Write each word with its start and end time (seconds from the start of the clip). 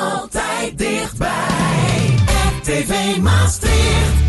Altijd 0.00 0.78
dichtbij. 0.78 2.14
RTV 2.58 3.16
Maastricht. 3.16 4.28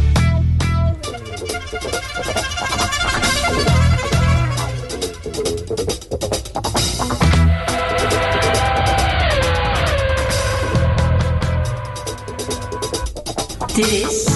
Dit 13.75 13.87
is 13.91 14.30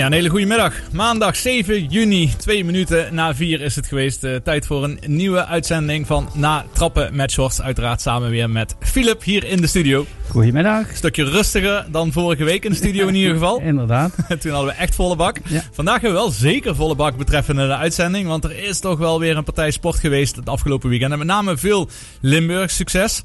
Ja, 0.00 0.06
een 0.06 0.12
hele 0.12 0.28
goede 0.28 0.46
middag. 0.46 0.74
Maandag 0.92 1.36
7 1.36 1.84
juni, 1.84 2.34
twee 2.36 2.64
minuten 2.64 3.14
na 3.14 3.34
vier 3.34 3.60
is 3.60 3.76
het 3.76 3.86
geweest. 3.86 4.24
Uh, 4.24 4.36
tijd 4.36 4.66
voor 4.66 4.84
een 4.84 4.98
nieuwe 5.06 5.46
uitzending 5.46 6.06
van 6.06 6.28
Na 6.34 6.64
Trappen 6.72 7.16
met 7.16 7.30
Shorts. 7.30 7.62
Uiteraard 7.62 8.00
samen 8.00 8.30
weer 8.30 8.50
met 8.50 8.76
Philip 8.80 9.22
hier 9.22 9.44
in 9.44 9.60
de 9.60 9.66
studio. 9.66 10.06
Goedemiddag. 10.28 10.88
Een 10.88 10.96
stukje 10.96 11.24
rustiger 11.24 11.86
dan 11.90 12.12
vorige 12.12 12.44
week 12.44 12.64
in 12.64 12.70
de 12.70 12.76
studio 12.76 13.06
in 13.06 13.14
ieder 13.14 13.32
geval. 13.32 13.60
Inderdaad. 13.72 14.14
Toen 14.40 14.52
hadden 14.52 14.70
we 14.70 14.78
echt 14.78 14.94
volle 14.94 15.16
bak. 15.16 15.36
Ja. 15.48 15.62
Vandaag 15.72 16.00
hebben 16.00 16.12
we 16.12 16.24
wel 16.24 16.30
zeker 16.30 16.74
volle 16.74 16.94
bak 16.94 17.16
betreffende 17.16 17.66
de 17.66 17.76
uitzending. 17.76 18.26
Want 18.26 18.44
er 18.44 18.58
is 18.64 18.80
toch 18.80 18.98
wel 18.98 19.20
weer 19.20 19.36
een 19.36 19.44
partij 19.44 19.70
sport 19.70 19.96
geweest 19.96 20.36
het 20.36 20.48
afgelopen 20.48 20.88
weekend. 20.88 21.12
En 21.12 21.18
met 21.18 21.26
name 21.26 21.56
veel 21.56 21.88
Limburg 22.20 22.70
succes. 22.70 23.22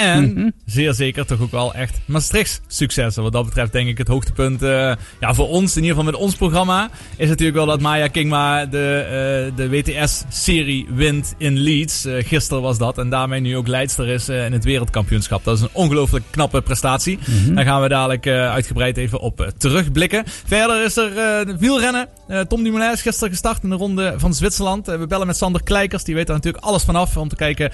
En 0.00 0.32
Mhm. 0.34 0.48
zeer 0.66 0.94
zeker 0.94 1.26
toch 1.26 1.40
ook 1.40 1.50
wel 1.50 1.74
echt 1.74 1.98
Maastrichts 2.04 2.60
successen. 2.66 3.22
Wat 3.22 3.32
dat 3.32 3.44
betreft 3.44 3.72
denk 3.72 3.88
ik 3.88 3.98
het 3.98 4.08
hoogtepunt 4.08 4.62
uh, 4.62 4.92
ja, 5.20 5.34
voor 5.34 5.48
ons, 5.48 5.76
in 5.76 5.82
ieder 5.82 5.96
geval 5.96 6.12
met 6.12 6.20
ons 6.20 6.34
programma, 6.34 6.90
is 7.16 7.28
natuurlijk 7.28 7.56
wel 7.56 7.66
dat 7.66 7.80
Maya 7.80 8.06
Kingma 8.08 8.66
de, 8.66 9.48
uh, 9.50 9.56
de 9.56 9.68
WTS-serie 9.68 10.86
wint 10.94 11.34
in 11.38 11.56
Leeds. 11.58 12.06
Uh, 12.06 12.14
gisteren 12.24 12.62
was 12.62 12.78
dat. 12.78 12.98
En 12.98 13.10
daarmee 13.10 13.40
nu 13.40 13.56
ook 13.56 13.66
leidster 13.66 14.08
is 14.08 14.28
in 14.28 14.52
het 14.52 14.64
wereldkampioenschap. 14.64 15.44
Dat 15.44 15.56
is 15.56 15.62
een 15.62 15.68
ongelooflijk 15.72 16.24
knappe 16.30 16.60
prestatie. 16.62 17.18
Mhm. 17.26 17.54
Daar 17.54 17.64
gaan 17.64 17.82
we 17.82 17.88
dadelijk 17.88 18.26
uitgebreid 18.26 18.96
even 18.96 19.20
op 19.20 19.52
terugblikken. 19.58 20.22
Verder 20.26 20.84
is 20.84 20.96
er 20.96 21.10
wielrennen. 21.58 22.08
Tom 22.48 22.62
Dumoulin 22.62 22.92
is 22.92 23.02
gisteren 23.02 23.30
gestart 23.30 23.62
in 23.62 23.70
de 23.70 23.76
ronde 23.76 24.14
van 24.16 24.34
Zwitserland. 24.34 24.86
we 24.86 25.06
bellen 25.06 25.26
met 25.26 25.36
Sander 25.36 25.62
Kleikers. 25.62 26.04
Die 26.04 26.14
weet 26.14 26.26
daar 26.26 26.36
natuurlijk 26.36 26.64
alles 26.64 26.82
vanaf. 26.82 27.16
Om 27.16 27.28
te 27.28 27.36
kijken 27.36 27.70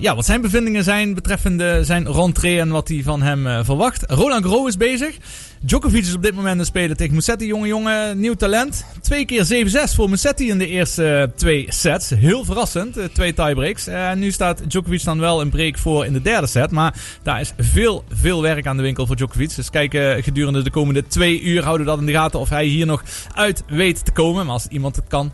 ja, 0.00 0.14
wat 0.14 0.24
zijn 0.24 0.40
bevindingen 0.40 0.84
zijn 0.84 1.14
betreffende 1.14 1.61
zijn 1.82 2.12
rentree 2.12 2.60
en 2.60 2.68
wat 2.68 2.88
hij 2.88 3.00
van 3.02 3.22
hem 3.22 3.46
uh, 3.46 3.60
verwacht. 3.62 4.04
Roland 4.08 4.44
Gros 4.44 4.68
is 4.68 4.76
bezig. 4.76 5.16
Djokovic 5.60 6.02
is 6.02 6.14
op 6.14 6.22
dit 6.22 6.34
moment 6.34 6.58
een 6.58 6.66
speler 6.66 6.96
tegen 6.96 7.14
Musetti. 7.14 7.46
Jonge 7.46 7.66
jongen, 7.66 8.20
nieuw 8.20 8.34
talent. 8.34 8.84
Twee 9.00 9.24
keer 9.24 9.66
7-6 9.90 9.94
voor 9.94 10.10
Musetti 10.10 10.48
in 10.48 10.58
de 10.58 10.66
eerste 10.66 11.28
uh, 11.28 11.36
twee 11.36 11.66
sets. 11.68 12.10
Heel 12.10 12.44
verrassend, 12.44 12.98
uh, 12.98 13.04
twee 13.04 13.34
tiebreaks. 13.34 13.86
En 13.86 14.18
nu 14.18 14.30
staat 14.30 14.70
Djokovic 14.70 15.04
dan 15.04 15.18
wel 15.18 15.40
een 15.40 15.50
break 15.50 15.78
voor 15.78 16.04
in 16.06 16.12
de 16.12 16.22
derde 16.22 16.46
set. 16.46 16.70
Maar 16.70 16.94
daar 17.22 17.40
is 17.40 17.52
veel, 17.58 18.04
veel 18.12 18.42
werk 18.42 18.66
aan 18.66 18.76
de 18.76 18.82
winkel 18.82 19.06
voor 19.06 19.16
Djokovic. 19.16 19.56
Dus 19.56 19.70
kijken 19.70 20.22
gedurende 20.22 20.62
de 20.62 20.70
komende 20.70 21.06
twee 21.06 21.40
uur 21.42 21.62
houden 21.62 21.86
we 21.86 21.92
dat 21.92 22.00
in 22.00 22.06
de 22.06 22.12
gaten 22.12 22.40
of 22.40 22.48
hij 22.48 22.64
hier 22.64 22.86
nog 22.86 23.02
uit 23.34 23.62
weet 23.66 24.04
te 24.04 24.12
komen. 24.12 24.44
Maar 24.44 24.54
als 24.54 24.66
iemand 24.68 24.96
het 24.96 25.08
kan, 25.08 25.32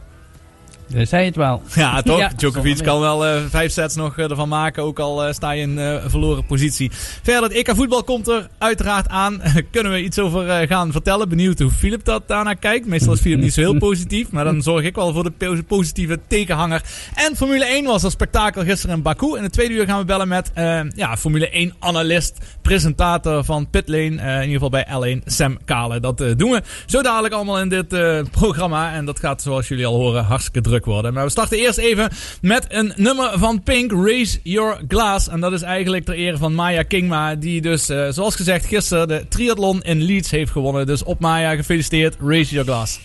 uh, 0.95 1.07
zei 1.07 1.25
het 1.25 1.37
wel. 1.37 1.63
Ja, 1.75 2.03
toch? 2.03 2.19
Ja, 2.19 2.31
Djokovic 2.37 2.83
kan 2.83 3.01
wel 3.01 3.27
uh, 3.27 3.43
vijf 3.49 3.73
sets 3.73 3.95
nog 3.95 4.19
uh, 4.19 4.31
ervan 4.31 4.49
maken. 4.49 4.83
Ook 4.83 4.99
al 4.99 5.27
uh, 5.27 5.33
sta 5.33 5.51
je 5.51 5.63
in 5.63 5.77
een 5.77 6.11
verloren 6.11 6.47
positie. 6.47 6.91
Verder, 7.23 7.43
het 7.43 7.53
EK 7.53 7.75
voetbal 7.75 8.05
komt 8.05 8.29
er 8.29 8.49
uiteraard 8.59 9.09
aan. 9.09 9.43
Kunnen 9.71 9.93
we 9.93 10.03
iets 10.03 10.19
over 10.19 10.67
gaan 10.67 10.93
vertellen? 10.93 11.29
Benieuwd 11.29 11.59
hoe 11.59 11.71
Philip 11.71 12.05
dat 12.05 12.29
daarnaar 12.29 12.57
kijkt. 12.57 12.87
Meestal 12.87 13.13
is 13.13 13.21
Philip 13.21 13.41
niet 13.41 13.55
zo 13.55 13.61
heel 13.61 13.79
positief. 13.89 14.31
Maar 14.31 14.45
dan 14.45 14.63
zorg 14.63 14.85
ik 14.85 14.95
wel 14.95 15.13
voor 15.13 15.31
de 15.39 15.63
positieve 15.67 16.19
tegenhanger. 16.27 16.83
En 17.15 17.37
Formule 17.37 17.65
1 17.65 17.85
was 17.85 18.03
een 18.03 18.11
spektakel 18.11 18.63
gisteren 18.65 18.97
in 18.97 19.03
Baku. 19.03 19.37
In 19.37 19.43
de 19.43 19.51
tweede 19.51 19.75
uur 19.75 19.87
gaan 19.87 19.99
we 19.99 20.05
bellen 20.05 20.29
met 20.29 20.51
ja, 20.95 21.17
Formule 21.17 21.51
1 21.51 21.75
analist, 21.79 22.39
presentator 22.63 23.45
van 23.45 23.71
Pitlane. 23.71 24.05
in 24.05 24.49
ieder 24.51 24.61
geval 24.61 24.71
bij 24.71 24.87
L1, 25.19 25.25
Sam 25.25 25.59
Kale. 25.65 26.01
Dat 26.01 26.19
doen 26.19 26.51
we 26.51 26.63
zo 26.87 27.03
dadelijk 27.03 27.35
allemaal 27.35 27.61
in 27.61 27.69
dit 27.69 27.89
programma. 28.31 28.93
En 28.93 29.05
dat 29.05 29.19
gaat, 29.19 29.43
zoals 29.43 29.69
jullie 29.69 29.87
al 29.87 29.95
horen, 29.95 30.25
hartstikke 30.25 30.61
druk 30.61 30.78
worden. 30.85 31.13
Maar 31.13 31.25
we 31.25 31.31
starten 31.31 31.59
eerst 31.59 31.79
even 31.79 32.11
met 32.41 32.67
een 32.69 32.93
nummer 32.97 33.39
van 33.39 33.63
Pink, 33.63 33.93
Raise 33.93 34.39
Your 34.43 34.81
Glass. 34.89 35.29
En 35.29 35.41
dat 35.41 35.53
is 35.53 35.63
eigenlijk 35.63 36.05
ter 36.05 36.15
ere 36.15 36.37
van 36.37 36.55
Maya 36.55 36.83
Kingma, 36.83 37.35
die 37.35 37.61
dus, 37.61 37.91
uh, 37.91 38.07
zoals 38.11 38.35
gezegd, 38.35 38.67
gisteren 38.67 39.09
de 39.09 39.27
triathlon 39.29 39.83
in 39.83 40.03
Leeds 40.03 40.31
heeft 40.31 40.51
gewonnen. 40.51 40.87
Dus 40.87 41.03
op 41.03 41.21
Maya, 41.21 41.55
gefeliciteerd, 41.55 42.17
Raise 42.21 42.55
Your 42.55 42.67
Glass. 42.67 43.01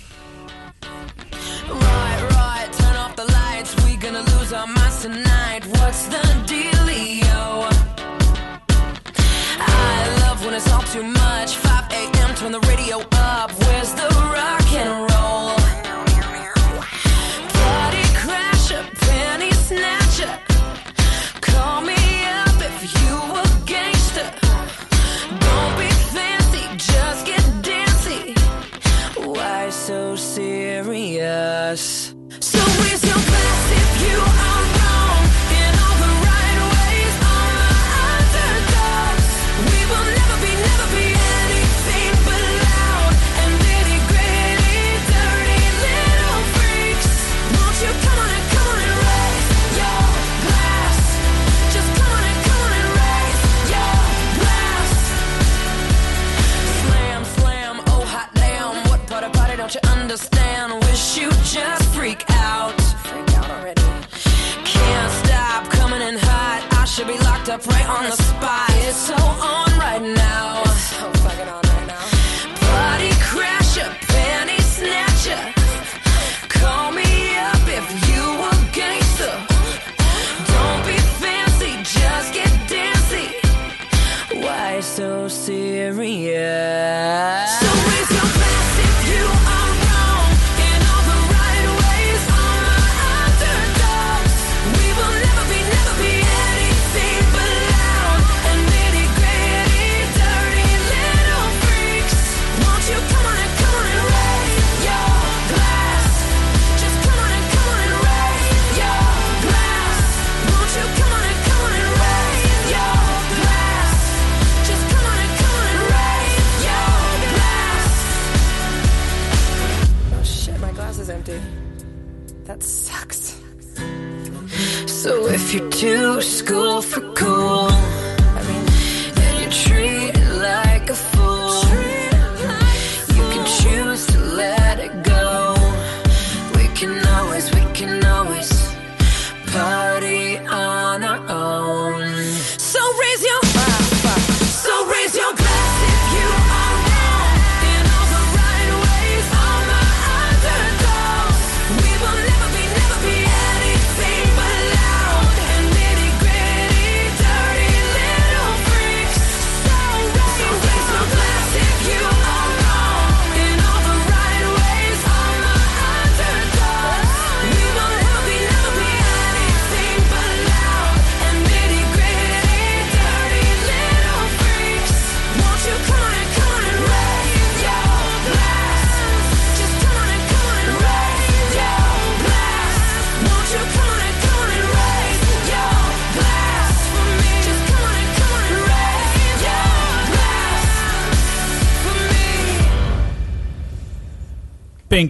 Up 67.54 67.68
right 67.68 67.88
on 67.88 68.04
the 68.06 68.16
spot. 68.16 68.70
It's 68.72 68.98
so 68.98 69.14
on 69.14 69.73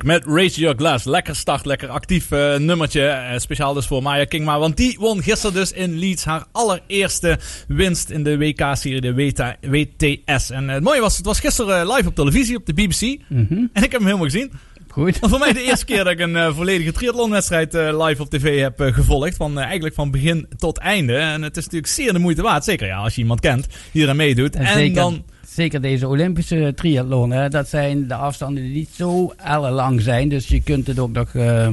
Pink 0.04 0.26
met 0.26 0.36
Raise 0.36 0.60
Your 0.60 0.76
Glass. 0.76 1.06
Lekker 1.06 1.36
start, 1.36 1.66
lekker 1.66 1.90
actief 1.90 2.32
eh, 2.32 2.58
nummertje. 2.58 3.06
Eh, 3.06 3.40
speciaal 3.40 3.74
dus 3.74 3.88
voor 3.88 4.02
Maya 4.02 4.26
Kingma. 4.26 4.60
Want 4.60 4.78
die 4.78 4.98
won 5.00 5.24
gisteren 5.24 5.56
dus 5.56 5.72
in 5.72 6.00
Leeds 6.00 6.24
haar 6.24 6.46
allereerste 6.52 7.40
winst 7.68 8.10
in 8.10 8.24
de 8.24 8.38
WK-serie, 8.38 9.02
de 9.02 9.14
WTA 9.14 9.56
WTS. 9.62 10.50
En 10.50 10.68
eh, 10.68 10.74
het 10.74 10.84
mooie 10.84 11.02
was, 11.02 11.18
het 11.18 11.26
was 11.26 11.40
gisteren 11.40 11.88
live 11.92 12.08
op 12.08 12.16
televisie, 12.16 12.56
op 12.56 12.66
de 12.66 12.74
BBC. 12.74 13.02
Mhm. 13.28 13.54
En 13.74 13.84
ik 13.84 13.92
heb 13.92 13.92
hem 13.92 14.06
helemaal 14.06 14.26
gezien. 14.26 14.52
Goed. 14.88 15.20
Want 15.20 15.32
voor 15.32 15.42
mij 15.42 15.54
de 15.54 15.64
eerste 15.64 15.86
keer 15.86 16.04
dat 16.04 16.14
ik 16.14 16.20
een 16.20 16.54
volledige 16.54 16.92
triathlonwedstrijd 16.92 17.74
live 17.74 18.22
op 18.22 18.30
tv 18.30 18.60
heb 18.60 18.94
gevolgd. 18.94 19.36
Van 19.36 19.60
eigenlijk 19.60 19.96
van 19.96 20.12
begin 20.12 20.48
tot 20.58 20.78
einde. 20.78 21.16
En 21.16 21.42
het 21.42 21.58
is 21.58 21.64
natuurlijk 21.64 21.94
zeer 21.94 22.14
de 22.14 22.20
moeite 22.20 22.42
waard. 22.42 22.64
Zeker 22.64 22.88
ja, 22.88 22.98
als 22.98 23.16
je 23.16 23.22
iemand 23.22 23.40
kent 23.40 23.68
die 23.92 24.04
eraan 24.04 24.16
meedoet. 24.16 24.56
En 24.56 24.66
En, 24.66 24.74
zeker, 24.74 24.96
dan... 24.96 25.24
zeker 25.54 25.82
deze 25.82 26.08
Olympische 26.08 26.74
triathlonen, 26.76 27.52
dat 27.52 27.68
zijn 27.70 28.08
de 28.08 28.16
afstanden 28.16 28.64
die 28.64 28.74
niet 28.74 28.90
zo 28.96 29.34
ellenlang 29.38 30.02
zijn. 30.02 30.30
Dus 30.30 30.48
je 30.48 30.62
kunt 30.62 30.88
het 30.88 31.00
ook 31.00 31.12
nog 31.12 31.34
eh, 31.36 31.68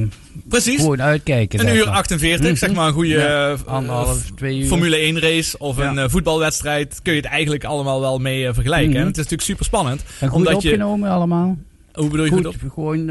Precies. 0.49 0.79
gewoon 0.79 1.01
uitkijken. 1.01 1.67
Een 1.67 1.75
uur 1.75 1.85
maar. 1.85 1.93
48, 1.95 2.45
Mhm. 2.49 2.55
zeg 2.55 2.73
maar 2.73 2.87
een 2.87 2.93
goede 2.93 3.09
Ja, 3.09 3.51
eh, 3.51 3.59
anderhalf, 3.65 4.31
twee 4.35 4.59
uur. 4.59 4.65
Formule 4.67 4.97
1 4.97 5.19
race 5.19 5.57
of 5.57 5.77
Ja. 5.77 5.89
een 5.89 5.97
eh, 5.97 6.09
voetbalwedstrijd. 6.09 6.99
Kun 7.01 7.13
je 7.13 7.19
het 7.21 7.29
eigenlijk 7.29 7.63
allemaal 7.63 8.01
wel 8.01 8.19
mee 8.19 8.53
vergelijken. 8.53 8.95
En 8.95 9.01
het 9.05 9.09
is 9.11 9.15
natuurlijk 9.17 9.41
super 9.41 9.65
spannend. 9.65 10.03
En 10.19 10.27
goed 10.29 10.37
omdat 10.37 10.61
je, 10.61 10.69
opgenomen 10.69 11.09
allemaal. 11.09 11.57
hoe 11.93 12.09
bedoel 12.09 12.25
je 12.25 12.31
goed, 12.31 12.45
Goed, 12.45 12.55
op? 12.63 12.71
gewoon... 12.73 13.09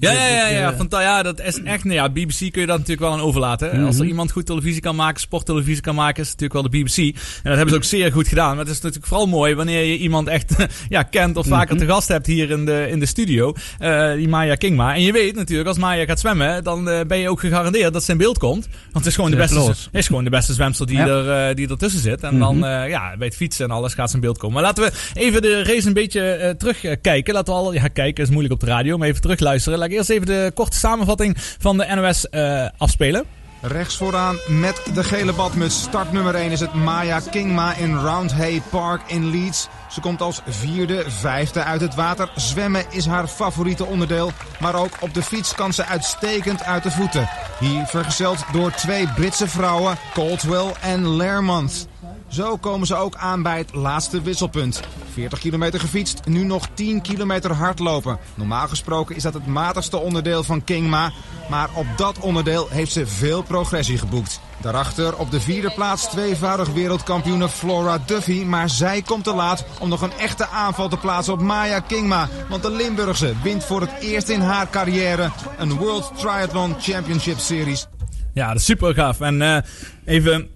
Ja, 0.00 0.12
ja, 0.12 0.26
ja, 0.28 0.46
ja, 0.48 0.70
eh, 0.70 0.76
fanta- 0.76 1.00
ja, 1.00 1.22
dat 1.22 1.40
is 1.40 1.62
echt. 1.62 1.84
Nou 1.84 1.96
ja, 1.96 2.08
BBC 2.08 2.38
kun 2.52 2.60
je 2.60 2.66
dat 2.66 2.78
natuurlijk 2.78 3.00
wel 3.00 3.12
aan 3.12 3.20
overlaten. 3.20 3.70
Als 3.84 3.94
er 3.94 4.00
Mhm. 4.00 4.10
iemand 4.10 4.30
goed 4.32 4.46
televisie 4.46 4.80
kan 4.80 4.96
maken, 4.96 5.20
sporttelevisie 5.20 5.82
kan 5.82 5.94
maken, 5.94 6.22
is 6.22 6.30
het 6.30 6.40
natuurlijk 6.40 6.72
wel 6.72 6.80
de 6.82 6.84
BBC. 6.84 6.96
En 7.14 7.20
dat 7.42 7.52
hebben 7.54 7.68
ze 7.68 7.74
ook 7.76 7.84
zeer 7.84 8.12
goed 8.12 8.28
gedaan. 8.28 8.48
Maar 8.56 8.64
het 8.64 8.74
is 8.74 8.80
natuurlijk 8.80 9.06
vooral 9.06 9.26
mooi 9.26 9.54
wanneer 9.54 9.84
je 9.84 9.98
iemand 9.98 10.28
echt 10.28 10.54
ja, 10.88 11.02
kent 11.02 11.36
of 11.36 11.46
vaker 11.46 11.74
Mhm. 11.76 11.84
te 11.86 11.90
gast 11.92 12.08
hebt 12.08 12.26
hier 12.26 12.50
in 12.50 12.64
de, 12.64 12.86
in 12.90 12.98
de 12.98 13.06
studio. 13.06 13.54
Eh, 13.78 14.12
die 14.12 14.28
Maya 14.28 14.54
Kingma. 14.54 14.94
En 14.94 15.02
je 15.02 15.12
weet 15.12 15.34
natuurlijk, 15.34 15.68
als 15.68 15.78
Maya 15.78 16.04
gaat 16.04 16.20
zwemmen, 16.20 16.64
dan 16.64 16.88
eh, 16.88 17.00
ben 17.06 17.18
je 17.18 17.28
ook 17.30 17.40
gegarandeerd 17.40 17.92
dat 17.92 18.04
ze 18.04 18.12
in 18.12 18.18
beeld 18.18 18.38
komt. 18.38 18.64
Want 18.66 18.92
het 18.92 19.06
is 19.06 19.14
gewoon, 19.14 19.30
de 19.30 19.36
beste, 19.36 19.74
is 19.92 20.06
gewoon 20.06 20.24
de 20.24 20.30
beste 20.30 20.52
zwemster 20.52 20.86
die, 20.86 20.96
Ja. 20.96 21.06
er, 21.06 21.48
eh, 21.48 21.54
die 21.54 21.68
ertussen 21.68 22.00
zit. 22.00 22.20
En 22.20 22.38
dan, 22.38 22.64
eh, 22.66 22.88
ja, 22.88 23.16
bij 23.16 23.26
het 23.26 23.36
fietsen 23.36 23.64
en 23.64 23.70
alles 23.70 23.94
gaat 23.94 24.08
ze 24.08 24.14
in 24.14 24.20
beeld 24.22 24.38
komen. 24.38 24.54
Maar 24.54 24.64
laten 24.64 24.84
we 24.84 24.92
even 25.14 25.42
de 25.42 25.62
race 25.62 25.86
een 25.86 25.92
beetje 25.92 26.54
terugkijken. 26.58 27.34
Laten 27.34 27.54
we 27.54 27.60
al, 27.60 27.72
ja, 27.72 27.88
kijken 27.88 28.24
is 28.24 28.30
moeilijk 28.30 28.54
op 28.54 28.60
de 28.60 28.66
radio, 28.66 28.98
maar 28.98 29.08
even 29.08 29.20
terug 29.20 29.40
luisteren. 29.40 29.78
Laat 29.86 29.94
ik 29.94 30.00
eerst 30.00 30.22
even 30.22 30.26
de 30.26 30.52
korte 30.54 30.76
samenvatting 30.76 31.36
van 31.38 31.78
de 31.78 31.86
NOS 31.94 32.28
eh, 32.28 32.66
afspelen. 32.78 33.24
Rechts 33.60 33.96
vooraan 33.96 34.38
met 34.48 34.82
de 34.94 35.04
gele 35.04 35.32
badmuts. 35.32 35.82
Start 35.82 36.12
nummer 36.12 36.34
1 36.34 36.50
is 36.50 36.60
het 36.60 36.74
Maya 36.74 37.20
Kingma 37.30 37.74
in 37.74 37.96
Roundhay 37.96 38.62
Park 38.70 39.00
in 39.06 39.30
Leeds. 39.30 39.68
Ze 39.90 40.00
komt 40.00 40.20
als 40.20 40.40
vierde, 40.46 41.04
vijfde 41.08 41.62
uit 41.62 41.80
het 41.80 41.94
water. 41.94 42.30
Zwemmen 42.36 42.84
is 42.90 43.06
haar 43.06 43.26
favoriete 43.26 43.84
onderdeel. 43.84 44.30
Maar 44.60 44.74
ook 44.74 44.92
op 45.00 45.14
de 45.14 45.22
fiets 45.22 45.54
kan 45.54 45.72
ze 45.72 45.84
uitstekend 45.84 46.64
uit 46.64 46.82
de 46.82 46.90
voeten. 46.90 47.28
Hier 47.60 47.86
vergezeld 47.86 48.44
door 48.52 48.70
twee 48.70 49.08
Britse 49.08 49.48
vrouwen, 49.48 49.96
Caldwell 50.14 50.72
en 50.80 51.16
Lermont. 51.16 51.88
Zo 52.28 52.56
komen 52.56 52.86
ze 52.86 52.94
ook 52.94 53.16
aan 53.16 53.42
bij 53.42 53.58
het 53.58 53.74
laatste 53.74 54.22
wisselpunt. 54.22 54.80
40 55.12 55.38
kilometer 55.38 55.80
gefietst, 55.80 56.20
nu 56.24 56.44
nog 56.44 56.68
10 56.74 57.00
kilometer 57.00 57.52
hardlopen. 57.52 58.18
Normaal 58.34 58.68
gesproken 58.68 59.16
is 59.16 59.22
dat 59.22 59.34
het 59.34 59.46
matigste 59.46 59.96
onderdeel 59.96 60.42
van 60.42 60.64
Kingma. 60.64 61.12
Maar 61.50 61.68
op 61.74 61.86
dat 61.96 62.18
onderdeel 62.18 62.68
heeft 62.70 62.92
ze 62.92 63.06
veel 63.06 63.42
progressie 63.42 63.98
geboekt. 63.98 64.40
Daarachter 64.60 65.16
op 65.16 65.30
de 65.30 65.40
vierde 65.40 65.70
plaats 65.70 66.08
tweevoudig 66.08 66.68
wereldkampioene 66.68 67.48
Flora 67.48 67.98
Duffy. 68.06 68.42
Maar 68.42 68.68
zij 68.68 69.02
komt 69.02 69.24
te 69.24 69.34
laat 69.34 69.64
om 69.80 69.88
nog 69.88 70.02
een 70.02 70.18
echte 70.18 70.46
aanval 70.48 70.88
te 70.88 70.96
plaatsen 70.96 71.32
op 71.32 71.40
Maya 71.40 71.80
Kingma. 71.80 72.28
Want 72.48 72.62
de 72.62 72.70
Limburgse 72.70 73.34
wint 73.42 73.64
voor 73.64 73.80
het 73.80 73.90
eerst 74.00 74.28
in 74.28 74.40
haar 74.40 74.70
carrière 74.70 75.30
een 75.58 75.74
World 75.74 76.12
Triathlon 76.16 76.74
Championship 76.80 77.38
Series. 77.38 77.86
Ja, 78.34 78.48
dat 78.48 78.56
is 78.56 78.64
super 78.64 78.94
gaaf. 78.94 79.20
En 79.20 79.42
eh, 79.42 79.62
even 80.04 80.48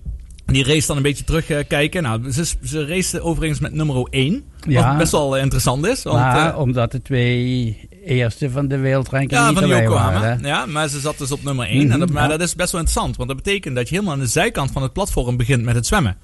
die 0.53 0.65
race 0.65 0.87
dan 0.87 0.97
een 0.97 1.03
beetje 1.03 1.25
terugkijken. 1.25 2.03
nou, 2.03 2.31
ze, 2.33 2.45
ze 2.65 2.87
race 2.87 3.21
overigens 3.23 3.61
met 3.61 3.73
nummer 3.73 4.07
1. 4.11 4.45
Ja. 4.69 4.89
Wat 4.89 4.99
best 4.99 5.13
wel 5.13 5.37
eh, 5.37 5.43
interessant 5.43 5.87
is. 5.87 6.03
Want, 6.03 6.17
maar 6.17 6.53
eh, 6.53 6.59
omdat 6.59 6.93
de 6.93 7.03
twee 7.03 7.89
eerste 8.05 8.51
van 8.51 8.69
de 8.69 8.79
wereldranking 8.79 9.41
Ja, 9.41 9.49
niet 9.51 9.59
van 9.59 9.69
Yokohama. 9.69 10.21
waren. 10.21 10.41
Ja, 10.43 10.67
maar 10.67 10.89
ze 10.89 11.01
zat 11.01 11.19
dus 11.19 11.33
op 11.33 11.43
nummer 11.43 11.67
1. 11.67 11.83
Mhm, 11.83 11.93
en 11.93 11.99
dat, 11.99 12.11
maar 12.11 12.23
ja. 12.23 12.29
dat 12.29 12.41
is 12.41 12.55
best 12.55 12.73
wel 12.73 12.81
interessant. 12.81 13.17
Want 13.17 13.29
dat 13.29 13.43
betekent 13.43 13.75
dat 13.77 13.89
je 13.89 13.95
helemaal 13.95 14.15
aan 14.15 14.21
de 14.21 14.27
zijkant 14.27 14.71
van 14.71 14.83
het 14.83 14.93
platform 14.93 15.37
begint 15.37 15.63
met 15.63 15.75
het 15.75 15.87
zwemmen. 15.87 16.17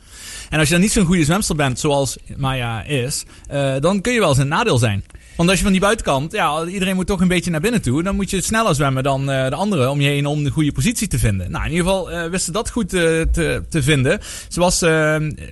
En 0.50 0.58
als 0.58 0.68
je 0.68 0.74
dan 0.74 0.82
niet 0.82 0.92
zo'n 0.92 1.04
goede 1.04 1.24
zwemster 1.24 1.56
bent, 1.56 1.78
zoals 1.78 2.16
Maya 2.36 2.82
is, 2.84 3.24
eh, 3.48 3.74
dan 3.80 4.00
kun 4.00 4.12
je 4.12 4.20
wel 4.20 4.28
eens 4.28 4.38
een 4.38 4.48
nadeel 4.48 4.78
zijn. 4.78 5.04
Want 5.36 5.48
als 5.48 5.58
je 5.58 5.64
van 5.64 5.72
die 5.72 5.80
buitenkant, 5.80 6.32
ja, 6.32 6.64
iedereen 6.64 6.94
moet 6.94 7.06
toch 7.06 7.20
een 7.20 7.28
beetje 7.28 7.50
naar 7.50 7.60
binnen 7.60 7.82
toe. 7.82 8.02
Dan 8.02 8.16
moet 8.16 8.30
je 8.30 8.40
sneller 8.40 8.74
zwemmen 8.74 9.02
dan 9.02 9.30
eh, 9.30 9.48
de 9.48 9.54
anderen 9.54 9.90
om 9.90 10.00
je 10.00 10.08
heen 10.08 10.26
om 10.26 10.44
de 10.44 10.50
goede 10.50 10.72
positie 10.72 11.08
te 11.08 11.18
vinden. 11.18 11.50
Nou, 11.50 11.64
in 11.64 11.70
ieder 11.70 11.86
geval 11.86 12.10
eh, 12.10 12.30
wist 12.30 12.44
ze 12.44 12.52
dat 12.52 12.70
goed 12.70 12.94
eh, 12.94 13.00
te, 13.32 13.62
te 13.68 13.82
vinden. 13.82 14.20
Ze 14.48 14.60
was 14.60 14.80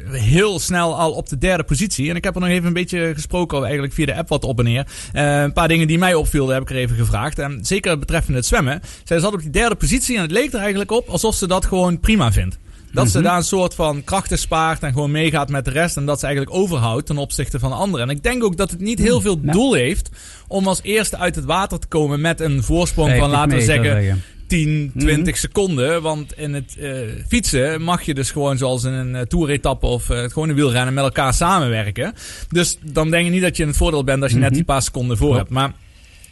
heel 0.08 0.58
snel 0.58 0.98
al 0.98 1.12
op 1.12 1.28
de 1.28 1.38
derde 1.38 1.62
positie. 1.62 2.10
En 2.10 2.16
ik 2.16 2.24
heb 2.24 2.34
er 2.34 2.40
nog 2.40 2.50
even 2.50 2.66
een 2.66 2.72
beetje 2.72 3.14
gesproken, 3.14 3.62
eigenlijk 3.62 3.92
via 3.92 4.06
de 4.06 4.14
app 4.14 4.28
wat 4.28 4.44
op 4.44 4.58
en 4.58 4.64
neer. 4.64 4.86
Een 5.12 5.52
paar 5.52 5.68
dingen 5.68 5.86
die 5.86 5.98
mij 5.98 6.14
opvielden 6.14 6.54
heb 6.54 6.62
ik 6.62 6.70
er 6.70 6.76
even 6.76 6.96
gevraagd. 6.96 7.38
En 7.38 7.58
zeker 7.62 7.98
betreffende 7.98 8.38
het 8.38 8.46
zwemmen. 8.46 8.80
Zij 9.04 9.18
zat 9.18 9.32
op 9.32 9.40
die 9.40 9.50
derde 9.50 9.74
positie 9.74 10.16
en 10.16 10.22
het 10.22 10.30
leek 10.30 10.52
er 10.52 10.60
eigenlijk 10.60 10.90
op 10.90 11.08
alsof 11.08 11.34
ze 11.34 11.46
dat 11.46 11.64
gewoon 11.66 12.00
prima 12.00 12.32
vindt. 12.32 12.58
Dat 12.94 13.08
ze 13.10 13.20
daar 13.20 13.36
een 13.36 13.44
soort 13.44 13.74
van 13.74 14.04
krachten 14.04 14.38
spaart 14.38 14.82
en 14.82 14.92
gewoon 14.92 15.10
meegaat 15.10 15.48
met 15.48 15.64
de 15.64 15.70
rest. 15.70 15.96
En 15.96 16.06
dat 16.06 16.20
ze 16.20 16.26
eigenlijk 16.26 16.56
overhoudt 16.56 17.06
ten 17.06 17.18
opzichte 17.18 17.58
van 17.58 17.70
de 17.70 17.76
anderen. 17.76 18.08
En 18.08 18.16
ik 18.16 18.22
denk 18.22 18.44
ook 18.44 18.56
dat 18.56 18.70
het 18.70 18.80
niet 18.80 18.98
heel 18.98 19.20
veel 19.20 19.38
Ja. 19.42 19.52
doel 19.52 19.74
heeft 19.74 20.10
om 20.48 20.66
als 20.66 20.80
eerste 20.82 21.18
uit 21.18 21.34
het 21.34 21.44
water 21.44 21.78
te 21.78 21.86
komen 21.86 22.20
met 22.20 22.40
een 22.40 22.62
voorsprong 22.62 23.08
van, 23.10 23.18
50 23.18 23.38
laten 23.38 23.56
we 23.58 23.64
zeggen, 23.64 24.02
zeggen. 24.02 24.22
10, 24.46 24.92
20 24.98 25.36
seconden. 25.36 26.02
Want 26.02 26.32
in 26.38 26.54
het 26.54 26.76
eh, 26.78 26.92
fietsen 27.28 27.82
mag 27.82 28.02
je 28.02 28.14
dus 28.14 28.30
gewoon 28.30 28.58
zoals 28.58 28.84
in 28.84 28.92
een 28.92 29.14
uh, 29.14 29.20
toeretappe 29.20 29.86
of 29.86 30.10
uh, 30.10 30.20
het 30.20 30.32
gewone 30.32 30.54
wielrennen 30.54 30.94
met 30.94 31.04
elkaar 31.04 31.34
samenwerken. 31.34 32.14
Dus 32.48 32.78
dan 32.82 33.10
denk 33.10 33.24
je 33.24 33.30
niet 33.30 33.42
dat 33.42 33.56
je 33.56 33.62
in 33.62 33.68
het 33.68 33.78
voordeel 33.78 34.04
bent 34.04 34.22
als 34.22 34.32
je 34.32 34.38
net 34.38 34.54
die 34.54 34.64
paar 34.64 34.82
seconden 34.82 35.16
voor 35.16 35.36
hebt. 35.36 35.50
Maar 35.50 35.72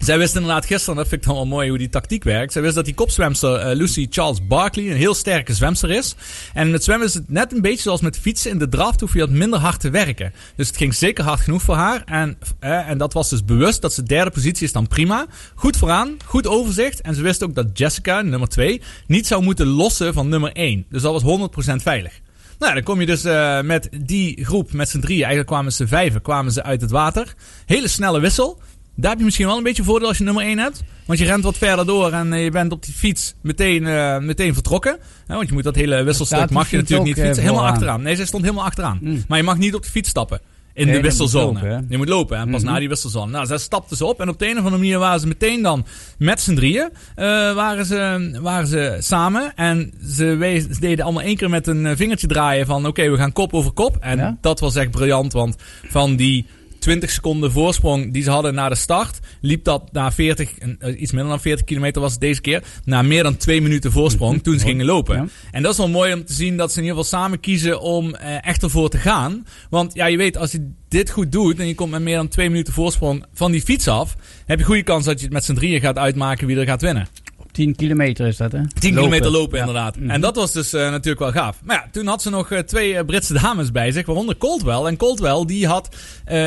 zij 0.04 0.18
wist 0.18 0.34
inderdaad 0.34 0.66
gisteren, 0.66 0.96
dat 0.96 1.08
vind 1.08 1.20
ik 1.20 1.26
dan 1.26 1.36
wel 1.36 1.46
mooi 1.46 1.68
hoe 1.68 1.78
die 1.78 1.88
tactiek 1.88 2.24
werkt. 2.24 2.52
Zij 2.52 2.62
wist 2.62 2.74
dat 2.74 2.84
die 2.84 2.94
kopzwemster 2.94 3.70
uh, 3.70 3.76
Lucy 3.76 4.06
Charles 4.10 4.46
Barkley 4.46 4.90
een 4.90 4.96
heel 4.96 5.14
sterke 5.14 5.54
zwemster 5.54 5.90
is. 5.90 6.14
En 6.54 6.70
met 6.70 6.84
zwemmen 6.84 7.06
is 7.06 7.14
het 7.14 7.30
net 7.30 7.52
een 7.52 7.60
beetje 7.60 7.82
zoals 7.82 8.00
met 8.00 8.18
fietsen. 8.18 8.50
In 8.50 8.58
de 8.58 8.68
draft 8.68 9.00
hoef 9.00 9.12
je 9.12 9.18
wat 9.18 9.30
minder 9.30 9.58
hard 9.58 9.80
te 9.80 9.90
werken. 9.90 10.32
Dus 10.56 10.66
het 10.66 10.76
ging 10.76 10.94
zeker 10.94 11.24
hard 11.24 11.40
genoeg 11.40 11.62
voor 11.62 11.74
haar. 11.74 12.02
En, 12.04 12.38
eh, 12.58 12.88
en 12.88 12.98
dat 12.98 13.12
was 13.12 13.30
dus 13.30 13.44
bewust 13.44 13.82
dat 13.82 13.92
ze 13.92 14.02
derde 14.02 14.30
positie 14.30 14.64
is 14.64 14.72
dan 14.72 14.86
prima. 14.86 15.26
Goed 15.54 15.76
vooraan, 15.76 16.16
goed 16.24 16.46
overzicht. 16.46 17.00
En 17.00 17.14
ze 17.14 17.22
wist 17.22 17.42
ook 17.42 17.54
dat 17.54 17.78
Jessica, 17.78 18.22
nummer 18.22 18.48
2, 18.48 18.80
niet 19.06 19.26
zou 19.26 19.42
moeten 19.42 19.66
lossen 19.66 20.14
van 20.14 20.28
nummer 20.28 20.50
1. 20.52 20.86
Dus 20.88 21.02
dat 21.02 21.12
was 21.12 21.22
100% 21.22 21.82
veilig. 21.82 22.20
Nou, 22.58 22.74
dan 22.74 22.82
kom 22.82 23.00
je 23.00 23.06
dus 23.06 23.24
uh, 23.24 23.60
met 23.60 23.88
die 24.00 24.44
groep, 24.44 24.72
met 24.72 24.88
z'n 24.88 25.00
drieën, 25.00 25.20
eigenlijk 25.20 25.48
kwamen 25.48 25.72
ze 25.72 25.86
vijven, 25.86 26.22
kwamen 26.22 26.52
ze 26.52 26.62
uit 26.62 26.80
het 26.80 26.90
water. 26.90 27.34
Hele 27.66 27.88
snelle 27.88 28.20
wissel. 28.20 28.60
Daar 28.94 29.10
heb 29.10 29.18
je 29.18 29.24
misschien 29.24 29.46
wel 29.46 29.56
een 29.56 29.62
beetje 29.62 29.84
voordeel 29.84 30.08
als 30.08 30.18
je 30.18 30.24
nummer 30.24 30.44
1 30.44 30.58
hebt. 30.58 30.82
Want 31.06 31.18
je 31.18 31.24
rent 31.24 31.44
wat 31.44 31.58
verder 31.58 31.86
door 31.86 32.12
en 32.12 32.32
uh, 32.32 32.44
je 32.44 32.50
bent 32.50 32.72
op 32.72 32.84
die 32.84 32.94
fiets 32.94 33.34
meteen, 33.40 33.82
uh, 33.82 34.18
meteen 34.18 34.54
vertrokken. 34.54 34.98
Want 35.26 35.48
je 35.48 35.54
moet 35.54 35.64
dat 35.64 35.74
hele 35.74 36.02
wisselstuk 36.02 36.50
mag 36.50 36.70
je 36.70 36.76
natuurlijk 36.76 37.08
niet 37.08 37.18
fietsen. 37.18 37.42
Helemaal 37.42 37.66
achteraan. 37.66 38.02
Nee, 38.02 38.14
ze 38.14 38.26
stond 38.26 38.42
helemaal 38.42 38.64
achteraan. 38.64 38.98
Mm. 39.00 39.24
Maar 39.28 39.38
je 39.38 39.44
mag 39.44 39.58
niet 39.58 39.74
op 39.74 39.82
de 39.82 39.90
fiets 39.90 40.08
stappen. 40.08 40.40
In 40.74 40.86
nee, 40.86 40.94
de 40.94 41.02
wisselzone. 41.02 41.60
Je 41.60 41.64
moet 41.64 41.68
lopen. 41.68 41.86
Je 41.88 41.96
moet 41.96 42.08
lopen 42.08 42.36
en 42.36 42.50
pas 42.50 42.60
mm 42.60 42.66
-hmm. 42.66 42.74
na 42.74 42.78
die 42.78 42.88
wisselzone. 42.88 43.30
Nou, 43.30 43.46
zij 43.46 43.58
stapten 43.58 43.96
ze 43.96 44.04
op 44.04 44.20
en 44.20 44.28
op 44.28 44.38
de 44.38 44.44
een 44.44 44.58
of 44.58 44.58
andere 44.58 44.76
manier 44.76 44.98
waren 44.98 45.20
ze 45.20 45.26
meteen 45.26 45.62
dan 45.62 45.86
met 46.18 46.40
z'n 46.40 46.54
drieën. 46.54 46.90
Uh, 46.90 47.24
waren, 47.54 47.86
ze, 47.86 48.38
waren 48.42 48.66
ze 48.66 48.96
samen 48.98 49.52
en 49.56 49.92
ze, 50.06 50.24
wees, 50.24 50.62
ze, 50.62 50.80
deden 50.80 51.04
allemaal 51.04 51.22
één 51.22 51.36
keer 51.36 51.50
met 51.50 51.66
een 51.66 51.96
vingertje 51.96 52.26
draaien 52.26 52.66
van 52.66 52.78
oké, 52.78 52.88
okay, 52.88 53.10
we 53.10 53.16
gaan 53.16 53.32
kop 53.32 53.54
over 53.54 53.72
kop. 53.72 53.96
En 54.00 54.18
ja? 54.18 54.36
dat 54.40 54.60
was 54.60 54.74
echt 54.74 54.90
briljant, 54.90 55.32
want 55.32 55.56
van 55.88 56.16
die 56.16 56.46
20 56.82 57.10
seconden 57.10 57.52
voorsprong 57.52 58.12
die 58.12 58.22
ze 58.22 58.30
hadden 58.30 58.54
na 58.54 58.68
de 58.68 58.74
start, 58.74 59.18
liep 59.40 59.64
dat 59.64 59.92
na 59.92 60.12
40, 60.12 60.50
iets 60.96 61.12
minder 61.12 61.30
dan 61.30 61.40
40 61.40 61.64
kilometer 61.64 62.00
was 62.00 62.12
het 62.12 62.20
deze 62.20 62.40
keer, 62.40 62.62
na 62.84 63.02
meer 63.02 63.22
dan 63.22 63.36
twee 63.36 63.62
minuten 63.62 63.92
voorsprong 63.92 64.42
toen 64.42 64.58
ze 64.58 64.64
gingen 64.64 64.86
lopen. 64.86 65.16
Ja. 65.16 65.26
En 65.50 65.62
dat 65.62 65.72
is 65.72 65.78
wel 65.78 65.88
mooi 65.88 66.12
om 66.12 66.24
te 66.24 66.32
zien 66.32 66.56
dat 66.56 66.72
ze 66.72 66.78
in 66.78 66.84
ieder 66.84 66.98
geval 66.98 67.18
samen 67.20 67.40
kiezen 67.40 67.80
om 67.80 68.14
eh, 68.14 68.46
echt 68.46 68.62
ervoor 68.62 68.88
te 68.88 68.98
gaan. 68.98 69.46
Want 69.70 69.94
ja, 69.94 70.06
je 70.06 70.16
weet, 70.16 70.36
als 70.36 70.52
je 70.52 70.70
dit 70.88 71.10
goed 71.10 71.32
doet 71.32 71.58
en 71.58 71.66
je 71.66 71.74
komt 71.74 71.90
met 71.90 72.02
meer 72.02 72.16
dan 72.16 72.28
twee 72.28 72.50
minuten 72.50 72.72
voorsprong 72.72 73.24
van 73.32 73.52
die 73.52 73.62
fiets 73.62 73.88
af, 73.88 74.16
heb 74.46 74.58
je 74.58 74.64
goede 74.64 74.82
kans 74.82 75.04
dat 75.04 75.18
je 75.18 75.24
het 75.24 75.34
met 75.34 75.44
z'n 75.44 75.54
drieën 75.54 75.80
gaat 75.80 75.98
uitmaken 75.98 76.46
wie 76.46 76.56
er 76.56 76.66
gaat 76.66 76.82
winnen. 76.82 77.08
10 77.52 77.76
kilometer 77.76 78.26
is 78.26 78.36
dat, 78.36 78.52
hè? 78.52 78.60
10 78.78 78.94
kilometer 78.94 79.30
lopen, 79.30 79.58
inderdaad. 79.58 79.96
Ja. 80.00 80.08
En 80.08 80.20
dat 80.20 80.36
was 80.36 80.52
dus 80.52 80.74
uh, 80.74 80.90
natuurlijk 80.90 81.18
wel 81.18 81.32
gaaf. 81.32 81.60
Maar 81.64 81.76
ja, 81.76 81.88
toen 81.92 82.06
had 82.06 82.22
ze 82.22 82.30
nog 82.30 82.50
uh, 82.50 82.58
twee 82.58 82.92
uh, 82.92 83.00
Britse 83.04 83.32
dames 83.32 83.70
bij 83.70 83.92
zich, 83.92 84.06
waaronder 84.06 84.36
Coldwell. 84.36 84.84
En 84.84 84.96
Coldwell, 84.96 85.44
die 85.44 85.66
had 85.66 85.96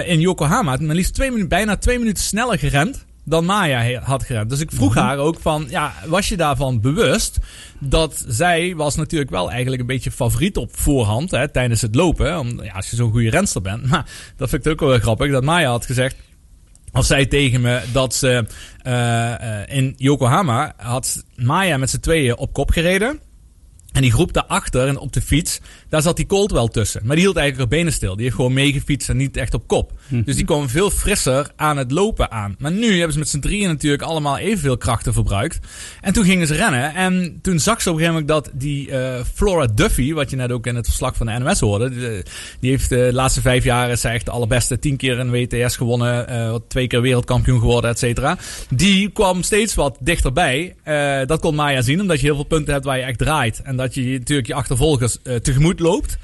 in 0.06 0.20
Yokohama 0.20 0.78
maar 0.80 0.96
liefst 0.96 1.14
twee 1.14 1.28
minuten, 1.28 1.50
bijna 1.50 1.78
twee 1.78 2.00
minuten 2.00 2.24
sneller 2.24 2.60
gerend 2.60 3.06
dan 3.26 3.46
Maya 3.46 4.02
had 4.02 4.24
gerend. 4.24 4.50
Dus 4.50 4.60
ik 4.60 4.72
vroeg 4.72 4.90
mm 4.90 4.96
-hmm. 4.96 5.06
haar 5.06 5.18
ook 5.18 5.40
van, 5.40 5.66
ja, 5.70 5.94
was 6.08 6.30
je 6.30 6.38
daarvan 6.38 6.82
bewust 6.82 7.38
dat 7.80 8.26
zij 8.28 8.76
was 8.76 8.96
natuurlijk 8.96 9.32
wel 9.32 9.52
eigenlijk 9.52 9.82
een 9.82 9.88
beetje 9.88 10.12
favoriet 10.12 10.58
op 10.58 10.78
voorhand 10.78 11.32
hè, 11.32 11.48
tijdens 11.48 11.82
het 11.82 11.96
lopen. 11.96 12.40
Om, 12.40 12.64
ja, 12.64 12.74
als 12.74 12.90
je 12.90 12.96
zo'n 12.96 13.12
goede 13.12 13.30
renster 13.30 13.62
bent. 13.62 13.86
Maar 13.96 14.06
dat 14.38 14.50
vind 14.50 14.66
ik 14.66 14.72
ook 14.72 14.90
wel 14.90 15.00
grappig, 15.00 15.32
dat 15.32 15.44
Maya 15.44 15.70
had 15.70 15.86
gezegd, 15.86 16.16
Of 16.96 17.06
zei 17.06 17.28
tegen 17.28 17.62
me 17.62 17.82
dat 17.92 18.16
ze 18.16 18.46
eh, 18.82 19.62
eh, 19.62 19.78
in 19.78 19.94
Yokohama 19.98 20.74
had 20.78 21.24
Maya 21.36 21.78
met 21.78 21.90
z'n 21.90 22.00
tweeën 22.00 22.38
op 22.38 22.54
kop 22.54 22.72
gereden. 22.72 23.20
En 23.96 24.02
die 24.02 24.12
groep 24.12 24.34
daarachter 24.34 24.88
en 24.88 24.98
op 24.98 25.14
de 25.14 25.22
fiets, 25.22 25.60
daar 25.90 26.02
zat 26.02 26.16
die 26.16 26.26
Colt 26.26 26.52
wel 26.52 26.68
tussen. 26.68 27.02
Maar 27.04 27.16
die 27.16 27.26
hield 27.26 27.38
eigenlijk 27.38 27.70
haar 27.70 27.80
benen 27.80 27.94
stil. 27.94 28.14
Die 28.16 28.24
heeft 28.24 28.36
gewoon 28.36 28.54
meegefietst 28.54 29.10
en 29.10 29.18
niet 29.18 29.38
echt 29.38 29.54
op 29.54 29.68
kop. 29.68 29.92
Dus 30.08 30.36
die 30.36 30.46
kwam 30.46 30.70
veel 30.70 30.90
frisser 30.90 31.52
aan 31.56 31.78
het 31.78 31.92
lopen 31.92 32.32
aan. 32.32 32.56
Maar 32.60 32.72
nu 32.72 32.92
hebben 32.94 33.14
ze 33.14 33.20
met 33.20 33.30
z'n 33.30 33.40
drieën 33.40 33.68
natuurlijk 33.68 34.04
allemaal 34.04 34.38
evenveel 34.38 34.78
krachten 34.78 35.14
verbruikt. 35.14 35.60
En 36.02 36.14
toen 36.14 36.24
gingen 36.26 36.48
ze 36.48 36.54
rennen. 36.56 36.94
En 36.94 37.40
toen 37.42 37.60
zag 37.60 37.82
ze 37.82 37.90
op 37.90 37.96
een 37.96 38.02
gegeven 38.02 38.22
moment 38.26 38.46
dat 38.46 38.62
die 38.62 38.92
eh, 38.92 39.24
Flora 39.34 39.68
Duffy, 39.76 40.14
wat 40.14 40.30
je 40.30 40.36
net 40.36 40.52
ook 40.52 40.68
in 40.68 40.76
het 40.76 40.86
verslag 40.86 41.16
van 41.16 41.26
de 41.26 41.38
NOS 41.38 41.60
hoorde. 41.60 41.90
Die, 41.90 42.24
die 42.60 42.70
heeft 42.70 42.92
eh, 42.92 43.00
de 43.00 43.14
laatste 43.14 43.42
vijf 43.42 43.64
jaar 43.64 43.90
is 43.90 44.04
echt 44.04 44.26
de 44.26 44.32
allerbeste. 44.32 44.80
Tien 44.80 44.98
keer 44.98 45.20
een 45.20 45.32
WTS 45.32 45.76
gewonnen. 45.76 46.28
eh, 46.28 46.56
twee 46.68 46.88
keer 46.88 47.02
wereldkampioen 47.02 47.60
geworden, 47.60 47.90
et 47.90 48.00
cetera. 48.00 48.38
Die 48.70 49.10
kwam 49.10 49.44
steeds 49.44 49.76
wat 49.76 49.98
dichterbij. 50.00 50.76
Eh, 50.84 51.20
dat 51.26 51.40
kon 51.40 51.56
Maya 51.56 51.82
zien, 51.82 52.02
omdat 52.02 52.20
je 52.20 52.26
heel 52.26 52.36
veel 52.36 52.44
punten 52.44 52.74
hebt 52.74 52.86
waar 52.86 52.98
je 52.98 53.04
echt 53.04 53.18
draait. 53.18 53.62
En 53.64 53.76
dat 53.86 53.96
je 53.96 54.18
natuurlijk 54.20 54.48
je 54.48 54.54
achtervolgers 54.54 55.18
eh, 55.24 55.36
tegemoet 55.36 55.80
loopt. 55.80 56.18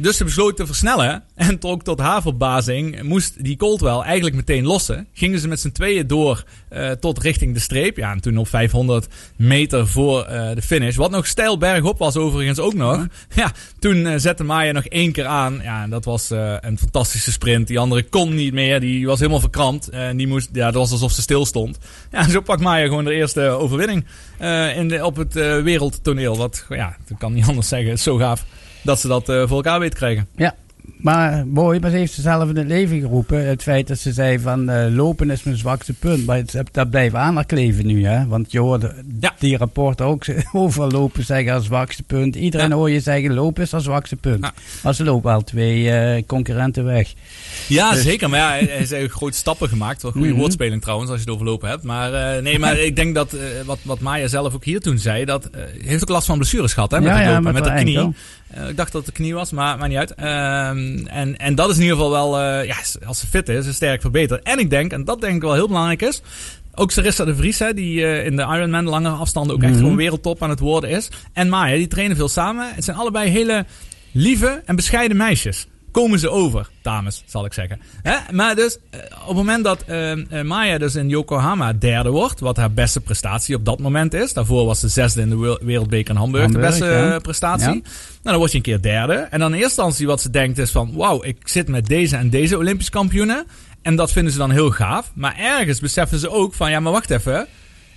Dus 0.00 0.16
ze 0.16 0.24
besloot 0.24 0.56
te 0.56 0.66
versnellen. 0.66 1.22
En 1.34 1.62
ook 1.62 1.82
tot 1.82 1.98
haar 1.98 2.22
verbazing 2.22 3.02
moest 3.02 3.44
die 3.44 3.56
Colt 3.56 3.80
wel 3.80 4.04
eigenlijk 4.04 4.36
meteen 4.36 4.64
lossen. 4.64 5.08
Gingen 5.12 5.40
ze 5.40 5.48
met 5.48 5.60
z'n 5.60 5.70
tweeën 5.70 6.06
door 6.06 6.44
eh, 6.68 6.90
tot 6.90 7.18
richting 7.18 7.54
de 7.54 7.60
streep. 7.60 7.96
Ja, 7.96 8.12
en 8.12 8.20
toen 8.20 8.36
op 8.36 8.48
500 8.48 9.06
meter 9.36 9.86
voor 9.86 10.24
eh, 10.24 10.54
de 10.54 10.62
finish. 10.62 10.96
Wat 10.96 11.10
nog 11.10 11.26
steil 11.26 11.58
bergop 11.58 11.98
was 11.98 12.16
overigens 12.16 12.58
ook 12.58 12.74
nog. 12.74 13.06
Ja, 13.34 13.52
toen 13.78 14.06
eh, 14.06 14.14
zette 14.16 14.44
Maya 14.44 14.72
nog 14.72 14.84
één 14.84 15.12
keer 15.12 15.26
aan. 15.26 15.60
Ja, 15.62 15.82
en 15.82 15.90
dat 15.90 16.04
was 16.04 16.30
een 16.30 16.78
fantastische 16.78 17.32
sprint. 17.32 17.66
Die 17.66 17.78
andere 17.78 18.02
kon 18.02 18.34
niet 18.34 18.52
meer. 18.52 18.80
Die 18.80 19.06
was 19.06 19.18
helemaal 19.18 19.40
verkrampt. 19.40 19.88
En 19.88 20.16
die 20.16 20.26
moest, 20.26 20.48
ja, 20.52 20.64
dat 20.64 20.74
was 20.74 20.90
alsof 20.90 21.12
ze 21.12 21.20
stil 21.20 21.46
stond. 21.46 21.78
Ja, 22.10 22.28
zo 22.28 22.40
pakt 22.40 22.60
Maya 22.60 22.86
gewoon 22.86 23.04
de 23.04 23.14
eerste 23.14 23.40
overwinning 23.40 24.06
in 24.76 25.04
op 25.04 25.16
het 25.16 25.34
wereldtoneel. 25.34 26.36
Wat, 26.36 26.64
ja, 26.68 26.96
dat 27.08 27.18
kan 27.18 27.32
niet 27.32 27.46
anders 27.46 27.68
zeggen. 27.68 27.98
Zo 27.98 28.16
gaaf 28.16 28.44
dat 28.88 29.00
ze 29.00 29.08
dat 29.08 29.28
eh, 29.28 29.36
voor 29.46 29.56
elkaar 29.56 29.80
weet 29.80 29.94
krijgen. 29.94 30.28
Ja, 30.36 30.54
maar 30.98 31.46
mooi, 31.46 31.80
maar 31.80 31.90
ze 31.90 31.96
heeft 31.96 32.12
ze 32.12 32.20
zelf 32.20 32.48
in 32.48 32.56
het 32.56 32.66
leven 32.66 33.00
geroepen. 33.00 33.46
Het 33.46 33.62
feit 33.62 33.88
dat 33.88 33.98
ze 33.98 34.12
zei 34.12 34.38
van 34.38 34.68
eh, 34.68 34.94
lopen 34.94 35.30
is 35.30 35.42
mijn 35.42 35.56
zwakste 35.56 35.92
punt. 35.92 36.26
Maar 36.26 36.36
het, 36.36 36.54
dat 36.72 36.90
blijft 36.90 37.14
aan 37.14 37.34
haar 37.34 37.44
kleven 37.46 37.86
nu, 37.86 38.06
hè. 38.06 38.26
Want 38.26 38.52
je 38.52 38.58
hoorde 38.60 38.94
Ja. 39.20 39.34
die 39.38 39.56
rapporten 39.56 40.06
ook 40.06 40.24
over 40.52 40.86
lopen 40.92 41.24
zeggen 41.24 41.52
als 41.52 41.64
zwakste 41.64 42.02
punt. 42.02 42.36
Iedereen 42.36 42.68
Ja. 42.68 42.74
hoor 42.74 42.90
je 42.90 43.00
zeggen 43.00 43.34
lopen 43.34 43.62
is 43.62 43.74
als 43.74 43.84
zwakste 43.84 44.16
punt. 44.16 44.44
Ja. 44.44 44.52
Maar 44.82 44.94
ze 44.94 45.04
lopen 45.04 45.32
al 45.32 45.44
twee 45.44 45.90
eh, 45.90 46.22
concurrenten 46.26 46.84
weg. 46.84 47.12
Ja, 47.68 47.92
Dus- 47.92 48.02
zeker. 48.02 48.28
Maar 48.30 48.38
ja, 48.38 48.48
hij 48.48 48.86
hij 48.88 48.98
heeft 48.98 49.12
grote 49.12 49.36
stappen 49.36 49.68
gemaakt. 49.68 50.02
Wat 50.02 50.12
goede 50.12 50.28
Mhm. 50.28 50.38
woordspeling 50.38 50.82
trouwens, 50.82 51.10
als 51.10 51.18
je 51.20 51.24
het 51.24 51.34
overlopen 51.34 51.68
hebt. 51.68 51.82
Maar 51.82 52.12
eh, 52.36 52.42
nee, 52.42 52.58
maar 52.58 52.78
ik 52.88 52.96
denk 52.96 53.14
dat 53.14 53.36
wat, 53.64 53.78
wat 53.82 54.00
Maya 54.00 54.26
zelf 54.28 54.54
ook 54.54 54.64
hier 54.64 54.80
toen 54.80 54.98
zei, 54.98 55.24
dat 55.24 55.50
heeft 55.84 56.02
ook 56.02 56.08
last 56.08 56.26
van 56.26 56.36
blessures 56.38 56.72
gehad 56.72 56.90
hè, 56.90 57.00
met 57.00 57.08
Ja, 57.16 57.26
lopen, 57.26 57.42
met 57.42 57.52
met, 57.52 57.64
de 57.64 57.72
knie. 57.74 57.98
ik 58.68 58.76
dacht 58.76 58.92
dat 58.92 59.06
het 59.06 59.16
de 59.16 59.22
knie 59.22 59.34
was, 59.34 59.50
maar, 59.50 59.78
maar 59.78 59.88
niet 59.88 59.98
uit. 59.98 60.14
En, 61.10 61.36
en 61.36 61.54
dat 61.54 61.70
is 61.70 61.76
in 61.76 61.82
ieder 61.82 61.96
geval 61.96 62.10
wel, 62.12 62.38
eh, 62.40 62.66
ja, 62.66 62.76
als 63.06 63.18
ze 63.18 63.26
fit 63.26 63.48
is, 63.48 63.66
is 63.66 63.74
sterk 63.74 64.00
verbeterd. 64.00 64.42
En 64.42 64.58
ik 64.58 64.70
denk, 64.70 64.92
en 64.92 65.04
dat 65.04 65.20
denk 65.20 65.34
ik 65.36 65.42
wel 65.42 65.54
heel 65.54 65.66
belangrijk 65.66 66.02
is, 66.02 66.20
ook 66.74 66.90
Sarissa 66.90 67.24
de 67.24 67.34
Vries, 67.36 67.58
hè, 67.58 67.74
die 67.74 68.04
eh, 68.04 68.26
in 68.26 68.36
de 68.36 68.42
Ironman 68.42 68.84
langere 68.84 69.14
afstanden 69.14 69.54
ook 69.56 69.62
echt 69.62 69.70
Mhm. 69.72 69.80
gewoon 69.80 69.96
wereldtop 69.96 70.42
aan 70.42 70.50
het 70.50 70.58
worden 70.58 70.90
is. 70.90 71.08
En 71.32 71.48
Maya, 71.48 71.76
die 71.76 71.86
trainen 71.86 72.16
veel 72.16 72.28
samen. 72.28 72.74
Het 72.74 72.84
zijn 72.84 72.96
allebei 72.96 73.30
hele 73.30 73.66
lieve 74.12 74.62
en 74.64 74.76
bescheiden 74.76 75.16
meisjes. 75.16 75.66
Komen 75.98 76.18
ze 76.18 76.30
over, 76.30 76.68
dames, 76.82 77.22
zal 77.26 77.44
ik 77.44 77.52
zeggen. 77.52 77.80
Hè? 78.02 78.16
Maar 78.32 78.54
dus, 78.54 78.78
eh, 78.90 79.00
op 79.20 79.26
het 79.26 79.36
moment 79.36 79.64
dat 79.64 79.82
eh, 79.86 80.10
eh, 80.12 80.44
Maya 80.46 80.78
dus 80.78 80.94
in 80.94 81.08
Yokohama 81.08 81.72
derde 81.72 82.10
wordt, 82.10 82.40
wat 82.40 82.56
haar 82.56 82.72
beste 82.72 83.00
prestatie 83.00 83.56
op 83.56 83.64
dat 83.64 83.78
moment 83.78 84.14
is. 84.14 84.32
Daarvoor 84.32 84.66
was 84.66 84.80
ze 84.80 84.88
zesde 84.88 85.20
in 85.20 85.28
de 85.28 85.38
wereld- 85.38 85.60
wereldbeker 85.62 86.10
in 86.10 86.20
Hamburg, 86.20 86.42
Hamburg, 86.42 86.64
de 86.64 86.70
beste 86.70 86.94
ja. 86.94 87.18
prestatie. 87.18 87.66
Ja. 87.66 87.72
Nou, 87.72 87.82
dan 88.22 88.36
word 88.36 88.50
je 88.50 88.56
een 88.56 88.62
keer 88.62 88.82
derde. 88.82 89.14
En 89.14 89.38
dan 89.38 89.48
in 89.48 89.54
eerste 89.54 89.68
instantie 89.68 90.06
wat 90.06 90.20
ze 90.20 90.30
denkt 90.30 90.58
is 90.58 90.70
van... 90.70 90.94
Wauw, 90.94 91.24
ik 91.24 91.36
zit 91.48 91.68
met 91.68 91.86
deze 91.86 92.16
en 92.16 92.30
deze 92.30 92.56
Olympisch 92.56 92.90
kampioenen. 92.90 93.46
En 93.82 93.96
dat 93.96 94.12
vinden 94.12 94.32
ze 94.32 94.38
dan 94.38 94.50
heel 94.50 94.70
gaaf. 94.70 95.10
Maar 95.14 95.36
ergens 95.38 95.80
beseffen 95.80 96.18
ze 96.18 96.30
ook 96.30 96.54
van... 96.54 96.70
Ja, 96.70 96.80
maar 96.80 96.92
wacht 96.92 97.10
even. 97.10 97.46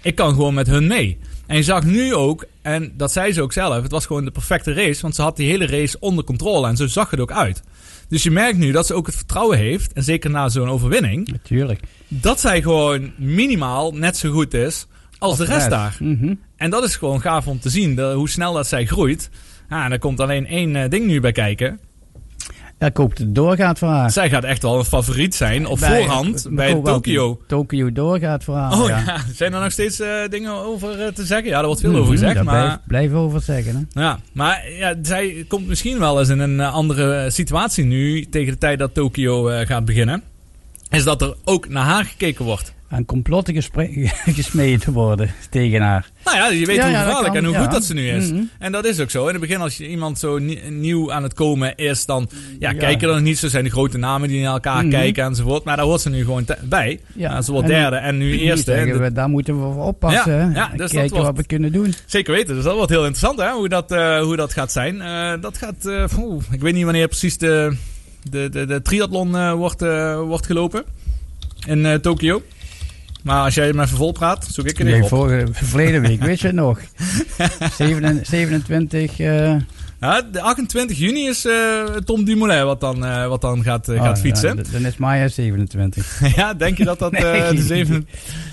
Ik 0.01 0.15
kan 0.15 0.29
gewoon 0.29 0.53
met 0.53 0.67
hun 0.67 0.87
mee. 0.87 1.17
En 1.47 1.55
je 1.55 1.63
zag 1.63 1.83
nu 1.83 2.15
ook, 2.15 2.45
en 2.61 2.93
dat 2.97 3.11
zei 3.11 3.33
ze 3.33 3.41
ook 3.41 3.53
zelf... 3.53 3.81
Het 3.81 3.91
was 3.91 4.05
gewoon 4.05 4.25
de 4.25 4.31
perfecte 4.31 4.73
race. 4.73 5.01
Want 5.01 5.15
ze 5.15 5.21
had 5.21 5.35
die 5.35 5.49
hele 5.49 5.65
race 5.65 5.97
onder 5.99 6.23
controle. 6.23 6.67
En 6.67 6.77
zo 6.77 6.87
zag 6.87 7.09
het 7.09 7.19
ook 7.19 7.31
uit. 7.31 7.63
Dus 8.11 8.23
je 8.23 8.31
merkt 8.31 8.57
nu 8.57 8.71
dat 8.71 8.85
ze 8.85 8.93
ook 8.93 9.05
het 9.05 9.15
vertrouwen 9.15 9.57
heeft. 9.57 9.93
En 9.93 10.03
zeker 10.03 10.29
na 10.29 10.49
zo'n 10.49 10.69
overwinning. 10.69 11.27
Natuurlijk. 11.31 11.79
Dat 12.07 12.39
zij 12.39 12.61
gewoon 12.61 13.11
minimaal 13.17 13.91
net 13.91 14.17
zo 14.17 14.31
goed 14.31 14.53
is 14.53 14.87
als 15.17 15.37
de 15.37 15.45
rest 15.45 15.69
daar. 15.69 15.97
Mhm. 15.99 16.33
En 16.55 16.69
dat 16.69 16.83
is 16.83 16.95
gewoon 16.95 17.21
gaaf 17.21 17.47
om 17.47 17.59
te 17.59 17.69
zien, 17.69 17.95
de, 17.95 18.13
hoe 18.13 18.29
snel 18.29 18.53
dat 18.53 18.67
zij 18.67 18.85
groeit. 18.85 19.29
Ja, 19.69 19.85
en 19.85 19.91
er 19.91 19.99
komt 19.99 20.19
alleen 20.19 20.45
één 20.45 20.75
eh, 20.75 20.89
ding 20.89 21.05
nu 21.05 21.19
bij 21.19 21.31
kijken. 21.31 21.79
Ja, 22.81 22.87
ik 22.87 22.97
hoop 22.97 23.09
dat 23.09 23.17
het 23.17 23.35
doorgaat 23.35 23.79
voor 23.79 23.87
haar. 23.87 24.11
Zij 24.11 24.29
gaat 24.29 24.43
echt 24.43 24.61
wel 24.61 24.77
een 24.77 24.85
favoriet 24.85 25.35
zijn 25.35 25.65
op 25.67 25.79
Bij- 25.79 25.97
voorhand 26.01 26.45
ik 26.45 26.55
bij 26.55 26.81
Tokio. 26.83 27.39
Tokio 27.47 27.91
doorgaat 27.91 28.43
voor 28.43 28.55
haar. 28.55 28.71
Oh 28.81 28.87
ja. 28.87 28.97
ja. 29.05 29.17
zijn 29.35 29.53
er 29.53 29.61
nog 29.61 29.71
steeds 29.71 29.99
eh, 29.99 30.09
dingen 30.29 30.51
over 30.51 31.01
eh, 31.01 31.07
te 31.13 31.25
zeggen? 31.25 31.49
Ja, 31.49 31.59
er 31.59 31.65
wordt 31.65 31.81
veel 31.81 31.89
Mhm, 31.91 31.99
over 31.99 32.11
gezegd. 32.11 32.35
Daar 32.35 32.43
Maar, 32.43 32.63
blijf, 32.63 32.77
blijf 32.87 33.13
over 33.13 33.41
zeggen. 33.41 33.89
Hè? 33.93 34.01
ja, 34.01 34.19
maar 34.33 34.71
ja, 34.71 34.95
zij 35.01 35.45
komt 35.47 35.67
misschien 35.67 35.99
wel 35.99 36.19
eens 36.19 36.29
in 36.29 36.39
een 36.39 36.59
eh, 36.59 36.73
andere 36.73 37.29
situatie 37.29 37.85
nu, 37.85 38.25
tegen 38.29 38.51
de 38.53 38.59
tijd 38.59 38.79
dat 38.79 38.93
Tokio 38.93 39.43
gaat 39.65 39.85
beginnen. 39.85 40.23
Is 40.89 41.03
dat 41.03 41.21
er 41.21 41.35
ook 41.43 41.69
naar 41.69 41.85
haar 41.85 42.05
gekeken 42.05 42.45
wordt. 42.45 42.73
Aan 42.93 43.05
complotten 43.05 43.61
gesmeden 44.35 44.93
worden 44.93 45.33
tegen 45.49 45.81
haar. 45.81 46.09
Nou 46.25 46.37
ja, 46.37 46.47
je 46.49 46.65
weet 46.65 46.75
Ja, 46.75 46.87
hoe 46.87 46.95
gevaarlijk 46.97 47.35
en 47.35 47.43
hoe 47.45 47.53
ja. 47.53 47.61
goed 47.61 47.71
dat 47.71 47.83
ze 47.83 47.93
nu 47.93 48.07
is. 48.09 48.31
Mhm. 48.31 48.41
En 48.59 48.71
dat 48.71 48.85
is 48.85 48.99
ook 48.99 49.09
zo. 49.09 49.25
In 49.25 49.31
het 49.31 49.41
begin, 49.41 49.61
als 49.61 49.77
je 49.77 49.87
iemand 49.89 50.19
zo 50.19 50.37
nie- 50.37 50.61
nieuw 50.69 51.11
aan 51.13 51.23
het 51.23 51.33
komen 51.33 51.75
is, 51.75 52.05
dan 52.05 52.29
ja, 52.59 52.69
Ja. 52.69 52.77
kijken 52.77 53.07
er 53.07 53.13
nog 53.13 53.23
niet. 53.23 53.37
Zo 53.37 53.47
zijn 53.47 53.63
de 53.63 53.69
grote 53.69 53.97
namen 53.97 54.29
die 54.29 54.41
naar 54.43 54.53
elkaar 54.53 54.81
Mhm. 54.81 54.89
kijken 54.89 55.23
enzovoort. 55.23 55.63
Maar 55.63 55.75
daar 55.77 55.85
hoort 55.85 56.01
ze 56.01 56.09
nu 56.09 56.23
gewoon 56.23 56.45
te- 56.45 56.57
bij. 56.63 56.99
Ja. 57.15 57.41
Ze 57.41 57.51
wordt 57.51 57.69
En- 57.69 57.75
derde 57.75 57.95
en 57.95 58.17
nu 58.17 58.39
eerste. 58.39 58.73
En 58.73 59.01
we, 59.01 59.11
daar 59.11 59.29
moeten 59.29 59.55
we 59.67 59.73
voor 59.73 59.85
oppassen. 59.85 60.51
Ja, 60.53 60.71
dus 60.75 60.91
kijken 60.91 61.09
wordt- 61.11 61.27
wat 61.27 61.37
we 61.37 61.45
kunnen 61.45 61.71
doen. 61.71 61.93
Zeker 62.05 62.33
weten. 62.33 62.55
Dus 62.55 62.63
dat 62.63 62.75
wordt 62.75 62.89
heel 62.91 63.05
interessant 63.05 63.39
hè, 63.39 63.51
hoe, 63.51 63.69
dat, 63.69 63.91
eh, 63.91 64.21
hoe 64.21 64.35
dat 64.35 64.53
gaat 64.53 64.71
zijn. 64.71 65.01
Eh, 65.01 65.33
dat 65.41 65.57
gaat, 65.57 65.85
eh, 65.85 66.03
ik 66.51 66.61
weet 66.61 66.73
niet 66.73 66.83
wanneer 66.83 67.07
precies 67.07 67.37
de, 67.37 67.75
de, 68.29 68.49
de, 68.49 68.65
de 68.65 68.81
triathlon 68.81 69.35
eh, 69.35 69.53
wordt, 69.53 69.81
wordt 70.25 70.45
gelopen. 70.45 70.83
In 71.67 71.85
eh, 71.85 71.93
Tokio. 71.95 72.41
Maar 73.23 73.43
als 73.43 73.55
jij 73.55 73.73
me 73.73 73.83
even 73.83 73.97
vol 73.97 74.11
praat, 74.11 74.47
zoek 74.51 74.65
ik 74.65 74.83
Nee, 74.83 74.93
even 74.93 75.03
op. 75.03 75.09
vorige, 75.09 75.47
verleden 75.51 76.01
week, 76.01 76.23
weet 76.23 76.39
je 76.41 76.47
het 76.47 76.55
nog? 76.55 76.79
27, 77.77 78.27
27 78.27 79.19
eh, 79.19 79.55
Ja, 80.01 80.21
de 80.21 80.41
28 80.41 80.97
juni 80.97 81.27
is 81.27 81.45
eh, 81.45 81.83
Tom 82.05 82.23
Dumoulin 82.23 82.65
wat 82.65 82.79
dan, 82.79 83.05
eh, 83.05 83.27
wat 83.27 83.41
dan 83.41 83.63
gaat, 83.63 83.89
eh, 83.89 83.95
oh, 83.95 84.03
gaat 84.03 84.15
ja, 84.15 84.21
fietsen. 84.21 84.63
d- 84.63 84.71
dan 84.71 84.85
is 84.85 84.97
Maya 84.97 85.27
27. 85.27 86.19
Ja, 86.35 86.53
denk 86.53 86.77
je 86.77 86.83
dat 86.85 86.99
dat 86.99 87.11
Nee. 87.11 87.53
de 87.55 87.61
zeven... 87.61 88.07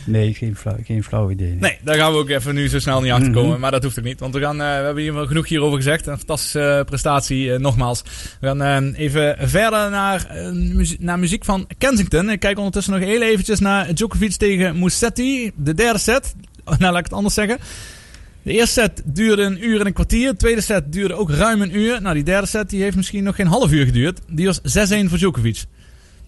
Nee, 0.06 0.34
geen 0.34 0.56
flauw, 0.56 0.76
geen 0.84 1.04
flauw 1.04 1.30
idee. 1.30 1.56
Nee, 1.60 1.78
daar 1.82 1.94
gaan 1.96 2.12
we 2.12 2.18
ook 2.18 2.28
even 2.28 2.54
nu 2.54 2.68
zo 2.68 2.78
snel 2.78 3.00
niet 3.00 3.12
achter 3.12 3.32
komen. 3.32 3.50
Mhm. 3.50 3.60
Maar 3.60 3.70
dat 3.70 3.82
hoeft 3.82 3.98
ook 3.98 4.04
niet. 4.04 4.20
Want 4.20 4.34
we, 4.34 4.40
gaan, 4.40 4.56
we 4.56 4.62
hebben 4.62 5.02
hier 5.02 5.14
wel 5.14 5.26
genoeg 5.26 5.48
hierover 5.48 5.76
gezegd. 5.76 6.06
Een 6.06 6.16
fantastische 6.18 6.82
prestatie, 6.86 7.58
nogmaals. 7.58 8.02
We 8.40 8.46
gaan 8.46 8.92
even 8.94 9.36
verder 9.48 9.90
naar, 9.90 10.26
eh, 10.26 10.50
muzie- 10.52 10.96
naar 11.00 11.18
muziek 11.18 11.44
van 11.44 11.66
Kensington. 11.78 12.30
Ik 12.30 12.40
kijk 12.40 12.56
ondertussen 12.58 12.92
nog 12.92 13.02
heel 13.02 13.22
eventjes 13.22 13.58
naar 13.58 13.94
Djokovic 13.94 14.32
tegen 14.32 14.78
Musetti. 14.78 15.50
De 15.56 15.74
derde 15.74 15.98
set. 15.98 16.34
Oh, 16.64 16.78
nou, 16.78 16.90
laat 16.92 16.98
ik 16.98 17.04
het 17.04 17.14
anders 17.14 17.34
zeggen. 17.34 17.58
De 18.48 18.54
eerste 18.54 18.80
set 18.80 19.02
duurde 19.04 19.42
een 19.42 19.64
uur 19.64 19.80
en 19.80 19.86
een 19.86 19.92
kwartier. 19.92 20.30
De 20.30 20.36
tweede 20.36 20.60
set 20.60 20.92
duurde 20.92 21.14
ook 21.14 21.30
ruim 21.30 21.62
een 21.62 21.76
uur. 21.76 22.02
Nou, 22.02 22.14
die 22.14 22.24
derde 22.24 22.46
set 22.46 22.70
die 22.70 22.82
heeft 22.82 22.96
misschien 22.96 23.24
nog 23.24 23.36
geen 23.36 23.46
half 23.46 23.72
uur 23.72 23.84
geduurd. 23.84 24.20
Die 24.28 24.46
was 24.46 24.60
6-1 24.60 24.62
voor 25.08 25.18
Djokovic. 25.18 25.64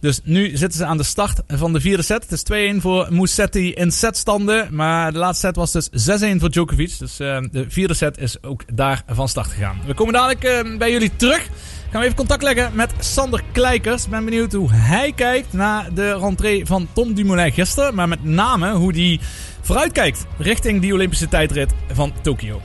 Dus 0.01 0.21
nu 0.25 0.57
zitten 0.57 0.79
ze 0.79 0.85
aan 0.85 0.97
de 0.97 1.03
start 1.03 1.41
van 1.49 1.73
de 1.73 1.81
vierde 1.81 2.03
set. 2.03 2.31
Het 2.31 2.51
is 2.51 2.75
2-1 2.75 2.81
voor 2.81 3.07
Musetti 3.11 3.73
in 3.73 3.93
setstanden. 3.93 4.75
Maar 4.75 5.13
de 5.13 5.19
laatste 5.19 5.47
set 5.47 5.57
was 5.57 5.73
dus 5.73 5.89
6-1 5.91 6.37
voor 6.37 6.51
Djokovic. 6.51 6.99
Dus 6.99 7.21
eh, 7.21 7.41
de 7.51 7.65
vierde 7.69 7.95
set 7.95 8.19
is 8.19 8.43
ook 8.43 8.63
daar 8.73 9.03
van 9.07 9.29
start 9.29 9.47
gegaan. 9.47 9.81
We 9.87 9.95
komen 9.95 10.13
dadelijk 10.13 10.45
eh, 10.45 10.79
bij 10.79 10.93
jullie 10.93 11.17
terug. 11.17 11.49
Gaan 11.91 12.01
we 12.01 12.05
even 12.05 12.17
contact 12.17 12.43
leggen 12.43 12.71
met 12.75 12.93
Sander 12.99 13.43
Kleikers. 13.53 14.05
Ik 14.05 14.11
ben 14.11 14.25
benieuwd 14.25 14.53
hoe 14.53 14.73
hij 14.73 15.13
kijkt 15.13 15.53
naar 15.53 15.95
de 15.95 16.19
rentree 16.19 16.67
van 16.67 16.89
Tom 16.93 17.15
Dumoulin 17.15 17.53
gisteren. 17.53 17.95
Maar 17.95 18.09
met 18.09 18.25
name 18.25 18.73
hoe 18.73 18.93
hij 18.93 19.21
vooruitkijkt 19.61 20.27
richting 20.39 20.81
die 20.81 20.93
Olympische 20.95 21.29
tijdrit 21.29 21.75
van 21.93 22.13
Tokio. 22.23 22.61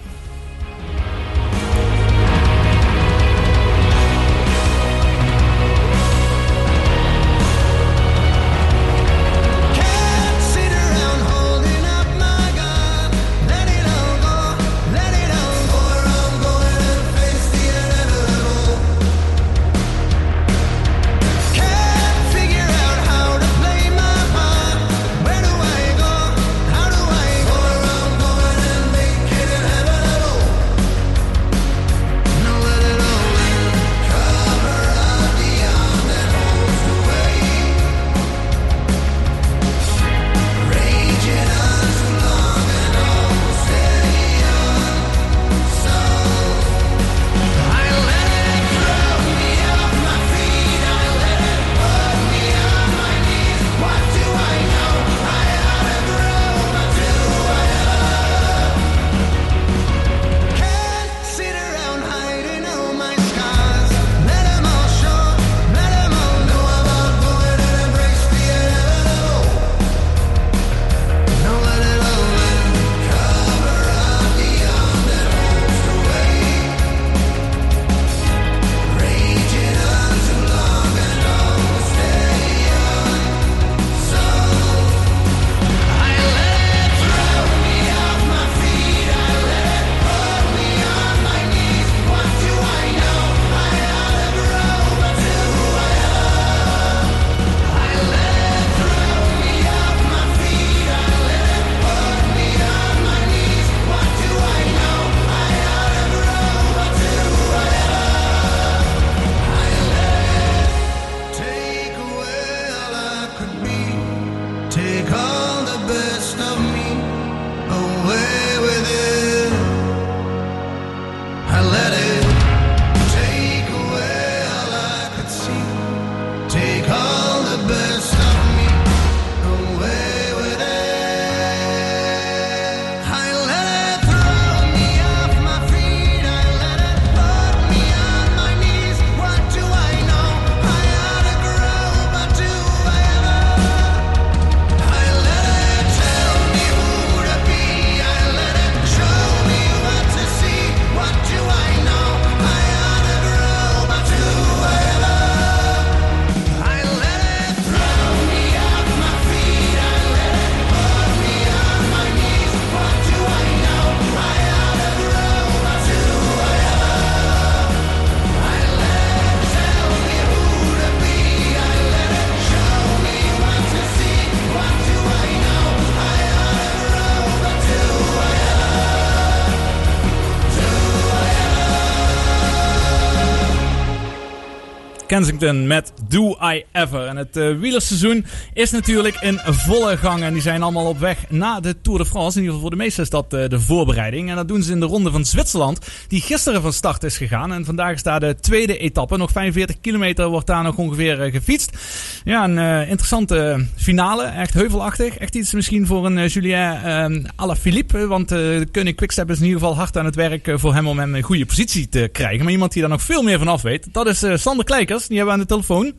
Kensington 185.15 185.67
met 185.67 185.91
Do 186.15 186.37
I 186.53 186.63
Ever. 186.71 187.07
En 187.07 187.17
het 187.17 187.37
uh, 187.37 187.59
wielerseizoen 187.59 188.25
is 188.53 188.71
natuurlijk 188.71 189.17
in 189.21 189.39
volle 189.43 189.97
gang. 189.97 190.23
En 190.23 190.33
die 190.33 190.41
zijn 190.41 190.61
allemaal 190.61 190.85
op 190.85 190.99
weg 190.99 191.29
naar 191.29 191.61
de 191.61 191.81
Tour 191.81 191.99
de 191.99 192.05
France. 192.05 192.37
In 192.37 192.43
ieder 192.43 192.55
geval 192.55 192.59
voor 192.59 192.69
de 192.69 192.83
meesten 192.83 193.03
is 193.03 193.09
dat 193.09 193.33
uh, 193.33 193.47
de 193.47 193.59
voorbereiding. 193.59 194.29
En 194.29 194.35
dat 194.35 194.47
doen 194.47 194.63
ze 194.63 194.71
in 194.71 194.79
de 194.79 194.85
ronde 194.85 195.11
van 195.11 195.25
Zwitserland. 195.25 195.79
Die 196.07 196.21
gisteren 196.21 196.61
van 196.61 196.73
start 196.73 197.03
is 197.03 197.17
gegaan. 197.17 197.53
En 197.53 197.65
vandaag 197.65 197.93
is 197.93 198.03
daar 198.03 198.19
de 198.19 198.35
tweede 198.39 198.77
etappe. 198.77 199.17
Nog 199.17 199.31
45 199.31 199.79
kilometer 199.81 200.27
wordt 200.27 200.47
daar 200.47 200.63
nog 200.63 200.75
ongeveer 200.75 201.25
uh, 201.25 201.31
gefietst. 201.31 201.77
Ja, 202.23 202.43
een 202.43 202.87
interessante 202.87 203.65
finale. 203.75 204.23
Echt 204.23 204.53
heuvelachtig. 204.53 205.17
Echt 205.17 205.35
iets 205.35 205.53
misschien 205.53 205.85
voor 205.85 206.05
een 206.05 206.27
Julien 206.27 207.31
Alaphilippe. 207.35 208.07
Want 208.07 208.29
de 208.29 208.67
Koning 208.71 208.95
Quickstep 208.95 209.29
is 209.29 209.37
in 209.37 209.45
ieder 209.45 209.59
geval 209.59 209.75
hard 209.75 209.97
aan 209.97 210.05
het 210.05 210.15
werk 210.15 210.51
voor 210.53 210.73
hem 210.73 210.87
om 210.87 210.99
hem 210.99 211.15
een 211.15 211.21
goede 211.21 211.45
positie 211.45 211.89
te 211.89 212.09
krijgen. 212.11 212.43
Maar 212.43 212.53
iemand 212.53 212.71
die 212.71 212.81
daar 212.81 212.91
nog 212.91 213.01
veel 213.01 213.23
meer 213.23 213.37
van 213.37 213.47
af 213.47 213.61
weet. 213.61 213.87
Dat 213.91 214.07
is 214.07 214.41
Sander 214.41 214.65
Kleikers. 214.65 215.07
Die 215.07 215.17
hebben 215.17 215.35
we 215.35 215.41
aan 215.41 215.47
de 215.47 215.53
telefoon. 215.53 215.93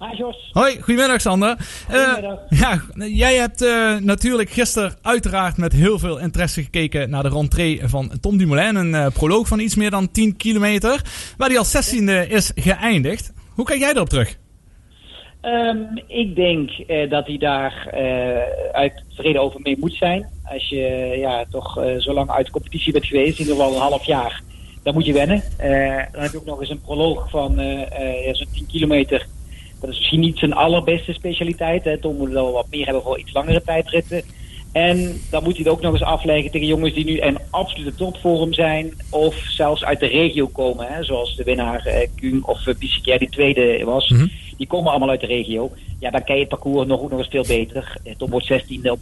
Hi 0.00 0.16
Jos. 0.16 0.50
Hoi, 0.52 0.80
goedemiddag 0.80 1.20
Sander. 1.20 1.56
Goedemiddag. 1.86 2.38
Uh, 2.50 2.60
ja, 2.60 2.82
jij 3.06 3.34
hebt 3.34 3.62
uh, 3.62 3.96
natuurlijk 3.96 4.50
gisteren 4.50 4.94
uiteraard 5.02 5.56
met 5.56 5.72
heel 5.72 5.98
veel 5.98 6.18
interesse 6.18 6.62
gekeken 6.62 7.10
naar 7.10 7.22
de 7.22 7.28
rentree 7.28 7.80
van 7.84 8.12
Tom 8.20 8.36
Dumoulin. 8.36 8.76
Een 8.76 8.92
uh, 8.92 9.06
proloog 9.06 9.48
van 9.48 9.58
iets 9.58 9.74
meer 9.74 9.90
dan 9.90 10.10
10 10.10 10.36
kilometer, 10.36 11.02
waar 11.36 11.48
hij 11.48 11.58
als 11.58 11.94
16e 11.94 12.28
is 12.28 12.52
geëindigd. 12.54 13.32
Hoe 13.54 13.64
kijk 13.64 13.80
jij 13.80 13.90
erop 13.90 14.08
terug? 14.08 14.38
Um, 15.42 16.02
ik 16.06 16.34
denk 16.36 16.70
dat 17.10 17.26
hij 17.26 17.38
daar 17.38 17.90
uit 18.72 19.04
tevreden 19.08 19.42
over 19.42 19.60
mee 19.60 19.76
moet 19.78 19.94
zijn. 19.94 20.26
Als 20.44 20.68
je 20.68 21.14
ja, 21.18 21.44
toch 21.50 21.84
zo 21.98 22.12
lang 22.12 22.30
uit 22.30 22.46
de 22.46 22.52
competitie 22.52 22.92
bent 22.92 23.06
geweest, 23.06 23.38
in 23.38 23.46
ieder 23.46 23.54
geval 23.54 23.74
een 23.74 23.80
half 23.80 24.04
jaar, 24.04 24.42
dan 24.82 24.94
moet 24.94 25.06
je 25.06 25.12
wennen. 25.12 25.42
dan 26.12 26.22
heb 26.22 26.32
je 26.32 26.38
ook 26.38 26.44
nog 26.44 26.60
eens 26.60 26.70
een 26.70 26.80
proloog 26.80 27.30
van 27.30 27.54
zo'n 28.32 28.46
10 28.52 28.66
kilometer. 28.66 29.26
Dat 29.80 29.90
is 29.90 29.98
misschien 29.98 30.20
niet 30.20 30.38
zijn 30.38 30.52
allerbeste 30.52 31.12
specialiteit. 31.12 31.84
Hè. 31.84 31.98
Tom 31.98 32.16
moet 32.16 32.30
wel 32.30 32.52
wat 32.52 32.66
meer 32.70 32.84
hebben 32.84 33.02
voor 33.02 33.18
iets 33.18 33.32
langere 33.32 33.62
tijdritten. 33.62 34.22
En 34.72 35.20
dan 35.30 35.42
moet 35.42 35.56
hij 35.56 35.64
het 35.64 35.72
ook 35.72 35.80
nog 35.80 35.92
eens 35.92 36.02
afleggen 36.02 36.50
tegen 36.50 36.66
jongens 36.66 36.94
die 36.94 37.04
nu 37.04 37.20
een 37.20 37.38
absolute 37.50 37.94
topvorm 37.94 38.52
zijn. 38.52 38.94
Of 39.10 39.34
zelfs 39.36 39.84
uit 39.84 40.00
de 40.00 40.06
regio 40.06 40.46
komen. 40.46 40.86
Hè, 40.86 41.04
zoals 41.04 41.36
de 41.36 41.44
winnaar 41.44 41.86
eh, 41.86 42.08
Kuhn 42.16 42.42
of 42.44 42.66
uh, 42.66 42.74
die 43.18 43.28
tweede 43.28 43.84
was. 43.84 44.08
Mhm. 44.08 44.26
Die 44.56 44.66
komen 44.66 44.90
allemaal 44.90 45.08
uit 45.08 45.20
de 45.20 45.26
regio. 45.26 45.72
Ja, 45.98 46.10
dan 46.10 46.24
ken 46.24 46.34
je 46.34 46.40
het 46.40 46.48
parcours 46.48 46.86
nog, 46.86 47.00
ook 47.00 47.10
nog 47.10 47.18
eens 47.18 47.28
veel 47.28 47.44
beter. 47.46 47.96
Eh, 48.04 48.14
Tom 48.16 48.30
wordt 48.30 48.52
16e 48.52 48.90
op, 48.90 49.00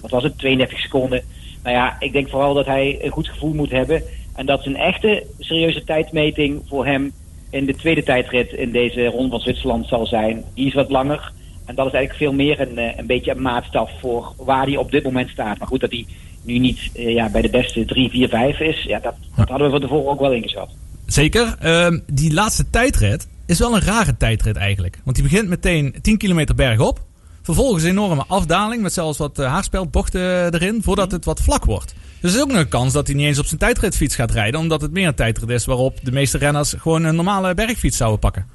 wat 0.00 0.10
was 0.10 0.22
het, 0.22 0.38
32 0.38 0.78
seconden. 0.78 1.22
Nou 1.62 1.76
ja, 1.76 1.96
ik 2.00 2.12
denk 2.12 2.28
vooral 2.28 2.54
dat 2.54 2.66
hij 2.66 2.98
een 3.00 3.10
goed 3.10 3.28
gevoel 3.28 3.54
moet 3.54 3.70
hebben. 3.70 4.02
En 4.34 4.46
dat 4.46 4.62
zijn 4.62 4.76
echte 4.76 5.26
serieuze 5.38 5.84
tijdmeting 5.84 6.62
voor 6.66 6.86
hem 6.86 7.12
in 7.50 7.66
de 7.66 7.74
tweede 7.74 8.02
tijdrit 8.02 8.52
in 8.52 8.72
deze 8.72 9.06
ronde 9.06 9.30
van 9.30 9.40
Zwitserland 9.40 9.86
zal 9.86 10.06
zijn. 10.06 10.44
Die 10.54 10.66
is 10.66 10.74
wat 10.74 10.90
langer. 10.90 11.32
En 11.64 11.74
dat 11.74 11.86
is 11.86 11.92
eigenlijk 11.92 12.24
veel 12.24 12.32
meer 12.32 12.60
een, 12.60 12.98
een 12.98 13.06
beetje 13.06 13.30
een 13.30 13.42
maatstaf 13.42 13.90
voor 14.00 14.32
waar 14.36 14.66
hij 14.66 14.76
op 14.76 14.90
dit 14.90 15.04
moment 15.04 15.28
staat. 15.28 15.58
Maar 15.58 15.68
goed, 15.68 15.80
dat 15.80 15.90
hij 15.90 16.06
nu 16.42 16.58
niet 16.58 16.90
uh, 16.94 17.14
ja, 17.14 17.30
bij 17.30 17.42
de 17.42 17.50
beste 17.50 17.84
3, 17.84 18.10
4, 18.10 18.28
5 18.28 18.60
is, 18.60 18.82
ja, 18.82 18.98
dat, 18.98 19.14
dat 19.36 19.48
hadden 19.48 19.66
we 19.66 19.72
van 19.72 19.80
tevoren 19.80 20.10
ook 20.10 20.20
wel 20.20 20.32
ingeschat. 20.32 20.70
Zeker. 21.06 21.56
Uh, 21.62 21.98
die 22.06 22.32
laatste 22.32 22.70
tijdrit 22.70 23.28
is 23.46 23.58
wel 23.58 23.74
een 23.74 23.82
rare 23.82 24.16
tijdrit 24.16 24.56
eigenlijk. 24.56 25.00
Want 25.04 25.16
die 25.16 25.24
begint 25.24 25.48
meteen 25.48 25.94
10 26.02 26.16
kilometer 26.16 26.54
bergop. 26.54 27.00
Vervolgens 27.48 27.82
een 27.82 27.90
enorme 27.90 28.24
afdaling 28.26 28.82
met 28.82 28.92
zelfs 28.92 29.18
wat 29.18 29.38
uh, 29.38 29.46
haarspeldbochten 29.46 30.54
erin, 30.54 30.82
voordat 30.82 31.10
het 31.10 31.24
wat 31.24 31.40
vlak 31.40 31.64
wordt. 31.64 31.94
Dus 32.20 32.30
er 32.30 32.36
is 32.36 32.42
ook 32.42 32.48
nog 32.48 32.58
een 32.58 32.68
kans 32.68 32.92
dat 32.92 33.06
hij 33.06 33.16
niet 33.16 33.26
eens 33.26 33.38
op 33.38 33.44
zijn 33.44 33.60
tijdritfiets 33.60 34.14
gaat 34.14 34.30
rijden, 34.30 34.60
omdat 34.60 34.80
het 34.80 34.92
meer 34.92 35.06
een 35.06 35.14
tijdrit 35.14 35.48
is 35.48 35.66
waarop 35.66 35.94
de 36.02 36.12
meeste 36.12 36.38
renners 36.38 36.74
gewoon 36.78 37.04
een 37.04 37.14
normale 37.14 37.54
bergfiets 37.54 37.96
zouden 37.96 38.18
pakken. 38.18 38.46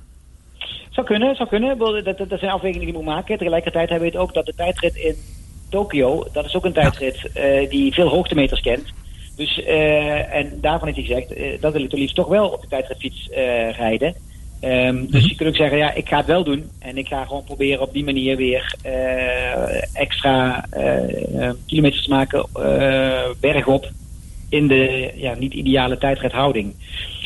Zou 0.89 1.07
kunnen, 1.07 1.35
zou 1.35 1.49
kunnen. 1.49 1.77
Dat, 1.77 2.17
dat, 2.17 2.29
dat 2.29 2.39
zijn 2.39 2.51
afwegingen 2.51 2.85
die 2.85 2.95
je 2.95 3.03
moet 3.03 3.13
maken. 3.13 3.37
Tegelijkertijd 3.37 3.89
hebben 3.89 4.09
we 4.09 4.13
het 4.13 4.23
ook 4.23 4.33
dat 4.33 4.45
de 4.45 4.53
tijdrit 4.55 4.95
in 4.95 5.15
Tokio, 5.69 6.27
dat 6.33 6.45
is 6.45 6.55
ook 6.55 6.65
een 6.65 6.73
tijdrit 6.73 7.29
uh, 7.37 7.69
die 7.69 7.93
veel 7.93 8.09
hoogtemeters 8.09 8.61
kent. 8.61 8.93
Dus, 9.35 9.57
uh, 9.57 10.33
en 10.33 10.57
daarvan 10.61 10.87
heeft 10.87 11.07
hij 11.07 11.17
gezegd, 11.17 11.37
uh, 11.37 11.61
dat 11.61 11.73
wil 11.73 11.83
ik 11.83 11.89
toch 11.89 11.99
liefst 11.99 12.15
toch 12.15 12.27
wel 12.27 12.47
op 12.47 12.61
de 12.61 12.67
tijdritfiets 12.67 13.27
rijden. 13.77 14.15
Um, 14.65 15.11
dus 15.11 15.25
je 15.25 15.35
kunt 15.35 15.49
ook 15.49 15.55
zeggen, 15.55 15.77
ja, 15.77 15.93
ik 15.93 16.07
ga 16.07 16.17
het 16.17 16.25
wel 16.25 16.43
doen. 16.43 16.69
En 16.79 16.97
ik 16.97 17.07
ga 17.07 17.25
gewoon 17.25 17.43
proberen 17.43 17.81
op 17.81 17.93
die 17.93 18.03
manier 18.03 18.37
weer 18.37 18.75
uh, 18.85 19.97
extra 20.01 20.65
uh, 20.77 21.49
kilometers 21.65 22.03
te 22.03 22.09
maken 22.09 22.45
bergop 23.39 23.89
in 24.49 24.67
de 24.67 25.11
ja, 25.15 25.35
niet 25.35 25.53
ideale 25.53 25.97
tijdrithouding. 25.97 26.73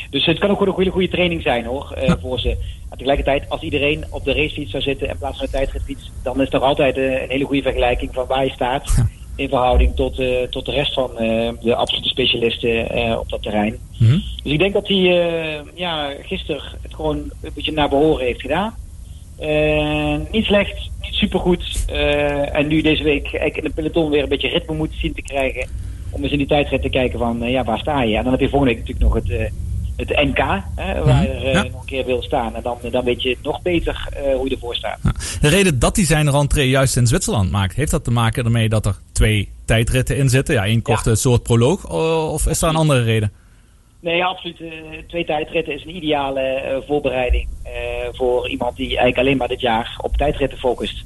Dus 0.10 0.26
het 0.26 0.40
kan 0.40 0.50
ook 0.50 0.58
gewoon 0.58 0.68
een 0.68 0.76
goede, 0.76 0.92
goede 0.92 1.08
training 1.08 1.42
zijn 1.42 1.66
hoor, 1.66 1.98
voor 2.22 2.40
ze. 2.40 2.58
Maar 2.90 2.98
tegelijkertijd, 2.98 3.50
als 3.50 3.62
iedereen 3.62 4.06
op 4.10 4.24
de 4.24 4.34
racefiets 4.34 4.72
zou 4.72 4.84
zitten 4.84 5.08
in 5.08 5.18
plaats 5.18 5.38
van 5.38 5.46
de 5.46 5.52
tijdritfiets, 5.52 6.12
dan 6.24 6.42
is 6.42 6.54
er 6.54 6.60
altijd 6.60 6.98
een 6.98 7.26
hele 7.28 7.46
goede 7.46 7.62
vergelijking 7.62 8.14
van 8.14 8.28
waar 8.28 8.46
je 8.46 8.52
staat 8.52 9.06
in 9.38 9.50
verhouding 9.50 9.96
tot, 9.96 10.20
uh, 10.20 10.42
tot 10.42 10.66
de 10.66 10.72
rest 10.72 10.94
van 10.94 11.12
uh, 11.12 11.50
de 11.62 11.76
absolute 11.76 12.10
specialisten 12.10 12.98
uh, 12.98 13.18
op 13.20 13.30
dat 13.30 13.42
terrein. 13.42 13.78
Mm 13.98 14.08
-hmm. 14.08 14.24
Dus 14.44 14.52
ik 14.52 14.60
denk 14.60 14.74
dat 14.74 14.88
hij 14.88 15.64
ja, 15.76 16.14
gisteren 16.22 16.62
het 16.82 16.96
gewoon 16.96 17.18
een 17.18 17.52
beetje 17.54 17.72
naar 17.72 17.90
behoren 17.90 18.26
heeft 18.26 18.42
gedaan. 18.42 18.74
niet 20.32 20.46
slecht, 20.46 20.90
niet 21.02 21.14
supergoed. 21.14 21.86
en 22.52 22.68
nu 22.68 22.82
deze 22.82 23.04
week 23.04 23.32
in 23.32 23.64
de 23.64 23.70
peloton 23.76 24.10
weer 24.10 24.24
een 24.24 24.30
beetje 24.30 24.50
ritme 24.50 24.76
moet 24.76 24.94
zien 25.02 25.14
te 25.14 25.22
krijgen. 25.22 25.70
Om 26.10 26.24
eens 26.24 26.32
in 26.32 26.38
die 26.38 26.48
tijdrit 26.48 26.82
te 26.82 26.90
kijken 26.90 27.20
van 27.20 27.40
ja, 27.50 27.64
waar 27.64 27.80
sta 27.80 28.02
je? 28.02 28.16
En 28.16 28.24
dan 28.24 28.32
heb 28.32 28.42
je 28.42 28.50
volgende 28.50 28.74
week 28.74 28.88
natuurlijk 28.88 29.14
nog 29.14 29.24
het, 29.24 29.52
het 29.98 30.10
NK, 30.10 30.38
hè, 30.76 31.04
waar 31.04 31.22
je 31.22 31.28
er, 31.28 31.52
ja. 31.52 31.64
nog 31.64 31.82
een 31.82 31.86
keer 31.86 32.06
wil 32.06 32.24
staan. 32.24 32.56
En 32.56 32.62
dan, 32.62 32.78
dan 32.92 33.04
weet 33.04 33.22
je 33.22 33.38
nog 33.42 33.62
beter 33.62 34.08
hoe 34.36 34.50
je 34.50 34.56
ervoor 34.56 34.76
staat. 34.76 35.00
Ja. 35.04 35.12
De 35.42 35.48
reden 35.48 35.80
dat 35.80 35.96
hij 35.96 36.06
zijn 36.06 36.32
rentree 36.32 36.70
juist 36.70 36.96
in 36.96 37.08
Zwitserland 37.08 37.52
maakt, 37.52 37.76
heeft 37.76 37.92
dat 37.92 38.04
te 38.04 38.12
maken 38.12 38.46
ermee 38.46 38.70
dat 38.70 38.86
er 38.86 38.96
twee 39.12 39.50
tijdritten 39.66 40.18
in 40.18 40.30
zitten? 40.30 40.56
Ja, 40.56 40.66
één 40.66 40.82
korte 40.82 41.10
ja. 41.10 41.16
soort 41.16 41.44
proloog, 41.44 41.90
of 42.32 42.48
is 42.48 42.60
daar 42.60 42.70
een 42.70 42.76
andere 42.76 43.04
reden? 43.04 43.32
Nee, 44.00 44.24
absoluut. 44.24 44.60
Uh, 44.60 44.72
twee 45.08 45.26
tijdritten 45.26 45.74
is 45.74 45.84
een 45.84 45.96
ideale 45.96 46.64
uh, 46.66 46.88
voorbereiding 46.88 47.48
voor 48.12 48.50
iemand 48.50 48.76
die 48.76 48.88
eigenlijk 48.88 49.18
alleen 49.18 49.38
maar 49.38 49.48
dit 49.48 49.62
jaar 49.62 49.98
op 50.02 50.18
tijdritten 50.18 50.58
focust. 50.58 51.04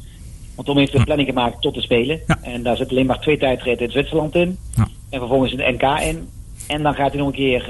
Want 0.56 0.68
Tom 0.68 0.78
heeft 0.78 0.94
een 0.94 1.04
planning 1.04 1.28
gemaakt 1.28 1.62
tot 1.62 1.74
te 1.74 1.82
spelen. 1.82 2.22
En 2.42 2.64
daar 2.64 2.78
zitten 2.78 2.96
alleen 2.96 3.08
maar 3.08 3.20
twee 3.20 3.38
tijdritten 3.38 3.86
in 3.86 3.92
Zwitserland 3.92 4.36
in. 4.36 4.58
En 5.10 5.20
vervolgens 5.20 5.54
een 5.54 5.74
NK 5.74 6.00
in. 6.00 6.30
En 6.72 6.84
dan 6.84 6.94
gaat 6.94 7.10
hij 7.10 7.18
nog 7.18 7.28
een 7.28 7.34
keer 7.34 7.62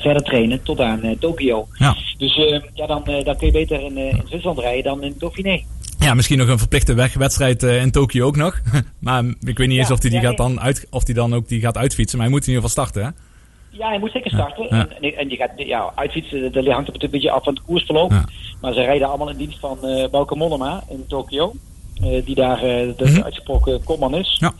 verder 0.00 0.22
trainen 0.22 0.62
tot 0.62 0.80
aan 0.80 1.16
Tokio. 1.18 1.68
Ja. 1.72 1.96
Dus 2.18 2.34
ja, 2.74 2.86
dan, 2.86 3.02
dan 3.24 3.36
kun 3.36 3.46
je 3.46 3.52
beter 3.52 3.80
in, 3.80 3.96
in 3.98 4.22
Zwitserland 4.26 4.58
rijden 4.58 4.84
dan 4.84 5.02
in 5.02 5.14
Dauphiné. 5.18 5.62
Ja, 5.98 6.14
misschien 6.14 6.38
nog 6.38 6.48
een 6.48 6.58
verplichte 6.58 6.94
wegwedstrijd 6.94 7.62
in 7.62 7.90
Tokio 7.90 8.26
ook 8.26 8.36
nog. 8.36 8.60
maar 8.98 9.24
ik 9.24 9.58
weet 9.58 9.68
niet 9.68 9.78
eens 9.78 9.88
Ja, 9.88 9.94
of 9.94 10.00
hij 10.00 10.10
die, 10.10 10.20
ja, 10.20 10.28
gaat 10.28 10.36
dan 10.36 10.60
uit, 10.60 10.86
of 10.90 11.04
die 11.04 11.14
dan 11.14 11.34
ook 11.34 11.48
die 11.48 11.60
gaat 11.60 11.76
uitfietsen. 11.76 12.18
Maar 12.18 12.26
hij 12.26 12.36
moet 12.36 12.46
in 12.46 12.52
ieder 12.52 12.68
geval 12.68 12.84
starten, 12.84 13.04
hè? 13.04 13.10
Ja, 13.78 13.88
hij 13.88 13.98
moet 13.98 14.10
zeker 14.12 14.30
starten. 14.30 14.66
Ja. 14.70 14.88
En, 15.00 15.16
en 15.16 15.28
je 15.28 15.36
gaat 15.36 15.50
ja, 15.56 15.92
uitfietsen, 15.94 16.52
dat 16.52 16.66
hangt 16.66 16.88
er 16.88 17.04
een 17.04 17.10
beetje 17.10 17.30
af 17.30 17.44
van 17.44 17.54
het 17.54 17.62
koersverloop. 17.64 18.12
Maar 18.60 18.72
ze 18.72 18.80
rijden 18.82 19.08
allemaal 19.08 19.30
in 19.30 19.36
dienst 19.36 19.58
van 19.58 19.78
uh, 19.82 20.08
Bauke 20.10 20.36
Mollema 20.36 20.82
in 20.90 21.04
Tokio. 21.08 21.54
Uh, 22.04 22.24
die 22.24 22.34
daar 22.34 22.56
uh, 22.56 22.62
de 22.96 23.04
Mhm. 23.04 23.22
uitgesproken 23.22 23.84
kopman 23.84 24.14
is. 24.14 24.36
Ja. 24.40 24.52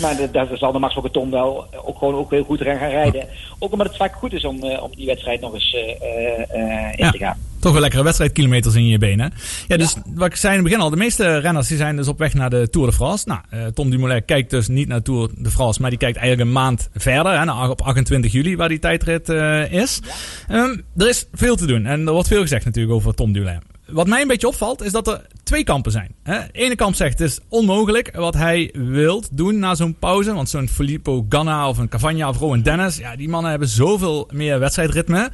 Maar 0.00 0.32
daar 0.32 0.48
zal 0.54 0.72
de 0.72 0.78
Max 0.78 0.98
Tom 1.12 1.30
wel 1.30 1.66
ook 1.84 1.98
gewoon 1.98 2.14
ook 2.14 2.30
heel 2.30 2.44
goed 2.44 2.60
gaan 2.60 2.78
gaan 2.78 2.90
rijden. 2.90 3.26
Ook 3.58 3.72
omdat 3.72 3.86
het 3.86 3.96
vaak 3.96 4.14
goed 4.14 4.32
is 4.32 4.44
om, 4.44 4.62
eh, 4.62 4.82
om 4.82 4.90
die 4.96 5.06
wedstrijd 5.06 5.40
nog 5.40 5.54
eens 5.54 5.74
eh, 5.74 5.80
eh, 6.40 6.92
in 6.96 7.04
Ja. 7.04 7.10
te 7.10 7.18
gaan. 7.18 7.38
Toch 7.60 7.72
wel 7.72 7.80
lekkere 7.80 8.02
wedstrijdkilometers 8.02 8.74
in 8.74 8.86
je 8.86 8.98
benen. 8.98 9.32
Ja, 9.68 9.76
dus 9.76 9.96
wat 10.14 10.26
ik 10.26 10.36
zei 10.36 10.52
in 10.52 10.58
het 10.58 10.68
begin 10.68 10.84
al, 10.84 10.90
de 10.90 10.96
meeste 10.96 11.38
renners 11.38 11.68
die 11.68 11.76
zijn 11.76 11.96
dus 11.96 12.08
op 12.08 12.18
weg 12.18 12.34
naar 12.34 12.50
de 12.50 12.70
Tour 12.70 12.86
de 12.88 12.92
France. 12.92 13.28
Nou, 13.28 13.40
eh, 13.50 13.66
Tom 13.66 13.90
Dumoulin 13.90 14.24
kijkt 14.24 14.50
dus 14.50 14.68
niet 14.68 14.88
naar 14.88 15.02
Tour 15.02 15.30
de 15.36 15.50
France, 15.50 15.80
maar 15.80 15.90
die 15.90 15.98
kijkt 15.98 16.16
eigenlijk 16.18 16.48
een 16.48 16.54
maand 16.54 16.88
verder, 16.94 17.38
hè, 17.38 17.44
naar, 17.44 17.70
op 17.70 17.80
28 17.82 18.32
juli, 18.32 18.56
waar 18.56 18.68
die 18.68 18.78
tijdrit 18.78 19.28
eh, 19.28 19.72
is. 19.72 20.00
Ehm, 20.48 20.76
er 20.96 21.08
is 21.08 21.26
veel 21.32 21.56
te 21.56 21.66
doen 21.66 21.86
en 21.86 22.06
er 22.06 22.12
wordt 22.12 22.28
veel 22.28 22.40
gezegd 22.40 22.64
natuurlijk 22.64 22.94
over 22.94 23.14
Tom 23.14 23.32
Dumoulin. 23.32 23.62
Wat 23.86 24.06
mij 24.06 24.20
een 24.20 24.28
beetje 24.28 24.48
opvalt, 24.48 24.82
is 24.82 24.92
dat 24.92 25.08
er 25.08 25.26
twee 25.42 25.64
kampen 25.64 25.92
zijn. 25.92 26.14
Hè? 26.22 26.38
De 26.38 26.52
ene 26.52 26.74
kamp 26.74 26.94
zegt 26.94 27.18
het 27.18 27.28
is 27.28 27.38
onmogelijk 27.48 28.16
wat 28.16 28.34
hij 28.34 28.74
wilt 28.74 29.36
doen 29.36 29.58
na 29.58 29.74
zo'n 29.74 29.96
pauze. 29.98 30.34
Want 30.34 30.48
zo'n 30.48 30.68
Filippo 30.68 31.26
Ganna 31.28 31.68
of 31.68 31.78
een 31.78 31.88
Cavagna 31.88 32.28
of 32.28 32.38
Rowan 32.38 32.62
Dennis, 32.62 32.96
ja, 32.96 33.16
die 33.16 33.28
mannen 33.28 33.50
hebben 33.50 33.68
zoveel 33.68 34.28
meer 34.32 34.58
wedstrijdritme. 34.58 35.30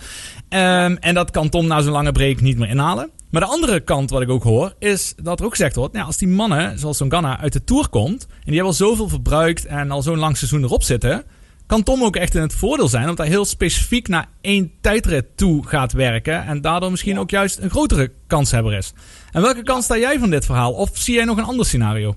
Ehm, 0.48 0.96
en 1.00 1.14
dat 1.14 1.30
kan 1.30 1.48
Tom 1.48 1.66
na 1.66 1.80
zo'n 1.80 1.92
lange 1.92 2.12
break 2.12 2.40
niet 2.40 2.58
meer 2.58 2.68
inhalen. 2.68 3.10
Maar 3.30 3.40
de 3.40 3.46
andere 3.46 3.80
kant 3.80 4.10
wat 4.10 4.22
ik 4.22 4.30
ook 4.30 4.42
hoor, 4.42 4.74
is 4.78 5.14
dat 5.22 5.38
er 5.38 5.44
ook 5.44 5.50
gezegd 5.50 5.76
wordt, 5.76 5.92
nou, 5.92 6.06
als 6.06 6.16
die 6.16 6.28
mannen, 6.28 6.78
zoals 6.78 6.96
zo'n 6.96 7.10
Ganna, 7.10 7.40
uit 7.40 7.52
de 7.52 7.64
Tour 7.64 7.88
komt, 7.88 8.26
en 8.28 8.36
die 8.44 8.54
hebben 8.54 8.70
al 8.70 8.72
zoveel 8.72 9.08
verbruikt 9.08 9.66
en 9.66 9.90
al 9.90 10.02
zo'n 10.02 10.18
lang 10.18 10.36
seizoen 10.36 10.62
erop 10.62 10.82
zitten, 10.82 11.24
kan 11.72 11.82
Tom 11.82 12.04
ook 12.04 12.16
echt 12.16 12.34
in 12.34 12.40
het 12.40 12.54
voordeel 12.54 12.88
zijn, 12.88 13.02
omdat 13.02 13.18
hij 13.18 13.28
heel 13.28 13.44
specifiek 13.44 14.08
naar 14.08 14.28
één 14.40 14.72
tijdrit 14.80 15.36
toe 15.36 15.66
gaat 15.66 15.92
werken 15.92 16.44
en 16.44 16.60
daardoor 16.60 16.90
misschien 16.90 17.18
ook 17.18 17.30
juist 17.30 17.58
een 17.58 17.70
grotere 17.70 18.12
kanshebber 18.26 18.72
is. 18.72 18.92
En 19.30 19.42
welke 19.42 19.62
kant 19.62 19.84
sta 19.84 19.96
jij 19.96 20.18
van 20.18 20.30
dit 20.30 20.44
verhaal? 20.44 20.72
Of 20.72 20.90
zie 20.92 21.14
jij 21.14 21.24
nog 21.24 21.36
een 21.36 21.44
ander 21.44 21.66
scenario? 21.66 22.14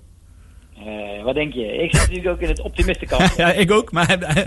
Eh, 0.78 1.24
wat 1.24 1.36
denk 1.36 1.54
je? 1.54 1.78
Ik 1.78 1.92
zit 1.92 2.02
natuurlijk 2.02 2.28
ook 2.28 2.42
in 2.42 2.48
het 2.48 2.62
optimistenkant. 2.62 3.36
ja, 3.38 3.52
ik 3.52 3.72
ook, 3.72 3.92
maar... 3.92 4.20
Ja. 4.20 4.44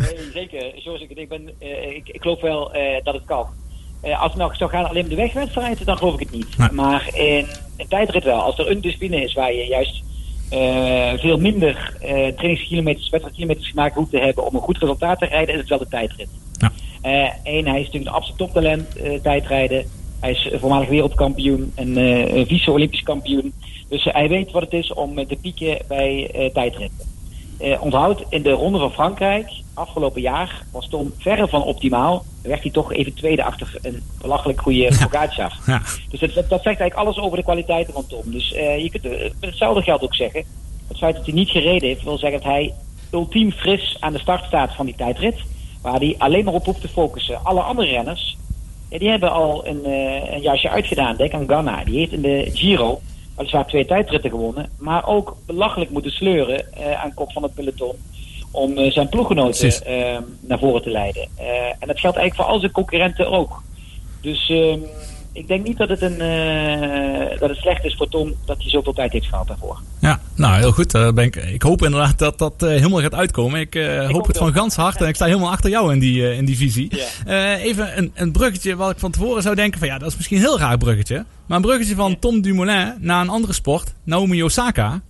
Nee, 0.00 0.30
zeker. 0.32 0.72
Zoals 0.76 1.00
ik, 1.00 1.10
ik, 1.10 1.28
ben, 1.28 1.50
eh, 1.58 1.96
ik, 1.96 2.08
ik 2.08 2.22
geloof 2.22 2.40
wel 2.40 2.72
eh, 2.72 3.04
dat 3.04 3.14
het 3.14 3.24
kan. 3.24 3.46
Als 4.02 4.30
het 4.32 4.34
nou 4.34 4.54
zou 4.54 4.70
gaan 4.70 4.88
alleen 4.88 5.02
om 5.02 5.08
de 5.08 5.16
wegwedstrijd, 5.16 5.84
dan 5.84 5.96
geloof 5.96 6.14
ik 6.14 6.20
het 6.20 6.30
niet. 6.30 6.58
Nee. 6.58 6.70
Maar 6.70 7.10
in 7.14 7.46
een 7.76 7.88
tijdrit 7.88 8.24
wel. 8.24 8.40
Als 8.40 8.58
er 8.58 8.70
een 8.70 8.80
discipline 8.80 9.22
is 9.22 9.34
waar 9.34 9.52
je 9.52 9.66
juist 9.66 10.02
eh, 10.52 11.18
veel 11.18 11.38
minder 11.38 11.96
eh 12.00 12.08
trainingskilometers, 12.10 13.08
wedstrijdkilometers 13.10 13.68
gemaakt 13.68 13.94
hoeft 13.94 14.10
te 14.10 14.18
hebben 14.18 14.46
om 14.46 14.54
een 14.54 14.60
goed 14.60 14.78
resultaat 14.78 15.18
te 15.18 15.26
rijden, 15.26 15.54
is 15.54 15.60
het 15.60 15.68
wel 15.68 15.78
de 15.78 15.88
tijdrit. 15.88 16.28
Ja. 16.58 16.72
Eén, 17.44 17.66
hij 17.66 17.80
is 17.80 17.84
natuurlijk 17.86 18.06
een 18.06 18.12
absoluut 18.12 18.38
toptalent 18.38 18.96
eh, 18.96 19.20
tijdrijden. 19.20 19.84
Hij 20.20 20.30
is 20.30 20.50
eh, 20.50 20.60
voormalig 20.60 20.88
wereldkampioen 20.88 21.72
en 21.74 21.96
eh, 21.96 22.46
vice-Olympisch 22.46 23.02
kampioen. 23.02 23.52
Dus 23.88 24.06
eh, 24.06 24.14
hij 24.14 24.28
weet 24.28 24.50
wat 24.50 24.62
het 24.62 24.72
is 24.72 24.92
om 24.92 25.18
eh, 25.18 25.26
te 25.26 25.36
pieken 25.36 25.78
bij 25.88 26.30
eh 26.30 26.52
tijdritten. 26.52 27.10
Eh, 27.62 27.82
onthoud, 27.82 28.24
in 28.28 28.42
de 28.42 28.50
Ronde 28.50 28.78
van 28.78 28.92
Frankrijk, 28.92 29.50
afgelopen 29.74 30.20
jaar, 30.20 30.64
was 30.72 30.88
Tom 30.88 31.12
verre 31.18 31.48
van 31.48 31.62
optimaal. 31.62 32.24
Werd 32.42 32.62
hij 32.62 32.70
toch 32.70 32.92
even 32.92 33.14
tweede 33.14 33.44
achter 33.44 33.78
een 33.82 34.02
belachelijk 34.20 34.60
goede 34.60 34.92
Pogacar. 35.02 35.58
Ja. 35.66 35.82
Dus 36.10 36.20
dat, 36.20 36.34
dat, 36.34 36.48
dat 36.48 36.62
zegt 36.62 36.80
eigenlijk 36.80 36.94
alles 36.94 37.18
over 37.18 37.36
de 37.36 37.42
kwaliteiten 37.42 37.92
van 37.92 38.06
Tom. 38.06 38.22
Dus 38.24 38.52
eh, 38.52 38.82
je 38.82 38.90
kunt 38.90 39.04
eh, 39.04 39.20
met 39.20 39.50
hetzelfde 39.50 39.82
geldt 39.82 40.04
ook 40.04 40.14
zeggen. 40.14 40.44
Het 40.88 40.98
feit 40.98 41.16
dat 41.16 41.24
hij 41.24 41.34
niet 41.34 41.50
gereden 41.50 41.88
heeft, 41.88 42.02
wil 42.02 42.18
zeggen 42.18 42.40
dat 42.40 42.50
hij 42.50 42.74
ultiem 43.12 43.50
fris 43.50 43.96
aan 44.00 44.12
de 44.12 44.18
start 44.18 44.44
staat 44.44 44.74
van 44.74 44.86
die 44.86 44.96
tijdrit. 44.96 45.40
Waar 45.82 45.98
hij 45.98 46.14
alleen 46.18 46.44
maar 46.44 46.54
op 46.54 46.64
hoeft 46.64 46.80
te 46.80 46.88
focussen. 46.88 47.44
Alle 47.44 47.60
andere 47.60 47.88
renners, 47.88 48.36
die 48.88 49.10
hebben 49.10 49.32
al 49.32 49.66
een, 49.66 49.90
een 50.34 50.40
jasje 50.40 50.70
uitgedaan. 50.70 51.16
Denk 51.16 51.32
aan 51.32 51.48
Ganna. 51.48 51.84
Die 51.84 51.98
heeft 51.98 52.12
in 52.12 52.22
de 52.22 52.50
Giro 52.54 53.00
weliswaar 53.42 53.66
twee 53.66 53.86
tijdritten 53.86 54.30
gewonnen. 54.30 54.70
Maar 54.78 55.06
ook 55.06 55.36
belachelijk 55.46 55.90
moeten 55.90 56.10
sleuren 56.10 56.72
eh, 56.74 57.02
aan 57.02 57.14
kop 57.14 57.32
van 57.32 57.42
het 57.42 57.54
peloton. 57.54 57.96
Om 58.50 58.78
eh, 58.78 58.90
zijn 58.90 59.08
ploeggenoten 59.08 59.58
Precies. 59.58 59.82
eh, 59.82 60.18
naar 60.40 60.58
voren 60.58 60.82
te 60.82 60.90
leiden. 60.90 61.28
Eh, 61.36 61.46
en 61.78 61.86
dat 61.86 62.00
geldt 62.00 62.16
eigenlijk 62.16 62.34
voor 62.34 62.44
al 62.44 62.58
zijn 62.60 62.72
concurrenten 62.72 63.30
ook. 63.30 63.62
Dus 64.20 64.48
ehm, 64.50 64.78
ik 65.32 65.48
denk 65.48 65.66
niet 65.66 65.78
dat 65.78 65.88
het, 65.88 66.02
een, 66.02 66.20
eh, 66.20 67.38
dat 67.38 67.48
het 67.48 67.58
slecht 67.58 67.84
is 67.84 67.94
voor 67.94 68.08
Tom 68.08 68.34
dat 68.44 68.56
hij 68.58 68.70
zoveel 68.70 68.92
tijd 68.92 69.12
heeft 69.12 69.26
gehad 69.26 69.46
daarvoor. 69.46 69.80
Ja, 70.00 70.20
nou 70.34 70.58
heel 70.58 70.72
goed. 70.72 70.94
Eh, 70.94 71.12
ben 71.12 71.24
ik, 71.24 71.36
ik 71.36 71.62
hoop 71.62 71.82
inderdaad 71.82 72.18
dat 72.18 72.38
dat 72.38 72.62
eh, 72.62 72.68
helemaal 72.68 73.00
gaat 73.00 73.14
uitkomen. 73.14 73.60
Ik 73.60 73.74
hoop 74.08 74.26
het 74.26 74.38
van 74.38 74.52
gans 74.52 74.76
hart 74.76 75.00
en 75.00 75.08
ik 75.08 75.14
sta 75.14 75.24
helemaal 75.24 75.50
achter 75.50 75.70
jou 75.70 75.92
in 75.92 75.98
die, 75.98 76.34
in 76.34 76.44
die 76.44 76.56
visie. 76.56 76.90
Even 77.26 77.98
een, 77.98 78.12
een 78.14 78.32
bruggetje 78.32 78.76
wat 78.76 78.90
ik 78.90 78.98
van 78.98 79.10
tevoren 79.10 79.42
zou 79.42 79.54
denken 79.54 79.78
van 79.78 79.88
ja, 79.88 79.98
dat 79.98 80.08
is 80.08 80.16
misschien 80.16 80.36
een 80.36 80.42
heel 80.42 80.58
raar 80.58 80.78
bruggetje. 80.78 81.24
Maar 81.46 81.56
een 81.56 81.62
bruggetje 81.62 81.94
van 81.94 82.18
Tom 82.18 82.40
Dumoulin 82.40 82.94
naar 82.98 83.20
een 83.20 83.28
andere 83.28 83.52
sport, 83.52 83.92
Naomi 84.04 84.42
Osaka. 84.42 85.00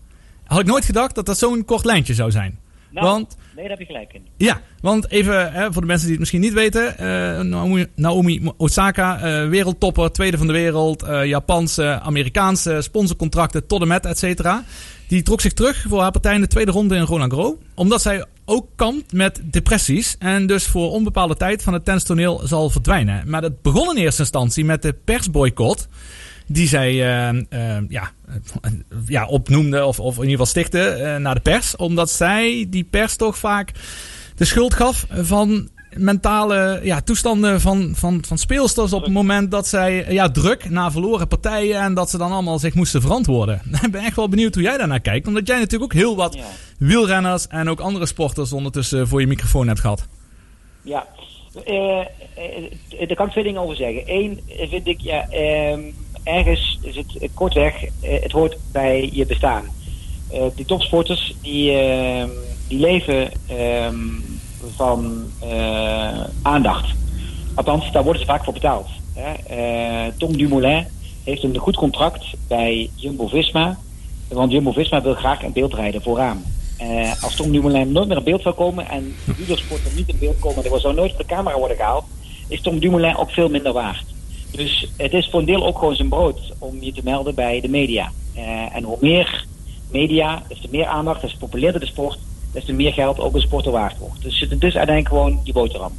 Had 0.45 0.61
ik 0.61 0.67
nooit 0.67 0.85
gedacht 0.85 1.15
dat 1.15 1.27
dat 1.27 1.39
zo'n 1.39 1.65
kort 1.65 1.85
lijntje 1.85 2.15
zou 2.15 2.31
zijn. 2.31 2.59
Nou, 2.93 3.07
Want 3.07 3.37
nee, 3.55 3.69
daar 3.69 3.71
heb 3.71 3.79
je 3.79 3.85
gelijk 3.95 4.13
in. 4.13 4.27
ja, 4.37 4.61
want 4.81 5.11
even 5.11 5.53
hè, 5.53 5.73
voor 5.73 5.81
de 5.81 5.87
mensen 5.87 6.03
die 6.07 6.11
het 6.11 6.19
misschien 6.21 6.41
niet 6.41 6.53
weten. 6.53 6.99
eh, 6.99 7.41
Naomi, 7.41 7.87
Naomi 7.95 8.51
Osaka, 8.57 9.21
eh, 9.21 9.49
wereldtopper, 9.49 10.13
tweede 10.13 10.37
van 10.39 10.47
de 10.47 10.53
wereld. 10.53 11.03
eh, 11.03 11.25
Japanse, 11.25 12.01
Amerikaanse 12.01 12.79
sponsorcontracten 12.83 13.67
tot 13.67 13.81
en 13.83 13.89
met, 13.89 14.07
et 14.07 14.19
cetera. 14.19 14.65
Die 15.09 15.23
trok 15.23 15.41
zich 15.41 15.53
terug 15.53 15.85
voor 15.89 16.01
haar 16.01 16.11
partij 16.11 16.35
in 16.35 16.41
de 16.41 16.47
tweede 16.47 16.71
ronde 16.71 16.97
in 16.97 17.03
Roland 17.03 17.33
Garros. 17.33 17.55
Omdat 17.75 18.03
zij 18.03 18.25
ook 18.45 18.67
kampt 18.77 19.13
met 19.13 19.41
depressies. 19.45 20.17
En 20.19 20.47
dus 20.47 20.67
voor 20.67 20.91
onbepaalde 20.91 21.37
tijd 21.37 21.63
van 21.63 21.73
het 21.73 21.85
tennistoneel 21.85 22.41
zal 22.45 22.71
verdwijnen. 22.71 23.23
Maar 23.31 23.41
dat 23.41 23.63
begon 23.63 23.97
in 23.97 24.03
eerste 24.03 24.21
instantie 24.21 24.65
met 24.65 24.83
de 24.83 24.93
persboycott 25.05 25.89
die 26.53 26.69
zij 26.69 26.91
eh, 26.91 27.29
eh, 27.29 27.83
ja, 27.89 28.11
eh, 28.63 28.71
ja, 29.07 29.27
opnoemde 29.27 29.85
of, 29.87 30.01
of 30.01 30.15
in 30.17 30.21
ieder 30.29 30.31
geval 30.31 30.47
stichtte 30.47 30.81
eh, 30.89 31.17
naar 31.17 31.35
de 31.35 31.41
pers. 31.41 31.77
Omdat 31.77 32.11
zij 32.11 32.67
die 32.69 32.85
pers 32.85 33.17
toch 33.17 33.39
vaak 33.39 33.71
de 34.37 34.45
schuld 34.45 34.75
gaf 34.75 35.07
van 35.11 35.69
mentale 35.97 36.81
ja, 36.83 37.01
toestanden 37.01 37.61
van, 37.61 37.93
van, 37.97 38.25
van 38.27 38.39
speelsters 38.39 38.93
op 38.93 39.03
het 39.03 39.13
moment 39.13 39.51
dat 39.51 39.67
zij 39.67 40.05
eh, 40.05 40.13
ja, 40.13 40.31
druk 40.31 40.71
na 40.71 40.91
verloren 40.91 41.29
partijen 41.29 41.81
en 41.81 41.95
dat 41.95 42.11
ze 42.11 42.19
dan 42.19 42.33
allemaal 42.33 42.59
zich 42.59 42.75
moesten 42.75 43.01
verantwoorden. 43.01 43.61
Ik 43.83 43.91
ben 43.91 44.03
echt 44.05 44.17
wel 44.17 44.29
benieuwd 44.29 44.55
hoe 44.55 44.63
jij 44.63 44.77
daarnaar 44.79 45.01
kijkt. 45.01 45.27
Omdat 45.27 45.47
jij 45.47 45.59
natuurlijk 45.59 45.93
ook 45.93 45.99
heel 46.01 46.17
wat 46.17 46.35
Ja. 46.35 46.45
wielrenners 46.79 47.47
en 47.47 47.69
ook 47.71 47.81
andere 47.81 48.07
sporters 48.07 48.53
ondertussen 48.53 49.09
voor 49.09 49.21
je 49.21 49.27
microfoon 49.27 49.67
hebt 49.67 49.81
gehad. 49.81 50.07
Ja, 50.83 51.07
eh, 51.65 52.01
daar 53.07 53.17
kan 53.17 53.27
ik 53.27 53.33
twee 53.33 53.45
dingen 53.45 53.61
over 53.61 53.77
zeggen. 53.77 54.03
Eén 54.07 54.41
vind 54.71 54.87
ik, 54.87 55.01
ja, 55.01 55.29
ehm, 55.31 55.81
ergens 56.25 56.79
is 56.83 56.97
het 56.97 57.17
eh, 57.17 57.29
kortweg, 57.35 57.85
eh, 58.01 58.23
het 58.23 58.33
hoort 58.33 58.57
bij 58.73 59.11
je 59.13 59.27
bestaan. 59.27 59.65
Eh, 60.31 60.43
die 60.55 60.65
topsporters 60.65 61.35
die, 61.43 61.73
ehm, 61.73 62.29
die 62.69 62.79
leven 62.79 63.31
ehm, 63.47 63.97
van 64.77 65.31
aandacht. 66.43 66.95
Althans, 67.55 67.93
daar 67.93 68.03
worden 68.03 68.23
ze 68.23 68.29
vaak 68.29 68.45
voor 68.45 68.53
betaald. 68.53 68.89
Hè. 69.15 70.13
Tom 70.13 70.37
Dumoulin 70.37 70.87
heeft 71.25 71.43
een 71.43 71.57
goed 71.57 71.77
contract 71.77 72.25
bij 72.49 72.91
Jumbo-Visma. 72.95 73.79
Want 74.29 74.53
Jumbo-Visma 74.53 75.03
wil 75.03 75.15
graag 75.15 75.43
in 75.43 75.53
beeld 75.53 75.75
rijden 75.75 76.03
vooraan. 76.03 76.45
Als 77.21 77.37
Tom 77.37 77.53
Dumoulin 77.53 77.93
nooit 77.93 78.09
meer 78.09 78.17
in 78.17 78.25
beeld 78.25 78.43
zou 78.43 78.55
komen 78.55 78.89
en 78.89 79.15
de 79.25 79.57
er 79.71 79.95
niet 79.97 80.09
in 80.09 80.19
beeld 80.19 80.39
komen, 80.39 80.65
er 80.65 80.81
zou 80.81 80.95
nooit 80.95 81.13
op 81.13 81.19
de 81.19 81.25
camera 81.25 81.59
worden 81.59 81.77
gehaald, 81.77 82.05
is 82.49 82.61
Tom 82.61 82.79
Dumoulin 82.79 83.17
ook 83.17 83.31
veel 83.31 83.49
minder 83.49 83.73
waard. 83.73 84.12
Dus 84.53 84.89
het 84.97 85.13
is 85.13 85.29
voor 85.31 85.41
een 85.41 85.47
deel 85.47 85.67
ook 85.67 85.79
gewoon 85.79 85.97
zijn 85.97 86.09
brood 86.09 86.41
om 86.59 86.77
je 86.81 86.93
te 86.93 87.01
melden 87.05 87.35
bij 87.35 87.61
de 87.61 87.69
media. 87.69 88.13
Eh, 88.35 88.77
en 88.77 88.83
hoe 88.83 88.97
meer 89.01 89.47
media, 89.91 90.43
des 90.49 90.61
te 90.61 90.69
meer 90.71 90.87
aandacht, 90.87 91.21
des 91.21 91.31
te 91.31 91.39
populairder 91.39 91.81
de 91.81 91.87
sport, 91.87 92.19
des 92.53 92.65
te 92.65 92.73
meer 92.73 92.93
geld 92.93 93.21
ook 93.21 93.35
een 93.35 93.41
sporter 93.41 93.73
waard 93.73 93.99
wordt. 93.99 94.23
Dus 94.23 94.41
het 94.41 94.51
is 94.51 94.77
uiteindelijk 94.77 95.09
gewoon 95.09 95.41
die 95.45 95.53
boterham. 95.53 95.93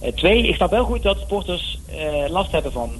Eh, 0.00 0.12
twee, 0.12 0.48
ik 0.48 0.54
snap 0.54 0.70
wel 0.70 0.84
goed 0.84 1.02
dat 1.02 1.18
sporters 1.20 1.78
eh, 1.86 2.30
last 2.30 2.52
hebben 2.52 2.72
van 2.72 2.90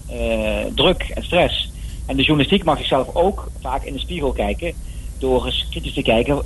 druk 0.75 1.03
en 1.15 1.25
stress. 1.25 1.71
En 2.07 2.17
de 2.17 2.23
journalistiek 2.23 2.65
mag 2.65 2.79
zichzelf 2.79 3.15
ook 3.15 3.51
vaak 3.61 3.85
in 3.85 3.93
de 3.93 3.99
spiegel 3.99 4.33
kijken 4.33 4.75
door 5.19 5.47
eens 5.47 5.67
kritisch 5.71 5.95
te 5.95 6.03
kijken, 6.03 6.43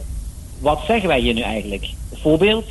wat 0.61 0.81
zeggen 0.87 1.09
wij 1.09 1.21
hier 1.21 1.35
nu 1.35 1.41
eigenlijk? 1.41 1.89
Bijvoorbeeld, 2.11 2.65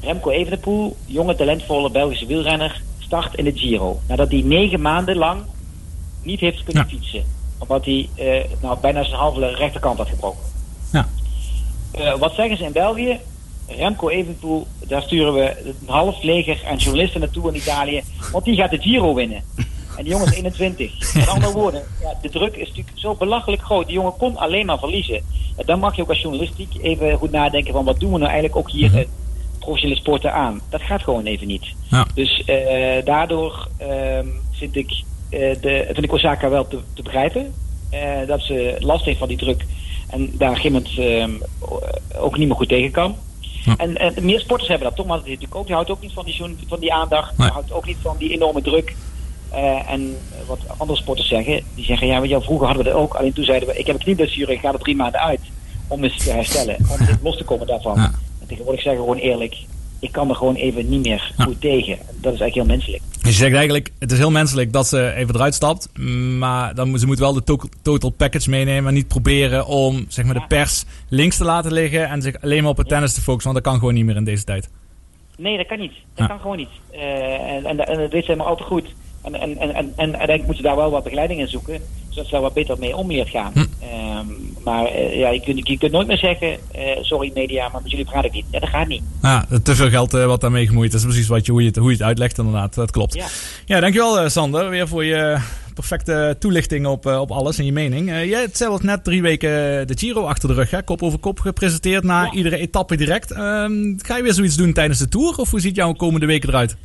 Remco 0.00 0.30
Evenepoel, 0.30 0.96
jonge 1.06 1.34
talentvolle 1.34 1.90
Belgische 1.90 2.26
wielrenner, 2.26 2.82
start 3.12 3.34
in 3.34 3.44
de 3.44 3.52
Giro. 3.54 4.00
Nadat 4.08 4.30
hij 4.30 4.42
negen 4.44 4.80
maanden 4.80 5.16
lang 5.16 5.42
niet 6.22 6.40
heeft 6.40 6.64
kunnen 6.64 6.82
Ja. 6.82 6.88
fietsen. 6.88 7.24
Omdat 7.58 7.84
hij 7.84 8.08
eh, 8.14 8.44
nou, 8.62 8.78
bijna 8.80 9.04
zijn 9.04 9.16
halve 9.16 9.54
rechterkant 9.54 9.98
had 9.98 10.08
gebroken. 10.08 10.40
Ja. 10.92 11.08
Eh, 11.90 12.18
wat 12.18 12.34
zeggen 12.34 12.56
ze 12.56 12.64
in 12.64 12.72
België? 12.72 13.18
Remco 13.68 14.08
Evenepoel, 14.08 14.66
daar 14.86 15.02
sturen 15.02 15.34
we 15.34 15.56
een 15.64 15.76
half 15.86 16.22
leger 16.22 16.62
en 16.64 16.76
journalisten 16.76 17.20
naartoe 17.20 17.48
in 17.48 17.56
Italië. 17.56 18.02
Want 18.32 18.44
die 18.44 18.56
gaat 18.56 18.70
de 18.70 18.78
Giro 18.78 19.14
winnen. 19.14 19.42
En 19.96 20.04
die 20.04 20.12
jongen 20.12 20.26
is 20.26 20.34
21. 20.34 21.14
Met 21.14 21.28
andere 21.28 21.52
woorden, 21.52 21.82
ja, 22.00 22.14
de 22.22 22.30
druk 22.30 22.56
is 22.56 22.68
natuurlijk 22.68 22.98
zo 22.98 23.14
belachelijk 23.14 23.62
groot. 23.62 23.86
Die 23.86 23.94
jongen 23.94 24.16
kon 24.16 24.36
alleen 24.36 24.66
maar 24.66 24.78
verliezen. 24.78 25.22
En 25.56 25.66
dan 25.66 25.78
mag 25.78 25.96
je 25.96 26.02
ook 26.02 26.08
als 26.08 26.20
journalistiek 26.20 26.74
even 26.82 27.18
goed 27.18 27.30
nadenken 27.30 27.72
van 27.72 27.84
wat 27.84 28.00
doen 28.00 28.12
we 28.12 28.18
nou 28.18 28.30
eigenlijk 28.30 28.56
ook 28.56 28.70
hier 28.70 28.98
eh, 28.98 29.04
professionele 29.62 30.00
sporten 30.00 30.32
aan. 30.32 30.60
Dat 30.68 30.82
gaat 30.82 31.02
gewoon 31.02 31.24
even 31.24 31.46
niet. 31.46 31.74
Ja. 31.90 32.06
Dus 32.14 32.44
eh, 32.44 33.04
daardoor 33.04 33.68
ehm, 33.76 34.26
vind, 34.50 34.76
ik, 34.76 35.02
eh, 35.30 35.38
de, 35.60 35.84
vind 35.92 36.04
ik 36.04 36.12
Osaka 36.12 36.48
wel 36.48 36.68
te, 36.68 36.78
te 36.94 37.02
begrijpen. 37.02 37.54
eh, 37.90 38.00
dat 38.26 38.40
ze 38.40 38.76
last 38.78 39.04
heeft 39.04 39.18
van 39.18 39.28
die 39.28 39.36
druk. 39.36 39.64
En 40.10 40.30
daar 40.38 40.50
op 40.50 40.56
een 40.56 40.60
gegeven 40.62 40.72
moment 40.72 40.98
ehm, 40.98 42.22
ook 42.22 42.38
niet 42.38 42.46
meer 42.46 42.56
goed 42.56 42.68
tegen 42.68 42.90
kan. 42.90 43.16
Ja. 43.64 43.74
En, 43.76 43.96
en 43.96 44.24
meer 44.24 44.40
sporters 44.40 44.68
hebben 44.68 44.88
dat. 44.88 44.96
Thomas 44.96 45.22
die 45.22 45.32
natuurlijk 45.32 45.60
ook. 45.60 45.66
Die 45.66 45.74
houdt 45.74 45.90
ook 45.90 46.00
niet 46.00 46.12
van 46.12 46.24
die, 46.24 46.42
van 46.68 46.80
die 46.80 46.92
aandacht. 46.92 47.38
Nee. 47.38 47.46
Die 47.46 47.56
houdt 47.56 47.72
ook 47.72 47.86
niet 47.86 47.96
van 48.02 48.16
die 48.18 48.32
enorme 48.32 48.62
druk. 48.62 48.94
En 49.86 50.16
wat 50.46 50.58
andere 50.76 50.98
sporters 50.98 51.28
zeggen, 51.28 51.62
die 51.74 51.84
zeggen 51.84 52.06
ja, 52.06 52.22
je, 52.22 52.28
wel, 52.28 52.40
vroeger 52.40 52.66
hadden 52.66 52.84
we 52.84 52.90
dat 52.90 53.00
ook. 53.00 53.14
Alleen 53.14 53.32
toen 53.32 53.44
zeiden 53.44 53.68
we, 53.68 53.78
ik 53.78 53.86
heb 53.86 53.94
een 53.94 54.02
knieblessure, 54.02 54.52
ik 54.52 54.60
ga 54.60 54.72
er 54.72 54.78
drie 54.78 54.96
maanden 54.96 55.20
uit 55.20 55.40
om 55.88 56.04
eens 56.04 56.24
te 56.24 56.30
herstellen, 56.30 56.76
om 56.78 57.06
los 57.22 57.36
te 57.36 57.44
komen 57.44 57.66
daarvan. 57.66 57.96
Ja. 57.96 58.12
En 58.42 58.48
tegenwoordig 58.48 58.82
zeggen 58.82 59.02
gewoon 59.02 59.18
eerlijk, 59.18 59.56
ik 60.00 60.12
kan 60.12 60.28
er 60.28 60.34
gewoon 60.36 60.54
even 60.54 60.88
niet 60.88 61.02
meer 61.06 61.32
goed 61.38 61.60
tegen. 61.60 61.92
En 61.92 62.04
Dat 62.20 62.32
is 62.34 62.40
eigenlijk 62.40 62.54
heel 62.54 62.64
menselijk. 62.64 63.02
Dus 63.20 63.30
je 63.30 63.36
zegt 63.36 63.54
eigenlijk, 63.54 63.90
het 63.98 64.12
is 64.12 64.18
heel 64.18 64.30
menselijk 64.30 64.72
dat 64.72 64.86
ze 64.86 65.12
even 65.16 65.34
eruit 65.34 65.54
stapt. 65.54 65.98
Maar 66.38 66.74
dan 66.74 66.90
moet, 66.90 67.00
ze 67.00 67.06
moet 67.06 67.18
wel 67.18 67.32
de 67.32 67.42
to- 67.44 67.68
total 67.82 68.10
package 68.10 68.50
meenemen. 68.50 68.88
En 68.88 68.94
niet 68.94 69.08
proberen 69.08 69.66
om 69.66 70.04
zeg 70.08 70.24
maar, 70.24 70.34
de 70.34 70.44
pers 70.48 70.84
links 71.08 71.36
te 71.36 71.44
laten 71.44 71.72
liggen. 71.72 72.08
En 72.08 72.22
zich 72.22 72.42
alleen 72.42 72.62
maar 72.62 72.70
op 72.70 72.76
het 72.76 72.88
tennis 72.88 73.12
te 73.14 73.20
focussen. 73.20 73.52
Want 73.52 73.64
dat 73.64 73.72
kan 73.72 73.80
gewoon 73.80 73.94
niet 73.94 74.04
meer 74.04 74.16
in 74.16 74.24
deze 74.24 74.44
tijd. 74.44 74.70
Nee, 75.38 75.56
dat 75.56 75.66
kan 75.66 75.78
niet. 75.78 75.92
Dat 75.92 75.98
Ja. 76.14 76.26
kan 76.26 76.40
gewoon 76.40 76.56
niet. 76.56 76.68
Eh, 76.90 77.00
en, 77.56 77.64
en, 77.64 77.86
en 77.86 77.98
dat 77.98 78.10
weet 78.10 78.24
ze 78.24 78.36
maar 78.36 78.46
altijd 78.46 78.68
goed. 78.68 78.94
En, 79.22 79.34
en, 79.34 79.58
en, 79.58 79.74
en, 79.74 79.74
en 79.74 79.92
uiteindelijk 79.96 80.38
moeten 80.46 80.56
ze 80.56 80.62
daar 80.62 80.76
wel 80.76 80.90
wat 80.90 81.02
begeleiding 81.02 81.40
in 81.40 81.48
zoeken, 81.48 81.80
zodat 82.08 82.24
ze 82.24 82.32
daar 82.32 82.40
wat 82.40 82.54
beter 82.54 82.78
mee 82.78 82.96
om 82.96 83.10
leert 83.10 83.28
gaan. 83.28 83.52
Hm. 83.54 83.58
Ehm, 83.80 84.26
maar 84.64 84.84
eh, 84.86 85.18
ja, 85.18 85.28
je, 85.28 85.40
kunt, 85.40 85.68
je 85.68 85.78
kunt 85.78 85.92
nooit 85.92 86.06
meer 86.06 86.18
zeggen, 86.18 86.56
eh, 86.72 86.98
sorry 87.00 87.30
media, 87.34 87.68
maar 87.68 87.82
met 87.82 87.90
jullie 87.90 88.06
praat 88.06 88.24
ik 88.24 88.32
niet. 88.32 88.44
Ja, 88.50 88.58
dat 88.60 88.68
gaat 88.68 88.88
niet. 88.88 89.02
Ja, 89.22 89.46
te 89.62 89.74
veel 89.74 89.88
geld 89.88 90.14
eh, 90.14 90.26
wat 90.26 90.40
daarmee 90.40 90.66
gemoeid 90.66 90.94
is. 90.94 91.02
Precies 91.02 91.28
wat 91.28 91.46
je, 91.46 91.52
hoe, 91.52 91.60
je 91.60 91.66
het, 91.66 91.76
hoe 91.76 91.86
je 91.90 91.96
het 91.96 92.02
uitlegt 92.06 92.38
inderdaad. 92.38 92.74
Dat 92.74 92.90
klopt. 92.90 93.14
Ja. 93.14 93.26
Ja, 93.66 93.80
dankjewel 93.80 94.30
Sander. 94.30 94.68
Weer 94.70 94.88
voor 94.88 95.04
je 95.04 95.38
perfecte 95.74 96.36
toelichting 96.38 96.86
op, 96.86 97.06
op 97.06 97.30
alles 97.30 97.58
en 97.58 97.64
je 97.64 97.72
mening. 97.72 98.10
Eh, 98.10 98.28
jij 98.28 98.40
hebt 98.40 98.56
zelfs 98.56 98.82
net 98.82 99.04
drie 99.04 99.22
weken 99.22 99.50
de 99.86 99.98
Giro 99.98 100.24
achter 100.24 100.48
de 100.48 100.54
rug. 100.54 100.70
Hè? 100.70 100.82
Kop 100.82 101.02
over 101.02 101.18
kop 101.18 101.40
gepresenteerd 101.40 102.04
na 102.04 102.22
Ja. 102.24 102.32
iedere 102.32 102.56
etappe 102.56 102.96
direct. 102.96 103.30
Ehm, 103.30 103.94
ga 103.98 104.16
je 104.16 104.22
weer 104.22 104.32
zoiets 104.32 104.56
doen 104.56 104.72
tijdens 104.72 104.98
de 104.98 105.08
Tour? 105.08 105.36
Of 105.36 105.50
hoe 105.50 105.60
ziet 105.60 105.76
jouw 105.76 105.92
komende 105.92 106.26
weken 106.26 106.48
eruit? 106.48 106.76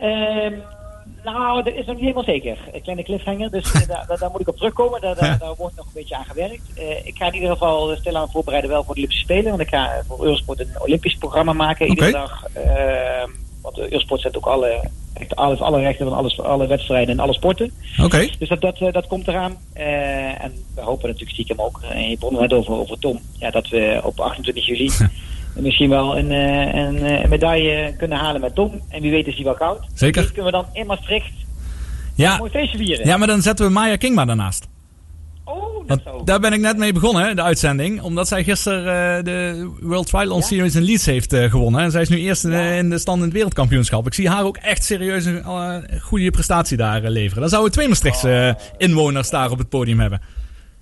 Ehm, 0.00 0.52
Nou, 1.24 1.62
dat 1.62 1.74
is 1.74 1.86
nog 1.86 1.94
niet 1.94 2.04
helemaal 2.04 2.24
zeker. 2.24 2.58
Een 2.72 2.82
kleine 2.82 3.02
cliffhanger, 3.04 3.50
dus 3.50 3.72
eh, 3.72 3.88
daar, 3.88 4.04
daar, 4.06 4.18
daar 4.18 4.30
moet 4.30 4.40
ik 4.40 4.48
op 4.48 4.56
terugkomen. 4.56 5.00
Daar, 5.00 5.14
daar, 5.14 5.38
daar 5.38 5.54
wordt 5.56 5.76
nog 5.76 5.86
een 5.86 5.92
beetje 5.94 6.16
aan 6.16 6.24
gewerkt. 6.24 6.62
Eh, 6.74 7.06
ik 7.06 7.16
ga 7.16 7.26
in 7.26 7.34
ieder 7.34 7.50
geval 7.50 7.96
stilaan 7.96 8.30
voorbereiden 8.30 8.70
wel 8.70 8.84
voor 8.84 8.94
de 8.94 9.00
Olympische 9.00 9.24
Spelen. 9.24 9.50
Want 9.50 9.60
ik 9.60 9.68
ga 9.68 10.02
voor 10.06 10.24
Eurosport 10.24 10.60
een 10.60 10.74
Olympisch 10.78 11.16
programma 11.16 11.52
maken 11.52 11.86
iedere 11.88 12.10
dag. 12.10 12.44
Eh, 12.52 13.24
want 13.64 13.78
Eurosport 13.78 14.20
zet 14.20 14.36
ook 14.36 14.46
alle, 14.46 14.90
echt 15.14 15.36
alles, 15.36 15.60
alle 15.60 15.80
rechten 15.80 16.06
van 16.08 16.16
alles, 16.16 16.40
alle 16.40 16.66
wedstrijden 16.66 17.14
en 17.14 17.20
alle 17.20 17.32
sporten. 17.32 17.72
Oké. 18.02 18.28
Dus 18.38 18.48
dat, 18.48 18.60
dat, 18.60 18.78
eh, 18.80 18.92
dat 18.92 19.06
komt 19.06 19.28
eraan. 19.28 19.56
Eh, 19.72 20.44
en 20.44 20.52
we 20.74 20.80
hopen 20.80 21.06
natuurlijk 21.06 21.30
stiekem 21.30 21.60
ook, 21.60 21.80
eh, 21.82 21.90
en 21.90 22.10
je 22.10 22.18
begon 22.18 22.40
net 22.40 22.52
over, 22.52 22.72
over 22.72 22.98
Tom, 22.98 23.20
ja, 23.38 23.50
dat 23.50 23.68
we 23.68 24.00
op 24.02 24.20
28 24.20 24.66
juli 24.66 24.90
misschien 25.62 25.88
wel 25.90 26.18
een, 26.18 26.30
eh, 26.30 26.74
een, 26.82 26.96
eh, 26.96 27.22
een 27.22 27.28
medaille 27.28 27.94
kunnen 27.98 28.18
halen 28.18 28.40
met 28.40 28.54
Tom. 28.54 28.80
En 28.88 29.02
wie 29.02 29.10
weet 29.10 29.26
is 29.26 29.36
die 29.36 29.44
wel 29.44 29.54
koud. 29.54 29.80
Zeker. 29.94 30.22
Dus 30.22 30.32
kunnen 30.32 30.52
we 30.52 30.56
dan 30.58 30.66
in 30.72 30.86
Maastricht 30.86 31.26
een 31.26 31.44
Ja. 32.14 32.36
mooi 32.36 32.50
feestje 32.50 32.78
vieren. 32.78 33.06
ja, 33.06 33.16
maar 33.16 33.26
dan 33.26 33.42
zetten 33.42 33.66
we 33.66 33.72
Maya 33.72 33.96
Kingma 33.96 34.24
daarnaast. 34.24 34.68
Oh, 35.44 35.86
dat 35.88 36.00
zou... 36.04 36.24
daar 36.24 36.40
ben 36.40 36.52
ik 36.52 36.60
net 36.60 36.76
mee 36.76 36.92
begonnen, 36.92 37.22
hè, 37.26 37.34
de 37.34 37.42
uitzending. 37.42 38.00
Omdat 38.02 38.28
zij 38.28 38.44
gisteren 38.44 39.16
eh, 39.18 39.24
de 39.24 39.70
World 39.80 40.06
Triathlon 40.06 40.38
Ja? 40.38 40.44
Series 40.44 40.74
in 40.74 40.82
Leeds 40.82 41.06
heeft 41.06 41.34
gewonnen. 41.36 41.80
En 41.80 41.90
zij 41.90 42.02
is 42.02 42.08
nu 42.08 42.18
eerst 42.18 42.44
in, 42.44 42.50
de- 42.50 42.74
in 42.76 42.90
de 42.90 42.98
stand 42.98 43.18
in 43.18 43.24
het 43.24 43.32
wereldkampioenschap. 43.32 44.06
Ik 44.06 44.14
zie 44.14 44.28
haar 44.28 44.44
ook 44.44 44.56
echt 44.56 44.84
serieus 44.84 45.24
een 45.24 45.44
goede 46.00 46.30
prestatie 46.30 46.76
daar 46.76 47.00
leveren. 47.02 47.40
Dan 47.40 47.48
zouden 47.50 47.70
we 47.70 47.76
twee 47.76 47.88
Maastrichtse 47.88 48.56
eh, 48.58 48.88
inwoners 48.88 49.30
daar 49.30 49.50
op 49.50 49.58
het 49.58 49.68
podium 49.68 50.00
hebben. 50.00 50.20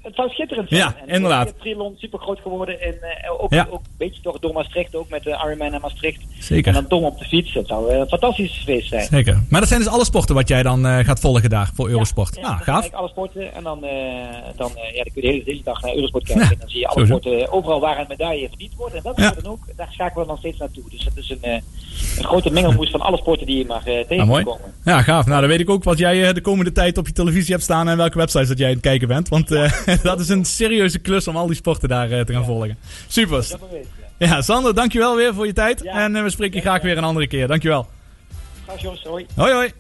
Het 0.03 0.15
zou 0.15 0.29
schitterend 0.29 0.69
zijn. 0.69 0.81
Ja, 0.81 0.95
En 1.07 1.15
inderdaad. 1.15 1.47
Het 1.47 1.61
triathlon 1.61 1.95
super 1.99 2.19
groot 2.19 2.39
geworden. 2.41 2.81
En 2.81 2.95
eh, 3.03 3.31
ook, 3.43 3.53
Ja. 3.53 3.67
ook 3.71 3.81
een 3.85 3.91
beetje 3.99 4.23
toch 4.23 4.39
door 4.39 4.53
Maastricht, 4.53 4.95
ook 4.95 5.09
met 5.09 5.23
de 5.23 5.31
Ironman 5.31 5.73
en 5.73 5.81
Maastricht. 5.81 6.21
Zeker. 6.39 6.67
En 6.67 6.73
dan 6.75 6.87
Tom 6.87 7.05
op 7.05 7.19
de 7.19 7.25
fiets. 7.25 7.53
Dat 7.53 7.67
zou 7.67 7.91
eh, 7.91 7.99
een 7.99 8.07
fantastisch 8.09 8.63
feest 8.65 8.89
zijn. 8.89 9.03
Zeker. 9.05 9.43
Maar 9.49 9.61
dat 9.61 9.69
zijn 9.69 9.81
dus 9.81 9.89
alle 9.91 10.05
sporten 10.05 10.35
wat 10.35 10.49
jij 10.49 10.63
dan 10.63 10.87
eh, 10.87 10.99
gaat 11.05 11.21
volgen 11.21 11.51
daar 11.51 11.71
voor 11.75 11.89
Eurosport. 11.89 12.37
Ja, 12.37 12.43
ah, 12.43 12.49
dan 12.49 12.59
gaaf. 12.61 12.93
alle 12.93 13.09
sporten 13.09 13.55
en 13.55 13.63
dan, 13.63 13.85
eh, 13.85 13.91
dan, 14.57 14.71
eh, 14.77 14.95
ja, 14.97 15.03
dan 15.05 15.13
kun 15.13 15.15
je 15.15 15.21
de 15.21 15.27
hele, 15.27 15.45
de 15.45 15.51
hele 15.51 15.63
dag 15.65 15.83
naar 15.83 15.95
Eurosport 15.95 16.25
kijken. 16.25 16.45
Ja, 16.45 16.51
en 16.51 16.57
dan 16.59 16.69
zie 16.69 16.79
je 16.81 16.87
alle 16.87 17.07
sowieso. 17.07 17.19
sporten 17.29 17.53
overal 17.53 17.81
waar 17.81 17.99
een 17.99 18.05
medaille 18.09 18.49
verdiend 18.49 18.75
wordt. 18.77 18.95
En 18.95 19.01
dat 19.03 19.17
Ja. 19.17 19.31
is 19.37 19.43
dan 19.43 19.53
ook, 19.53 19.59
daar 19.77 19.89
schakelen 19.91 20.23
we 20.23 20.29
dan 20.29 20.39
steeds 20.39 20.59
naartoe. 20.59 20.85
Dus 20.91 21.05
dat 21.05 21.17
is 21.17 21.31
een, 21.31 21.43
eh, 21.43 21.53
een 22.19 22.25
grote 22.25 22.51
mengelmoes 22.51 22.91
van 22.91 23.01
alle 23.01 23.17
sporten 23.17 23.47
die 23.47 23.59
je 23.59 23.67
mag 23.67 23.87
eh 23.87 23.99
Ah, 23.99 24.07
tegen 24.07 24.27
mooi. 24.27 24.45
komen. 24.45 24.75
Ja, 24.85 25.03
gaaf. 25.03 25.27
Nou, 25.27 25.41
dan 25.41 25.49
weet 25.51 25.61
ik 25.61 25.71
ook 25.71 25.85
wat 25.85 25.99
jij 25.99 26.29
eh, 26.29 26.35
de 26.35 26.41
komende 26.41 26.73
tijd 26.73 26.99
op 26.99 27.07
je 27.07 27.13
televisie 27.13 27.53
hebt 27.53 27.65
staan 27.65 27.89
en 27.89 27.97
welke 27.97 28.19
websites 28.19 28.49
dat 28.49 28.59
jij 28.59 28.67
aan 28.69 28.73
het 28.75 28.83
kijken 28.83 29.09
bent. 29.09 29.29
Want 29.29 29.51
eh, 29.51 29.73
dat 30.03 30.21
is 30.21 30.29
een 30.29 30.45
serieuze 30.45 30.99
klus 30.99 31.29
om 31.29 31.37
al 31.37 31.47
die 31.47 31.57
sporten 31.57 31.89
daar 31.89 32.11
eh, 32.11 32.21
te 32.21 32.33
gaan 32.33 32.45
volgen. 32.45 32.77
Super. 33.07 33.39
Weten. 33.39 33.59
Ja. 34.19 34.27
Ja, 34.27 34.43
Sander, 34.43 34.75
dankjewel 34.75 35.17
weer 35.17 35.35
voor 35.35 35.47
je 35.47 35.53
tijd. 35.53 35.81
Ja. 35.83 35.93
En 35.93 36.17
eh, 36.17 36.23
we 36.23 36.31
spreken 36.31 36.57
je 36.57 36.63
graag 36.63 36.83
weer 36.83 36.97
een 36.97 37.05
andere 37.05 37.27
keer. 37.27 37.47
Dankjewel. 37.47 37.89
Graag 38.67 38.81
Jos, 38.81 39.03
hoi. 39.03 39.27
Hoi, 39.37 39.53
hoi. 39.53 39.73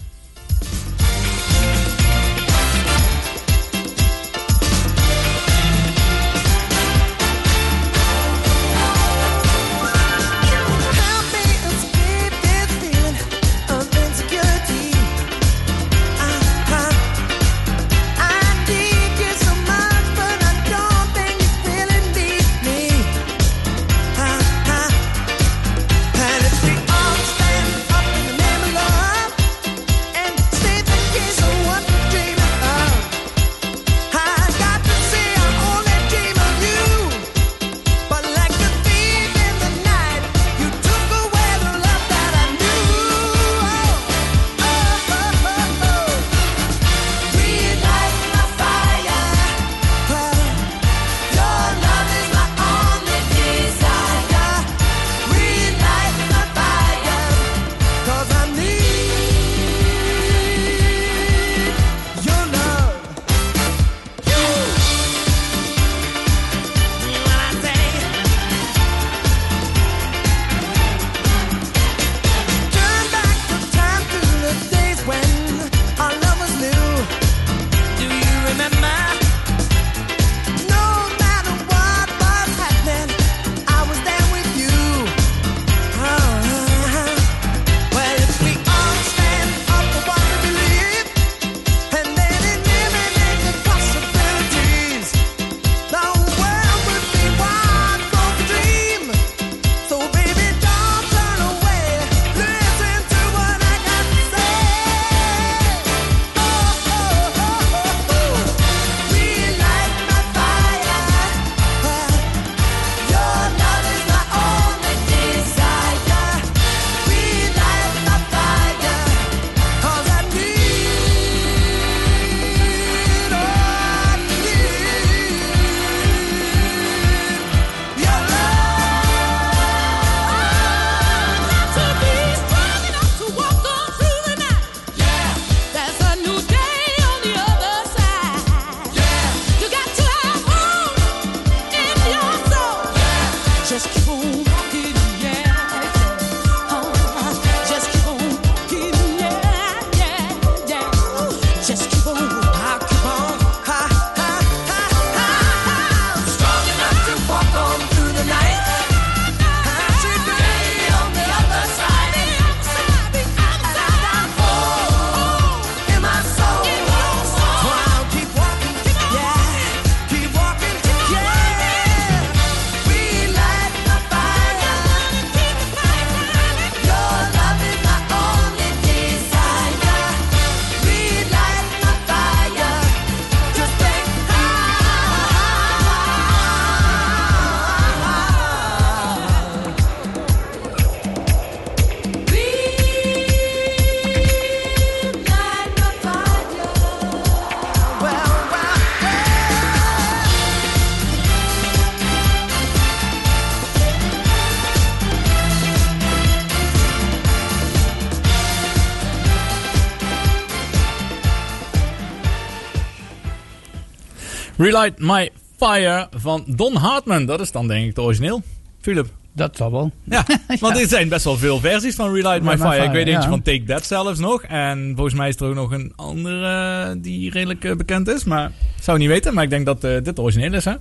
Relight 214.62 214.98
My 214.98 215.30
Fire 215.56 216.08
van 216.16 216.44
Don 216.46 216.76
Hartman. 216.76 217.26
Dat 217.26 217.40
is 217.40 217.50
dan 217.52 217.68
denk 217.68 217.82
ik 217.82 217.88
het 217.88 217.98
origineel. 217.98 218.42
Philip. 218.80 219.06
Dat 219.34 219.56
zal 219.56 219.72
wel. 219.72 219.90
Ja, 220.04 220.24
want 220.60 220.78
er 220.80 220.86
zijn 220.86 221.08
best 221.08 221.24
wel 221.24 221.36
veel 221.36 221.58
versies 221.60 221.94
van 221.94 222.12
Relight 222.14 222.42
My 222.42 222.48
My 222.50 222.56
Fire. 222.58 222.84
Ik 222.84 222.90
weet 222.90 223.06
eentje 223.06 223.22
ja. 223.22 223.28
van 223.28 223.42
Take 223.42 223.62
That 223.64 223.86
zelfs 223.86 224.18
nog. 224.18 224.42
En 224.42 224.92
volgens 224.94 225.14
mij 225.14 225.28
is 225.28 225.36
er 225.36 225.46
ook 225.46 225.54
nog 225.54 225.72
een 225.72 225.92
andere 225.96 226.46
eh, 226.46 226.94
die 227.02 227.30
redelijk 227.30 227.64
eh, 227.64 227.74
bekend 227.76 228.08
is. 228.08 228.24
Maar 228.24 228.46
ik 228.76 228.82
zou 228.82 228.98
niet 228.98 229.08
weten. 229.08 229.34
Maar 229.34 229.44
ik 229.44 229.50
denk 229.50 229.66
dat 229.66 229.84
eh, 229.84 229.90
dit 230.02 230.16
de 230.16 230.22
origineel 230.22 230.52
is, 230.54 230.64
hè? 230.64 230.74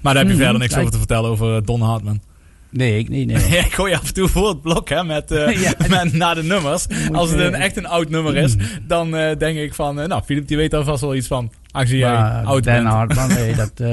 Maar 0.00 0.14
daar 0.14 0.22
heb 0.22 0.32
je 0.32 0.38
Mhm, 0.38 0.42
verder 0.42 0.60
niks 0.60 0.76
over 0.76 0.90
te 0.90 0.98
vertellen 0.98 1.30
over 1.30 1.64
Don 1.64 1.80
Hartman. 1.80 2.20
Nee, 2.70 2.98
ik 2.98 3.08
niet. 3.08 3.26
Nee. 3.26 3.58
Ik 3.66 3.72
gooi 3.74 3.94
af 3.94 4.06
en 4.06 4.14
toe 4.14 4.28
voor 4.28 4.48
het 4.48 4.62
blok 4.62 4.88
hè, 4.88 5.04
met, 5.04 5.24
Ja. 5.64 5.74
met 5.88 6.12
na 6.12 6.34
de 6.34 6.42
nummers. 6.42 6.86
Als 7.12 7.30
het 7.30 7.40
een, 7.40 7.54
echt 7.54 7.76
een 7.76 7.86
oud 7.86 8.08
nummer 8.08 8.36
is, 8.36 8.54
dan 8.86 9.16
eh, 9.16 9.36
denk 9.38 9.58
ik 9.58 9.74
van... 9.74 10.00
eh, 10.00 10.08
nou, 10.08 10.22
Filip 10.24 10.48
die 10.48 10.56
weet 10.56 10.70
daar 10.70 10.84
vast 10.84 11.00
wel 11.00 11.14
iets 11.14 11.26
van. 11.26 11.52
Jij 11.72 12.00
Maar 12.12 12.44
oud 12.44 12.64
Dan 12.64 12.74
bent. 12.74 12.86
Hartman, 12.86 13.28
nee, 13.28 13.54
dat 13.54 13.70
eh, 13.80 13.86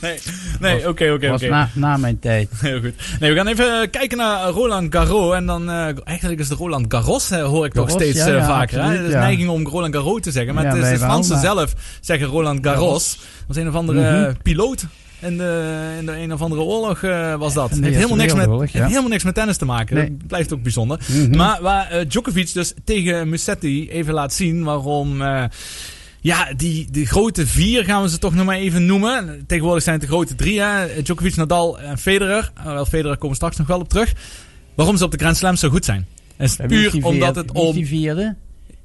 Nee, 0.00 0.18
nee 0.60 0.88
oké, 0.88 1.10
oké, 1.12 1.28
was 1.28 1.42
oké. 1.42 1.50
na, 1.50 1.68
na 1.74 1.96
mijn 1.96 2.18
tijd. 2.18 2.48
Heel 2.60 2.80
goed. 2.80 2.94
Nee, 3.20 3.30
we 3.30 3.36
gaan 3.36 3.46
even 3.46 3.80
eh, 3.82 3.90
kijken 3.90 4.18
naar 4.18 4.48
Roland 4.48 4.94
Garros. 4.94 5.34
En 5.34 5.46
dan, 5.46 5.70
eh, 5.70 5.88
eigenlijk 6.04 6.40
is 6.40 6.48
het 6.48 6.58
Roland 6.58 6.84
Garros, 6.88 7.30
eh, 7.30 7.44
hoor 7.44 7.64
ik 7.66 7.72
toch 7.72 7.86
Garros, 7.90 8.02
steeds 8.02 8.26
ja, 8.26 8.36
eh, 8.36 8.46
vaker. 8.46 8.74
Hè? 8.76 8.80
absoluut, 8.82 8.98
Het 9.00 9.08
is 9.08 9.14
ja. 9.14 9.20
neiging 9.20 9.48
om 9.48 9.66
Roland 9.66 9.94
Garros 9.94 10.20
te 10.20 10.30
zeggen. 10.30 10.54
Maar 10.54 10.66
het 10.66 10.76
is 10.84 10.88
de 10.90 10.98
Fransen 10.98 11.38
zelf 11.40 11.74
zeggen 12.00 12.26
Roland 12.26 12.66
Garros. 12.66 13.16
Dat 13.16 13.44
was 13.46 13.56
een 13.56 13.68
of 13.68 13.74
andere 13.74 14.00
Mhm. 14.00 14.24
eh, 14.28 14.34
piloot. 14.42 14.86
In 15.20 15.36
de, 15.36 15.72
in 15.98 16.06
de 16.06 16.16
een 16.18 16.32
of 16.32 16.40
andere 16.42 16.62
oorlog 16.62 17.02
eh, 17.02 17.34
was 17.34 17.54
dat. 17.54 17.70
In 17.70 17.76
de 17.76 17.82
heeft 17.84 17.96
helemaal 17.96 18.16
niks, 18.16 18.34
met, 18.34 18.48
heeft 18.60 18.72
ja. 18.72 18.86
helemaal 18.86 19.08
niks 19.08 19.24
met 19.24 19.34
tennis 19.34 19.56
te 19.56 19.64
maken. 19.64 19.94
Nee. 19.96 20.16
Dat 20.18 20.26
blijft 20.26 20.52
ook 20.52 20.62
bijzonder. 20.62 20.98
Mhm. 21.06 21.36
Maar 21.36 21.58
waar 21.62 21.90
eh, 21.90 22.08
Djokovic 22.08 22.52
dus 22.52 22.72
tegen 22.84 23.28
Musetti 23.28 23.90
even 23.90 24.14
laat 24.14 24.32
zien 24.32 24.64
waarom... 24.64 25.22
eh, 25.22 25.44
ja, 26.26 26.52
die, 26.56 26.86
die 26.90 27.06
grote 27.06 27.46
vier 27.46 27.84
gaan 27.84 28.02
we 28.02 28.08
ze 28.08 28.18
toch 28.18 28.34
nog 28.34 28.44
maar 28.46 28.56
even 28.56 28.86
noemen. 28.86 29.44
Tegenwoordig 29.46 29.82
zijn 29.82 29.94
het 29.98 30.04
de 30.04 30.10
grote 30.12 30.34
drie. 30.34 30.60
Hè? 30.60 31.02
Djokovic, 31.02 31.36
Nadal 31.36 31.78
en 31.78 31.98
Federer. 31.98 32.50
Uh, 32.58 32.64
wel, 32.64 32.86
Federer 32.86 33.14
komen 33.14 33.28
we 33.28 33.34
straks 33.34 33.56
nog 33.56 33.66
wel 33.66 33.80
op 33.80 33.88
terug. 33.88 34.12
Waarom 34.74 34.96
ze 34.96 35.04
op 35.04 35.10
de 35.10 35.18
Grand 35.18 35.36
Slams 35.36 35.60
zo 35.60 35.68
goed 35.68 35.84
zijn. 35.84 36.06
Is 36.38 36.56
puur 36.66 37.04
omdat 37.04 37.36
het 37.36 37.52
om... 37.52 37.74
die 37.74 37.86
vierde? 37.86 38.36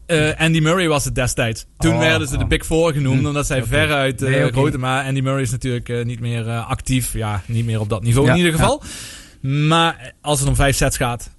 eh, 0.06 0.30
Andy 0.40 0.60
Murray 0.60 0.88
was 0.88 1.06
het 1.06 1.16
destijds. 1.16 1.66
Toen 1.78 1.94
Oh, 1.94 2.00
werden 2.00 2.28
ze 2.28 2.38
de 2.38 2.44
oh. 2.44 2.50
Big 2.50 2.66
Four 2.66 2.94
genoemd, 2.94 3.20
Hm, 3.20 3.26
omdat 3.26 3.48
zij 3.48 3.64
veruit 3.64 4.20
Nee, 4.20 4.44
oké. 4.44 4.52
groter. 4.52 4.80
Maar 4.80 5.06
Andy 5.06 5.20
Murray 5.22 5.42
is 5.42 5.52
natuurlijk 5.52 5.90
eh, 5.90 6.06
niet 6.06 6.20
meer 6.20 6.48
eh, 6.48 6.70
actief. 6.70 7.14
Ja, 7.14 7.42
niet 7.46 7.66
meer 7.66 7.80
op 7.80 7.90
dat 7.90 8.04
niveau 8.04 8.28
Ja, 8.28 8.32
in 8.34 8.38
ieder 8.38 8.54
geval. 8.54 8.84
Maar 9.42 10.14
als 10.22 10.40
het 10.40 10.50
om 10.50 10.56
vijf 10.56 10.76
sets 10.76 10.98
gaat, 10.98 11.30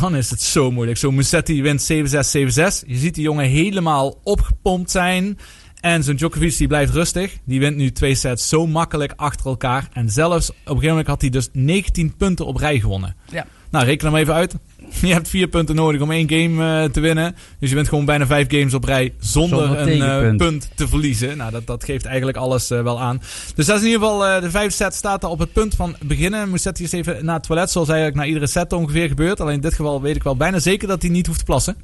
dan 0.00 0.16
is 0.16 0.30
het 0.30 0.42
zo 0.42 0.70
moeilijk. 0.70 0.98
Zo 0.98 1.10
Musetti 1.10 1.62
wint 1.62 1.92
7-6, 1.92 1.94
7-6. 1.94 2.86
Je 2.86 2.96
ziet 2.96 3.14
die 3.14 3.22
jongen 3.22 3.46
helemaal 3.46 4.20
opgepompt 4.22 4.90
zijn. 4.90 5.38
En 5.80 6.04
zo'n 6.04 6.16
Djokovic 6.16 6.56
die 6.56 6.66
blijft 6.66 6.92
rustig. 6.92 7.36
Die 7.44 7.60
wint 7.60 7.76
nu 7.76 7.92
twee 7.92 8.14
sets 8.14 8.48
zo 8.48 8.66
makkelijk 8.66 9.12
achter 9.16 9.46
elkaar. 9.46 9.88
En 9.92 10.10
zelfs 10.10 10.50
op 10.50 10.56
een 10.56 10.66
gegeven 10.66 10.88
moment 10.88 11.06
had 11.06 11.20
hij 11.20 11.30
dus 11.30 11.48
19 11.52 12.16
punten 12.16 12.46
op 12.46 12.56
rij 12.56 12.80
gewonnen. 12.80 13.16
Ja. 13.30 13.46
Nou, 13.70 13.84
reken 13.84 14.06
hem 14.06 14.16
even 14.16 14.34
uit. 14.34 14.54
Je 15.00 15.12
hebt 15.12 15.28
vier 15.28 15.48
punten 15.48 15.74
nodig 15.74 16.00
om 16.00 16.10
één 16.10 16.30
game 16.30 16.82
eh, 16.82 16.90
te 16.90 17.00
winnen. 17.00 17.36
Dus 17.58 17.68
je 17.68 17.74
bent 17.74 17.88
gewoon 17.88 18.04
bijna 18.04 18.26
vijf 18.26 18.46
games 18.50 18.74
op 18.74 18.84
rij 18.84 19.14
zonder, 19.18 19.66
Zonder 19.66 19.88
een 19.88 20.30
eh, 20.30 20.36
punt 20.36 20.70
te 20.74 20.88
verliezen. 20.88 21.36
Nou, 21.36 21.50
dat, 21.50 21.66
dat 21.66 21.84
geeft 21.84 22.04
eigenlijk 22.04 22.36
alles 22.36 22.70
eh, 22.70 22.82
wel 22.82 23.00
aan. 23.00 23.22
Dus 23.54 23.66
dat 23.66 23.76
is 23.76 23.82
in 23.82 23.90
ieder 23.90 24.08
geval, 24.08 24.40
de 24.40 24.50
vijfde 24.50 24.74
set 24.74 24.94
staat 24.94 25.22
er 25.22 25.28
op 25.28 25.38
het 25.38 25.52
punt 25.52 25.74
van 25.74 25.96
beginnen. 26.00 26.50
Musetti 26.50 26.84
is 26.84 26.92
even 26.92 27.24
naar 27.24 27.34
het 27.34 27.46
toilet, 27.46 27.70
zoals 27.70 27.88
eigenlijk 27.88 28.18
na 28.18 28.26
iedere 28.26 28.46
set 28.46 28.72
ongeveer 28.72 29.08
gebeurt. 29.08 29.40
Alleen 29.40 29.54
in 29.54 29.60
dit 29.60 29.74
geval 29.74 30.02
weet 30.02 30.16
ik 30.16 30.22
wel 30.22 30.36
bijna 30.36 30.58
zeker 30.58 30.88
dat 30.88 31.02
hij 31.02 31.10
niet 31.10 31.26
hoeft 31.26 31.38
te 31.38 31.44
plassen. 31.44 31.76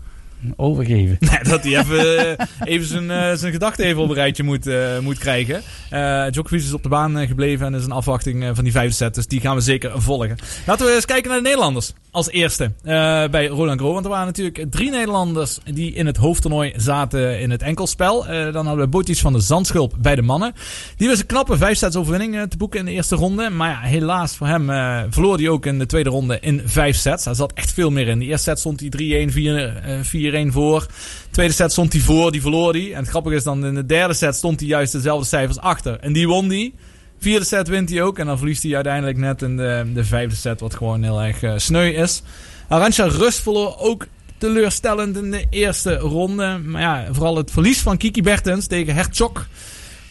Overgeven. 0.57 1.19
Dat 1.51 1.63
hij 1.63 1.79
even, 1.79 2.39
eh, 2.39 2.47
even 2.65 2.87
zijn, 2.87 3.11
eh, 3.11 3.33
zijn 3.33 3.53
gedachten 3.53 3.85
even 3.85 4.03
op 4.03 4.09
een 4.09 4.15
rijtje 4.15 4.43
moet, 4.43 4.67
eh, 4.67 4.99
moet 4.99 5.19
krijgen. 5.19 5.63
Eh 5.91 6.27
Djokovic 6.31 6.61
is 6.61 6.73
op 6.73 6.83
de 6.83 6.89
baan 6.89 7.27
gebleven 7.27 7.67
en 7.67 7.75
is 7.75 7.85
een 7.85 7.93
afwachting 7.93 8.51
van 8.55 8.65
die 8.65 8.73
vijfde 8.73 8.95
set. 8.95 9.15
Dus 9.15 9.27
die 9.27 9.41
gaan 9.41 9.55
we 9.55 9.61
zeker 9.61 10.03
volgen. 10.03 10.37
Laten 10.67 10.87
we 10.87 10.95
eens 10.95 11.05
kijken 11.05 11.29
naar 11.29 11.39
de 11.39 11.45
Nederlanders. 11.45 11.93
Als 12.13 12.31
eerste 12.31 12.65
eh, 12.65 13.29
bij 13.29 13.47
Roland 13.47 13.79
Garros. 13.79 13.93
Want 13.93 14.05
er 14.05 14.11
waren 14.11 14.27
natuurlijk 14.27 14.65
drie 14.71 14.91
Nederlanders 14.91 15.59
die 15.65 15.93
in 15.93 16.07
het 16.07 16.17
hoofdtoernooi 16.17 16.73
zaten 16.77 17.41
in 17.41 17.51
het 17.51 17.63
enkelspel. 17.63 18.27
Eh, 18.27 18.53
dan 18.53 18.67
hadden 18.67 18.85
we 18.85 18.91
Botis 18.91 19.21
van 19.21 19.33
de 19.33 19.41
Zandschulp 19.41 19.95
bij 19.99 20.15
de 20.15 20.23
mannen. 20.23 20.55
Die 20.97 21.09
was 21.09 21.19
een 21.19 21.27
knappe 21.27 21.57
vijf 21.57 21.79
sets 21.79 21.97
overwinning 21.97 22.37
eh, 22.37 22.43
te 22.43 22.57
boeken 22.57 22.79
in 22.79 22.85
de 22.85 22.91
eerste 22.91 23.17
ronde. 23.17 23.51
Maar 23.51 23.69
ja, 23.69 23.81
helaas 23.81 24.37
voor 24.37 24.47
hem 24.47 24.67
verloor 25.13 25.37
hij 25.37 25.49
ook 25.49 25.67
in 25.67 25.79
de 25.79 25.87
tweede 25.87 26.11
ronde 26.11 26.39
in 26.41 26.63
vijf 26.65 26.97
sets. 26.97 27.25
Hij 27.25 27.35
zat 27.35 27.53
echt 27.53 27.73
veel 27.73 27.91
meer 27.91 28.09
in. 28.09 28.19
De 28.19 28.25
eerste 28.25 28.43
set 28.43 28.59
stond 28.59 28.81
hij 28.81 28.89
3-1, 28.89 29.33
4, 29.33 29.77
eh, 29.77 29.99
4-1 30.03 30.53
voor. 30.53 30.87
Tweede 31.31 31.53
set 31.53 31.73
stond 31.73 31.93
hij 31.93 32.03
voor, 32.03 32.33
die 32.33 32.41
verloor 32.41 32.73
hij. 32.73 32.93
En 32.93 32.99
het 32.99 33.09
grappige 33.09 33.37
is 33.37 33.45
dan 33.45 33.65
in 33.65 33.75
de 33.75 33.87
derde 33.87 34.15
set 34.15 34.35
stond 34.35 34.61
hij 34.61 34.69
juist 34.69 34.93
dezelfde 34.93 35.27
cijfers 35.27 35.59
achter. 35.59 35.99
En 36.01 36.13
die 36.13 36.29
won 36.29 36.49
die. 36.49 36.75
Vierde 37.23 37.45
set 37.45 37.69
wint 37.69 37.91
hij 37.91 38.03
ook. 38.03 38.19
En 38.19 38.27
dan 38.27 38.39
verliest 38.39 38.63
hij 38.63 38.75
uiteindelijk 38.75 39.19
net 39.19 39.43
in 39.43 39.57
de, 39.57 39.91
de 39.95 40.05
vijfde 40.05 40.37
set, 40.37 40.61
wat 40.61 40.75
gewoon 40.75 41.03
heel 41.03 41.23
erg 41.23 41.43
eh, 41.43 41.53
sneu 41.57 41.89
is. 41.89 42.23
Arantxa 42.69 43.05
Rust 43.05 43.41
verloor 43.41 43.79
ook 43.79 44.07
teleurstellend 44.39 45.17
in 45.17 45.31
de 45.31 45.47
eerste 45.51 45.97
ronde. 45.97 46.59
Maar 46.65 46.81
ja, 46.81 47.07
vooral 47.11 47.37
het 47.37 47.51
verlies 47.51 47.79
van 47.79 47.97
Kiki 47.97 48.23
Bertens 48.23 48.67
tegen 48.67 48.95
Hertzog 48.95 49.49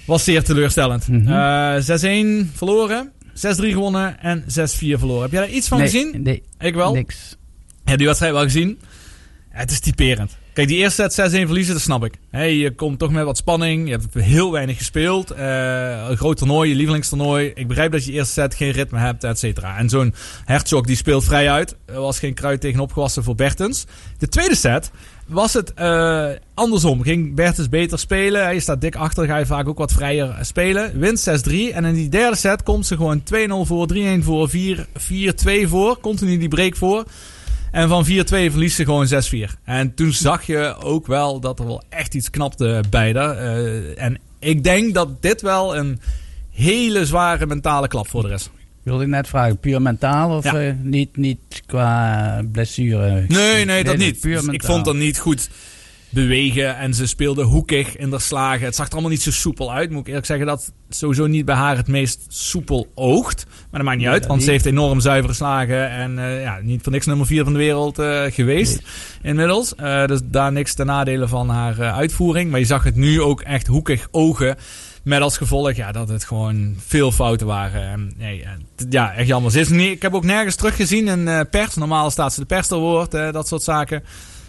was 0.06 0.24
zeer 0.24 0.44
teleurstellend. 0.44 1.08
Mhm. 1.08 1.28
Eh, 1.28 2.46
6-1 2.46 2.52
verloren, 2.54 3.12
6-3 3.34 3.72
gewonnen 3.72 4.20
en 4.20 4.44
6-4 4.48 4.98
verloren. 5.00 5.22
Heb 5.22 5.32
jij 5.32 5.42
daar 5.42 5.50
iets 5.50 5.68
van 5.68 5.78
nee, 5.78 5.88
gezien? 5.88 6.22
Nee, 6.24 6.44
Ik 6.60 6.74
wel. 6.74 6.94
niks. 6.94 7.38
Heb 7.84 7.98
die 7.98 8.08
wedstrijd 8.08 8.34
wel 8.34 8.44
gezien? 8.44 8.80
Het 9.50 9.72
is 9.72 9.80
typerend. 9.80 10.38
Kijk, 10.54 10.68
die 10.68 10.78
eerste 10.78 11.10
set 11.10 11.32
6-1 11.32 11.34
verliezen, 11.46 11.74
dat 11.74 11.82
snap 11.82 12.06
ik. 12.06 12.14
Hey, 12.30 12.56
je 12.56 12.72
komt 12.72 13.00
toch 13.00 13.12
met 13.12 13.24
wat 13.24 13.38
spanning. 13.38 13.88
Je 13.88 13.92
hebt 13.92 14.14
heel 14.14 14.52
weinig 14.52 14.78
gespeeld. 14.78 15.32
Eh, 15.32 16.06
een 16.10 16.18
groot 16.18 16.38
toernooi, 16.38 16.70
je 16.70 16.76
lievelingstoernooi. 16.76 17.52
Ik 17.56 17.68
begrijp 17.68 17.92
dat 17.92 18.06
je 18.06 18.12
eerste 18.12 18.34
set 18.34 18.56
geen 18.56 18.72
ritme 18.72 19.00
hebt, 19.00 19.24
et 19.24 19.40
cetera. 19.40 19.78
En 19.78 19.90
zo'n 19.90 20.14
Herzog 20.46 20.86
die 20.86 20.96
speelt 20.96 21.24
vrij 21.24 21.52
uit. 21.52 21.76
Er 21.86 22.00
was 22.00 22.20
geen 22.20 22.34
kruid 22.34 22.62
tegenop 22.62 22.92
gewassen 22.92 23.24
voor 23.24 23.36
Bertens. 23.36 23.86
De 24.18 24.28
tweede 24.28 24.56
set 24.56 24.92
was 25.28 25.54
het 25.54 25.74
eh, 25.74 26.30
andersom. 26.54 27.04
Ging 27.04 27.36
Bertens 27.36 27.70
beter 27.70 28.00
spelen. 28.00 28.44
Hij 28.44 28.60
staat 28.60 28.82
dik 28.82 28.96
achter, 28.96 29.26
ga 29.26 29.38
je 29.38 29.46
vaak 29.46 29.68
ook 29.68 29.78
wat 29.78 29.92
vrijer 29.92 30.38
spelen. 30.42 31.00
Wint 31.00 31.30
6-3. 31.30 31.74
En 31.74 31.86
in 31.86 31.94
die 31.94 32.10
derde 32.10 32.38
set 32.38 32.64
komt 32.64 32.86
ze 32.86 32.96
gewoon 32.96 33.24
2-0 33.24 33.26
voor, 33.62 33.88
3-1 33.94 34.24
voor, 34.24 34.50
4-4-2 34.50 35.68
voor. 35.68 36.00
Continu 36.00 36.38
die 36.38 36.48
break 36.48 36.76
voor. 36.76 37.06
En 37.72 37.90
van 37.90 38.06
4-2 38.06 38.10
verliest 38.26 38.76
ze 38.76 38.84
gewoon 38.86 39.08
6-4. 39.08 39.60
En 39.64 39.94
toen 39.94 40.12
zag 40.12 40.44
je 40.46 40.76
ook 40.84 41.08
wel 41.08 41.40
dat 41.40 41.60
er 41.60 41.66
wel 41.66 41.84
echt 41.90 42.14
iets 42.14 42.30
knapte 42.30 42.84
bij 42.90 43.14
haar. 43.14 43.38
Eh, 43.38 44.04
en 44.04 44.18
ik 44.40 44.64
denk 44.64 44.94
dat 44.94 45.22
dit 45.22 45.42
wel 45.42 45.78
een 45.78 46.00
hele 46.50 47.06
zware 47.06 47.46
mentale 47.46 47.88
klap 47.88 48.08
voor 48.08 48.22
de 48.22 48.28
rest. 48.28 48.52
Wilde 48.84 49.04
ik 49.04 49.10
net 49.10 49.28
vragen, 49.28 49.58
puur 49.60 49.82
mentaal 49.82 50.38
of 50.38 50.44
Ja. 50.44 50.62
eh, 50.62 50.74
niet, 50.82 51.18
niet 51.18 51.40
qua 51.66 52.42
blessure? 52.52 53.26
Nee, 53.28 53.66
nee, 53.66 53.84
dat 53.84 53.98
nee, 53.98 54.08
niet. 54.08 54.22
Dus 54.22 54.46
ik 54.46 54.64
vond 54.64 54.86
dat 54.86 54.96
niet 54.96 55.20
goed 55.20 55.50
bewegen. 56.12 56.78
En 56.78 56.94
ze 56.94 57.08
speelde 57.08 57.44
hoekig 57.44 57.98
in 57.98 58.10
de 58.10 58.20
slagen. 58.20 58.66
Het 58.66 58.76
zag 58.76 58.88
er 58.88 58.92
allemaal 58.92 59.12
niet 59.12 59.22
zo 59.22 59.32
soepel 59.32 59.74
uit. 59.74 59.90
Moet 59.90 60.00
ik 60.00 60.08
eerlijk 60.08 60.26
zeggen 60.26 60.46
dat 60.46 60.72
sowieso 60.90 61.28
niet 61.28 61.46
bij 61.46 61.56
haar 61.56 61.78
het 61.78 61.88
meest 61.88 62.26
soepel 62.28 62.88
oogt. 62.96 63.46
Maar 63.46 63.80
dat 63.80 63.84
maakt 63.84 63.98
niet 63.98 64.08
uit, 64.08 64.26
want 64.26 64.44
ze 64.44 64.52
heeft 64.52 64.66
enorm 64.66 65.00
zuivere 65.00 65.34
slagen. 65.34 65.90
En 65.90 66.20
eh, 66.20 66.42
ja, 66.42 66.60
niet 66.62 66.82
voor 66.84 66.92
niks 66.92 67.06
nummer 67.06 67.26
4 67.26 67.44
van 67.44 67.54
de 67.54 67.60
wereld 67.60 68.00
eh, 68.00 68.24
geweest 68.30 68.82
inmiddels. 69.22 69.76
Eh, 69.76 70.06
dus 70.06 70.20
daar 70.24 70.52
niks 70.52 70.74
ten 70.74 70.86
nadele 70.86 71.28
van 71.28 71.50
haar 71.50 71.80
uitvoering. 71.80 72.52
Maar 72.52 72.60
je 72.60 72.66
zag 72.66 72.84
het 72.84 72.96
nu 72.96 73.22
ook 73.22 73.42
echt 73.42 73.68
hoekig 73.68 74.08
ogen. 74.12 74.58
Met 75.04 75.22
als 75.22 75.38
gevolg 75.38 75.74
ja, 75.74 75.92
dat 75.92 76.10
het 76.10 76.24
gewoon 76.24 76.76
veel 76.86 77.12
fouten 77.12 77.48
waren. 77.48 77.82
En, 77.82 78.14
nee, 78.18 78.46
ja, 78.90 79.14
echt 79.14 79.28
jammer. 79.28 79.52
Ze 79.52 79.60
is 79.60 79.70
niet, 79.70 79.92
ik 79.92 80.02
heb 80.02 80.14
ook 80.14 80.24
nergens 80.24 80.56
teruggezien 80.56 81.08
in 81.08 81.48
pers. 81.50 81.76
Normaal 81.76 82.12
staat 82.12 82.34
ze 82.34 82.40
de 82.40 82.46
pers 82.46 82.68
te 82.68 82.76
woord, 82.76 83.12
dat 83.12 83.48
soort 83.48 83.64
zaken. 83.64 84.04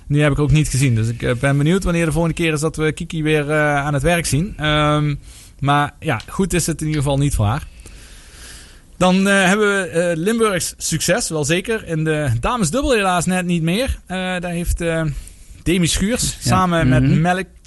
Nu 0.06 0.22
heb 0.22 0.32
ik 0.32 0.38
ook 0.38 0.50
niet 0.50 0.68
gezien. 0.68 0.94
Dus 0.94 1.08
ik 1.08 1.22
eh, 1.22 1.34
ben 1.34 1.58
benieuwd 1.58 1.84
wanneer 1.84 2.04
de 2.04 2.12
volgende 2.12 2.36
keer 2.36 2.52
is 2.52 2.60
dat 2.60 2.76
we 2.76 2.92
Kiki 2.92 3.22
weer 3.22 3.50
eh, 3.50 3.76
aan 3.76 3.94
het 3.94 4.02
werk 4.02 4.26
zien. 4.26 4.54
Ehm, 4.56 5.14
maar 5.58 5.94
ja, 6.00 6.20
goed 6.28 6.52
is 6.52 6.66
het 6.66 6.80
in 6.80 6.86
ieder 6.86 7.02
geval 7.02 7.18
niet 7.18 7.34
voor 7.34 7.46
haar. 7.46 7.66
Dan 8.96 9.28
eh, 9.28 9.44
hebben 9.44 9.66
we 9.66 10.12
Limburgs 10.16 10.74
succes, 10.76 11.28
wel 11.28 11.44
zeker. 11.44 11.86
In 11.86 12.04
de 12.04 12.30
damesdubbel 12.40 12.92
helaas 12.92 13.26
net 13.26 13.46
niet 13.46 13.62
meer. 13.62 13.98
Daar 14.06 14.50
heeft 14.50 14.84
Demi 15.62 15.86
Schuurs 15.86 16.36
samen 16.40 16.88
met 16.88 17.02
mhm. 17.02 17.20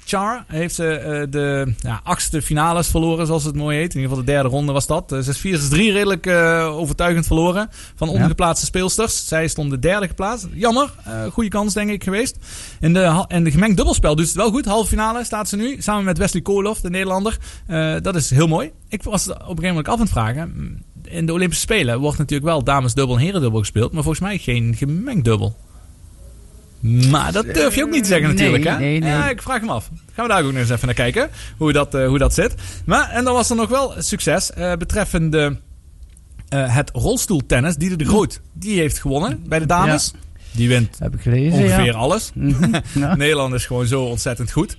Char 0.08 0.44
heeft 0.46 0.74
ze 0.74 0.88
eh, 0.88 1.22
de 1.30 1.74
ja, 1.78 2.00
achtste 2.04 2.42
finales 2.42 2.88
verloren, 2.88 3.26
zoals 3.26 3.44
het 3.44 3.54
mooi 3.54 3.76
heet. 3.78 3.94
In 3.94 4.00
ieder 4.00 4.08
geval 4.08 4.24
de 4.24 4.32
derde 4.32 4.48
ronde 4.48 4.72
was 4.72 4.86
dat. 4.86 5.12
Eh, 5.12 5.18
6-4, 5.18 5.58
6-3 5.58 5.68
redelijk 5.70 6.26
eh, 6.26 6.76
overtuigend 6.76 7.26
verloren 7.26 7.68
van 7.94 8.08
ondergeplaatste 8.08 8.66
speelsters. 8.66 9.26
Zij 9.28 9.48
stond 9.48 9.70
de 9.70 9.78
derde 9.78 10.06
geplaatst. 10.08 10.46
Jammer, 10.52 10.94
eh, 11.04 11.24
goede 11.32 11.48
kans 11.50 11.74
denk 11.74 11.90
ik 11.90 12.04
geweest. 12.04 12.36
In 12.80 12.92
de, 12.92 13.24
in 13.28 13.44
de 13.44 13.50
gemengd 13.50 13.76
dubbelspel 13.76 14.16
doet 14.16 14.26
het 14.26 14.34
wel 14.34 14.50
goed. 14.50 14.64
Halve 14.64 14.88
finale 14.88 15.24
staat 15.24 15.48
ze 15.48 15.56
nu, 15.56 15.76
samen 15.78 16.04
met 16.04 16.18
Wesley 16.18 16.42
Koolhof, 16.42 16.80
de 16.80 16.90
Nederlander. 16.90 17.38
Eh, 17.66 17.94
dat 18.02 18.16
is 18.16 18.30
heel 18.30 18.48
mooi. 18.48 18.70
Ik 18.88 19.02
was 19.02 19.28
op 19.28 19.34
een 19.34 19.44
gegeven 19.46 19.68
moment 19.68 19.88
af 19.88 19.94
aan 19.94 20.00
het 20.00 20.10
vragen. 20.10 20.52
mm, 20.56 20.82
In 21.04 21.26
de 21.26 21.32
Olympische 21.32 21.62
Spelen 21.62 22.00
wordt 22.00 22.18
natuurlijk 22.18 22.48
wel 22.48 22.64
damesdubbel 22.64 23.14
en 23.16 23.20
herendubbel 23.22 23.60
gespeeld. 23.60 23.92
Maar 23.92 24.02
volgens 24.02 24.24
mij 24.24 24.38
geen 24.38 24.74
gemengd 24.76 25.24
dubbel. 25.24 25.56
Maar 27.10 27.32
dat 27.32 27.54
durf 27.54 27.74
je 27.74 27.82
ook 27.84 27.90
niet 27.90 28.02
te 28.02 28.08
zeggen 28.08 28.26
Nee, 28.28 28.36
natuurlijk, 28.36 28.64
hè? 28.64 28.78
nee, 28.78 28.98
nee. 28.98 29.10
Ja, 29.10 29.30
ik 29.30 29.42
vraag 29.42 29.60
hem 29.60 29.70
af. 29.70 29.90
Gaan 30.12 30.26
we 30.26 30.32
daar 30.32 30.42
ook 30.42 30.52
nog 30.52 30.60
eens 30.60 30.70
even 30.70 30.86
naar 30.86 30.94
kijken, 30.94 31.30
hoe 31.56 31.72
dat, 31.72 31.94
eh, 31.94 32.06
hoe 32.06 32.18
dat 32.18 32.34
zit. 32.34 32.54
Maar, 32.84 33.10
en 33.10 33.24
dan 33.24 33.34
was 33.34 33.50
er 33.50 33.56
nog 33.56 33.68
wel 33.68 33.94
succes 33.98 34.52
eh, 34.52 34.72
betreffende 34.72 35.58
eh, 36.48 36.74
het 36.74 36.90
rolstoeltennis. 36.92 37.76
Dieder 37.76 37.98
de 37.98 38.04
Groot, 38.04 38.40
die 38.52 38.78
heeft 38.78 38.98
gewonnen 38.98 39.42
bij 39.46 39.58
de 39.58 39.66
dames. 39.66 40.12
Die 40.52 40.68
wint 40.68 40.98
Heb 40.98 41.14
ik 41.14 41.20
gelezen, 41.20 41.52
ongeveer 41.58 41.84
ja. 41.84 41.92
alles. 41.92 42.30
Mhm. 42.34 42.80
Nederland 43.16 43.54
is 43.54 43.66
gewoon 43.66 43.86
zo 43.86 44.02
ontzettend 44.02 44.52
goed. 44.52 44.76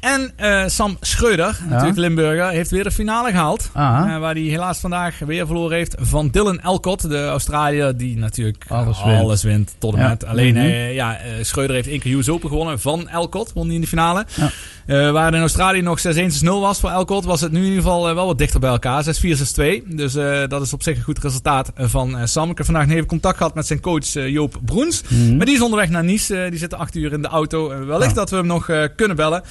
En 0.00 0.32
eh, 0.36 0.62
Sam 0.66 0.96
Schreuder, 1.00 1.58
natuurlijk 1.68 1.96
Limburger, 1.98 2.48
heeft 2.48 2.70
weer 2.70 2.82
de 2.84 2.90
finale 2.90 3.30
gehaald. 3.30 3.70
Eh, 3.74 4.18
waar 4.18 4.34
hij 4.34 4.42
helaas 4.42 4.78
vandaag 4.78 5.18
weer 5.18 5.46
verloren 5.46 5.76
heeft 5.76 5.94
van 5.98 6.28
Dylan 6.28 6.60
Elcott, 6.60 7.08
de 7.08 7.26
Australiër, 7.26 7.96
die 7.96 8.16
natuurlijk 8.18 8.64
Alles 8.68 9.00
alles, 9.00 9.42
wint. 9.42 9.56
wint. 9.56 9.74
tot 9.78 9.94
en 9.94 10.00
Ja. 10.00 10.08
met. 10.08 10.24
Alleen, 10.24 10.54
Mhm. 10.54 10.64
eh, 10.64 10.94
ja, 10.94 11.16
eh, 11.18 11.30
Schreuder 11.42 11.74
heeft 11.76 11.88
één 11.88 12.00
keer 12.00 12.16
US 12.16 12.28
Open 12.28 12.48
gewonnen 12.48 12.80
van 12.80 13.08
Elcott, 13.08 13.52
won 13.52 13.66
hij 13.66 13.74
in 13.74 13.80
de 13.80 13.86
finale. 13.86 14.26
Ja. 14.36 14.50
Eh, 14.90 15.10
waar 15.10 15.34
in 15.34 15.40
Australië 15.40 15.80
nog 15.82 16.00
6-1, 16.00 16.30
6-0 16.30 16.60
was 16.60 16.80
voor 16.80 16.90
Elcott, 16.90 17.24
was 17.24 17.40
het 17.40 17.52
nu 17.52 17.58
in 17.58 17.64
ieder 17.64 17.82
geval 17.82 18.08
eh, 18.08 18.14
wel 18.14 18.26
wat 18.26 18.38
dichter 18.38 18.60
bij 18.60 18.70
elkaar. 18.70 19.04
6-4, 19.04 19.36
6-2. 19.36 19.82
Dus 19.86 20.14
eh, 20.14 20.42
dat 20.48 20.62
is 20.62 20.72
op 20.72 20.82
zich 20.82 20.96
een 20.96 21.02
goed 21.02 21.18
resultaat 21.18 21.72
van 21.76 22.28
Sam. 22.28 22.50
Ik 22.50 22.56
heb 22.56 22.66
vandaag 22.66 22.88
even 22.88 23.06
contact 23.06 23.36
gehad 23.36 23.54
met 23.54 23.66
zijn 23.66 23.80
coach 23.80 24.12
Joop 24.12 24.58
Broens. 24.64 25.02
Mhm. 25.08 25.36
Maar 25.36 25.46
die 25.46 25.54
is 25.54 25.60
onderweg 25.60 25.88
naar 25.88 26.04
Nice. 26.04 26.46
Die 26.50 26.58
zit 26.58 26.74
acht 26.74 26.94
uur 26.94 27.12
in 27.12 27.22
de 27.22 27.28
auto. 27.28 27.86
Wellicht 27.86 28.10
Ja. 28.10 28.16
dat 28.16 28.30
we 28.30 28.36
hem 28.36 28.46
nog 28.46 28.70
kunnen 28.96 29.16
bellen. 29.16 29.42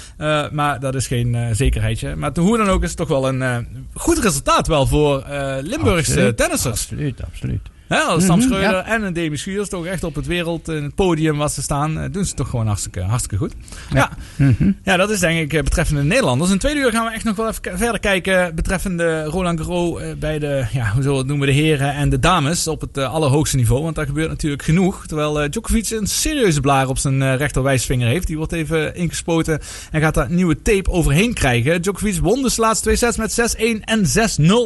Maar 0.52 0.80
dat 0.80 0.96
is 0.96 1.08
geen 1.08 1.56
zekerheidje. 1.56 2.16
Maar 2.16 2.32
hoe 2.40 2.58
dan 2.58 2.70
ook 2.70 2.84
is 2.84 2.90
het 2.90 2.98
toch 2.98 3.08
wel 3.08 3.28
een 3.28 3.68
goed 3.94 4.18
resultaat 4.20 4.68
wel 4.68 4.88
voor 4.88 5.24
Limburgse 5.62 6.12
Absoluut. 6.12 6.38
tennissers. 6.38 6.82
Absoluut, 6.82 7.24
absoluut. 7.26 7.62
Hè, 7.90 8.22
Sam 8.22 8.40
Mhm, 8.40 8.54
ja. 8.56 8.86
en 8.86 9.04
een 9.04 9.14
Demi 9.14 9.38
Schuurs 9.38 9.70
toch 9.70 9.86
echt 9.86 10.04
op 10.04 10.16
het 10.16 10.26
wereld, 10.26 10.68
in 10.68 10.84
het 10.84 10.96
podium 10.96 11.38
wat 11.38 11.52
ze 11.52 11.62
staan, 11.62 12.00
eh, 12.00 12.12
doen 12.12 12.26
ze 12.26 12.34
toch 12.34 12.50
gewoon 12.50 12.68
hartstikke, 12.68 13.02
hartstikke 13.02 13.38
goed. 13.38 13.54
Ja. 13.94 14.10
Mhm. 14.36 14.72
Ja, 14.84 14.98
dat 14.98 15.10
is 15.10 15.20
denk 15.20 15.40
ik 15.40 15.54
eh, 15.54 15.64
betreffende 15.64 16.04
Nederlanders. 16.04 16.52
In 16.52 16.58
tweede 16.58 16.80
uur 16.80 16.92
gaan 16.92 17.06
we 17.06 17.12
echt 17.12 17.24
nog 17.24 17.36
wel 17.36 17.48
even 17.48 17.78
verder 17.78 18.00
kijken 18.00 18.56
betreffende 18.56 19.24
Roland 19.24 19.60
Garros 19.60 20.02
eh, 20.02 20.08
bij 20.20 20.40
de, 20.40 20.66
ja, 20.72 20.84
hoe 20.92 21.02
zullen 21.02 21.12
we 21.12 21.18
het 21.18 21.28
noemen, 21.28 21.48
de 21.48 21.54
heren 21.54 21.94
en 21.94 22.10
de 22.10 22.20
dames 22.20 22.68
op 22.68 22.82
het 22.82 22.98
eh, 22.98 23.14
allerhoogste 23.14 23.56
niveau. 23.56 23.84
Want 23.84 23.96
daar 23.96 24.06
gebeurt 24.06 24.30
natuurlijk 24.30 24.64
genoeg. 24.64 25.08
Terwijl 25.08 25.42
eh, 25.42 25.50
Djokovic 25.50 25.90
een 25.90 26.08
serieuze 26.08 26.62
blaar 26.62 26.88
op 26.88 26.98
zijn 26.98 27.22
eh, 27.22 27.36
rechterwijsvinger 27.36 28.08
heeft. 28.08 28.28
Die 28.28 28.38
wordt 28.38 28.52
even 28.52 28.96
ingespoten 28.96 29.60
en 29.92 30.02
gaat 30.02 30.14
daar 30.14 30.32
nieuwe 30.32 30.62
tape 30.62 30.90
overheen 30.92 31.34
krijgen. 31.34 31.82
Djokovic 31.82 32.18
won 32.22 32.42
dus 32.42 32.56
de 32.56 32.62
laatste 32.62 32.84
twee 32.84 32.96
sets 32.96 33.18
met 33.18 33.56
6-1 33.58 33.84
en 33.84 34.06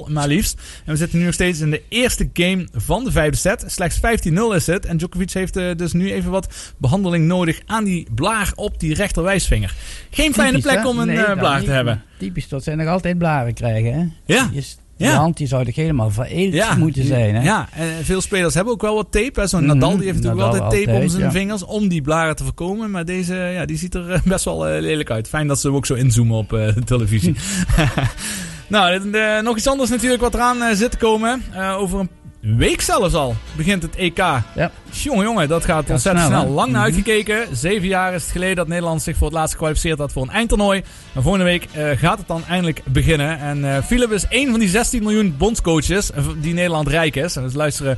6-0 0.08 0.12
maar 0.12 0.28
liefst. 0.28 0.62
En 0.86 0.92
we 0.92 0.98
zitten 0.98 1.20
nu 1.20 1.26
nog 1.26 1.34
steeds 1.34 1.60
in 1.60 1.70
de 1.72 1.82
eerste 1.90 2.30
game 2.34 2.68
van 2.74 3.04
de 3.04 3.12
vijfde 3.14 3.38
set. 3.38 3.64
Slechts 3.68 3.98
15-0 3.98 4.56
is 4.56 4.68
het. 4.68 4.86
En 4.86 4.98
Djokovic 4.98 5.32
heeft 5.32 5.56
eh, 5.58 5.66
dus 5.76 5.94
nu 5.94 6.12
even 6.12 6.32
wat 6.32 6.74
behandeling 6.78 7.26
nodig 7.28 7.60
aan 7.66 7.84
die 7.84 8.08
blaar 8.16 8.52
op 8.56 8.80
die 8.80 8.94
rechterwijsvinger. 8.94 9.74
Geen 10.10 10.34
fijne 10.34 10.60
plek 10.60 10.78
hè? 10.78 10.88
om 10.88 11.00
een 11.00 11.08
Nee, 11.08 11.18
eh, 11.18 11.40
blaar 11.40 11.58
niet. 11.58 11.68
te 11.68 11.74
hebben. 11.74 12.04
Typisch, 12.18 12.48
dat 12.48 12.64
zij 12.64 12.76
nog 12.76 12.88
altijd 12.88 13.18
blaren 13.18 13.54
krijgen, 13.54 13.94
hè? 13.94 14.34
Ja. 14.36 14.50
Die 14.52 15.10
Ja. 15.10 15.16
hand 15.16 15.38
die 15.38 15.48
zou 15.48 15.66
toch 15.66 15.76
helemaal 15.76 16.12
vereeld 16.12 16.54
Ja, 16.54 16.76
moeten 16.76 17.06
zijn, 17.06 17.36
hè? 17.36 17.44
Ja, 17.44 17.68
en 17.72 18.06
veel 18.06 18.22
spelers 18.22 18.54
hebben 18.54 18.74
ook 18.74 18.82
wel 18.82 18.96
wat 18.96 19.12
tape. 19.12 19.48
Zo'n 19.48 19.60
Mhm, 19.66 19.74
Nadal 19.74 19.98
die 19.98 20.06
heeft 20.06 20.16
natuurlijk 20.16 20.42
Nadal 20.42 20.62
altijd 20.64 20.86
tape 20.86 20.98
om 21.02 21.10
zijn 21.10 21.24
ja. 21.24 21.32
vingers 21.32 21.64
om 21.64 21.88
die 21.88 22.02
blaren 22.02 22.36
te 22.36 22.44
voorkomen. 22.44 22.92
Maar 22.92 23.06
deze 23.06 23.36
ja, 23.36 23.66
die 23.66 23.78
ziet 23.78 23.96
er 23.96 24.12
eh, 24.12 24.22
best 24.26 24.46
wel 24.46 24.68
eh, 24.68 24.82
lelijk 24.82 25.12
uit. 25.12 25.28
Fijn 25.28 25.48
dat 25.48 25.60
ze 25.60 25.68
hem 25.68 25.76
ook 25.76 25.86
zo 25.86 25.94
inzoomen 25.94 26.38
op 26.38 26.54
eh, 26.54 26.74
de 26.76 26.84
televisie. 26.84 27.36
nou, 28.68 29.00
dit, 29.00 29.16
eh, 29.16 29.40
nog 29.40 29.58
iets 29.58 29.68
anders 29.68 29.90
natuurlijk 29.90 30.22
wat 30.22 30.34
eraan 30.34 30.62
eh, 30.62 30.76
zit 30.76 30.92
te 30.92 30.98
komen. 30.98 31.44
Eh, 31.52 31.76
over 31.80 32.00
een 32.00 32.10
week 32.44 32.82
zelfs 32.82 33.14
al 33.14 33.36
begint 33.56 33.84
het 33.84 33.96
EK. 33.96 34.18
Ja. 34.18 34.72
Jongen, 34.92 35.24
jongen, 35.26 35.48
dat 35.48 35.66
gaat 35.66 35.90
ontzettend 35.90 36.26
snel? 36.26 36.48
Lang 36.48 36.72
naar 36.72 36.82
Mhm. 36.82 36.96
uitgekeken. 36.96 37.48
Zeven 37.56 37.88
jaar 37.88 38.14
is 38.14 38.22
het 38.22 38.32
geleden 38.32 38.56
dat 38.56 38.68
Nederland 38.68 39.02
zich 39.02 39.18
voor 39.18 39.28
het 39.28 39.36
laatst 39.36 39.52
gekwalificeerd 39.54 40.00
had 40.00 40.12
voor 40.12 40.22
een 40.24 40.30
eindtoernooi. 40.30 40.84
Maar 41.14 41.24
volgende 41.24 41.46
week 41.46 41.68
eh, 41.72 41.90
gaat 41.96 42.18
het 42.18 42.28
dan 42.28 42.44
eindelijk 42.50 42.82
beginnen. 42.86 43.40
En 43.40 43.76
eh 43.76 43.84
Philip 43.84 44.12
is 44.12 44.26
een 44.30 44.50
van 44.50 44.60
die 44.60 44.70
16 44.70 45.04
miljoen 45.04 45.36
bondscoaches 45.38 46.12
eh, 46.12 46.24
die 46.38 46.54
Nederland 46.54 46.88
rijk 46.88 47.16
is. 47.16 47.36
En 47.36 47.44
dus 47.44 47.54
luisteren 47.54 47.98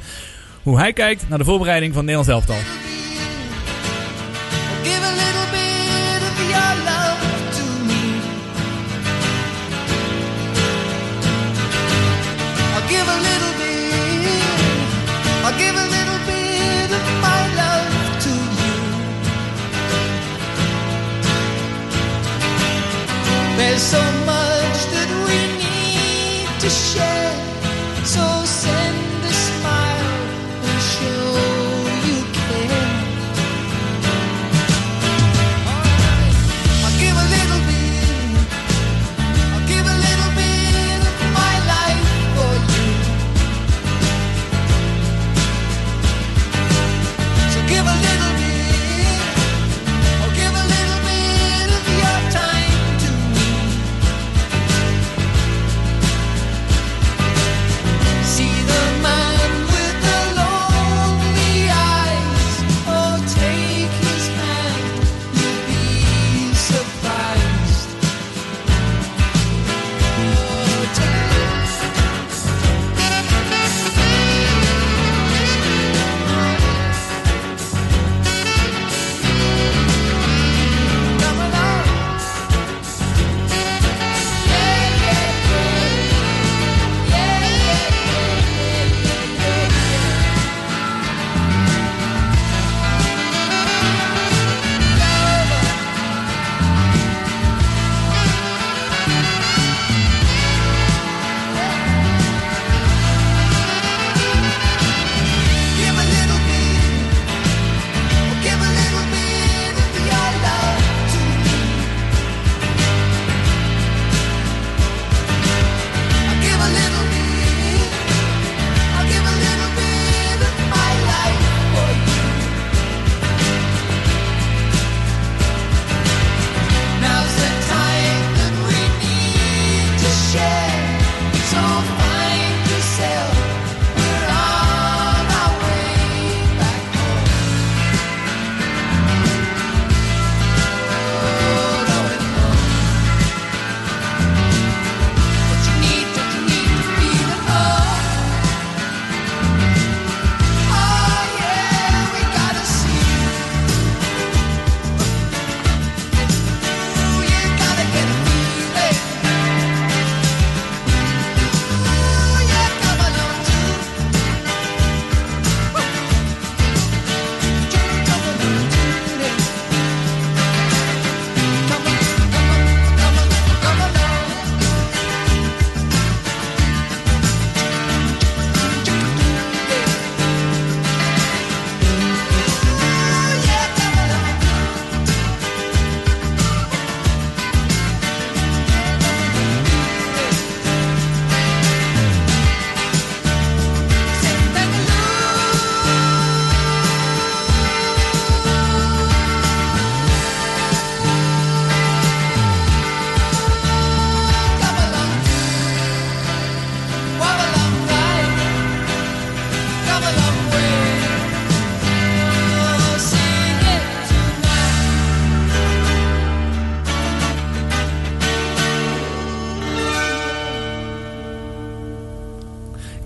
hoe 0.64 0.78
hij 0.80 0.93
kijkt 0.93 1.30
naar 1.30 1.38
de 1.38 1.43
voorbereiding 1.46 1.93
van 1.93 2.06
Nederlands 2.06 2.32
elftal. 2.34 2.58
So 23.92 24.02
much 24.26 24.80
that 24.94 25.10
we 25.28 25.38
need 25.62 26.60
to 26.60 26.70
share. 26.70 27.14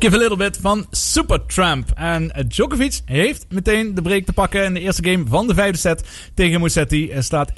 Give 0.10 0.22
a 0.22 0.28
Little 0.28 0.50
Bit 0.50 0.58
van 0.62 0.86
Supertramp. 0.92 1.92
En 1.96 2.32
eh, 2.32 2.44
Djokovic 2.48 3.02
heeft 3.06 3.46
meteen 3.50 3.96
de 3.96 4.02
break 4.02 4.26
te 4.26 4.34
pakken 4.34 4.64
in 4.64 4.74
de 4.74 4.80
eerste 4.80 5.10
game 5.10 5.24
van 5.28 5.48
de 5.48 5.54
vijfde 5.54 5.78
set 5.78 6.04
tegen 6.34 6.62
Musetti. 6.62 7.12
Staat 7.20 7.52
1-0, 7.52 7.54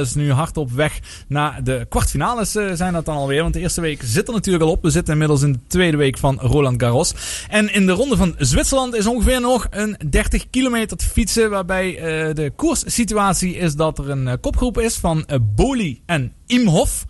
is 0.00 0.14
nu 0.14 0.32
hard 0.32 0.56
op 0.56 0.70
weg 0.70 1.00
naar 1.28 1.64
de 1.64 1.86
kwartfinales 1.88 2.54
eh, 2.54 2.72
zijn 2.72 2.92
dat 2.92 3.04
dan 3.04 3.16
alweer. 3.16 3.42
Want 3.42 3.54
de 3.54 3.60
eerste 3.60 3.80
week 3.80 4.00
zit 4.04 4.28
er 4.28 4.34
natuurlijk 4.34 4.64
al 4.64 4.70
op. 4.70 4.82
We 4.82 4.90
zitten 4.90 5.12
inmiddels 5.12 5.42
in 5.42 5.52
de 5.52 5.58
tweede 5.66 5.96
week 5.96 6.18
van 6.18 6.38
Roland 6.40 6.82
Garros. 6.82 7.14
En 7.48 7.74
in 7.74 7.86
de 7.86 7.92
ronde 7.92 8.16
van 8.16 8.34
Zwitserland 8.38 8.94
is 8.94 9.06
ongeveer 9.06 9.40
nog 9.40 9.66
een 9.70 9.96
30 10.10 10.50
kilometer 10.50 10.96
te 10.96 11.06
fietsen. 11.06 11.50
Waarbij 11.50 11.98
eh, 11.98 12.34
de 12.34 12.52
koerssituatie 12.56 13.56
is 13.56 13.74
dat 13.74 13.98
er 13.98 14.10
een 14.10 14.40
kopgroep 14.40 14.78
is 14.78 14.96
van 14.96 15.26
Boli 15.54 16.02
en 16.06 16.32
Imhoff. 16.46 17.04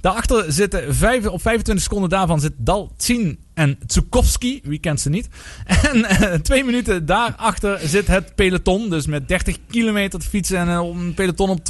Daarachter 0.00 0.52
zitten 0.52 0.94
vijf, 0.94 1.26
op 1.26 1.42
25 1.42 1.84
seconden 1.84 2.10
daarvan 2.10 2.40
zit 2.40 2.52
Dalcin 2.56 3.43
en 3.54 3.78
Tsukowski. 3.86 4.60
Wie 4.62 4.78
kent 4.78 5.00
ze 5.00 5.10
niet? 5.10 5.28
En 5.92 6.04
eh, 6.04 6.34
twee 6.34 6.64
minuten 6.64 7.06
daarachter 7.06 7.80
zit 7.84 8.06
het 8.06 8.34
peloton. 8.34 8.90
Dus 8.90 9.06
met 9.06 9.28
30 9.28 9.56
kilometer 9.70 10.20
te 10.20 10.28
fietsen 10.28 10.58
en 10.58 10.68
eh, 10.68 10.74
een 10.74 11.14
peloton 11.14 11.50
op 11.50 11.60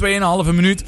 2,5 0.45 0.53
minuut. 0.53 0.83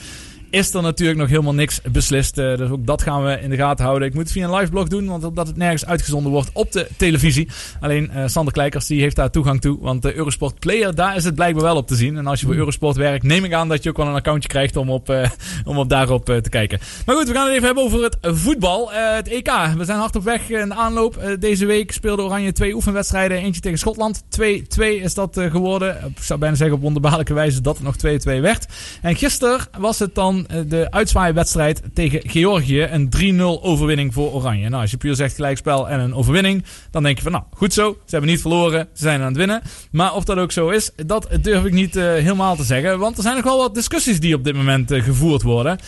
Is 0.50 0.74
er 0.74 0.82
natuurlijk 0.82 1.20
nog 1.20 1.30
helemaal 1.30 1.54
niks 1.54 1.82
beslist. 1.92 2.38
Eh, 2.38 2.58
dus 2.58 2.70
ook 2.70 2.86
dat 2.86 3.02
gaan 3.02 3.24
we 3.24 3.40
in 3.42 3.50
de 3.50 3.56
gaten 3.56 3.86
houden. 3.86 4.08
Ik 4.08 4.14
moet 4.14 4.24
het 4.24 4.32
via 4.32 4.48
een 4.48 4.56
live 4.56 4.72
blog 4.72 4.88
doen, 4.88 5.08
want 5.08 5.24
omdat 5.24 5.48
het 5.48 5.58
nergens 5.58 5.86
uitgezonden 5.86 6.32
wordt 6.32 6.50
op 6.54 6.72
de 6.72 6.88
televisie. 6.98 7.48
Alleen 7.80 8.10
eh, 8.10 8.28
Sander 8.28 8.54
Kleikers 8.54 8.86
die 8.86 9.02
heeft 9.02 9.16
daar 9.16 9.30
toegang 9.30 9.62
toe. 9.62 9.78
Want 9.82 10.02
de 10.02 10.16
Eurosport 10.16 10.60
Player, 10.60 10.96
daar 10.96 11.16
is 11.16 11.24
het 11.24 11.36
blijkbaar 11.36 11.64
wel 11.64 11.76
op 11.76 11.88
te 11.88 11.96
zien. 11.96 12.18
En 12.18 12.28
als 12.28 12.40
je 12.40 12.46
voor 12.46 12.56
Eurosport 12.56 12.96
werkt, 12.96 13.24
neem 13.24 13.44
ik 13.44 13.54
aan 13.54 13.68
dat 13.68 13.84
je 13.84 13.90
ook 13.90 13.98
wel 13.98 14.08
een 14.08 14.14
accountje 14.14 14.50
krijgt 14.50 14.76
om 14.76 14.90
op, 14.90 15.10
eh, 15.10 15.30
om 15.66 15.78
op 15.78 15.90
daarop 15.90 16.26
te 16.26 16.50
kijken. 16.50 16.80
Maar 17.06 17.16
goed, 17.16 17.28
we 17.28 17.34
gaan 17.34 17.46
het 17.46 17.54
even 17.54 17.66
hebben 17.66 17.84
over 17.84 18.04
het 18.04 18.18
voetbal. 18.22 18.92
Het 18.92 19.28
EK. 19.28 19.52
We 19.78 19.86
zijn 19.86 20.00
hard 20.00 20.16
op 20.16 20.24
weg 20.24 20.50
in 20.50 20.70
de 20.70 20.76
aanloop. 20.76 21.38
Deze 21.40 21.66
week 21.66 21.92
speelde 21.92 22.22
Oranje 22.22 22.52
twee 22.52 22.74
oefenwedstrijden. 22.74 23.38
Eentje 23.38 23.62
tegen 23.62 23.78
Schotland. 23.78 24.24
2-2 24.30 25.02
is 25.02 25.14
dat 25.14 25.40
geworden. 25.50 25.98
Ik 26.16 26.24
zou 26.24 26.40
bijna 26.40 26.56
zeggen 26.56 26.76
op 26.76 26.82
wonderbaarlijke 26.82 27.34
wijze 27.34 27.62
dat 27.62 27.78
het 27.78 27.86
nog 27.86 27.96
2-2 27.98 28.42
werd. 28.42 28.66
En 29.02 29.16
gisteren 29.16 29.60
was 29.78 30.00
het 30.00 30.16
dan 30.16 30.37
eh, 30.46 30.60
de 30.68 30.92
uitzwaaiwedstrijd 30.92 31.82
tegen 31.94 32.30
Georgië. 32.30 32.82
Een 32.82 33.10
3-0 33.10 33.42
overwinning 33.62 34.14
voor 34.14 34.32
Oranje. 34.32 34.70
Nou, 34.70 34.82
als 34.82 34.92
je 34.92 34.98
puur 34.98 35.16
zegt 35.16 35.36
gelijkspel 35.36 35.90
en 35.90 36.00
een 36.00 36.14
overwinning, 36.14 36.64
dan 36.92 37.04
denk 37.04 37.18
je 37.18 37.24
van 37.24 37.32
nou, 37.32 37.44
goed 37.52 37.74
zo. 37.74 37.92
Ze 37.92 38.12
hebben 38.12 38.30
niet 38.30 38.42
verloren, 38.42 38.88
ze 38.94 39.04
zijn 39.04 39.20
aan 39.22 39.28
het 39.28 39.38
winnen. 39.38 39.62
Maar 39.92 40.16
of 40.16 40.24
dat 40.24 40.38
ook 40.38 40.52
zo 40.52 40.70
is, 40.70 40.92
dat 41.06 41.28
durf 41.42 41.66
ik 41.66 41.74
niet 41.74 41.96
eh, 41.96 42.04
helemaal 42.04 42.56
te 42.56 42.64
zeggen. 42.64 43.00
Want 43.00 43.18
er 43.18 43.24
zijn 43.24 43.36
nog 43.36 43.44
wel 43.44 43.58
wat 43.58 43.76
discussies 43.76 44.20
die 44.20 44.36
op 44.36 44.44
dit 44.44 44.56
moment 44.56 44.92
eh, 44.92 45.04
gevoerd 45.04 45.42
worden. 45.42 45.80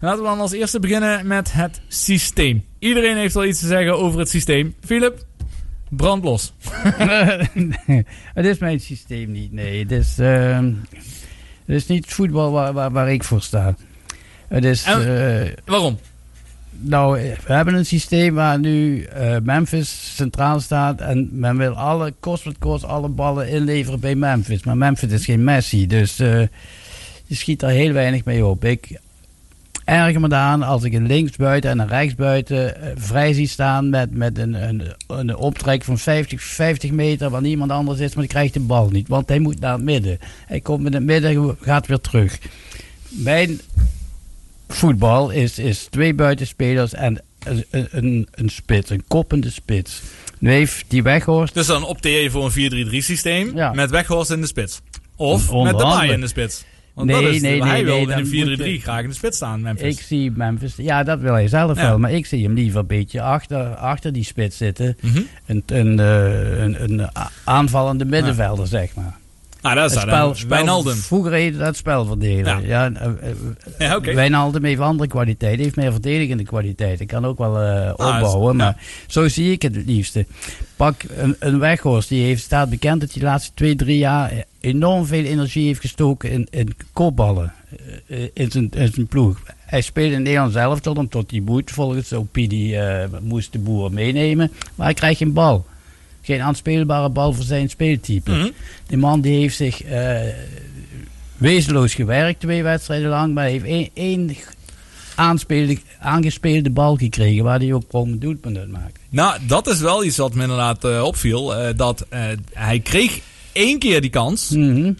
Laten 0.00 0.22
we 0.22 0.28
dan 0.28 0.40
als 0.40 0.52
eerste 0.52 0.80
beginnen 0.80 1.26
met 1.26 1.52
het 1.52 1.80
systeem. 1.88 2.64
Iedereen 2.78 3.16
heeft 3.16 3.34
wel 3.34 3.44
iets 3.44 3.60
te 3.60 3.66
zeggen 3.66 3.98
over 3.98 4.18
het 4.18 4.28
systeem. 4.28 4.74
Philip, 4.84 5.24
brand 5.88 6.24
los. 6.24 6.52
het 8.34 8.44
is 8.44 8.58
mijn 8.58 8.80
systeem 8.80 9.30
niet, 9.30 9.52
nee. 9.52 9.82
Het 9.82 9.92
is, 9.92 10.18
ehm, 10.18 10.72
is 11.66 11.86
niet 11.86 12.06
voetbal 12.06 12.52
waar, 12.52 12.72
waar, 12.72 12.90
waar 12.90 13.12
ik 13.12 13.24
voor 13.24 13.42
sta. 13.42 13.74
Het 14.48 14.64
is... 14.64 14.84
En- 14.84 15.46
eh, 15.46 15.52
Waarom? 15.64 15.98
nou, 16.80 17.20
we 17.46 17.52
hebben 17.52 17.74
een 17.74 17.86
systeem 17.86 18.34
waar 18.34 18.58
nu 18.58 19.02
eh, 19.02 19.36
Memphis 19.42 20.14
centraal 20.16 20.60
staat. 20.60 21.00
En 21.00 21.28
men 21.32 21.56
wil 21.56 21.72
alle, 21.72 22.14
kost 22.20 22.44
wat 22.44 22.58
kost, 22.58 22.84
alle 22.84 23.08
ballen 23.08 23.48
inleveren 23.48 24.00
bij 24.00 24.14
Memphis. 24.14 24.64
Maar 24.64 24.76
Memphis 24.76 25.10
is 25.10 25.24
geen 25.24 25.44
Messi, 25.44 25.86
dus 25.86 26.18
eh, 26.18 26.40
je 27.24 27.34
schiet 27.34 27.62
er 27.62 27.68
heel 27.68 27.92
weinig 27.92 28.24
mee 28.24 28.46
op. 28.46 28.64
Ik 28.64 29.00
erger 29.84 30.20
me 30.20 30.34
aan 30.34 30.62
als 30.62 30.82
ik 30.82 30.92
een 30.92 31.06
linksbuiten 31.06 31.70
en 31.70 31.78
een 31.78 31.88
rechtsbuiten 31.88 32.82
eh, 32.82 32.90
vrij 32.96 33.32
zie 33.32 33.48
staan 33.48 33.90
met, 33.90 34.14
met 34.14 34.38
een, 34.38 34.68
een, 34.68 34.82
een 35.06 35.36
optrek 35.36 35.84
van 35.84 35.98
50, 35.98 36.42
50 36.42 36.90
meter 36.90 37.30
waar 37.30 37.40
niemand 37.40 37.70
anders 37.70 38.00
is, 38.00 38.14
maar 38.14 38.24
die 38.24 38.32
krijgt 38.32 38.54
de 38.54 38.60
bal 38.60 38.88
niet. 38.88 39.08
Want 39.08 39.28
hij 39.28 39.38
moet 39.38 39.60
naar 39.60 39.72
het 39.72 39.82
midden. 39.82 40.18
Hij 40.46 40.60
komt 40.60 40.86
in 40.86 40.94
het 40.94 41.02
midden, 41.02 41.56
gaat 41.60 41.86
weer 41.86 42.00
terug. 42.00 42.38
Mijn 43.08 43.60
voetbal 44.68 45.30
is, 45.30 45.58
is 45.58 45.86
twee 45.90 46.14
buitenspelers 46.14 46.94
en 46.94 47.22
een, 47.44 47.64
een, 47.90 48.28
een 48.30 48.48
spits, 48.48 48.90
een 48.90 49.04
koppende 49.08 49.50
spits. 49.50 50.02
Nu 50.38 50.50
heeft 50.50 50.84
die 50.88 51.02
Weghorst... 51.02 51.54
Dus 51.54 51.66
dan 51.66 51.84
opteer 51.84 52.22
je 52.22 52.30
voor 52.30 52.52
een 52.56 52.86
4-3-3 52.92 52.96
systeem 52.96 53.56
Ja. 53.56 53.72
met 53.72 53.90
Weghorst 53.90 54.30
in 54.30 54.40
de 54.40 54.46
spits. 54.46 54.80
Of 55.16 55.50
Onder 55.50 55.72
met 55.72 55.80
de. 55.80 55.86
Baai 55.88 56.10
in 56.12 56.20
de 56.20 56.26
spits. 56.28 56.64
Want 56.94 57.10
Nee, 57.10 57.22
dat 57.22 57.34
is, 57.34 57.40
nee, 57.40 57.62
hij 57.62 57.72
nee, 57.72 57.84
wil 57.84 57.94
nee, 58.04 58.04
in 58.04 58.48
een 58.50 58.58
4-3-3 58.58 58.62
moet- 58.72 58.82
graag 58.82 59.02
in 59.02 59.08
de 59.08 59.14
spits 59.14 59.36
staan, 59.36 59.60
Memphis. 59.60 59.96
Ik 59.96 60.02
zie 60.04 60.30
Memphis, 60.30 60.74
ja, 60.76 61.02
dat 61.02 61.20
wil 61.20 61.32
hij 61.32 61.48
zelf 61.48 61.76
Ja. 61.76 61.82
wel, 61.88 61.98
maar 61.98 62.12
ik 62.12 62.26
zie 62.26 62.44
hem 62.44 62.54
liever 62.54 62.80
een 62.80 62.86
beetje 62.86 63.22
achter, 63.22 63.74
achter 63.74 64.12
die 64.12 64.24
spits 64.24 64.56
zitten. 64.56 64.96
Mhm. 65.00 65.20
Een, 65.46 65.62
een, 65.66 65.98
eh, 66.00 66.60
een, 66.60 67.08
aanvallende 67.44 68.04
middenvelder, 68.04 68.66
zeg 68.66 68.94
maar. 68.94 69.16
Nou, 69.74 69.80
dat 69.80 69.90
is 69.90 69.96
Het 69.96 70.06
dat. 70.08 70.14
spel, 70.18 70.34
spel, 70.34 70.48
Wijnaldum. 70.48 70.94
Vroeger 70.96 71.32
heette 71.32 71.58
dat 71.58 71.76
spelverdelen. 71.76 72.66
Ja. 72.66 72.90
eh, 72.92 73.06
eh, 73.06 73.34
Ja, 73.78 73.96
oké. 73.96 74.14
Wijnaldum 74.14 74.64
heeft 74.64 74.80
andere 74.80 75.08
kwaliteit, 75.08 75.58
heeft 75.58 75.76
meer 75.76 75.92
verdedigende 75.92 76.42
kwaliteit. 76.44 77.00
Ik 77.00 77.06
kan 77.06 77.24
ook 77.26 77.38
wel 77.38 77.60
eh, 77.60 77.90
opbouwen, 77.90 78.56
ja. 78.56 78.64
maar 78.64 78.76
zo 79.06 79.28
zie 79.28 79.52
ik 79.52 79.62
het 79.62 79.74
het 79.76 79.86
liefste. 79.86 80.26
Pak 80.76 81.02
een, 81.16 81.36
een 81.38 81.58
Weghorst, 81.58 82.08
die 82.08 82.24
heeft, 82.24 82.42
staat 82.42 82.70
bekend 82.70 83.00
dat 83.00 83.10
hij 83.10 83.20
de 83.20 83.26
laatste 83.26 83.50
twee, 83.54 83.76
drie 83.76 83.98
jaar 83.98 84.32
enorm 84.60 85.06
veel 85.06 85.24
energie 85.24 85.66
heeft 85.66 85.80
gestoken 85.80 86.30
in, 86.30 86.46
in 86.50 86.76
kopballen. 86.92 87.52
eh, 88.06 88.18
in, 88.34 88.50
zijn, 88.50 88.70
in 88.76 88.92
zijn 88.92 89.06
ploeg. 89.06 89.40
Hij 89.58 89.80
speelde 89.80 90.14
in 90.14 90.22
Nederland 90.22 90.52
zelf 90.52 90.80
tot 90.80 90.96
hem 90.96 91.08
tot 91.08 91.30
hij 91.30 91.40
moet. 91.40 91.70
Volgens 91.70 92.08
de 92.08 92.16
opinie 92.16 92.78
eh, 92.78 93.08
moest 93.22 93.52
de 93.52 93.58
boer 93.58 93.92
meenemen. 93.92 94.52
Maar 94.74 94.86
hij 94.86 94.94
krijgt 94.94 95.18
geen 95.18 95.32
bal. 95.32 95.66
Geen 96.28 96.40
aanspeelbare 96.42 97.08
bal 97.08 97.32
voor 97.32 97.44
zijn 97.44 97.68
speeltype. 97.70 98.30
Mhm. 98.30 98.48
Die 98.86 98.98
man 98.98 99.20
die 99.20 99.40
heeft 99.40 99.56
zich 99.56 99.82
eh, 99.82 100.20
wezenloos 101.36 101.94
gewerkt 101.94 102.40
twee 102.40 102.62
wedstrijden 102.62 103.08
lang. 103.08 103.34
Maar 103.34 103.44
hij 103.44 103.52
heeft 103.66 103.90
één, 103.94 104.36
aangespeelde 106.00 106.70
bal 106.70 106.96
gekregen. 106.96 107.44
Waar 107.44 107.58
hij 107.58 107.72
ook 107.72 107.84
gewoon 107.90 108.08
een 108.08 108.18
doelpunt 108.18 108.56
uit 108.58 108.70
maakte. 108.70 109.00
Nou, 109.08 109.38
dat 109.46 109.66
is 109.66 109.80
wel 109.80 110.04
iets 110.04 110.16
wat 110.16 110.34
me 110.34 110.42
inderdaad 110.42 110.84
eh, 110.84 111.02
opviel. 111.02 111.56
eh, 111.56 111.76
dat 111.76 112.06
hij 112.52 112.80
kreeg 112.80 113.20
één 113.52 113.78
keer 113.78 114.00
die 114.00 114.10
kans, 114.10 114.50
Mhm. 114.50 114.92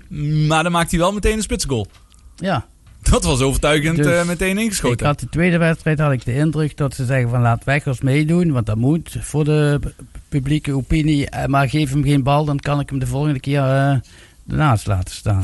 maar 0.46 0.62
dan 0.62 0.72
maakt 0.72 0.90
hij 0.90 1.00
wel 1.00 1.12
meteen 1.12 1.36
een 1.36 1.42
spitsgoal. 1.42 1.86
Ja. 2.36 2.66
Dat 3.10 3.24
was 3.24 3.40
overtuigend 3.40 3.96
Dus 3.96 4.06
eh, 4.06 4.24
meteen 4.26 4.58
Ik 4.58 4.64
ingeschoten. 4.64 5.06
had 5.06 5.20
de 5.20 5.28
tweede 5.28 5.58
wedstrijd 5.58 5.98
had 5.98 6.12
ik 6.12 6.24
de 6.24 6.34
indruk 6.34 6.76
dat 6.76 6.94
ze 6.94 7.04
zeggen 7.04 7.30
van 7.30 7.40
laat 7.40 7.64
Weghorst 7.64 8.02
meedoen. 8.02 8.52
Want 8.52 8.66
dat 8.66 8.76
moet 8.76 9.16
voor 9.20 9.44
de 9.44 9.78
pu- 9.80 9.92
publieke 10.28 10.72
opinie. 10.76 11.30
Eh, 11.30 11.46
Maar 11.46 11.68
geef 11.68 11.90
hem 11.90 12.04
geen 12.04 12.22
bal, 12.22 12.44
dan 12.44 12.58
kan 12.58 12.80
ik 12.80 12.90
hem 12.90 12.98
de 12.98 13.06
volgende 13.06 13.40
keer 13.40 13.60
eh 13.62 13.94
ernaast 14.50 14.86
laten 14.86 15.14
staan. 15.14 15.42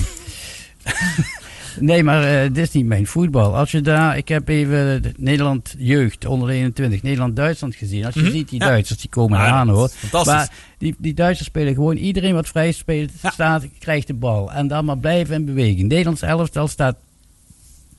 nee, 1.80 2.02
maar 2.04 2.24
eh, 2.24 2.42
dit 2.52 2.58
is 2.66 2.70
niet 2.72 2.86
mijn 2.86 3.06
voetbal. 3.06 3.56
Als 3.56 3.70
je 3.70 3.80
daar, 3.80 4.16
ik 4.16 4.28
heb 4.28 4.48
even 4.48 5.02
de 5.02 5.12
Nederland 5.16 5.74
jeugd 5.78 6.24
onder 6.26 6.48
de 6.48 6.54
21, 6.54 7.02
Nederland-Duitsland 7.02 7.74
gezien. 7.74 8.04
Als 8.04 8.14
je 8.14 8.20
Mhm. 8.20 8.30
ziet 8.30 8.48
die 8.48 8.60
Ja. 8.60 8.66
Duitsers, 8.66 9.00
die 9.00 9.10
komen 9.10 9.38
Ja, 9.38 9.58
dat 9.64 9.74
is 9.74 9.80
hoor. 9.80 9.88
fantastisch. 9.88 10.32
Maar 10.34 10.48
die, 10.78 10.94
die 10.98 11.14
Duitsers 11.14 11.48
spelen 11.48 11.74
gewoon 11.74 11.96
iedereen 11.96 12.34
wat 12.34 12.48
vrij 12.48 12.72
speelt, 12.72 13.10
Ja. 13.22 13.30
staat, 13.30 13.66
krijgt 13.78 14.06
de 14.06 14.14
bal. 14.14 14.52
En 14.52 14.68
dan 14.68 14.84
maar 14.84 14.98
blijven 14.98 15.34
in 15.34 15.44
beweging. 15.44 15.88
Nederlands 15.88 16.22
elftal 16.22 16.68
staat, 16.68 16.96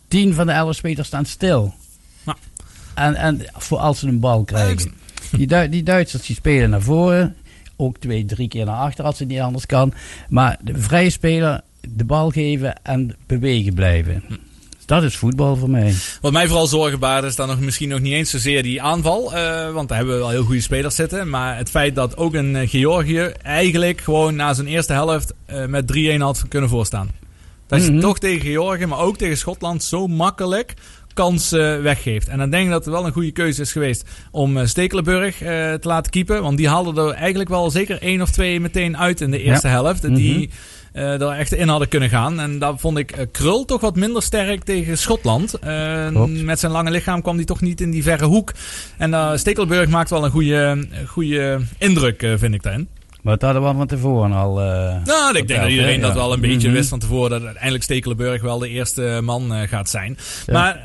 tien 0.08 0.34
van 0.34 0.46
de 0.46 0.52
elf 0.52 0.76
spelers 0.76 1.08
staan 1.08 1.26
stil. 1.26 1.74
Ja. 2.26 2.36
En, 2.94 3.16
en 3.16 3.42
voor 3.58 3.78
als 3.78 4.00
ze 4.00 4.08
een 4.08 4.20
bal 4.20 4.44
krijgen. 4.44 4.94
Die, 5.32 5.48
Du- 5.48 5.70
die 5.70 5.84
Duitsers 5.84 6.26
die 6.26 6.36
spelen 6.36 6.70
naar 6.70 6.82
voren. 6.82 7.36
Ook 7.76 7.98
twee, 7.98 8.26
drie 8.26 8.48
keer 8.48 8.66
naar 8.66 8.76
achter 8.80 9.06
als 9.06 9.20
het 9.20 9.28
niet 9.28 9.40
anders 9.40 9.66
kan. 9.66 9.94
Maar 10.30 10.58
de 10.64 10.74
vrije 10.82 11.10
speler 11.10 11.62
de 11.90 12.04
bal 12.06 12.30
geven 12.30 12.76
en 12.84 13.16
bewegen 13.28 13.74
blijven. 13.74 14.24
Dat 14.86 15.04
is 15.04 15.16
voetbal 15.18 15.56
voor 15.56 15.70
mij. 15.70 15.94
Wat 16.22 16.32
mij 16.32 16.48
vooral 16.48 16.68
zorgen 16.68 17.00
baart 17.00 17.24
is 17.24 17.36
dan 17.36 17.48
nog 17.48 17.60
misschien 17.60 17.90
nog 17.90 18.00
niet 18.00 18.14
eens 18.14 18.30
zozeer 18.30 18.64
die 18.64 18.82
aanval. 18.82 19.34
eh, 19.34 19.72
want 19.74 19.88
daar 19.90 19.98
hebben 19.98 20.16
we 20.16 20.22
wel 20.22 20.30
heel 20.32 20.44
goede 20.44 20.62
spelers 20.62 20.96
zitten. 20.96 21.30
Maar 21.30 21.58
het 21.58 21.70
feit 21.70 21.96
dat 21.96 22.18
ook 22.18 22.34
een 22.34 22.56
eh, 22.56 22.70
Georgië 22.70 23.20
eigenlijk 23.42 24.02
gewoon 24.02 24.36
na 24.36 24.54
zijn 24.54 24.68
eerste 24.68 24.94
helft 24.94 25.34
eh, 25.46 25.66
met 25.66 25.94
3-1 26.16 26.18
had 26.18 26.46
kunnen 26.48 26.70
voorstaan. 26.70 27.10
Dat 27.68 27.86
je 27.86 27.92
Mhm. 27.92 28.00
toch 28.02 28.20
tegen 28.20 28.52
Georgië, 28.52 28.86
maar 28.86 29.00
ook 29.00 29.18
tegen 29.18 29.38
Schotland 29.38 29.84
zo 29.84 30.08
makkelijk 30.08 30.74
kansen 31.14 31.82
weggeeft. 31.84 32.28
En 32.28 32.38
dan 32.38 32.50
denk 32.50 32.66
ik 32.66 32.72
dat 32.72 32.86
het 32.86 32.94
wel 32.94 33.06
een 33.06 33.12
goede 33.12 33.32
keuze 33.32 33.62
is 33.62 33.72
geweest 33.72 34.04
om 34.32 34.58
eh, 34.58 34.66
Stekelenburg 34.66 35.42
eh, 35.42 35.48
te 35.74 35.88
laten 35.88 36.12
keepen. 36.12 36.42
Want 36.42 36.58
die 36.58 36.68
haalden 36.70 37.06
er 37.08 37.14
eigenlijk 37.14 37.50
wel 37.50 37.70
zeker 37.72 38.02
één 38.02 38.22
of 38.22 38.32
twee 38.32 38.60
meteen 38.60 38.98
uit 38.98 39.22
in 39.22 39.32
de 39.32 39.42
eerste 39.42 39.68
helft. 39.68 40.16
Die 40.16 40.38
Mhm. 40.38 40.48
eh 41.04 41.22
er 41.22 41.30
echt 41.30 41.54
in 41.54 41.68
hadden 41.68 41.88
kunnen 41.88 42.10
gaan. 42.10 42.40
En 42.40 42.60
daar 42.60 42.78
vond 42.78 42.98
ik 42.98 43.12
eh, 43.12 43.26
Krul 43.32 43.66
toch 43.66 43.82
wat 43.82 43.96
minder 43.96 44.22
sterk 44.24 44.64
tegen 44.64 44.98
Schotland. 44.98 45.54
Eh, 45.54 46.10
met 46.26 46.60
zijn 46.60 46.72
lange 46.72 46.92
lichaam 46.92 47.22
kwam 47.22 47.36
hij 47.36 47.46
toch 47.46 47.62
niet 47.62 47.82
in 47.82 47.92
die 47.92 48.04
verre 48.04 48.26
hoek. 48.26 48.52
En 48.98 49.14
eh 49.14 49.32
Stekelenburg 49.36 49.90
maakt 49.90 50.10
wel 50.10 50.26
een 50.26 50.32
goede, 50.32 50.88
goede 51.08 51.60
indruk, 51.78 52.24
eh, 52.24 52.34
vind 52.38 52.54
ik 52.54 52.64
daarin. 52.64 52.88
Maar 53.26 53.38
dat 53.38 53.52
hadden 53.52 53.70
we 53.72 53.78
van 53.78 53.88
tevoren 53.88 54.32
al. 54.32 54.62
eh, 54.62 54.96
Nou, 55.06 55.38
ik 55.38 55.48
denk 55.48 55.60
dat 55.62 55.70
iedereen 55.70 56.02
dat 56.02 56.14
wel 56.14 56.34
een 56.34 56.40
beetje 56.40 56.68
Mhm. 56.68 56.78
wist 56.78 56.90
van 56.90 57.00
tevoren. 57.00 57.30
Dat 57.30 57.44
uiteindelijk 57.44 57.84
Stekelenburg 57.84 58.42
wel 58.42 58.60
de 58.60 58.70
eerste 58.70 59.20
man 59.24 59.54
eh, 59.54 59.68
gaat 59.68 59.90
zijn. 59.90 60.18
Ja. 60.46 60.54
Maar 60.54 60.76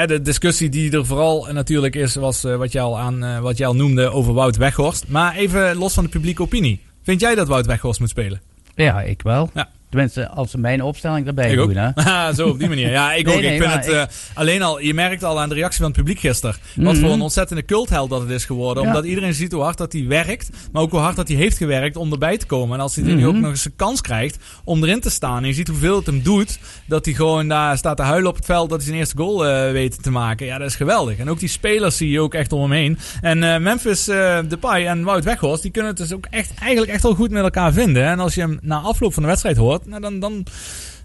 eh, 0.00 0.06
de 0.06 0.22
discussie 0.22 0.68
die 0.68 0.92
er 0.92 1.06
vooral 1.06 1.48
eh, 1.48 1.54
natuurlijk 1.54 1.94
is, 1.94 2.14
was 2.14 2.44
eh, 2.44 2.56
wat, 2.56 2.72
je 2.72 2.80
al 2.80 2.98
aan, 2.98 3.24
eh, 3.24 3.38
wat 3.38 3.58
je 3.58 3.66
al 3.66 3.74
noemde 3.74 4.10
over 4.10 4.32
Wout 4.34 4.56
Weghorst. 4.56 5.04
Maar 5.08 5.34
even 5.36 5.76
los 5.76 5.94
van 5.94 6.04
de 6.04 6.10
publieke 6.10 6.42
opinie. 6.42 6.80
Vind 7.02 7.20
jij 7.20 7.34
dat 7.34 7.48
Wout 7.48 7.66
Weghorst 7.66 8.00
moet 8.00 8.08
spelen? 8.08 8.40
Ja, 8.74 9.00
ik 9.02 9.22
wel. 9.22 9.50
Ja. 9.54 9.68
Tenminste, 9.90 10.28
als 10.28 10.50
ze 10.50 10.58
mijn 10.58 10.82
opstelling 10.82 11.26
erbij 11.26 11.50
Ik 11.50 11.56
doen. 11.56 11.76
Hè? 11.76 11.90
Ah, 11.94 12.34
Zo, 12.34 12.48
op 12.48 12.58
die 12.58 12.68
manier. 12.68 12.90
Ja, 12.90 13.12
ik 13.12 13.26
Nee, 13.26 13.34
ook. 13.36 13.40
nee, 13.42 13.54
ik 13.54 13.62
vind 13.62 13.74
het 13.74 13.88
eh, 13.88 14.02
alleen 14.34 14.62
al, 14.62 14.80
je 14.80 14.94
merkt 14.94 15.24
al 15.24 15.40
aan 15.40 15.48
de 15.48 15.54
reactie 15.54 15.78
van 15.80 15.86
het 15.88 15.96
publiek 15.96 16.18
gisteren. 16.18 16.56
Wat 16.76 16.92
Mhm. 16.94 17.02
voor 17.02 17.12
een 17.12 17.20
ontzettende 17.20 17.64
cultheld 17.64 18.10
dat 18.10 18.20
het 18.20 18.30
is 18.30 18.44
geworden. 18.44 18.82
Ja. 18.82 18.88
Omdat 18.88 19.04
iedereen 19.04 19.34
ziet 19.34 19.52
hoe 19.52 19.62
hard 19.62 19.78
dat 19.78 19.92
hij 19.92 20.06
werkt. 20.06 20.50
Maar 20.72 20.82
ook 20.82 20.90
hoe 20.90 21.00
hard 21.00 21.16
dat 21.16 21.28
hij 21.28 21.36
heeft 21.36 21.56
gewerkt 21.56 21.96
om 21.96 22.12
erbij 22.12 22.36
te 22.38 22.46
komen. 22.46 22.76
En 22.76 22.82
als 22.82 22.94
hij 22.94 23.04
nu 23.04 23.14
Mhm. 23.16 23.26
ook 23.26 23.34
nog 23.34 23.50
eens 23.50 23.64
een 23.64 23.76
kans 23.76 24.00
krijgt 24.00 24.38
om 24.64 24.82
erin 24.82 25.00
te 25.00 25.10
staan. 25.10 25.42
En 25.42 25.46
je 25.48 25.54
ziet 25.54 25.68
hoeveel 25.68 25.96
het 25.96 26.06
hem 26.06 26.22
doet. 26.22 26.58
Dat 26.86 27.04
hij 27.04 27.14
gewoon 27.14 27.48
daar 27.48 27.76
staat 27.76 27.96
te 27.96 28.02
huilen 28.02 28.30
op 28.30 28.36
het 28.36 28.44
veld. 28.44 28.68
Dat 28.68 28.78
hij 28.78 28.86
zijn 28.86 28.98
eerste 28.98 29.16
goal 29.16 29.46
eh, 29.46 29.72
weet 29.72 30.02
te 30.02 30.10
maken. 30.10 30.46
Ja, 30.46 30.58
dat 30.58 30.68
is 30.68 30.76
geweldig. 30.76 31.18
En 31.18 31.30
ook 31.30 31.38
die 31.38 31.48
spelers 31.48 31.96
zie 31.96 32.10
je 32.10 32.20
ook 32.20 32.34
echt 32.34 32.52
om 32.52 32.60
hem 32.62 32.72
heen. 32.72 32.98
En 33.20 33.42
eh, 33.42 33.60
Memphis 33.60 34.04
Depay 34.48 34.86
en 34.86 35.02
Wout 35.04 35.24
Weghorst. 35.24 35.62
Die 35.62 35.70
kunnen 35.70 35.90
het 35.90 36.00
dus 36.00 36.12
ook 36.12 36.26
echt, 36.30 36.50
eigenlijk 36.60 36.90
echt 36.92 37.02
wel 37.02 37.14
goed 37.14 37.30
met 37.30 37.42
elkaar 37.42 37.72
vinden. 37.72 38.04
En 38.06 38.20
als 38.20 38.34
je 38.34 38.40
hem 38.40 38.58
na 38.62 38.78
afloop 38.78 39.12
van 39.14 39.22
de 39.22 39.28
wedstrijd 39.28 39.56
hoort. 39.56 39.76
Nou, 39.86 40.00
dan, 40.00 40.20
dan 40.20 40.46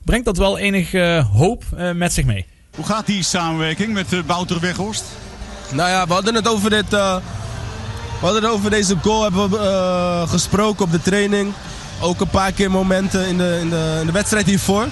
brengt 0.05 0.25
dat 0.25 0.37
wel 0.37 0.57
enig 0.57 0.93
eh, 0.93 1.25
hoop 1.35 1.63
eh, 1.77 1.91
met 1.91 2.13
zich 2.13 2.25
mee. 2.25 2.45
Hoe 2.75 2.85
gaat 2.85 3.05
die 3.05 3.23
samenwerking 3.23 3.93
met 3.93 4.13
uh, 4.13 4.19
Wouter 4.25 4.59
Weghorst? 4.59 5.03
Nou 5.71 5.89
ja, 5.89 6.07
we 6.07 6.13
hadden 6.13 6.35
het 6.35 6.47
over 6.47 6.69
dit. 6.69 6.93
eh, 6.93 7.15
we 8.19 8.29
hadden 8.29 8.43
het 8.43 8.51
over 8.51 8.69
deze 8.69 8.95
goal 9.01 9.21
hebben 9.23 9.49
we 9.49 9.57
eh, 9.57 10.29
gesproken 10.29 10.85
op 10.85 10.91
de 10.91 11.01
training. 11.01 11.53
Ook 12.01 12.19
een 12.21 12.27
paar 12.29 12.51
keer 12.51 12.71
momenten 12.71 13.27
in 13.27 13.37
de, 13.37 13.57
in, 13.61 13.69
de, 13.69 13.97
in 13.99 14.05
de 14.05 14.11
wedstrijd 14.11 14.45
hiervoor. 14.45 14.87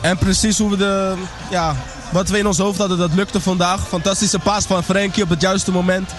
En 0.00 0.18
precies 0.18 0.58
hoe 0.58 0.70
we 0.70 0.76
de. 0.76 1.14
Ja, 1.50 1.76
wat 2.12 2.28
we 2.28 2.38
in 2.38 2.46
ons 2.46 2.58
hoofd 2.58 2.78
hadden, 2.78 2.98
dat 2.98 3.14
lukte 3.14 3.40
vandaag. 3.40 3.88
Fantastische 3.88 4.38
paas 4.38 4.64
van 4.64 4.84
Frenkie 4.84 5.22
op 5.22 5.28
het 5.28 5.40
juiste 5.40 5.70
moment. 5.70 6.10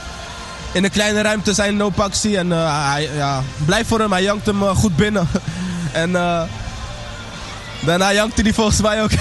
In 0.74 0.84
een 0.84 0.90
kleine 0.92 1.22
ruimte 1.22 1.54
zijn 1.54 1.78
loopactie. 1.78 2.38
En 2.38 2.52
eh, 2.52 2.92
hij, 2.92 3.10
ja, 3.16 3.42
blijf 3.66 3.88
voor 3.88 4.00
hem, 4.00 4.12
hij 4.12 4.24
jankt 4.24 4.46
hem 4.46 4.64
eh, 4.64 4.70
goed 4.76 4.96
binnen. 4.96 5.28
en 5.92 6.16
eh, 6.16 6.42
daarna 7.80 8.14
jankte 8.14 8.42
hij 8.42 8.54
volgens 8.54 8.82
mij 8.82 9.04
ook. 9.04 9.12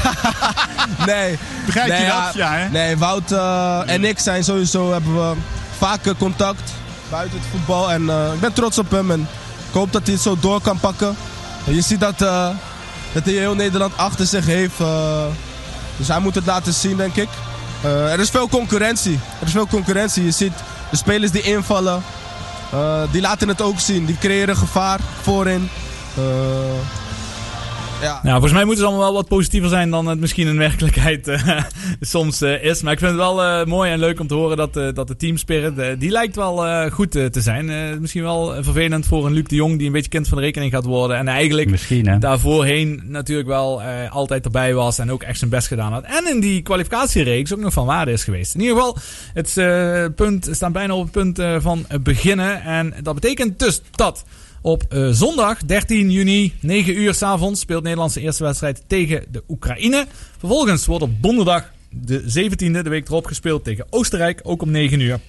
nee. 1.06 1.38
Begrijp 1.66 1.88
nee, 1.88 2.00
je 2.00 2.06
dat? 2.06 2.34
Ja, 2.34 2.52
hè? 2.52 2.68
Nee, 2.68 2.96
Wout 2.96 3.32
eh, 3.32 3.80
en 3.86 4.04
ik 4.04 4.18
zijn 4.18 4.44
sowieso, 4.44 4.92
hebben 4.92 5.14
we 5.14 5.36
vaak 5.78 6.06
eh, 6.06 6.12
contact 6.18 6.72
buiten 7.10 7.38
het 7.38 7.48
voetbal. 7.50 7.92
En 7.92 8.10
eh, 8.10 8.32
ik 8.34 8.40
ben 8.40 8.52
trots 8.52 8.78
op 8.78 8.90
hem 8.90 9.10
en 9.10 9.20
ik 9.68 9.74
hoop 9.74 9.92
dat 9.92 10.02
hij 10.02 10.12
het 10.12 10.22
zo 10.22 10.36
door 10.40 10.60
kan 10.60 10.80
pakken. 10.80 11.16
Je 11.64 11.80
ziet 11.80 12.00
dat, 12.00 12.22
eh, 12.22 12.48
dat 13.12 13.24
hij 13.24 13.32
heel 13.32 13.54
Nederland 13.54 13.96
achter 13.96 14.26
zich 14.26 14.46
heeft. 14.46 14.78
dus 15.96 16.08
hij 16.08 16.18
moet 16.18 16.34
het 16.34 16.46
laten 16.46 16.72
zien, 16.72 16.96
denk 16.96 17.14
ik. 17.14 17.28
Er 17.82 18.20
is 18.20 18.30
veel 18.30 18.48
concurrentie. 18.48 19.18
Er 19.40 19.46
is 19.46 19.52
veel 19.52 19.66
concurrentie. 19.66 20.24
Je 20.24 20.30
ziet 20.30 20.52
de 20.90 20.96
spelers 20.96 21.30
die 21.30 21.42
invallen, 21.42 22.02
die 23.10 23.20
laten 23.20 23.48
het 23.48 23.62
ook 23.62 23.80
zien. 23.80 24.04
Die 24.04 24.18
creëren 24.18 24.56
gevaar 24.56 25.00
voorin. 25.22 25.70
Ja. 28.00 28.20
Nou, 28.22 28.30
volgens 28.30 28.52
mij 28.52 28.64
moeten 28.64 28.82
ze 28.82 28.88
allemaal 28.88 29.06
wel 29.06 29.14
wat 29.20 29.28
positiever 29.28 29.68
zijn 29.68 29.90
dan 29.90 30.06
het 30.06 30.20
misschien 30.20 30.46
in 30.46 30.58
werkelijkheid 30.58 31.28
eh, 31.28 31.62
soms 32.00 32.40
eh, 32.40 32.64
is. 32.64 32.82
Maar 32.82 32.92
ik 32.92 32.98
vind 32.98 33.10
het 33.10 33.20
wel 33.20 33.42
eh, 33.42 33.64
mooi 33.66 33.90
en 33.90 33.98
leuk 33.98 34.20
om 34.20 34.26
te 34.26 34.34
horen 34.34 34.56
dat, 34.56 34.76
eh, 34.76 34.88
dat 34.94 35.08
de 35.08 35.16
teamspirit, 35.16 35.78
eh, 35.78 35.88
die 35.98 36.10
lijkt 36.10 36.36
wel 36.36 36.66
eh, 36.66 36.90
goed 36.90 37.10
te 37.10 37.30
zijn. 37.32 37.70
Eh, 37.70 37.98
misschien 38.00 38.22
wel 38.22 38.62
vervelend 38.62 39.06
voor 39.06 39.26
een 39.26 39.32
Luc 39.32 39.44
de 39.44 39.54
Jong 39.54 39.76
die 39.78 39.86
een 39.86 39.92
beetje 39.92 40.10
kind 40.10 40.28
van 40.28 40.38
de 40.38 40.44
rekening 40.44 40.72
gaat 40.72 40.84
worden. 40.84 41.16
En 41.16 41.28
eigenlijk 41.28 41.70
Misschien, 41.70 42.20
daarvoorheen 42.20 43.02
natuurlijk 43.04 43.48
wel 43.48 43.82
eh, 43.82 44.12
altijd 44.12 44.44
erbij 44.44 44.74
was 44.74 44.98
en 44.98 45.12
ook 45.12 45.22
echt 45.22 45.38
zijn 45.38 45.50
best 45.50 45.66
gedaan 45.66 45.92
had. 45.92 46.04
En 46.04 46.28
in 46.28 46.40
die 46.40 46.62
kwalificatiereeks 46.62 47.52
ook 47.52 47.60
nog 47.60 47.72
van 47.72 47.86
waarde 47.86 48.12
is 48.12 48.24
geweest. 48.24 48.54
In 48.54 48.60
ieder 48.60 48.76
geval, 48.76 48.96
het 49.34 49.56
eh, 49.56 50.04
punt, 50.16 50.46
we 50.46 50.54
staan 50.54 50.72
bijna 50.72 50.94
op 50.94 51.02
het 51.02 51.12
punt 51.12 51.38
eh, 51.38 51.56
van 51.58 51.86
beginnen. 52.02 52.62
En 52.62 52.94
dat 53.02 53.14
betekent 53.14 53.58
dus 53.58 53.82
dat 53.90 54.24
op 54.62 54.82
eh, 54.88 55.08
zondag 55.10 55.64
13 55.64 56.10
juni, 56.10 56.54
9 56.60 56.98
uur 56.98 57.14
s'avonds, 57.14 57.60
speelt 57.60 57.82
Nederland 57.82 58.12
zijn 58.12 58.24
eerste 58.24 58.44
wedstrijd 58.44 58.82
tegen 58.86 59.24
de 59.30 59.42
Oekraïne. 59.48 60.06
Vervolgens 60.38 60.86
wordt 60.86 61.04
op 61.04 61.22
donderdag 61.22 61.72
de 61.90 62.20
17e, 62.20 62.82
de 62.82 62.88
week 62.88 63.08
erop, 63.08 63.26
gespeeld 63.26 63.64
tegen 63.64 63.86
Oostenrijk, 63.90 64.40
ook 64.42 64.62
om 64.62 64.70
9 64.70 65.00
uur. 65.00 65.20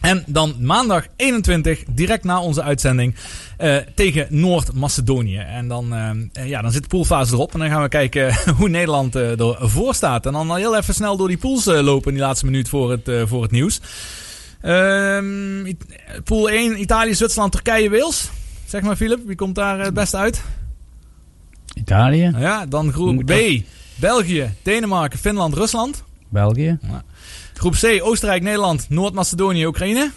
En 0.00 0.24
dan 0.26 0.54
maandag 0.60 1.06
21, 1.16 1.84
direct 1.90 2.24
na 2.24 2.40
onze 2.40 2.62
uitzending, 2.62 3.14
eh, 3.56 3.76
tegen 3.94 4.26
Noord-Macedonië. 4.30 5.38
En 5.38 5.68
dan, 5.68 5.94
eh, 5.94 6.48
ja, 6.48 6.62
dan 6.62 6.72
zit 6.72 6.82
de 6.82 6.88
poolfase 6.88 7.34
erop. 7.34 7.52
En 7.52 7.58
dan 7.58 7.68
gaan 7.68 7.82
we 7.82 7.88
kijken 7.88 8.34
hoe 8.58 8.68
Nederland 8.68 9.16
eh 9.16 9.60
ervoor 9.60 9.94
staat. 9.94 10.26
En 10.26 10.32
dan 10.32 10.50
al 10.50 10.56
heel 10.56 10.76
even 10.76 10.94
snel 10.94 11.16
door 11.16 11.28
die 11.28 11.36
pools 11.36 11.64
lopen 11.64 12.08
in 12.08 12.16
die 12.16 12.26
laatste 12.26 12.44
minuut 12.44 12.68
voor 12.68 12.90
het, 12.90 13.10
voor 13.28 13.42
het 13.42 13.50
nieuws. 13.50 13.80
Ehm, 14.60 15.72
pool 16.24 16.50
1, 16.50 16.80
Italië, 16.80 17.14
Zwitserland, 17.14 17.52
Turkije, 17.52 17.90
Wales. 17.90 18.30
Zeg 18.66 18.82
maar, 18.82 18.96
Philip, 18.96 19.26
wie 19.26 19.36
komt 19.36 19.54
daar 19.54 19.78
eh, 19.78 19.84
het 19.84 19.94
beste 19.94 20.16
uit? 20.16 20.42
Italië, 21.74 22.32
Ja, 22.38 22.66
dan 22.66 22.92
groep 22.92 23.24
B, 23.24 23.32
België, 23.94 24.50
Denemarken, 24.62 25.18
Finland, 25.18 25.54
Rusland. 25.54 26.04
België. 26.28 26.78
Groep 27.54 27.74
C, 27.74 27.98
Oostenrijk, 28.02 28.42
Nederland, 28.42 28.86
Noord-Macedonië, 28.88 29.66
Oekraïne. 29.66 30.10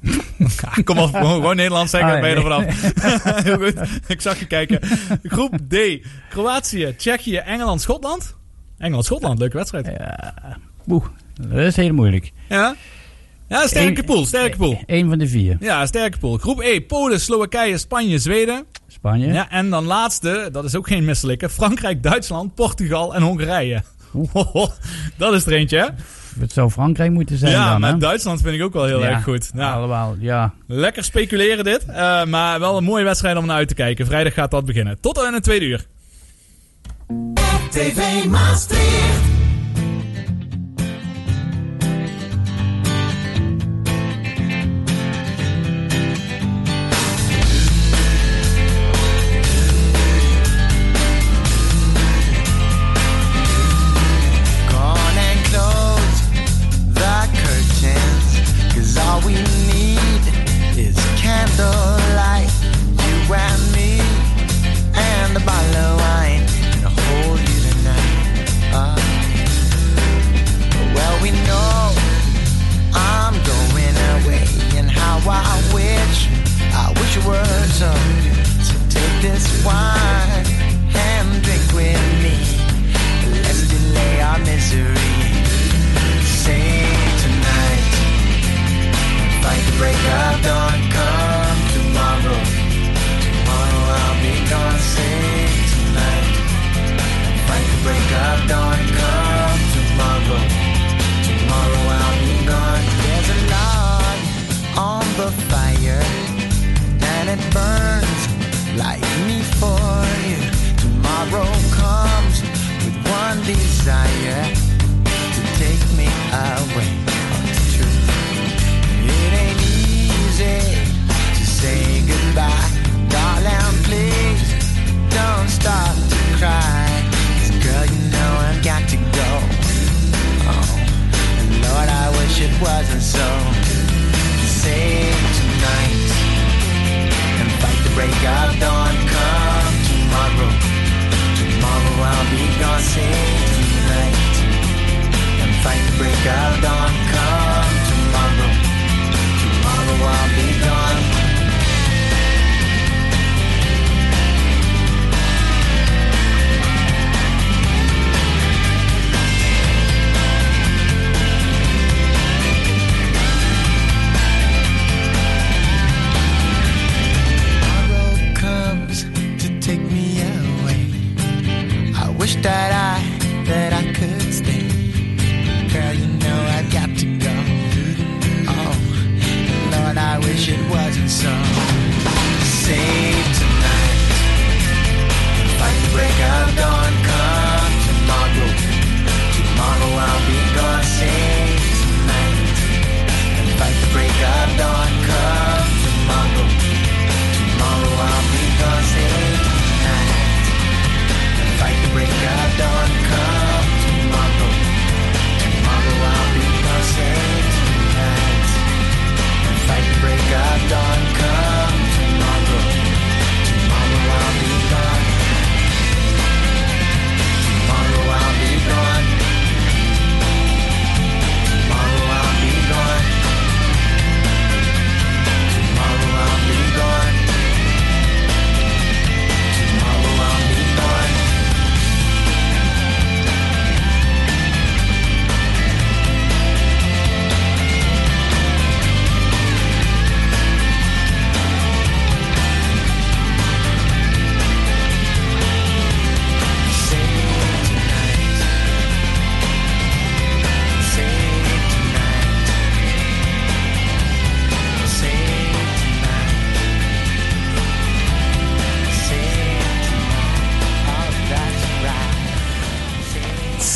Ja, 0.00 0.82
Kom 0.84 0.98
op, 0.98 1.14
gewoon, 1.14 1.56
Nederland 1.56 1.90
zeggen, 1.90 2.14
Ah, 2.14 2.20
ben 2.20 2.30
je 2.30 2.36
er 2.36 2.42
vanaf. 2.42 2.64
Heel 3.44 3.56
goed, 3.58 3.74
ik 4.06 4.20
zag 4.20 4.38
je 4.38 4.46
kijken. 4.46 4.80
Groep 5.22 5.56
D, 5.68 5.76
Kroatië, 6.30 6.94
Tsjechië, 6.96 7.36
Engeland, 7.36 7.80
Schotland. 7.80 8.34
Engeland-Schotland, 8.78 9.38
leuke 9.38 9.56
wedstrijd. 9.56 9.86
Ja, 9.86 10.34
oeh, 10.88 11.04
dat 11.40 11.58
is 11.58 11.76
heel 11.76 11.94
moeilijk. 11.94 12.32
Ja, 12.48 12.74
ja 13.60 13.66
sterke 13.66 13.98
Eén- 14.00 14.04
pool, 14.04 14.26
sterke 14.26 14.56
pool. 14.56 14.82
Eén 14.86 15.08
van 15.08 15.18
de 15.18 15.28
vier. 15.28 15.56
Ja, 15.60 15.86
sterke 15.86 16.18
pool. 16.18 16.36
Groep 16.36 16.60
E, 16.60 16.80
Polen, 16.80 17.20
Slowakije, 17.20 17.78
Spanje, 17.78 18.18
Zweden. 18.18 18.64
Spanje. 18.88 19.32
Ja, 19.32 19.50
en 19.50 19.70
dan 19.70 19.84
laatste, 19.84 20.48
dat 20.52 20.64
is 20.64 20.74
ook 20.76 20.86
geen 20.88 21.04
misselijke, 21.04 21.48
Frankrijk, 21.48 22.02
Duitsland, 22.02 22.54
Portugal 22.54 23.14
en 23.14 23.22
Hongarije. 23.22 23.82
dat 25.18 25.32
is 25.34 25.46
er 25.46 25.52
eentje, 25.52 25.78
hè? 25.78 25.86
Het 26.40 26.52
zou 26.52 26.70
Frankrijk 26.70 27.10
moeten 27.10 27.36
zijn 27.36 27.52
ja, 27.52 27.70
dan, 27.70 27.80
maar 27.80 27.90
hè? 27.92 27.98
Duitsland 27.98 28.40
vind 28.40 28.54
ik 28.54 28.62
ook 28.62 28.72
wel 28.72 28.84
heel 28.84 29.00
Ja, 29.00 29.08
erg 29.08 29.22
goed. 29.22 29.54
Nou, 29.54 29.76
Allemaal, 29.76 30.16
ja. 30.18 30.52
lekker 30.66 31.04
speculeren 31.04 31.64
dit. 31.64 31.84
eh, 31.84 32.24
maar 32.24 32.60
wel 32.60 32.76
een 32.76 32.84
mooie 32.84 33.04
wedstrijd 33.04 33.36
om 33.36 33.46
naar 33.46 33.56
uit 33.56 33.68
te 33.68 33.74
kijken. 33.74 34.06
Vrijdag 34.06 34.34
gaat 34.34 34.50
dat 34.50 34.64
beginnen. 34.64 35.00
Tot 35.00 35.22
in 35.26 35.32
het 35.34 35.42
tweede 35.42 35.64
uur. 35.64 35.86
TV 37.70 38.24
Maastricht. 38.24 39.31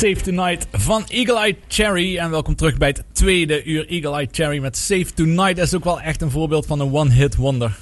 Save 0.07 0.21
Tonight 0.21 0.67
van 0.71 1.03
Eagle 1.07 1.39
Eye 1.39 1.55
Cherry. 1.67 2.17
En 2.17 2.29
welkom 2.29 2.55
terug 2.55 2.77
bij 2.77 2.87
het 2.87 3.03
tweede 3.11 3.63
uur 3.63 3.87
Eagle 3.87 4.11
Eye 4.15 4.27
Cherry 4.31 4.59
met 4.59 4.77
Save 4.77 5.13
Tonight. 5.13 5.55
Dat 5.55 5.65
is 5.65 5.75
ook 5.75 5.83
wel 5.83 6.01
echt 6.01 6.21
een 6.21 6.31
voorbeeld 6.31 6.65
van 6.65 6.79
een 6.79 6.93
one-hit 6.93 7.35
wonder. 7.35 7.77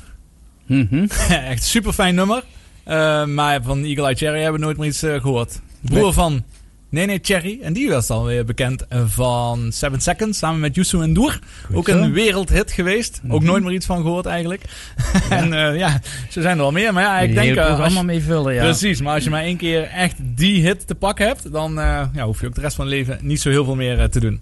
Mhm. 0.65 1.05
echt 1.29 1.63
super 1.63 1.93
fijn 1.93 2.15
nummer. 2.15 2.43
Eh, 2.83 3.25
maar 3.25 3.63
van 3.63 3.83
Eagle 3.83 4.03
Eye 4.03 4.15
Cherry 4.15 4.41
hebben 4.41 4.59
we 4.59 4.65
nooit 4.65 4.77
meer 4.77 4.87
iets 4.87 5.03
eh, 5.03 5.21
gehoord. 5.21 5.61
Broer 5.81 6.01
Nee. 6.01 6.11
van 6.11 6.43
Nene 6.89 7.19
Cherry. 7.21 7.59
En 7.61 7.73
die 7.73 7.89
was 7.89 8.09
alweer 8.09 8.45
bekend 8.45 8.87
eh, 8.87 9.01
van 9.07 9.71
Seven 9.71 10.01
Seconds. 10.01 10.37
Samen 10.37 10.59
met 10.59 10.75
Youssou 10.75 11.03
en 11.03 11.13
Doer. 11.13 11.39
Ook. 11.73 11.87
Mhm. 11.87 11.97
een 11.97 12.11
wereldhit 12.13 12.71
geweest. 12.71 13.21
Ook 13.29 13.43
nooit 13.43 13.63
meer 13.63 13.73
iets 13.73 13.85
van 13.85 14.01
gehoord 14.01 14.25
eigenlijk. 14.25 14.61
en 15.29 15.53
eh, 15.53 15.77
ja, 15.77 16.01
zo 16.29 16.41
zijn 16.41 16.55
er 16.55 16.61
wel 16.61 16.71
meer. 16.71 16.93
Maar 16.93 17.03
ja, 17.03 17.19
ik 17.19 17.27
Die 17.27 17.35
denk... 17.53 17.53
programma 17.55 17.99
je- 17.99 18.05
mee 18.05 18.21
vullen, 18.21 18.53
ja. 18.53 18.63
Precies, 18.63 19.01
maar 19.01 19.13
als 19.13 19.23
je 19.23 19.29
maar 19.29 19.43
één 19.43 19.57
keer 19.57 19.83
echt 19.83 20.15
die 20.19 20.61
hit 20.65 20.87
te 20.87 20.95
pakken 20.95 21.27
hebt, 21.27 21.51
dan 21.51 21.79
eh, 21.79 22.01
ja, 22.13 22.25
hoef 22.25 22.39
je 22.41 22.47
ook 22.47 22.55
de 22.55 22.61
rest 22.61 22.75
van 22.75 22.85
het 22.85 22.93
leven 22.93 23.17
niet 23.21 23.41
zo 23.41 23.49
heel 23.49 23.65
veel 23.65 23.75
meer 23.75 24.09
te 24.09 24.19
doen. 24.19 24.41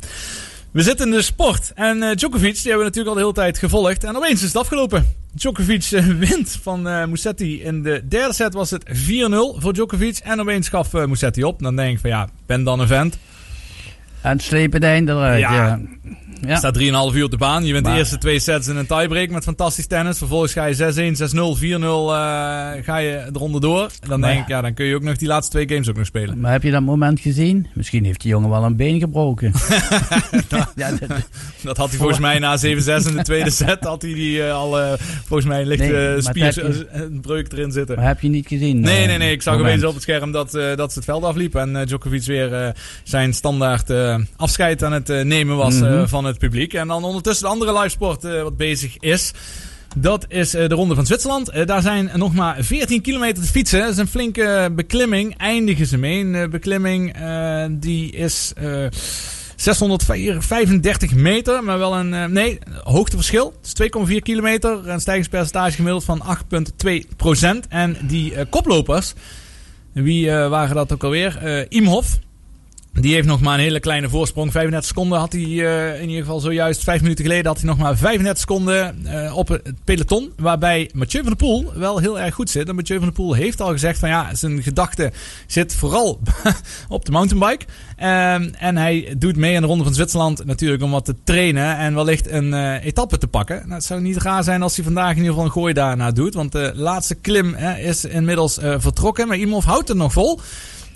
We 0.72 0.82
zitten 0.82 1.06
in 1.06 1.12
de 1.12 1.22
sport 1.22 1.72
en 1.76 2.16
Djokovic, 2.16 2.54
die 2.54 2.62
hebben 2.62 2.78
we 2.80 2.84
natuurlijk 2.84 3.08
al 3.08 3.14
de 3.14 3.20
hele 3.22 3.34
tijd 3.34 3.58
gevolgd. 3.58 4.04
En 4.04 4.16
opeens 4.18 4.42
is 4.42 4.48
het 4.48 4.58
afgelopen. 4.58 5.16
Djokovic 5.36 5.92
eh, 5.92 6.06
wint 6.30 6.60
van 6.62 6.88
eh 6.88 7.06
Musetti. 7.06 7.62
In 7.62 7.82
de 7.84 8.08
derde 8.08 8.34
set 8.34 8.54
was 8.54 8.70
het 8.72 8.84
4-0 8.88 8.92
voor 9.58 9.74
Djokovic. 9.74 10.18
En 10.18 10.40
opeens 10.40 10.70
gaf 10.70 10.94
eh, 10.94 11.06
Musetti 11.06 11.44
op. 11.44 11.60
Dan 11.62 11.76
denk 11.76 11.94
ik 11.94 12.00
van 12.00 12.10
ja, 12.10 12.28
ben 12.46 12.64
dan 12.64 12.80
een 12.80 12.88
vent. 12.88 13.18
En 14.22 14.40
slepen 14.40 14.74
het 14.74 14.90
einde 14.90 15.12
eruit, 15.12 15.40
Ja. 15.40 15.54
ja. 15.54 15.80
Ja. 16.48 16.56
Staat 16.56 16.78
3,5 16.80 16.84
uur 17.16 17.24
op 17.24 17.32
de 17.32 17.38
baan. 17.38 17.66
Je 17.66 17.74
wint 17.74 17.86
de 17.86 17.92
eerste 17.92 18.18
twee 18.18 18.40
sets 18.40 18.68
in 18.68 18.76
een 18.76 18.86
tiebreak 18.88 19.30
met 19.30 19.44
fantastisch 19.44 19.88
tennis. 19.88 20.18
Vervolgens 20.18 20.54
ga 20.54 20.66
je 20.66 20.76
6-1, 20.76 21.18
6-0, 21.34 21.58
4-0 21.58 21.64
eh, 21.84 22.84
ga 22.84 22.98
je 22.98 23.30
eronder 23.34 23.62
door. 23.62 23.90
Dan 24.08 24.20
Maar- 24.20 24.30
denk 24.30 24.42
ik, 24.42 24.48
ja, 24.48 24.62
dan 24.62 24.74
kun 24.74 24.86
je 24.86 24.96
ook 24.96 25.04
nog 25.04 25.18
die 25.18 25.28
laatste 25.28 25.52
twee 25.52 25.68
games 25.70 25.90
ook 25.90 25.98
nog 25.98 26.06
spelen. 26.06 26.40
Maar 26.40 26.52
heb 26.52 26.64
je 26.64 26.72
dat 26.72 26.82
moment 26.82 27.20
gezien? 27.20 27.68
Misschien 27.74 28.06
heeft 28.06 28.22
die 28.22 28.30
jongen 28.32 28.50
wel 28.50 28.64
een 28.64 28.76
been 28.76 29.00
gebroken. 29.00 29.52
ja, 30.76 30.92
dat, 30.92 31.10
Dat 31.62 31.78
had 31.78 31.90
hij 31.90 31.98
volgens 31.98 32.20
mij 32.20 32.40
na 32.40 32.58
7-6 32.58 32.62
in 32.62 33.16
de 33.16 33.22
tweede 33.24 33.50
set. 33.62 33.84
Had 33.84 34.02
hij 34.02 34.14
die 34.14 34.44
eh, 34.44 34.54
al, 34.54 34.80
eh, 34.80 34.94
volgens 35.26 35.50
mij, 35.50 35.66
licht 35.66 35.80
Nee, 35.82 35.96
eh, 36.08 36.14
maar 36.14 36.22
spier, 36.22 36.44
dat 36.46 36.56
heb 36.56 36.66
je- 36.74 36.86
eh, 36.92 37.02
een 37.02 37.22
breuk 37.22 37.52
erin 37.52 37.72
zitten. 37.72 37.96
maar 37.96 38.08
heb 38.08 38.22
je 38.22 38.30
niet 38.30 38.48
gezien? 38.48 38.80
Nee, 38.80 39.08
nee, 39.08 39.18
nee. 39.18 39.32
Ik 39.32 39.42
zag 39.42 39.60
opeens 39.60 39.84
op 39.84 39.94
het 39.94 40.02
scherm 40.04 40.32
dat, 40.32 40.52
dat 40.52 40.92
ze 40.92 40.98
het 41.00 41.04
veld 41.06 41.24
afliep. 41.24 41.56
En 41.56 41.86
Djokovic 41.86 42.24
weer 42.24 42.74
zijn 43.04 43.34
standaard 43.34 43.94
afscheid 44.36 44.84
aan 44.84 44.92
het 44.92 45.08
nemen 45.08 45.56
was 45.56 45.76
Mhm. 45.80 46.08
van 46.08 46.26
het 46.26 46.33
publiek. 46.40 46.74
En 46.74 46.88
dan 46.88 47.04
ondertussen 47.04 47.46
de 47.46 47.52
andere 47.52 47.74
livesport 47.74 48.24
eh, 48.24 48.42
wat 48.42 48.58
bezig 48.58 48.98
is. 49.00 49.32
Dat 49.96 50.26
is 50.28 50.54
eh, 50.54 50.68
de 50.70 50.76
Ronde 50.76 50.96
van 50.96 51.06
Zwitserland. 51.06 51.50
Eh, 51.50 51.66
daar 51.66 51.82
zijn 51.82 52.12
nog 52.16 52.34
maar 52.34 52.64
14 52.64 53.02
kilometer 53.02 53.44
te 53.44 53.50
fietsen. 53.50 53.80
Dat 53.80 53.92
is 53.92 53.98
een 53.98 54.08
flinke 54.08 54.70
beklimming. 54.76 55.38
Eindigen 55.38 55.86
ze 55.88 55.98
mee. 55.98 56.20
Een 56.26 56.50
beklimming 56.50 57.16
die 57.80 58.12
is 58.12 58.52
eh 58.56 58.86
635 59.56 61.14
meter. 61.14 61.64
Maar 61.64 61.78
wel 61.78 61.96
een... 61.96 62.14
eh, 62.14 62.26
nee, 62.26 62.60
hoogteverschil. 62.84 63.54
Het 63.62 63.80
is 63.80 64.12
2,4 64.12 64.16
kilometer. 64.22 64.90
Een 64.90 65.00
stijgingspercentage 65.02 65.76
gemiddeld 65.76 66.04
van 66.04 66.24
8,2 66.86 66.92
procent. 67.18 67.68
En 67.68 67.98
die 68.02 68.46
koplopers... 68.46 69.14
Wie 69.94 70.32
waren 70.32 70.76
dat 70.76 70.94
ook 70.94 71.04
alweer? 71.04 71.68
Imhoff. 71.70 72.20
Die 73.00 73.14
heeft 73.14 73.28
nog 73.28 73.42
maar 73.42 73.54
een 73.54 73.64
hele 73.64 73.80
kleine 73.80 74.10
voorsprong. 74.10 74.52
35 74.52 74.90
seconden 74.90 75.20
had 75.20 75.32
hij 75.32 75.42
eh, 75.42 76.02
in 76.02 76.10
ieder 76.10 76.24
geval 76.24 76.40
zojuist. 76.40 76.84
Vijf 76.84 77.02
minuten 77.02 77.26
geleden 77.26 77.46
had 77.46 77.58
hij 77.58 77.70
nog 77.70 77.78
maar 77.78 77.98
35 77.98 78.40
seconden 78.40 79.06
eh, 79.06 79.38
op 79.38 79.48
het 79.48 79.74
peloton. 79.84 80.34
Waarbij 80.38 80.90
Mathieu 80.94 81.24
van 81.24 81.34
der 81.38 81.48
Poel 81.48 81.74
wel 81.76 81.98
heel 81.98 82.20
erg 82.20 82.36
goed 82.36 82.50
zit. 82.50 82.70
En 82.70 82.76
Mathieu 82.76 82.98
van 82.98 83.06
der 83.06 83.16
Poel 83.16 83.34
heeft 83.34 83.62
al 83.62 83.72
gezegd 83.72 84.00
van 84.00 84.10
ja, 84.10 84.36
zijn 84.36 84.64
gedachte 84.64 85.12
zit 85.48 85.76
vooral 85.76 86.20
op 86.90 87.06
de 87.06 87.12
mountainbike. 87.12 87.66
Ehm, 87.98 88.50
en 88.58 88.78
hij 88.78 89.16
doet 89.18 89.36
mee 89.36 89.56
aan 89.56 89.62
de 89.62 89.68
Ronde 89.68 89.84
van 89.84 89.94
Zwitserland 89.94 90.46
natuurlijk 90.46 90.84
om 90.84 90.92
wat 90.92 91.06
te 91.06 91.16
trainen. 91.24 91.78
En 91.78 91.96
wellicht 91.96 92.30
een 92.30 92.54
eh, 92.54 92.86
etappe 92.86 93.18
te 93.18 93.28
pakken. 93.28 93.58
Nou, 93.58 93.74
het 93.74 93.84
zou 93.84 94.02
niet 94.02 94.18
raar 94.18 94.44
zijn 94.44 94.62
als 94.62 94.76
hij 94.76 94.86
vandaag 94.86 95.12
in 95.12 95.18
ieder 95.18 95.30
geval 95.30 95.46
een 95.46 95.52
gooi 95.52 95.74
daarna 95.74 96.12
doet. 96.12 96.34
Want 96.34 96.52
de 96.52 96.72
laatste 96.76 97.16
klim 97.16 97.56
is 97.84 98.06
inmiddels 98.06 98.58
vertrokken. 98.78 99.28
Maar 99.28 99.38
Imhoff 99.38 99.66
houdt 99.66 99.88
het 99.88 99.98
nog 99.98 100.14
vol. 100.14 100.40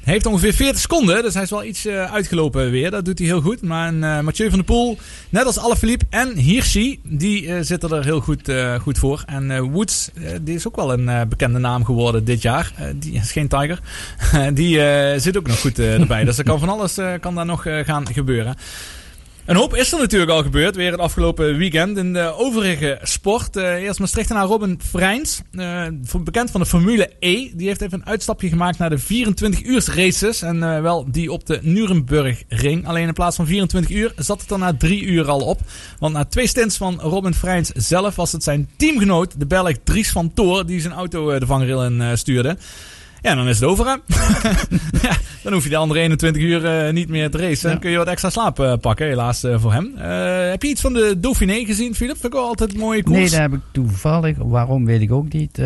Heeft 0.08 0.26
ongeveer 0.26 0.54
40 0.54 0.80
seconden, 0.80 1.24
dus 1.24 1.34
hij 1.34 1.44
is 1.44 1.50
wel 1.50 1.64
iets 1.64 1.86
eh, 1.86 2.14
uitgelopen 2.14 2.72
weer. 2.72 2.92
Dat 2.92 3.06
doet 3.06 3.18
hij 3.18 3.28
heel 3.28 3.42
goed. 3.42 3.62
Maar 3.62 3.88
eh, 3.94 4.20
Mathieu 4.20 4.48
van 4.50 4.58
der 4.58 4.68
Poel, 4.68 4.98
net 5.30 5.46
als 5.46 5.60
Alaphilippe 5.60 6.06
en 6.10 6.38
Hirschi, 6.38 7.00
die 7.04 7.54
eh, 7.54 7.58
zitten 7.62 7.90
er 7.90 8.04
heel 8.04 8.20
goed, 8.20 8.52
goed 8.82 8.98
voor. 8.98 9.24
En 9.26 9.62
Woods, 9.72 10.10
die 10.42 10.56
is 10.56 10.68
ook 10.68 10.76
wel 10.76 10.94
een 10.94 11.30
bekende 11.30 11.60
naam 11.60 11.86
geworden 11.86 12.26
dit 12.26 12.42
jaar. 12.42 12.72
Die 12.96 13.14
is 13.14 13.32
geen 13.32 13.48
Tiger. 13.48 13.80
die 14.54 14.80
zit 15.20 15.38
ook 15.38 15.48
nog 15.48 15.60
goed 15.60 15.80
erbij. 15.80 16.24
dus 16.24 16.38
er 16.38 16.44
kan 16.44 16.60
van 16.60 16.70
alles 16.70 16.98
kan 17.20 17.36
daar 17.36 17.46
nog 17.46 17.62
gaan 17.62 18.08
gebeuren. 18.14 18.56
Een 19.48 19.56
hoop 19.56 19.76
is 19.76 19.92
er 19.92 20.00
natuurlijk 20.00 20.32
al 20.32 20.44
gebeurd, 20.44 20.76
weer 20.76 20.92
het 20.92 21.00
afgelopen 21.00 21.58
weekend 21.58 21.98
in 21.98 22.14
de 22.14 22.34
overige 22.38 23.00
sport. 23.02 23.56
Eh 23.56 23.74
eerst 23.74 24.00
Maastrichtenaar 24.00 24.46
Robin 24.46 24.80
Freins, 24.84 25.42
eh, 25.52 25.86
bekend 26.20 26.52
van 26.52 26.62
de 26.62 26.68
Formule 26.68 27.12
E. 27.20 27.50
Die 27.54 27.68
heeft 27.68 27.82
even 27.82 28.00
een 28.00 28.08
uitstapje 28.08 28.50
gemaakt 28.50 28.78
naar 28.78 28.90
de 28.90 28.98
24 28.98 29.64
uur 29.64 29.84
races. 29.96 30.42
En 30.42 30.64
eh, 30.64 30.82
wel 30.82 31.06
die 31.12 31.32
op 31.32 31.46
de 31.46 31.60
Nuremberg-ring. 31.62 32.88
Alleen 32.88 33.08
in 33.08 33.14
plaats 33.14 33.36
van 33.36 33.48
24 33.48 33.92
uur 33.92 34.14
zat 34.16 34.42
het 34.42 34.52
er 34.52 34.58
na 34.58 34.78
drie 34.78 35.04
uur 35.04 35.30
al 35.30 35.40
op. 35.40 35.60
Want 36.00 36.14
na 36.14 36.26
twee 36.26 36.48
stints 36.48 36.78
van 36.78 37.00
Robin 37.00 37.34
Freins 37.34 37.70
zelf 37.70 38.16
was 38.16 38.32
het 38.32 38.44
zijn 38.44 38.70
teamgenoot, 38.78 39.40
de 39.40 39.46
Belg 39.46 39.76
Dries 39.84 40.12
van 40.12 40.34
Toor, 40.34 40.66
die 40.66 40.82
zijn 40.82 40.94
auto 40.94 41.40
de 41.40 41.46
vangrail 41.46 41.86
in 41.86 42.18
stuurde. 42.18 42.58
Ja, 43.22 43.36
dan 43.36 43.48
is 43.48 43.60
het 43.60 43.70
over, 43.70 43.86
ja, 45.02 45.18
dan 45.44 45.54
hoef 45.54 45.64
je 45.64 45.70
de 45.70 45.76
andere 45.78 46.00
21 46.00 46.42
uur 46.42 46.66
eh, 46.66 46.94
niet 46.94 47.10
meer 47.10 47.30
te 47.30 47.38
racen. 47.38 47.70
Dan 47.70 47.80
kun 47.80 47.92
je 47.92 47.98
wat 47.98 48.08
extra 48.08 48.30
slaap 48.30 48.60
eh, 48.60 48.74
pakken, 48.82 49.08
helaas 49.08 49.44
eh, 49.44 49.60
voor 49.60 49.74
hem. 49.74 49.96
Heb 50.50 50.62
je 50.64 50.70
iets 50.70 50.82
van 50.82 50.94
de 50.94 51.16
Dauphiné 51.20 51.66
gezien, 51.66 51.96
Philip? 51.96 52.14
Vind 52.14 52.34
ik 52.34 52.40
wel 52.40 52.48
altijd 52.48 52.74
een 52.74 52.80
mooie 52.80 53.04
koers. 53.04 53.18
Nee, 53.20 53.30
daar 53.30 53.42
heb 53.42 53.54
ik 53.54 53.60
toevallig, 53.72 54.38
waarom 54.38 54.86
weet 54.86 55.02
ik 55.02 55.12
ook 55.12 55.34
niet, 55.34 55.62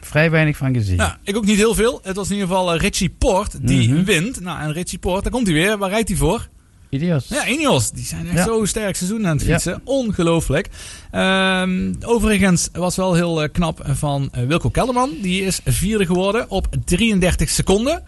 vrij 0.00 0.30
weinig 0.30 0.56
van 0.56 0.74
gezien. 0.74 0.96
Ja, 0.96 1.18
ik 1.22 1.36
ook 1.36 1.44
niet 1.44 1.56
heel 1.56 1.74
veel. 1.74 2.00
Het 2.02 2.16
was 2.16 2.26
in 2.30 2.34
ieder 2.34 2.48
geval 2.48 2.76
Richie 2.76 3.14
Port 3.18 3.66
die 3.68 3.88
Mhm. 3.92 4.04
wint. 4.04 4.40
Nou, 4.40 4.60
en 4.60 4.72
Richie 4.72 4.98
Port, 4.98 5.22
daar 5.22 5.32
komt 5.32 5.46
hij 5.46 5.56
weer. 5.56 5.78
Waar 5.78 5.90
rijdt 5.90 6.08
hij 6.08 6.16
voor? 6.16 6.48
Idios. 6.90 7.26
Ja, 7.28 7.46
Ineos. 7.46 7.90
Die 7.90 8.04
zijn 8.04 8.26
echt 8.28 8.36
Ja. 8.36 8.44
zo 8.44 8.64
sterk 8.64 8.96
seizoen 8.96 9.26
aan 9.26 9.36
het 9.36 9.46
Ja. 9.46 9.52
fietsen. 9.52 9.80
Ongelooflijk. 9.84 10.68
Ehm, 11.10 11.94
overigens 12.04 12.68
was 12.72 12.96
wel 12.96 13.14
heel 13.14 13.42
eh, 13.42 13.48
knap 13.52 13.80
van 13.84 14.28
eh, 14.32 14.42
Wilco 14.46 14.68
Kelderman. 14.68 15.10
Die 15.22 15.42
is 15.42 15.60
vierde 15.64 16.06
geworden 16.06 16.50
op 16.50 16.66
33 16.84 17.50
seconden. 17.50 18.02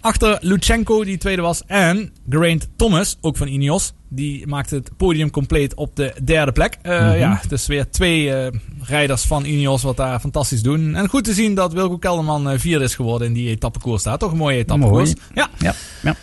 Achter 0.00 0.38
Lutsenko, 0.40 1.04
die 1.04 1.18
tweede 1.18 1.42
was. 1.42 1.62
En 1.66 2.12
Geraint 2.28 2.68
Thomas, 2.76 3.16
ook 3.20 3.36
van 3.36 3.46
Ineos. 3.48 3.92
Die 4.08 4.46
maakte 4.46 4.74
het 4.74 4.96
podium 4.96 5.30
compleet 5.30 5.74
op 5.74 5.96
de 5.96 6.14
derde 6.24 6.52
plek. 6.52 6.78
Mhm. 6.82 6.92
Ja, 7.18 7.40
dus 7.48 7.66
weer 7.66 7.90
twee 7.90 8.34
eh, 8.34 8.52
rijders 8.82 9.22
van 9.22 9.44
Ineos 9.44 9.82
wat 9.82 9.96
daar 9.96 10.20
fantastisch 10.20 10.62
doen. 10.62 10.94
En 10.94 11.08
goed 11.08 11.24
te 11.24 11.32
zien 11.34 11.54
dat 11.54 11.72
Wilco 11.72 11.98
Kelderman 11.98 12.58
vierde 12.58 12.84
is 12.84 12.94
geworden 12.94 13.28
in 13.28 13.34
die 13.34 13.48
etappekoers. 13.48 14.02
Daar 14.02 14.18
toch 14.18 14.30
een 14.30 14.36
mooie 14.36 14.58
etappekoers. 14.58 15.14
Mooi. 15.14 15.26
Ja. 15.34 15.50
Ja, 15.58 15.74
ja. 16.02 16.16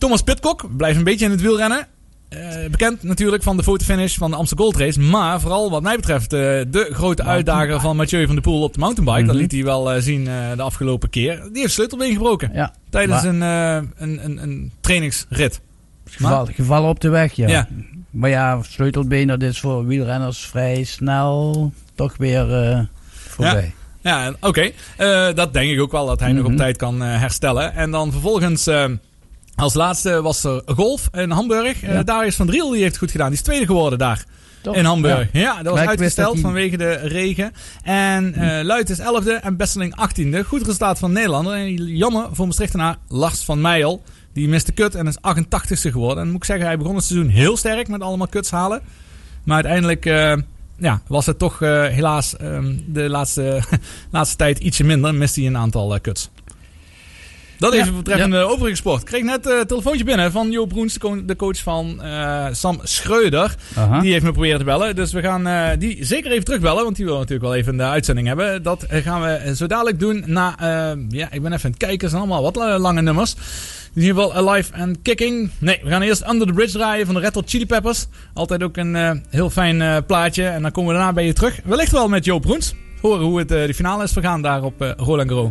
Thomas 0.00 0.22
Pitcock 0.22 0.76
blijft 0.76 0.98
een 0.98 1.04
beetje 1.04 1.24
in 1.24 1.30
het 1.30 1.40
wielrennen. 1.40 1.86
Eh, 2.28 2.38
bekend 2.70 3.02
natuurlijk 3.02 3.42
van 3.42 3.56
de 3.56 3.62
fotofinish 3.62 4.16
van 4.16 4.30
de 4.30 4.36
Amsterdam 4.36 4.66
Gold 4.66 4.80
Race. 4.80 5.00
Maar 5.00 5.40
vooral 5.40 5.70
wat 5.70 5.82
mij 5.82 5.96
betreft 5.96 6.32
eh, 6.32 6.38
de 6.68 6.88
grote 6.92 7.22
uitdager 7.22 7.80
van 7.80 7.96
Mathieu 7.96 8.24
van 8.26 8.34
der 8.34 8.42
Poel 8.44 8.62
op 8.62 8.72
de 8.74 8.78
mountainbike. 8.80 9.22
Dat 9.24 9.32
Mhm. 9.34 9.42
liet 9.42 9.52
hij 9.52 9.64
wel 9.64 9.92
eh, 9.92 10.02
zien 10.02 10.24
de 10.56 10.62
afgelopen 10.62 11.10
keer. 11.10 11.48
Die 11.52 11.60
heeft 11.62 11.72
sleutelbeen 11.72 12.12
gebroken. 12.12 12.50
Ja. 12.52 12.72
Tijdens 12.90 13.22
een, 13.22 13.40
een, 13.40 13.90
een, 14.24 14.42
een 14.42 14.72
trainingsrit. 14.80 15.60
Geval, 16.04 16.46
gevallen 16.46 16.88
op 16.90 17.00
de 17.00 17.08
weg, 17.08 17.32
ja. 17.32 17.48
Ja. 17.48 17.68
Maar 18.10 18.30
ja, 18.30 18.62
sleutelbeen, 18.62 19.26
dat 19.26 19.42
is 19.42 19.60
voor 19.60 19.86
wielrenners 19.86 20.38
vrij 20.46 20.84
snel 20.84 21.72
toch 21.94 22.14
weer 22.16 22.88
voorbij. 23.10 23.74
Ja, 24.00 24.32
oké. 24.40 24.70
Dat 25.34 25.52
denk 25.52 25.70
ik 25.70 25.80
ook 25.80 25.92
wel, 25.92 26.06
dat 26.06 26.20
hij 26.20 26.32
nog 26.32 26.44
op 26.44 26.50
Mhm. 26.50 26.58
tijd 26.60 26.76
kan 26.76 27.00
herstellen. 27.00 27.74
En 27.74 27.90
dan 27.90 28.12
vervolgens, 28.12 28.68
als 29.60 29.74
laatste 29.74 30.22
was 30.22 30.44
er 30.44 30.62
golf 30.66 31.08
in 31.12 31.30
Hamburg. 31.30 31.82
Eh 31.82 31.92
Ja. 31.92 32.02
Darius 32.02 32.36
van 32.36 32.46
Driel, 32.46 32.70
die 32.70 32.80
heeft 32.80 32.90
het 32.90 32.98
goed 32.98 33.10
gedaan. 33.10 33.28
Die 33.28 33.36
is 33.36 33.44
tweede 33.44 33.66
geworden 33.66 33.98
daar. 33.98 34.24
Toch? 34.62 34.76
In 34.76 34.84
Hamburg. 34.84 35.28
Ja, 35.32 35.62
dat 35.62 35.72
was 35.78 35.86
uitgesteld 35.86 36.32
dat 36.32 36.42
vanwege 36.42 36.76
de 36.76 36.92
regen. 36.92 37.52
En 37.82 38.34
eh 38.34 38.64
Luit 38.64 38.90
is 38.90 38.98
11e 38.98 39.42
en 39.42 39.56
Besseling 39.56 39.94
18e. 40.00 40.46
Goed 40.46 40.60
resultaat 40.60 40.98
van 40.98 41.12
Nederlander. 41.12 41.54
En 41.54 41.74
jammer 41.74 42.28
voor 42.32 42.46
Maastrichtenaar 42.46 42.96
Lars 43.08 43.40
van 43.40 43.60
Meijel. 43.60 44.02
Die 44.32 44.48
miste 44.48 44.72
kut 44.72 44.94
en 44.94 45.06
is 45.06 45.16
88ste 45.16 45.90
geworden. 45.90 46.22
En 46.22 46.30
moet 46.30 46.36
ik 46.36 46.44
zeggen, 46.44 46.66
hij 46.66 46.78
begon 46.78 46.94
het 46.94 47.04
seizoen 47.04 47.28
heel 47.28 47.56
sterk 47.56 47.88
met 47.88 48.00
allemaal 48.00 48.28
kuts 48.28 48.50
halen. 48.50 48.80
Maar 49.44 49.54
uiteindelijk 49.54 50.06
eh, 50.06 50.36
ja, 50.76 51.00
was 51.06 51.26
het 51.26 51.38
toch 51.38 51.58
helaas 51.58 52.36
ehm, 52.36 52.76
de 52.86 53.08
laatste, 53.08 53.62
laatste 54.10 54.36
tijd 54.36 54.58
ietsje 54.58 54.84
minder. 54.84 55.14
Miste 55.14 55.40
hij 55.40 55.48
een 55.48 55.56
aantal 55.56 56.00
kuts. 56.00 56.30
Dat 57.60 57.72
Ja, 57.74 57.80
even 57.80 57.96
betreffende 57.96 58.38
overige 58.38 58.76
sport. 58.76 59.00
Ik 59.00 59.06
kreeg 59.06 59.22
net 59.22 59.46
eh, 59.46 59.58
een 59.58 59.66
telefoontje 59.66 60.04
binnen 60.04 60.32
van 60.32 60.50
Jo 60.50 60.66
Broens, 60.66 60.92
de 60.92 60.98
co- 61.00 61.24
de 61.24 61.36
coach 61.36 61.58
van 61.62 62.02
eh, 62.02 62.46
Sam 62.52 62.80
Schreuder. 62.82 63.54
Die 64.00 64.12
heeft 64.12 64.24
me 64.24 64.32
proberen 64.32 64.58
te 64.58 64.64
bellen. 64.64 64.96
Dus 64.96 65.12
we 65.12 65.20
gaan 65.22 65.46
eh, 65.46 65.68
die 65.78 66.04
zeker 66.04 66.30
even 66.30 66.44
terugbellen. 66.44 66.84
Want 66.84 66.96
die 66.96 67.04
wil 67.04 67.14
natuurlijk 67.14 67.42
wel 67.42 67.54
even 67.54 67.76
de 67.76 67.82
uitzending 67.82 68.26
hebben. 68.26 68.62
Dat 68.62 68.84
gaan 68.88 69.22
we 69.22 69.52
zo 69.56 69.66
dadelijk 69.66 69.98
doen 70.00 70.22
na... 70.26 70.54
ja, 71.08 71.28
ik 71.30 71.42
ben 71.42 71.52
even 71.52 71.64
aan 71.64 71.70
het 71.70 71.76
kijken. 71.76 72.00
Het 72.00 72.10
zijn 72.10 72.22
allemaal 72.22 72.42
wat 72.42 72.56
la- 72.56 72.78
lange 72.78 73.02
nummers. 73.02 73.34
In 73.94 74.02
ieder 74.02 74.16
geval 74.22 74.34
Alive 74.34 74.72
and 74.74 74.98
Kicking. 75.02 75.50
Nee, 75.58 75.80
we 75.82 75.90
gaan 75.90 76.02
eerst 76.02 76.28
Under 76.30 76.46
the 76.46 76.52
Bridge 76.52 76.72
draaien 76.76 77.06
van 77.06 77.14
de 77.14 77.20
Red 77.20 77.34
Hot 77.34 77.50
Chili 77.50 77.66
Peppers. 77.66 78.06
Altijd 78.34 78.62
ook 78.62 78.76
een 78.76 79.22
heel 79.30 79.50
fijn 79.50 80.04
plaatje. 80.06 80.44
En 80.46 80.62
dan 80.62 80.70
komen 80.70 80.90
we 80.92 80.96
daarna 80.98 81.12
bij 81.14 81.26
je 81.26 81.32
terug. 81.32 81.60
Wellicht 81.64 81.92
wel 81.92 82.08
met 82.08 82.24
Joop 82.24 82.42
Broens. 82.42 82.74
Horen 83.00 83.24
hoe 83.24 83.38
het, 83.38 83.48
de 83.48 83.74
finale 83.74 84.04
is 84.04 84.12
vergaan 84.12 84.42
daar 84.42 84.62
op 84.62 84.94
Roland 84.96 85.28
Garros. 85.28 85.50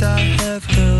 I 0.00 0.20
have 0.42 0.64
heard. 0.64 0.97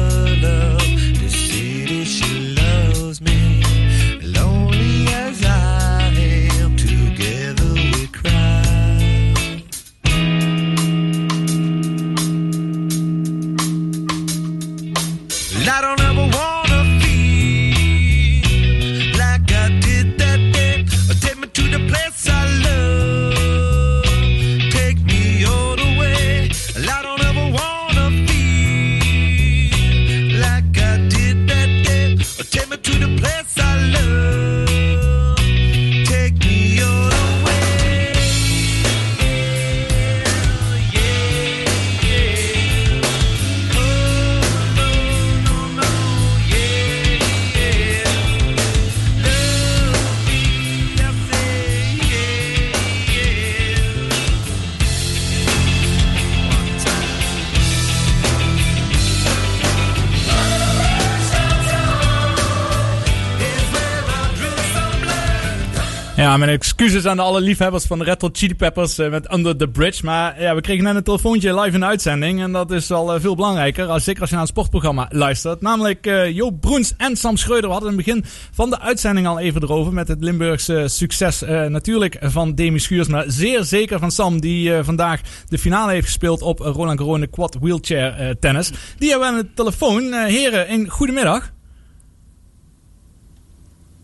Excuses 66.78 67.10
aan 67.10 67.18
alle 67.18 67.40
liefhebbers 67.40 67.84
van 67.84 67.98
de 67.98 68.04
Red 68.04 68.20
Hot 68.20 68.38
Chili 68.38 68.54
Peppers 68.54 68.98
eh, 68.98 69.10
met 69.10 69.32
Under 69.32 69.56
the 69.56 69.68
Bridge. 69.68 70.04
Maar 70.04 70.42
ja, 70.42 70.54
we 70.54 70.60
kregen 70.60 70.84
net 70.84 70.96
een 70.96 71.02
telefoontje 71.02 71.60
live 71.60 71.74
in 71.74 71.80
de 71.80 71.86
uitzending. 71.86 72.42
En 72.42 72.52
dat 72.52 72.70
is 72.70 72.88
wel 72.88 73.14
eh, 73.14 73.20
veel 73.20 73.34
belangrijker, 73.34 73.86
als, 73.86 74.04
zeker 74.04 74.20
als 74.20 74.30
je 74.30 74.34
naar 74.36 74.44
een 74.44 74.50
sportprogramma 74.50 75.08
luistert. 75.10 75.60
Namelijk 75.60 76.06
eh, 76.06 76.30
Joop 76.30 76.60
Broens 76.60 76.94
en 76.96 77.16
Sam 77.16 77.36
Schreuder. 77.36 77.66
We 77.66 77.72
hadden 77.72 77.90
in 77.90 77.96
het 77.96 78.06
begin 78.06 78.24
van 78.52 78.70
de 78.70 78.80
uitzending 78.80 79.26
al 79.26 79.38
even 79.38 79.62
erover. 79.62 79.92
Met 79.92 80.08
het 80.08 80.22
Limburgse 80.22 80.84
succes 80.88 81.40
natuurlijk 81.68 82.16
van 82.20 82.54
Demi 82.54 82.78
Schuurs. 82.78 83.08
Maar 83.08 83.24
zeer 83.26 83.64
zeker 83.64 83.98
van 83.98 84.10
Sam, 84.10 84.40
die 84.40 84.72
vandaag 84.82 85.20
de 85.48 85.58
finale 85.58 85.92
heeft 85.92 86.06
gespeeld 86.06 86.42
op 86.42 86.58
Roland 86.58 87.00
Garros 87.00 87.26
quad 87.30 87.56
wheelchair 87.60 88.38
tennis. 88.40 88.70
Die 88.98 89.10
hebben 89.10 89.28
we 89.28 89.34
aan 89.34 89.40
de 89.40 89.54
telefoon. 89.54 90.12
Heren, 90.12 90.72
een 90.72 90.88
goedemiddag. 90.88 91.50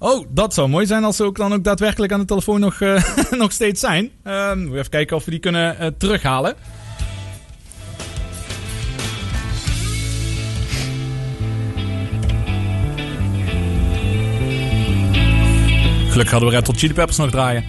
Oh, 0.04 0.26
dat 0.30 0.54
zou 0.54 0.68
mooi 0.68 0.86
zijn 0.86 1.04
als 1.04 1.16
ze 1.16 1.24
ook 1.24 1.36
dan 1.36 1.52
ook 1.52 1.64
daadwerkelijk 1.64 2.12
aan 2.12 2.20
de 2.20 2.26
telefoon 2.26 2.60
nog, 2.60 2.80
eh, 2.80 3.02
nog 3.42 3.52
steeds 3.52 3.80
zijn. 3.80 4.10
Ehm, 4.22 4.64
moet 4.64 4.76
even 4.76 4.90
kijken 4.90 5.16
of 5.16 5.24
we 5.24 5.30
die 5.30 5.40
kunnen 5.40 5.78
eh, 5.78 5.86
terughalen. 5.98 6.54
Gelukkig 16.08 16.30
hadden 16.30 16.48
we 16.48 16.56
Red 16.56 16.66
Hot 16.66 16.78
Chili 16.78 16.94
Peppers 16.94 17.16
nog 17.16 17.30
draaien. 17.30 17.64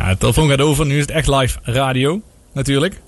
Ja, 0.00 0.10
de 0.10 0.16
telefoon 0.16 0.48
gaat 0.48 0.60
over, 0.60 0.86
nu 0.86 0.94
is 0.94 1.00
het 1.00 1.10
echt 1.10 1.28
live 1.28 1.58
radio, 1.62 2.20
natuurlijk. 2.52 3.00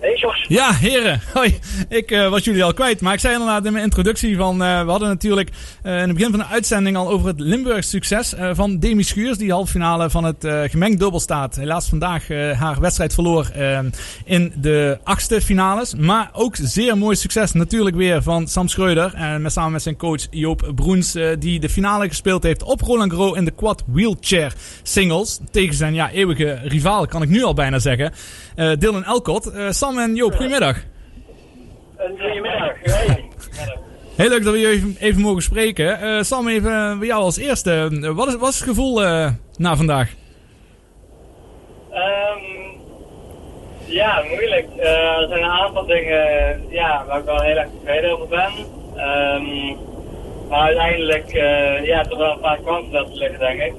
Hey 0.00 0.13
Ja, 0.32 0.72
heren. 0.72 1.20
Hoi. 1.32 1.58
Ik 1.88 2.10
eh, 2.10 2.28
was 2.28 2.44
jullie 2.44 2.64
al 2.64 2.74
kwijt. 2.74 3.00
Maar 3.00 3.12
ik 3.12 3.20
zei 3.20 3.32
inderdaad 3.32 3.64
in 3.64 3.72
mijn 3.72 3.84
introductie 3.84 4.36
van... 4.36 4.62
eh, 4.62 4.84
we 4.84 4.90
hadden 4.90 5.08
natuurlijk 5.08 5.50
eh, 5.82 5.92
in 5.92 5.98
het 6.08 6.12
begin 6.12 6.30
van 6.30 6.38
de 6.38 6.46
uitzending 6.46 6.96
al 6.96 7.08
over 7.08 7.26
het 7.26 7.40
Limburgs 7.40 7.90
succes 7.90 8.34
van 8.52 8.78
Demi 8.78 9.02
Schuurs. 9.02 9.38
Die 9.38 9.50
halve 9.50 9.70
finale 9.70 10.10
van 10.10 10.24
het 10.24 10.46
gemengd 10.70 10.98
dubbel 10.98 11.20
staat. 11.20 11.56
Helaas 11.56 11.88
vandaag 11.88 12.28
haar 12.28 12.80
wedstrijd 12.80 13.14
verloor 13.14 13.50
in 14.24 14.52
de 14.56 14.98
achtste 15.04 15.40
finales. 15.40 15.94
Maar 15.94 16.30
ook 16.32 16.56
zeer 16.60 16.98
mooi 16.98 17.16
succes 17.16 17.52
natuurlijk 17.52 17.96
weer 17.96 18.22
van 18.22 18.48
Sam 18.48 18.68
Schreuder. 18.68 19.14
En 19.14 19.42
met, 19.42 19.52
samen 19.52 19.72
met 19.72 19.82
zijn 19.82 19.96
coach 19.96 20.26
Joop 20.30 20.72
Broens. 20.74 21.16
die 21.38 21.60
de 21.60 21.68
finale 21.68 22.08
gespeeld 22.08 22.42
heeft 22.42 22.62
op 22.62 22.80
Roland 22.80 23.12
Garros 23.12 23.36
in 23.36 23.44
de 23.44 23.50
quad 23.50 23.82
wheelchair 23.86 24.54
singles. 24.82 25.40
Tegen 25.50 25.74
zijn 25.74 25.94
ja, 25.94 26.10
eeuwige 26.10 26.58
rivaal 26.62 27.06
kan 27.06 27.22
ik 27.22 27.28
nu 27.28 27.42
al 27.42 27.54
bijna 27.54 27.78
zeggen. 27.78 28.12
Dylan 28.54 29.04
Elcott. 29.04 29.50
Sam 29.70 29.98
en 29.98 30.13
Joop, 30.14 30.34
goedemiddag. 30.34 30.76
Een 31.96 32.18
goedemiddag. 32.18 32.72
Hey. 32.82 33.24
Heel 34.16 34.28
leuk 34.28 34.44
dat 34.44 34.52
we 34.52 34.58
je 34.58 34.66
even, 34.66 34.96
even 35.00 35.20
mogen 35.20 35.42
spreken. 35.42 36.00
Eh, 36.00 36.22
Sam, 36.22 36.48
even 36.48 36.98
bij 36.98 37.08
jou 37.08 37.22
als 37.22 37.38
eerste. 37.38 37.90
Eh, 38.02 38.10
wat, 38.10 38.28
is, 38.28 38.36
wat 38.36 38.48
is 38.48 38.58
het 38.58 38.68
gevoel 38.68 39.04
eh, 39.04 39.30
na 39.56 39.76
vandaag? 39.76 40.10
Ehm, 41.90 42.38
ja, 43.84 44.22
moeilijk. 44.28 44.66
Eh, 44.76 45.20
er 45.20 45.28
zijn 45.28 45.42
een 45.42 45.50
aantal 45.50 45.86
dingen 45.86 46.62
ja, 46.68 47.04
waar 47.06 47.18
ik 47.18 47.24
wel 47.24 47.40
heel 47.40 47.56
erg 47.56 47.68
tevreden 47.78 48.10
over 48.12 48.28
ben. 48.28 48.52
Ehm, 48.96 49.76
maar 50.48 50.60
uiteindelijk 50.60 51.32
ja, 51.82 52.02
toch 52.02 52.18
wel 52.18 52.32
een 52.32 52.40
paar 52.40 52.60
kansen 52.64 52.92
laten 52.92 53.16
liggen, 53.16 53.38
denk 53.38 53.60
ik. 53.60 53.74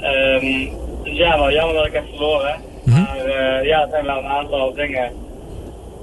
Ehm, 0.00 0.74
dus 1.04 1.16
ja, 1.16 1.38
wel 1.38 1.52
jammer 1.52 1.74
dat 1.74 1.86
ik 1.86 1.92
heb 1.92 2.04
verloren. 2.08 2.74
Maar 2.86 3.16
eh, 3.16 3.66
ja, 3.66 3.82
er 3.82 3.88
zijn 3.90 4.04
wel 4.04 4.18
een 4.18 4.26
aantal 4.26 4.74
dingen 4.74 5.12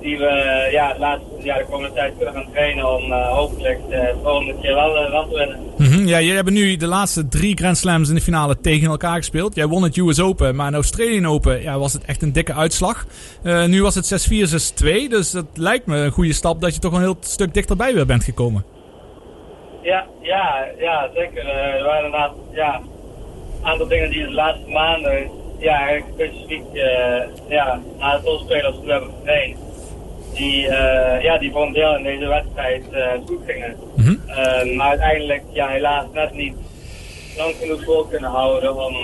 die 0.04 0.18
we 0.18 0.68
ja, 0.72 0.88
het 0.88 0.98
laatste, 0.98 1.28
ja, 1.44 1.58
de 1.58 1.66
komende 1.66 1.96
tijd 1.96 2.14
kunnen 2.18 2.34
gaan 2.34 2.52
trainen 2.52 2.94
om 2.96 3.12
eh, 3.12 3.28
hopelijk 3.28 3.80
de 3.90 4.14
volgende 4.24 4.56
keer 4.62 4.76
wel, 4.76 4.98
eh, 4.98 5.12
wel 5.12 5.28
te 5.28 5.36
winnen. 5.36 5.60
Mhm, 5.78 6.08
ja, 6.08 6.20
jullie 6.20 6.36
hebben 6.36 6.54
nu 6.54 6.76
de 6.76 6.88
laatste 6.88 7.28
drie 7.28 7.58
Grand 7.58 7.78
Slams 7.78 8.10
in 8.10 8.16
de 8.16 8.22
finale 8.22 8.60
tegen 8.60 8.90
elkaar 8.90 9.18
gespeeld. 9.18 9.56
Jij 9.56 9.68
won 9.68 9.84
het 9.84 9.98
US 9.98 10.20
Open, 10.20 10.56
maar 10.56 10.68
in 10.68 10.74
Australian 10.74 11.28
Open 11.28 11.62
ja, 11.62 11.80
was 11.80 11.94
het 11.94 12.06
echt 12.06 12.22
een 12.22 12.34
dikke 12.34 12.54
uitslag. 12.54 13.06
Eh, 13.44 13.66
nu 13.66 13.82
was 13.82 13.96
het 13.96 14.06
6-4, 14.06 14.48
6-2, 14.48 15.10
dus 15.10 15.32
dat 15.32 15.46
lijkt 15.54 15.86
me 15.86 15.98
een 15.98 16.12
goede 16.12 16.34
stap 16.34 16.62
dat 16.62 16.74
je 16.74 16.80
toch 16.80 16.94
een 16.94 17.02
heel 17.02 17.18
stuk 17.20 17.54
dichterbij 17.54 17.94
weer 17.94 18.06
bent 18.06 18.24
gekomen. 18.24 18.66
Ja, 19.82 20.06
ja, 20.22 20.66
ja, 20.78 21.10
zeker. 21.14 21.46
Eh, 21.46 21.80
er 21.80 21.84
waren 21.84 22.06
inderdaad 22.06 22.34
ja, 22.52 22.76
een 22.76 23.68
aantal 23.68 23.88
dingen 23.88 24.10
die 24.10 24.24
de 24.24 24.34
laatste 24.34 24.70
maanden, 24.70 25.30
ja, 25.58 25.78
eigenlijk 25.88 26.14
specifiek 26.14 26.74
eh, 26.74 27.22
ja, 27.48 27.80
topspelers 28.24 28.76
die 28.76 28.86
we 28.86 28.92
hebben 28.92 29.10
getraind, 29.18 29.58
die, 30.34 30.68
eh, 30.68 31.24
ja, 31.24 31.38
die 31.38 31.52
voor 31.52 31.66
een 31.66 31.74
deel 31.74 31.98
in 31.98 32.04
deze 32.04 32.28
wedstrijd 32.28 32.84
eh, 32.92 33.08
goed 33.26 33.40
gingen. 33.46 33.76
Eh, 34.28 34.76
maar 34.76 34.90
uiteindelijk, 34.90 35.44
ja, 35.54 35.68
helaas 35.68 36.06
net 36.14 36.34
niet 36.34 36.56
lang 37.38 37.56
genoeg 37.62 37.84
vol 37.84 38.04
kunnen 38.04 38.30
houden 38.30 38.86
om, 38.86 38.96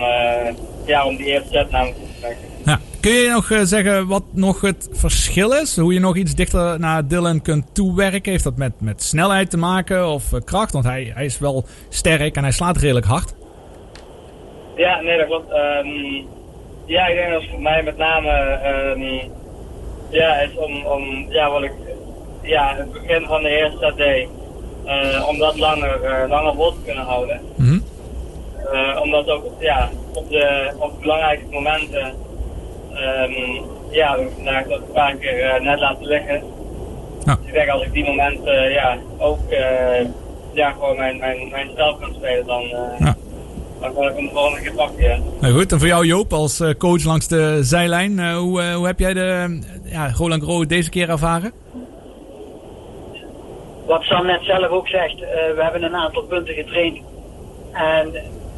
ja, 0.86 1.06
om 1.06 1.16
die 1.16 1.26
eerste 1.26 1.50
set 1.52 1.72
namelijk 1.72 1.98
te 1.98 2.20
trekken. 2.20 2.46
Ja. 2.66 2.80
Kun 3.00 3.12
je 3.12 3.30
nog 3.30 3.68
zeggen 3.68 4.08
wat 4.08 4.24
nog 4.32 4.62
het 4.62 4.90
verschil 4.92 5.52
is? 5.52 5.78
Hoe 5.78 5.94
je 5.94 6.00
nog 6.00 6.16
iets 6.16 6.36
dichter 6.36 6.80
naar 6.80 7.08
Dylan 7.08 7.42
kunt 7.42 7.76
toewerken? 7.76 8.32
Heeft 8.32 8.44
dat 8.44 8.58
met, 8.58 8.72
met 8.82 9.04
snelheid 9.04 9.50
te 9.50 9.58
maken 9.58 10.08
of 10.08 10.24
kracht? 10.44 10.74
Want 10.74 10.86
hij, 10.86 11.12
hij 11.14 11.26
is 11.26 11.40
wel 11.40 11.66
sterk 11.90 12.36
en 12.36 12.44
hij 12.44 12.52
slaat 12.52 12.78
redelijk 12.78 13.06
hard. 13.06 13.34
Ja, 14.76 15.02
nee, 15.02 15.18
dat 15.18 15.28
klopt. 15.28 15.52
Ehm, 15.52 15.88
ja, 16.86 17.08
ik 17.08 17.16
denk 17.16 17.32
dat 17.32 17.44
voor 17.50 17.62
mij 17.62 17.84
met 17.84 17.98
name 17.98 18.30
ehm, 18.30 19.30
ja, 20.10 20.36
is 20.36 20.56
om, 20.56 20.86
om 20.86 21.26
ja, 21.30 21.52
wat 21.52 21.64
ik 21.64 21.72
ja, 22.42 22.76
het 22.76 22.92
begin 22.92 23.26
van 23.26 23.42
de 23.42 23.50
eerste 23.50 23.78
set 23.78 23.98
deed, 23.98 24.28
eh, 24.86 25.28
om 25.28 25.38
dat 25.38 25.58
langer, 25.58 26.04
eh, 26.04 26.30
langer 26.30 26.54
vol 26.56 26.72
te 26.72 26.82
kunnen 26.86 27.04
houden. 27.04 27.42
Eh, 28.72 29.02
omdat 29.02 29.30
ook 29.30 29.46
ja, 29.60 29.90
op, 30.14 30.30
de, 30.30 30.72
op 30.78 30.94
de 30.94 31.00
belangrijkste 31.02 31.52
momenten 31.52 32.14
ehm, 32.94 33.62
ja, 33.90 34.18
we 34.18 34.30
vandaag 34.36 34.68
dat 34.68 34.80
een 34.80 34.94
paar 34.94 35.16
keer 35.16 35.60
net 35.62 35.80
laten 35.80 36.06
liggen. 36.06 36.44
Dus 37.26 37.36
ik 37.46 37.54
denk 37.54 37.70
als 37.70 37.84
ik 37.84 37.94
die 37.94 38.06
momenten 38.06 38.72
ja, 38.72 38.98
ook 39.18 39.40
ja, 40.54 40.72
gewoon 40.72 40.98
mijn, 40.98 41.18
mijn, 41.18 41.50
mijn 41.50 41.70
spel 41.70 41.96
kan 41.96 42.14
spelen, 42.14 42.46
dan, 42.46 42.64
dan 43.80 43.94
kan 43.94 44.08
ik 44.08 44.16
hem 44.16 44.26
de 44.26 44.32
volgende 44.34 44.62
keer 44.62 44.74
pakken. 44.74 45.04
Ja. 45.04 45.18
Nou 45.42 45.54
goed, 45.54 45.72
en 45.72 45.80
voor 45.80 45.88
jou 45.88 46.06
Joop 46.06 46.34
als 46.34 46.64
coach 46.78 47.04
langs 47.04 47.28
de 47.28 47.60
zijlijn. 47.62 48.34
hoe, 48.34 48.64
hoe 48.74 48.86
heb 48.86 49.00
jij 49.00 49.14
de 49.14 49.60
ja, 49.92 50.12
Roland 50.16 50.44
Garros 50.44 50.68
deze 50.68 50.90
keer 50.90 51.10
ervaren? 51.10 51.52
Wat 53.86 54.04
Sam 54.04 54.26
net 54.26 54.44
zelf 54.44 54.68
ook 54.68 54.88
zegt, 54.88 55.22
eh, 55.22 55.30
we 55.56 55.64
hebben 55.64 55.84
een 55.84 55.96
aantal 55.96 56.24
punten 56.24 56.54
getraind. 56.54 56.98
En 57.72 58.14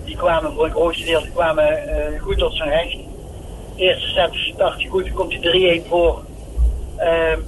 die 0.05 0.15
kwamen 0.15 0.53
voor 0.53 0.65
een 0.65 0.71
groot 0.71 0.95
gedeelte 0.95 1.29
kwamen, 1.29 1.87
eh, 1.87 2.21
goed 2.21 2.37
tot 2.37 2.55
zijn 2.55 2.69
recht. 2.69 2.97
Eerste 3.75 4.07
set 4.07 4.33
start 4.33 4.81
je 4.81 4.89
goed, 4.89 5.05
dan 5.05 5.13
komt 5.13 5.31
hij 5.31 5.41
3-1 5.41 5.85
voor. 5.87 6.23
Ehm 6.97 7.39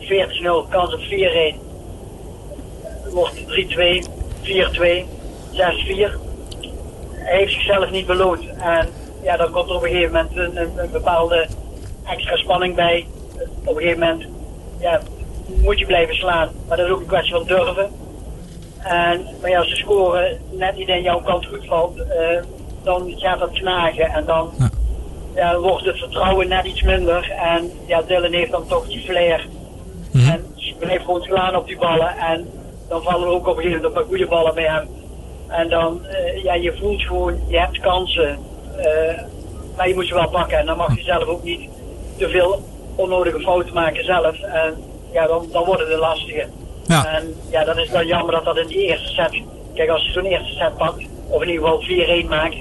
14-0, 0.00 0.66
kans 0.68 0.94
op 0.94 1.00
4-1. 1.00 1.54
Wordt 3.12 3.46
3-2, 3.46 4.02
4-2, 4.42 5.06
6-4. 5.52 6.18
Hij 7.10 7.38
heeft 7.38 7.52
zichzelf 7.52 7.90
niet 7.90 8.06
beloond. 8.06 8.46
En 8.58 8.88
ja, 9.22 9.36
dan 9.36 9.50
komt 9.50 9.68
er 9.68 9.74
op 9.74 9.82
een 9.82 9.88
gegeven 9.88 10.12
moment 10.12 10.56
een 10.56 10.90
bepaalde 10.92 11.46
extra 12.04 12.36
spanning 12.36 12.74
bij. 12.74 13.06
Op 13.64 13.76
een 13.76 13.82
gegeven 13.82 13.98
moment 13.98 14.26
ja, 14.80 15.00
moet 15.62 15.78
je 15.78 15.86
blijven 15.86 16.14
slaan. 16.14 16.48
Maar 16.68 16.76
dat 16.76 16.86
is 16.86 16.92
ook 16.92 17.00
een 17.00 17.06
kwestie 17.06 17.34
van 17.34 17.44
durven. 17.44 17.90
En, 18.78 19.26
maar 19.40 19.50
ja, 19.50 19.58
als 19.58 19.68
de 19.68 19.76
score 19.76 20.38
net 20.50 20.76
niet 20.76 20.88
in 20.88 21.02
jouw 21.02 21.20
kant 21.20 21.46
goed 21.46 21.66
valt, 21.66 21.98
eh, 21.98 22.42
dan 22.82 23.12
gaat 23.16 23.38
dat 23.38 23.52
knagen. 23.52 24.04
En 24.12 24.24
dan 24.24 24.52
ja, 25.34 25.58
wordt 25.58 25.84
het 25.84 25.98
vertrouwen 25.98 26.48
net 26.48 26.64
iets 26.66 26.82
minder. 26.82 27.30
En 27.30 27.70
ja, 27.86 28.02
Dylan 28.02 28.32
heeft 28.32 28.50
dan 28.50 28.66
toch 28.66 28.86
die 28.86 29.00
flair. 29.00 29.46
En 30.12 30.44
blijft 30.78 31.04
gewoon 31.04 31.22
slaan 31.22 31.56
op 31.56 31.66
die 31.66 31.78
ballen. 31.78 32.16
En 32.18 32.48
dan 32.88 33.02
vallen 33.02 33.28
er 33.28 33.34
ook 33.34 33.46
op 33.46 33.56
een 33.56 33.62
gegeven 33.62 33.82
moment 33.82 34.06
goede 34.06 34.26
ballen 34.26 34.54
bij 34.54 34.64
hem. 34.64 34.88
En 35.48 35.68
dan, 35.68 36.06
eh, 36.06 36.42
ja, 36.42 36.54
je 36.54 36.76
voelt 36.80 37.02
gewoon, 37.02 37.40
je 37.48 37.58
hebt 37.58 37.80
kansen. 37.80 38.38
eh, 38.76 39.22
maar 39.76 39.88
je 39.88 39.94
moet 39.94 40.06
ze 40.06 40.14
wel 40.14 40.28
pakken. 40.28 40.58
En 40.58 40.66
dan 40.66 40.76
mag 40.76 40.96
je 40.96 41.02
zelf 41.02 41.24
ook 41.24 41.42
niet 41.42 41.68
te 42.20 42.28
veel 42.28 42.62
onnodige 42.94 43.40
fouten 43.40 43.74
maken 43.74 44.04
zelf. 44.04 44.40
En 44.40 44.74
ja, 45.12 45.26
dan, 45.26 45.46
dan 45.52 45.64
worden 45.64 45.88
de 45.88 45.96
lastige. 45.96 46.46
En 46.86 47.34
ja, 47.50 47.64
dan 47.64 47.78
is 47.78 47.82
het 47.84 47.92
dan 47.92 48.06
jammer 48.06 48.32
dat 48.32 48.44
dat 48.44 48.56
in 48.56 48.66
die 48.66 48.86
eerste 48.86 49.08
set... 49.08 49.42
Kijk, 49.74 49.90
als 49.90 50.06
je 50.06 50.12
zo'n 50.12 50.24
eerste 50.24 50.54
set 50.54 50.76
pakt, 50.76 51.04
of 51.28 51.42
in 51.42 51.48
ieder 51.48 51.68
geval 51.68 52.24
4-1 52.24 52.28
maakt... 52.28 52.56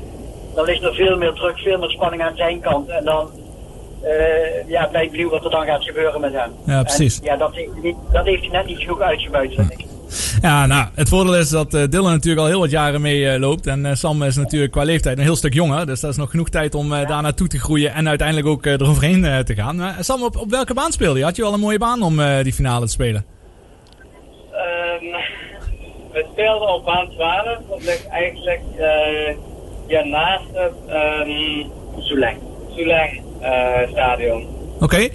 dan 0.55 0.65
ligt 0.65 0.83
er 0.83 0.93
veel 0.93 1.17
meer 1.17 1.33
druk, 1.33 1.57
veel 1.57 1.77
meer 1.77 1.89
spanning 1.89 2.21
aan 2.21 2.35
zijn 2.35 2.59
kant. 2.59 2.89
En 2.89 3.05
dan 3.05 3.29
eh, 4.01 4.67
ja, 4.67 4.89
ben 4.91 5.01
ik 5.01 5.11
benieuwd 5.11 5.31
wat 5.31 5.43
er 5.43 5.51
dan 5.51 5.65
gaat 5.65 5.83
gebeuren 5.83 6.21
met 6.21 6.33
hem. 6.33 6.51
Ja, 6.65 6.83
precies. 6.83 7.19
En, 7.19 7.25
ja, 7.25 7.35
dat 7.35 7.55
heeft, 7.55 7.95
dat 8.11 8.25
heeft 8.25 8.41
hij 8.41 8.51
net 8.51 8.65
niet 8.65 8.79
genoeg 8.79 9.01
uitgebuit, 9.01 9.53
vind 9.53 9.71
ik. 9.71 9.85
Ja, 10.41 10.65
nou, 10.65 10.87
het 10.95 11.09
voordeel 11.09 11.37
is 11.37 11.49
dat 11.49 11.73
eh, 11.73 11.83
Dylan 11.89 12.11
natuurlijk 12.11 12.41
al 12.41 12.47
heel 12.47 12.59
wat 12.59 12.69
jaren 12.69 13.01
mee 13.01 13.29
eh, 13.29 13.39
loopt. 13.39 13.67
En 13.67 13.85
eh, 13.85 13.95
Sam 13.95 14.23
is 14.23 14.35
natuurlijk 14.35 14.71
qua 14.71 14.83
leeftijd 14.83 15.17
een 15.17 15.23
heel 15.23 15.35
stuk 15.35 15.53
jonger. 15.53 15.85
Dus 15.85 15.99
dat 15.99 16.11
is 16.11 16.17
nog 16.17 16.29
genoeg 16.29 16.49
tijd 16.49 16.75
om 16.75 16.89
daar 16.89 17.21
naartoe 17.21 17.47
te 17.47 17.59
groeien 17.59 17.93
en 17.93 18.07
uiteindelijk 18.07 18.47
ook 18.47 18.65
eroverheen 18.65 19.43
te 19.45 19.55
gaan. 19.55 19.95
Sam, 19.99 20.23
op, 20.23 20.37
op 20.37 20.49
welke 20.49 20.73
baan 20.73 20.91
speelde 20.91 21.19
je? 21.19 21.25
Had 21.25 21.35
je 21.35 21.41
wel 21.41 21.53
een 21.53 21.59
mooie 21.59 21.77
baan 21.77 22.01
om 22.01 22.21
die 22.43 22.53
finale 22.53 22.85
te 22.85 22.91
spelen? 22.91 23.25
Ehm, 24.51 25.05
we 26.13 26.25
speelden 26.31 26.73
op 26.73 26.85
baan 26.85 27.09
12. 27.09 27.45
Dat 27.69 27.83
ligt 27.83 28.07
eigenlijk 28.07 28.61
eh, 28.77 29.35
ja, 29.87 30.03
naast 30.03 30.45
het 30.53 30.73
um, 30.87 31.71
stadion. 33.89 34.47
Oké, 34.79 35.09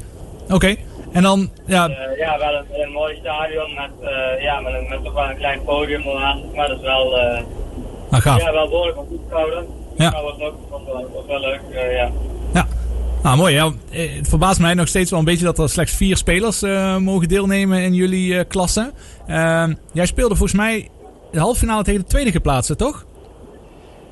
oké. 0.49 0.77
En 1.15 1.23
dan, 1.23 1.51
ja, 1.67 1.89
Eh, 1.89 2.19
ja, 2.19 2.39
wel 2.39 2.55
een, 2.55 2.83
een 2.83 2.93
mooi 2.93 3.17
stadion 3.21 3.75
met, 3.75 3.91
eh, 4.11 4.43
ja, 4.43 4.61
met, 4.61 4.75
een, 4.75 4.89
met 4.89 5.05
toch 5.05 5.13
wel 5.13 5.29
een 5.31 5.37
klein 5.37 5.65
podium 5.65 6.03
ernaast. 6.07 6.43
Maar 6.55 6.69
dat 6.69 6.77
is 6.77 6.83
wel, 6.83 7.19
eh 7.19 7.43
Ah, 8.11 8.21
gaaf. 8.21 8.41
ja, 8.41 8.53
wel 8.53 8.69
behoorlijk 8.69 8.97
wat 8.97 9.07
toeschouwen. 9.09 9.67
Ja. 9.97 10.11
Dat 10.11 10.23
was 10.23 10.41
ook 10.41 10.55
was 11.15 11.27
wel, 11.27 11.41
leuk, 11.41 11.61
ja. 12.53 12.67
Nou, 13.23 13.37
mooi. 13.37 13.55
Ja. 13.55 13.71
Het 13.91 14.29
verbaast 14.29 14.61
mij 14.61 14.75
nog 14.75 14.89
steeds 14.89 15.11
wel 15.11 15.19
een 15.19 15.25
beetje 15.25 15.45
dat 15.45 15.59
er 15.59 15.69
slechts 15.69 15.93
vier 15.93 16.17
spelers 16.17 16.61
mogen 16.99 17.29
deelnemen 17.29 17.83
in 17.83 17.95
jullie 17.95 18.45
klasse. 18.45 18.93
Jij 19.93 20.07
speelde 20.07 20.35
volgens 20.37 20.59
mij 20.61 20.89
de 21.33 21.39
halve 21.39 21.59
finale 21.59 21.83
tegen 21.83 22.01
de 22.01 22.07
tweede 22.07 22.31
geplaatste, 22.31 22.77
toch? 22.77 23.05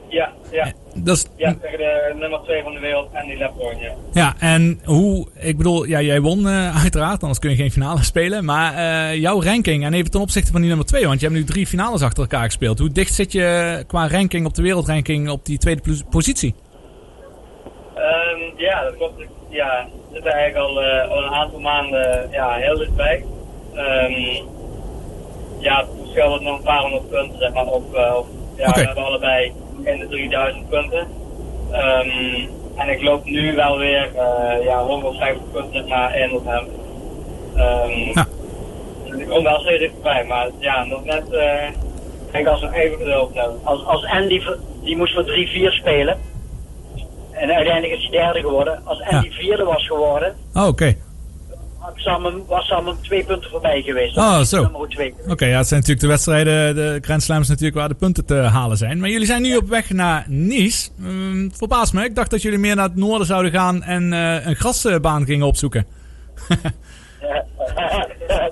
Ja, 0.09 0.33
ja. 0.53 0.73
Dat 0.95 1.17
is, 1.17 1.27
Ja, 1.37 1.55
tegen 1.61 1.79
de 1.79 2.15
nummer 2.19 2.41
2 2.43 2.63
van 2.63 2.73
de 2.73 2.81
wereld, 2.81 3.09
Andy 3.15 3.35
Lepborn, 3.35 3.79
ja. 3.79 3.93
ja, 4.13 4.35
en 4.39 4.81
hoe, 4.85 5.29
ik 5.41 5.57
bedoel, 5.57 5.85
ja, 5.85 6.01
jij 6.01 6.21
won 6.21 6.49
eh, 6.49 6.83
uiteraard, 6.83 7.21
anders 7.21 7.39
kun 7.39 7.51
je 7.51 7.57
geen 7.57 7.71
finale 7.71 8.05
spelen. 8.05 8.45
Maar 8.45 8.75
eh, 8.75 9.17
jouw 9.17 9.43
ranking, 9.43 9.85
en 9.85 9.95
even 9.95 10.11
ten 10.11 10.21
opzichte 10.21 10.53
van 10.53 10.61
die 10.61 10.69
nummer 10.69 10.87
2, 10.87 11.07
want 11.07 11.21
je 11.21 11.27
hebt 11.27 11.39
nu 11.39 11.45
drie 11.45 11.67
finales 11.67 12.03
achter 12.03 12.23
elkaar 12.23 12.45
gespeeld. 12.45 12.79
Hoe 12.79 12.93
dicht 12.93 13.15
zit 13.15 13.33
je 13.33 13.85
qua 13.87 14.09
ranking 14.09 14.47
op 14.47 14.55
de 14.55 14.63
wereldranking 14.63 15.31
op 15.31 15.45
die 15.47 15.59
tweede 15.59 16.05
positie? 16.11 16.55
Ehm, 17.95 18.41
ja, 18.57 18.83
dat 18.83 18.97
klopt. 18.97 19.23
Ja, 19.49 19.87
we 20.09 20.15
zitten 20.15 20.33
eigenlijk 20.33 20.69
al, 20.69 20.83
eh, 20.83 21.11
al 21.11 21.25
een 21.25 21.33
aantal 21.33 21.61
maanden 21.61 22.29
ja, 22.31 22.53
heel 22.55 22.77
dichtbij. 22.77 23.25
Ehm 23.75 24.51
ja, 25.63 25.79
het 25.81 25.89
verschil 26.01 26.41
nog 26.41 26.57
een 26.57 26.65
paar 26.65 26.81
honderd 26.81 27.09
punten, 27.11 27.39
zeg 27.39 27.53
maar, 27.53 27.67
op, 27.67 27.95
eh, 27.95 28.15
op 28.17 28.27
ja, 28.57 28.73
we 28.73 28.81
hebben 28.81 29.05
allebei 29.05 29.53
in 29.83 29.99
de 29.99 30.09
3000 30.09 30.69
punten. 30.69 31.07
Ehm, 31.73 32.09
en 32.77 32.89
ik 32.89 33.03
loop 33.03 33.25
nu 33.25 33.55
wel 33.55 33.79
weer 33.79 34.11
eh 34.17 34.65
ja, 34.65 34.85
150 34.85 35.43
punten 35.53 36.15
in 36.15 36.33
op 36.33 36.45
hem. 36.47 36.67
Ehm 37.57 37.91
Ja. 38.15 38.27
dus 39.05 39.21
ik 39.21 39.29
kom 39.29 39.43
wel 39.45 39.61
steeds 39.61 39.79
dichterbij, 39.79 40.25
maar 40.25 40.49
ja, 40.59 40.85
nog 40.85 41.05
net, 41.05 41.31
eh 41.31 41.69
ik 42.27 42.33
denk 42.39 42.47
als 42.47 42.61
we 42.61 42.75
even 42.75 42.99
geduld 42.99 43.35
hebben. 43.35 43.61
Als, 43.63 43.85
als 43.85 44.05
Andy, 44.07 44.43
die 44.83 44.97
moest 44.97 45.15
voor 45.15 45.25
3-4 45.25 45.73
spelen. 45.73 46.19
En 47.31 47.53
uiteindelijk 47.53 47.93
is 48.01 48.09
hij 48.11 48.11
derde 48.11 48.41
geworden. 48.41 48.81
Als 48.85 49.01
Andy 49.03 49.31
vierde 49.31 49.65
was 49.65 49.87
geworden, 49.87 50.37
Oh, 50.55 50.67
oké. 50.67 50.95
Was 52.47 52.67
Sam 52.67 52.87
hem 52.87 52.97
twee 53.03 53.25
punten 53.25 53.51
voorbij 53.51 53.83
geweest. 53.83 54.17
Oh, 54.17 54.41
zo. 54.41 54.71
Oké, 55.29 55.47
ja, 55.47 55.57
het 55.57 55.69
zijn 55.69 55.81
natuurlijk 55.81 56.01
de 56.01 56.07
wedstrijden, 56.07 56.75
de 56.75 56.99
Grand 57.01 57.23
Slams 57.23 57.49
natuurlijk 57.49 57.77
waar 57.77 57.89
de 57.89 57.95
punten 57.95 58.25
te 58.25 58.35
halen 58.35 58.77
zijn. 58.77 58.99
Maar 59.01 59.09
jullie 59.09 59.27
zijn 59.27 59.43
nu 59.43 59.57
op 59.57 59.69
weg 59.69 59.91
naar 59.91 60.25
Nice. 60.29 60.91
Um, 61.03 61.51
verbaast 61.55 61.93
me, 61.93 62.05
ik 62.05 62.15
dacht 62.15 62.31
dat 62.31 62.43
jullie 62.43 62.59
meer 62.59 62.77
naar 62.77 62.89
het 62.89 62.97
noorden 62.97 63.27
zouden 63.27 63.53
gaan 63.53 63.83
en 63.83 64.13
eh, 64.13 64.47
een 64.47 64.57
grasbaan 64.57 65.25
gingen 65.25 65.47
opzoeken. 65.47 65.87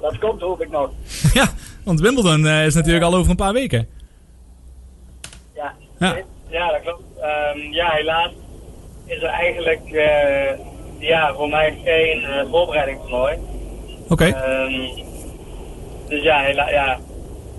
Dat 0.00 0.18
komt 0.18 0.40
hoop 0.40 0.62
ik 0.62 0.70
nog. 0.70 0.90
ja, 1.38 1.48
want 1.84 2.00
Wimbledon 2.00 2.46
eh, 2.46 2.66
is 2.66 2.74
natuurlijk 2.74 3.04
al 3.04 3.14
over 3.14 3.30
een 3.30 3.36
paar 3.36 3.52
weken. 3.52 3.88
Ja. 5.54 5.74
Ja. 5.98 6.16
Ja, 6.48 6.70
dat 6.72 6.80
klopt. 6.82 7.02
Ehm, 7.20 7.58
ja, 7.58 7.90
helaas 7.90 8.30
is 9.06 9.22
er 9.22 9.28
eigenlijk 9.28 9.90
eh, 9.90 10.58
ja, 11.00 11.34
voor 11.34 11.48
mij 11.48 11.78
geen 11.84 12.22
uh, 12.22 12.50
voorbereidingstoernooi. 12.50 13.36
Oké. 14.08 14.24
Ehm, 14.24 14.72
dus 16.08 16.22
ja, 16.22 16.40
hela 16.40 16.70
ja 16.70 16.98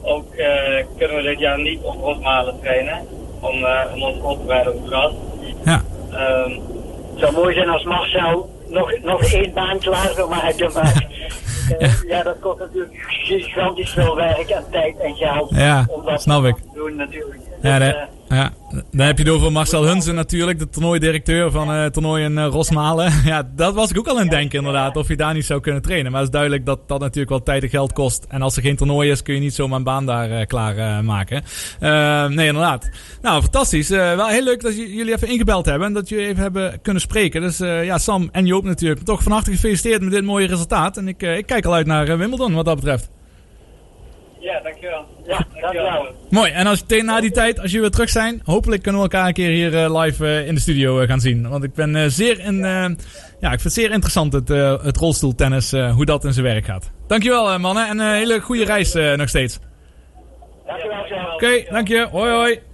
ook 0.02 0.34
eh, 0.34 0.86
kunnen 0.98 1.18
we 1.18 1.22
dit 1.24 1.40
jaar 1.40 1.60
niet 1.62 1.80
op 1.82 1.96
Rosmalen 2.02 2.60
trainen. 2.62 3.08
Om, 3.40 3.66
eh, 3.66 3.94
om 3.94 4.02
ons 4.04 4.18
voor 4.22 4.38
te 4.38 4.44
bereiden 4.46 4.74
op 4.74 4.80
het 4.80 4.88
gras. 4.88 5.14
Ja. 5.66 5.82
Ehm, 6.12 6.52
Het 7.12 7.20
zou 7.20 7.34
mooi 7.34 7.54
zijn 7.54 7.70
als 7.70 7.84
Marcel 7.84 8.50
nog, 8.68 8.94
nog 9.02 9.24
één 9.24 9.54
baan 9.54 9.80
klaar 9.80 10.12
zou 10.16 10.30
maken. 10.30 10.74
Maar 10.74 11.08
eh, 11.80 11.94
ja. 12.08 12.24
dat 12.24 12.40
kost 12.40 12.60
natuurlijk 12.60 12.94
gigantisch 13.08 13.90
veel 13.92 14.16
werk 14.16 14.50
en 14.50 14.64
tijd 14.72 14.98
en 14.98 15.16
geld. 15.16 15.50
Ja, 15.50 15.86
om 15.90 16.06
dat 16.06 16.22
snap 16.22 16.44
ik. 16.44 16.56
te 16.56 16.70
doen 16.74 16.96
natuurlijk. 16.96 17.42
Ja, 17.62 17.80
Dus, 17.80 17.88
de- 17.88 17.96
eh, 17.96 18.08
ja, 18.38 18.54
dan 18.92 19.06
heb 19.06 19.18
je 19.18 19.24
het 19.24 19.34
over 19.34 19.52
Marcel 19.52 19.84
Hunsen 19.86 20.16
natuurlijk, 20.16 20.60
de 20.60 20.70
toernooidirecteur 20.70 21.52
van 21.52 21.72
eh 21.74 21.86
toernooi 21.86 22.24
in 22.24 22.38
eh, 22.38 22.46
Rosmalen. 22.46 23.12
Ja, 23.26 23.50
dat 23.56 23.74
was 23.74 23.90
ik 23.90 23.98
ook 23.98 24.08
al 24.08 24.16
aan 24.16 24.22
het 24.22 24.30
denken 24.32 24.58
inderdaad, 24.58 24.96
of 24.98 25.08
je 25.08 25.16
daar 25.16 25.34
niet 25.34 25.46
zou 25.46 25.60
kunnen 25.60 25.82
trainen. 25.82 26.12
Maar 26.12 26.20
het 26.22 26.30
is 26.30 26.36
duidelijk 26.36 26.66
dat 26.66 26.88
dat 26.88 27.00
natuurlijk 27.00 27.30
wel 27.30 27.44
tijd 27.44 27.64
en 27.64 27.70
geld 27.70 27.94
kost. 27.94 28.26
En 28.30 28.42
als 28.42 28.56
er 28.56 28.62
geen 28.62 28.76
toernooi 28.76 29.10
is, 29.12 29.22
kun 29.22 29.34
je 29.34 29.40
niet 29.40 29.54
zomaar 29.54 29.78
een 29.78 29.84
baan 29.84 30.06
daar 30.06 30.32
eh, 30.32 30.46
klaar 30.46 30.78
eh, 30.78 31.00
maken. 31.00 31.44
Eh, 31.80 32.26
nee, 32.28 32.48
inderdaad. 32.48 32.90
Nou, 33.22 33.42
fantastisch. 33.42 33.92
Eh, 33.92 34.16
wel 34.16 34.28
heel 34.28 34.44
leuk 34.44 34.62
dat 34.62 34.76
jullie 34.78 35.14
even 35.14 35.28
ingebeld 35.28 35.66
hebben 35.66 35.88
en 35.88 35.94
dat 35.94 36.10
jullie 36.10 36.28
even 36.28 36.42
hebben 36.42 36.82
kunnen 36.82 37.02
spreken. 37.02 37.42
Dus 37.42 37.60
eh, 37.60 37.86
ja, 37.86 37.98
Sam 37.98 38.30
en 38.32 38.46
Joop 38.46 38.64
natuurlijk. 38.64 39.02
Toch 39.06 39.24
van 39.24 39.32
harte 39.32 39.52
gefeliciteerd 39.52 40.02
met 40.02 40.12
dit 40.12 40.24
mooie 40.24 40.48
resultaat. 40.48 40.98
En 40.98 41.08
ik, 41.08 41.24
eh, 41.24 41.38
ik 41.38 41.46
kijk 41.46 41.66
al 41.66 41.74
uit 41.74 41.86
naar 41.86 42.18
Wimbledon 42.18 42.54
wat 42.54 42.66
dat 42.66 42.76
betreft. 42.76 43.10
ja, 44.40 44.60
dankjewel. 44.64 45.06
Ja, 45.26 45.46
dankjewel. 45.62 46.16
Mooi. 46.30 46.52
En 46.52 46.68
als 46.68 46.84
tegen 46.88 47.06
na 47.06 47.22
die 47.22 47.32
tijd, 47.32 47.56
als 47.60 47.66
jullie 47.66 47.82
weer 47.82 47.92
terug 47.92 48.10
zijn, 48.10 48.42
hopelijk 48.44 48.82
kunnen 48.82 49.02
we 49.02 49.08
elkaar 49.10 49.28
een 49.28 49.34
keer 49.34 49.50
hier 49.50 49.84
eh, 49.84 50.02
live 50.02 50.26
eh, 50.26 50.48
in 50.48 50.56
de 50.56 50.62
studio 50.62 51.00
eh, 51.00 51.08
gaan 51.08 51.20
zien. 51.20 51.50
Want 51.50 51.64
ik 51.64 51.74
ben 51.74 52.12
zeer 52.12 52.40
in, 52.40 52.58
ja, 53.40 53.52
ik 53.52 53.60
vind 53.60 53.64
het 53.64 53.74
zeer 53.74 53.92
interessant 53.92 54.34
het, 54.34 54.48
het 54.84 54.98
rolstoeltennis, 54.98 55.72
hoe 55.72 56.06
dat 56.06 56.26
in 56.26 56.34
zijn 56.34 56.46
werk 56.46 56.66
gaat. 56.66 56.92
Dankjewel 57.08 57.60
mannen 57.60 57.88
en 57.88 58.00
een 58.00 58.16
hele 58.16 58.40
goede 58.40 58.66
reis 58.66 58.94
nog 58.94 59.30
steeds. 59.30 59.60
Dankjewel. 60.66 61.34
Oké, 61.34 61.64
dank 61.72 61.88
je. 61.88 62.08
Hoi 62.12 62.32
hoi. 62.32 62.71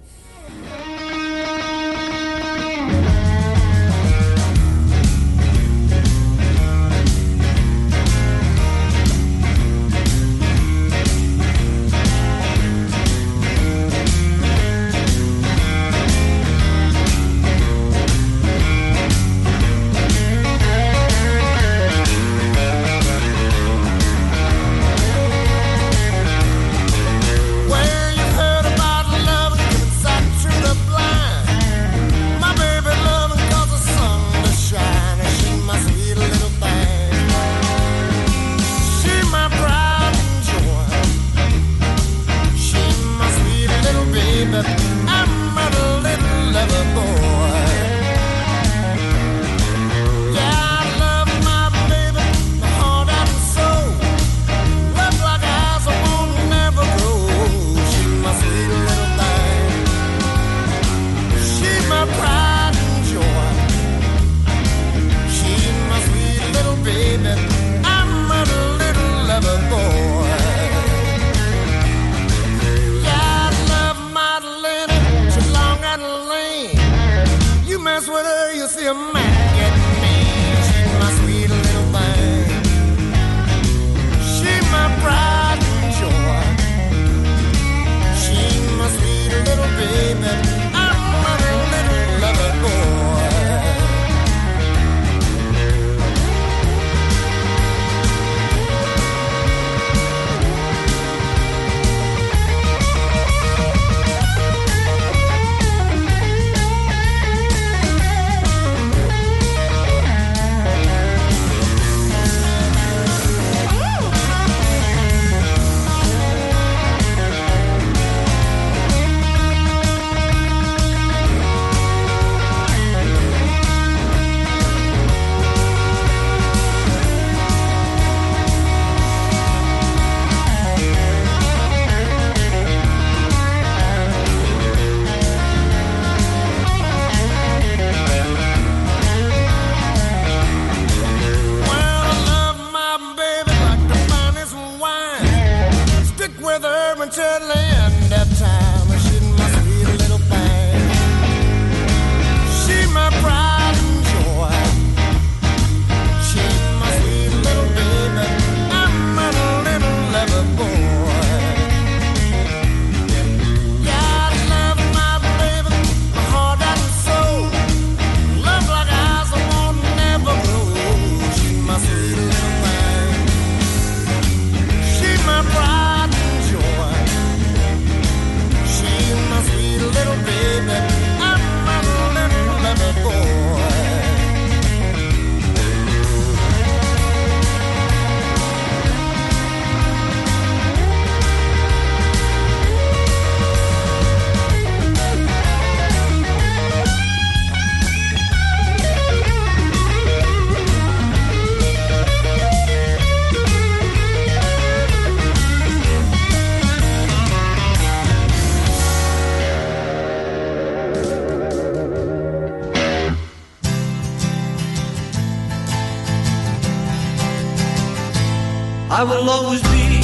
I 218.98 219.04
will 219.04 219.30
always 219.30 219.62
be 219.62 220.02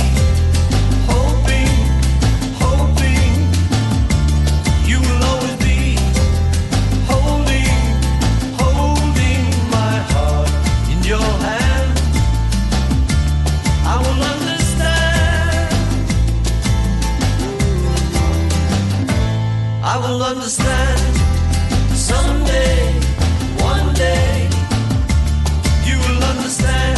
hoping, 1.10 1.74
hoping. 2.62 3.32
You 4.86 5.00
will 5.00 5.22
always 5.30 5.56
be 5.56 5.98
holding, 7.10 7.74
holding 8.56 9.42
my 9.68 9.94
heart 10.12 10.48
in 10.92 11.02
your 11.02 11.28
hand. 11.42 11.92
I 13.84 13.96
will 14.04 14.22
understand. 14.34 15.74
I 19.82 19.96
will 20.04 20.22
understand 20.22 21.16
someday, 21.96 22.78
one 23.58 23.92
day. 23.94 24.48
You 25.84 25.98
will 25.98 26.22
understand. 26.22 26.93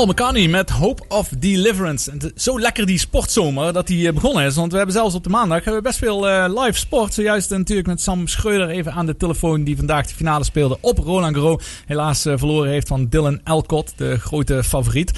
Paul 0.00 0.12
McCartney 0.12 0.48
met 0.48 0.70
Hope 0.70 1.02
of 1.08 1.28
Deliverance. 1.38 2.10
En 2.10 2.32
zo 2.36 2.60
lekker 2.60 2.86
die 2.86 2.98
sportzomer 2.98 3.72
dat 3.72 3.86
die 3.86 4.08
eh, 4.08 4.14
begonnen 4.14 4.44
is. 4.44 4.54
Want 4.54 4.70
we 4.70 4.76
hebben 4.76 4.94
zelfs 4.94 5.14
op 5.14 5.24
de 5.24 5.30
maandag 5.30 5.56
hebben 5.56 5.82
we 5.82 5.88
best 5.88 5.98
veel 5.98 6.28
eh, 6.28 6.62
live 6.62 6.78
sport. 6.78 7.14
Zojuist 7.14 7.52
eh, 7.52 7.58
natuurlijk 7.58 7.88
met 7.88 8.00
Sam 8.00 8.26
Schreuder 8.26 8.68
even 8.68 8.92
aan 8.92 9.06
de 9.06 9.16
telefoon. 9.16 9.64
Die 9.64 9.76
vandaag 9.76 10.06
de 10.06 10.14
finale 10.14 10.44
speelde 10.44 10.78
op 10.80 10.98
Roland 10.98 11.36
Garros. 11.36 11.64
Helaas 11.86 12.22
verloren 12.22 12.70
heeft 12.70 12.88
van 12.88 13.06
Dylan 13.08 13.40
Elcott, 13.44 13.92
de 13.96 14.18
grote 14.18 14.64
favoriet. 14.64 15.10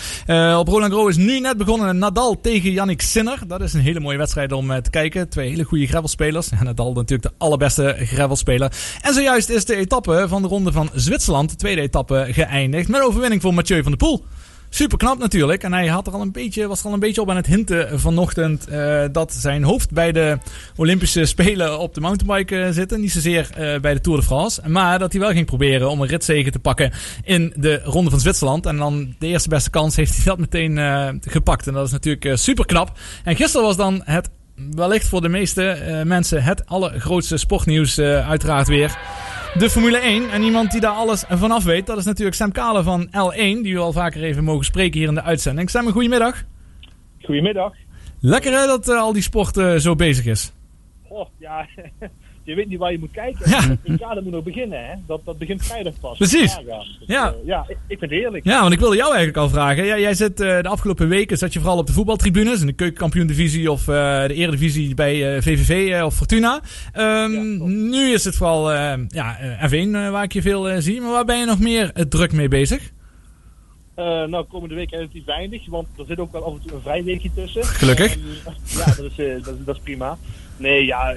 Op 0.57 0.69
Roland 0.69 0.93
Garros 0.93 1.09
is 1.09 1.17
nu 1.17 1.41
net 1.41 1.57
begonnen 1.57 1.99
Nadal 1.99 2.41
tegen 2.41 2.71
Yannick 2.71 3.03
Sinner. 3.03 3.39
Dat 3.47 3.61
is 3.61 3.73
een 3.73 3.81
hele 3.81 4.01
mooie 4.01 4.19
wedstrijd 4.19 4.53
om 4.53 4.83
te 4.83 4.91
kijken. 4.91 5.29
Twee 5.29 5.49
hele 5.49 5.65
goede 5.65 5.87
gravelspelers. 5.87 6.49
Nadal 6.63 6.93
natuurlijk 6.93 7.23
de 7.23 7.45
allerbeste 7.45 7.97
gravelspeler. 7.99 8.73
En 9.01 9.15
zojuist 9.15 9.49
is 9.49 9.65
de 9.65 9.77
etappe 9.77 10.25
van 10.29 10.43
de 10.43 10.49
ronde 10.49 10.73
van 10.73 10.91
Zwitserland, 10.95 11.51
de 11.51 11.57
tweede 11.57 11.81
etappe, 11.81 12.27
geëindigd. 12.31 12.89
Met 12.89 13.03
overwinning 13.03 13.43
voor 13.43 13.55
Mathieu 13.55 13.83
van 13.83 13.93
der 13.93 14.09
Poel. 14.09 14.25
Super 14.75 14.99
knap 14.99 15.19
natuurlijk. 15.19 15.63
En 15.63 15.73
hij 15.73 15.87
had 15.87 16.07
er 16.07 16.13
al 16.13 16.21
een 16.21 16.33
beetje, 16.33 16.67
was 16.67 16.81
er 16.81 16.87
al 16.87 16.93
een 16.93 17.01
beetje 17.01 17.21
op 17.21 17.31
aan 17.31 17.37
het 17.37 17.47
hinten 17.47 18.01
vanochtend 18.01 18.67
eh, 18.67 19.05
dat 19.13 19.33
zijn 19.33 19.63
hoofd 19.63 19.91
bij 19.91 20.13
de 20.13 20.39
Olympische 20.77 21.25
Spelen 21.25 21.79
op 21.79 21.95
de 21.95 22.01
mountainbike 22.01 22.63
eh, 22.63 22.71
zitten. 22.71 23.01
Niet 23.01 23.13
zozeer 23.13 23.51
eh, 23.55 23.81
bij 23.81 23.95
de 23.95 24.01
Tour 24.01 24.19
de 24.19 24.25
France. 24.25 24.69
Maar 24.69 24.99
dat 24.99 25.13
hij 25.13 25.21
wel 25.21 25.31
ging 25.31 25.47
proberen 25.47 25.91
om 25.91 26.01
een 26.01 26.09
ritzege 26.09 26.51
te 26.51 26.59
pakken 26.59 26.93
in 27.25 27.53
de 27.57 27.81
Ronde 27.85 28.11
van 28.11 28.21
Zwitserland. 28.21 28.67
En 28.67 28.77
dan 28.77 29.15
de 29.19 29.27
eerste 29.27 29.49
beste 29.49 29.71
kans 29.71 29.97
heeft 29.97 30.17
hij 30.17 30.25
dat 30.25 30.39
meteen 30.39 31.21
gepakt. 31.27 31.67
En 31.67 31.73
dat 31.73 31.87
is 31.87 31.93
natuurlijk 31.93 32.39
super 32.39 32.67
knap. 32.67 32.99
En 33.25 33.37
gisteren 33.37 33.67
was 33.67 33.77
dan 33.77 34.01
het 34.05 34.31
wellicht 34.75 35.09
voor 35.09 35.21
de 35.21 35.29
meeste 35.29 36.03
mensen 36.05 36.43
het 36.43 36.67
allergrootste 36.67 37.37
sportnieuws 37.37 37.99
uiteraard 37.99 38.69
weer. 38.69 38.99
De 39.59 39.71
Formule 39.71 39.99
1. 39.99 40.31
En 40.31 40.43
iemand 40.43 40.71
die 40.71 40.81
daar 40.81 40.93
alles 40.93 41.25
vanaf 41.29 41.65
weet, 41.65 41.87
dat 41.87 41.99
is 41.99 42.05
natuurlijk 42.05 42.37
Sam 42.37 42.53
Kalen 42.53 42.85
van 42.85 43.07
L1. 43.07 43.63
Die 43.63 43.75
we 43.75 43.81
al 43.81 43.93
vaker 43.93 44.23
even 44.23 44.45
mogen 44.45 44.65
spreken 44.65 44.99
hier 44.99 45.09
in 45.09 45.15
de 45.15 45.23
uitzending. 45.23 45.71
Sam, 45.71 45.87
een 45.87 45.93
goedemiddag. 45.93 46.45
Goedemiddag. 47.23 47.73
Lekker 48.21 48.61
hè 48.61 48.67
dat 48.67 48.89
eh, 48.89 49.01
al 49.01 49.13
die 49.13 49.23
sport 49.23 49.57
eh, 49.57 49.75
zo 49.75 49.95
bezig 49.95 50.25
is. 50.25 50.53
Oh, 51.09 51.29
ja, 51.39 51.67
je 52.45 52.55
weet 52.55 52.69
niet 52.69 52.79
waar 52.79 52.93
je 52.93 52.99
moet 52.99 53.11
kijken. 53.11 53.51
Ja. 53.51 53.61
Ik 53.83 54.01
ga 54.01 54.17
er 54.17 54.23
moet 54.23 54.33
nog 54.33 54.43
beginnen, 54.45 54.87
hè. 54.87 54.95
Dat, 55.07 55.21
dat 55.25 55.39
begint 55.39 55.63
vrijdag 55.67 55.93
pas. 56.01 56.17
Precies. 56.19 56.55
Ja, 56.67 56.79
dus, 56.79 56.99
Ja. 57.07 57.29
eh, 57.29 57.35
ja, 57.45 57.65
ik, 57.69 57.77
ik 57.87 57.99
vind 57.99 58.11
het 58.11 58.11
heerlijk. 58.21 58.45
Ja, 58.45 58.61
want 58.61 58.73
ik 58.73 58.79
wilde 58.79 58.97
jou 58.97 59.09
eigenlijk 59.09 59.39
al 59.39 59.49
vragen. 59.49 59.85
Ja, 59.85 59.99
jij 59.99 60.15
zit 60.15 60.41
eh, 60.41 60.63
de 60.63 60.69
afgelopen 60.69 61.09
weken 61.09 61.39
zat 61.39 61.53
je 61.53 61.59
vooral 61.61 61.79
op 61.79 61.87
de 61.87 61.93
voetbaltribunes. 61.93 62.61
In 62.61 62.67
de 62.67 62.73
keukenkampioen-divisie 62.73 63.71
of 63.71 63.81
eh, 63.89 64.27
de 64.27 64.35
eredivisie 64.35 64.95
bij 64.95 65.43
VVV 65.43 66.03
of 66.05 66.15
Fortuna. 66.15 66.61
Ehm, 66.93 67.89
nu 67.91 68.13
is 68.13 68.25
het 68.25 68.37
vooral 68.37 68.73
ja, 69.09 69.39
eh, 69.39 69.71
F1 69.71 69.95
eh, 69.95 70.11
waar 70.11 70.23
ik 70.25 70.33
je 70.33 70.43
veel 70.43 70.81
zie. 70.83 71.01
Maar 71.01 71.11
waar 71.11 71.25
ben 71.25 71.39
je 71.39 71.45
nog 71.47 71.59
meer 71.61 71.93
druk 72.09 72.33
mee 72.33 72.49
bezig? 72.49 72.91
Nou, 73.97 74.45
komende 74.45 74.75
week 74.75 74.91
relatief 74.91 75.25
weinig, 75.25 75.67
want 75.69 75.87
er 75.99 76.05
zit 76.09 76.19
ook 76.19 76.33
wel 76.33 76.45
af 76.45 76.53
en 76.55 76.61
toe 76.67 76.73
een 76.77 76.83
vrijweekje 76.83 77.31
tussen. 77.35 77.65
Gelukkig. 77.65 78.15
Ja, 78.15 78.85
dat 78.85 78.99
is, 78.99 79.17
dat, 79.45 79.55
is- 79.59 79.65
dat 79.65 79.77
is 79.77 79.81
prima. 79.83 80.19
Nee, 80.63 80.85
ja, 80.85 81.15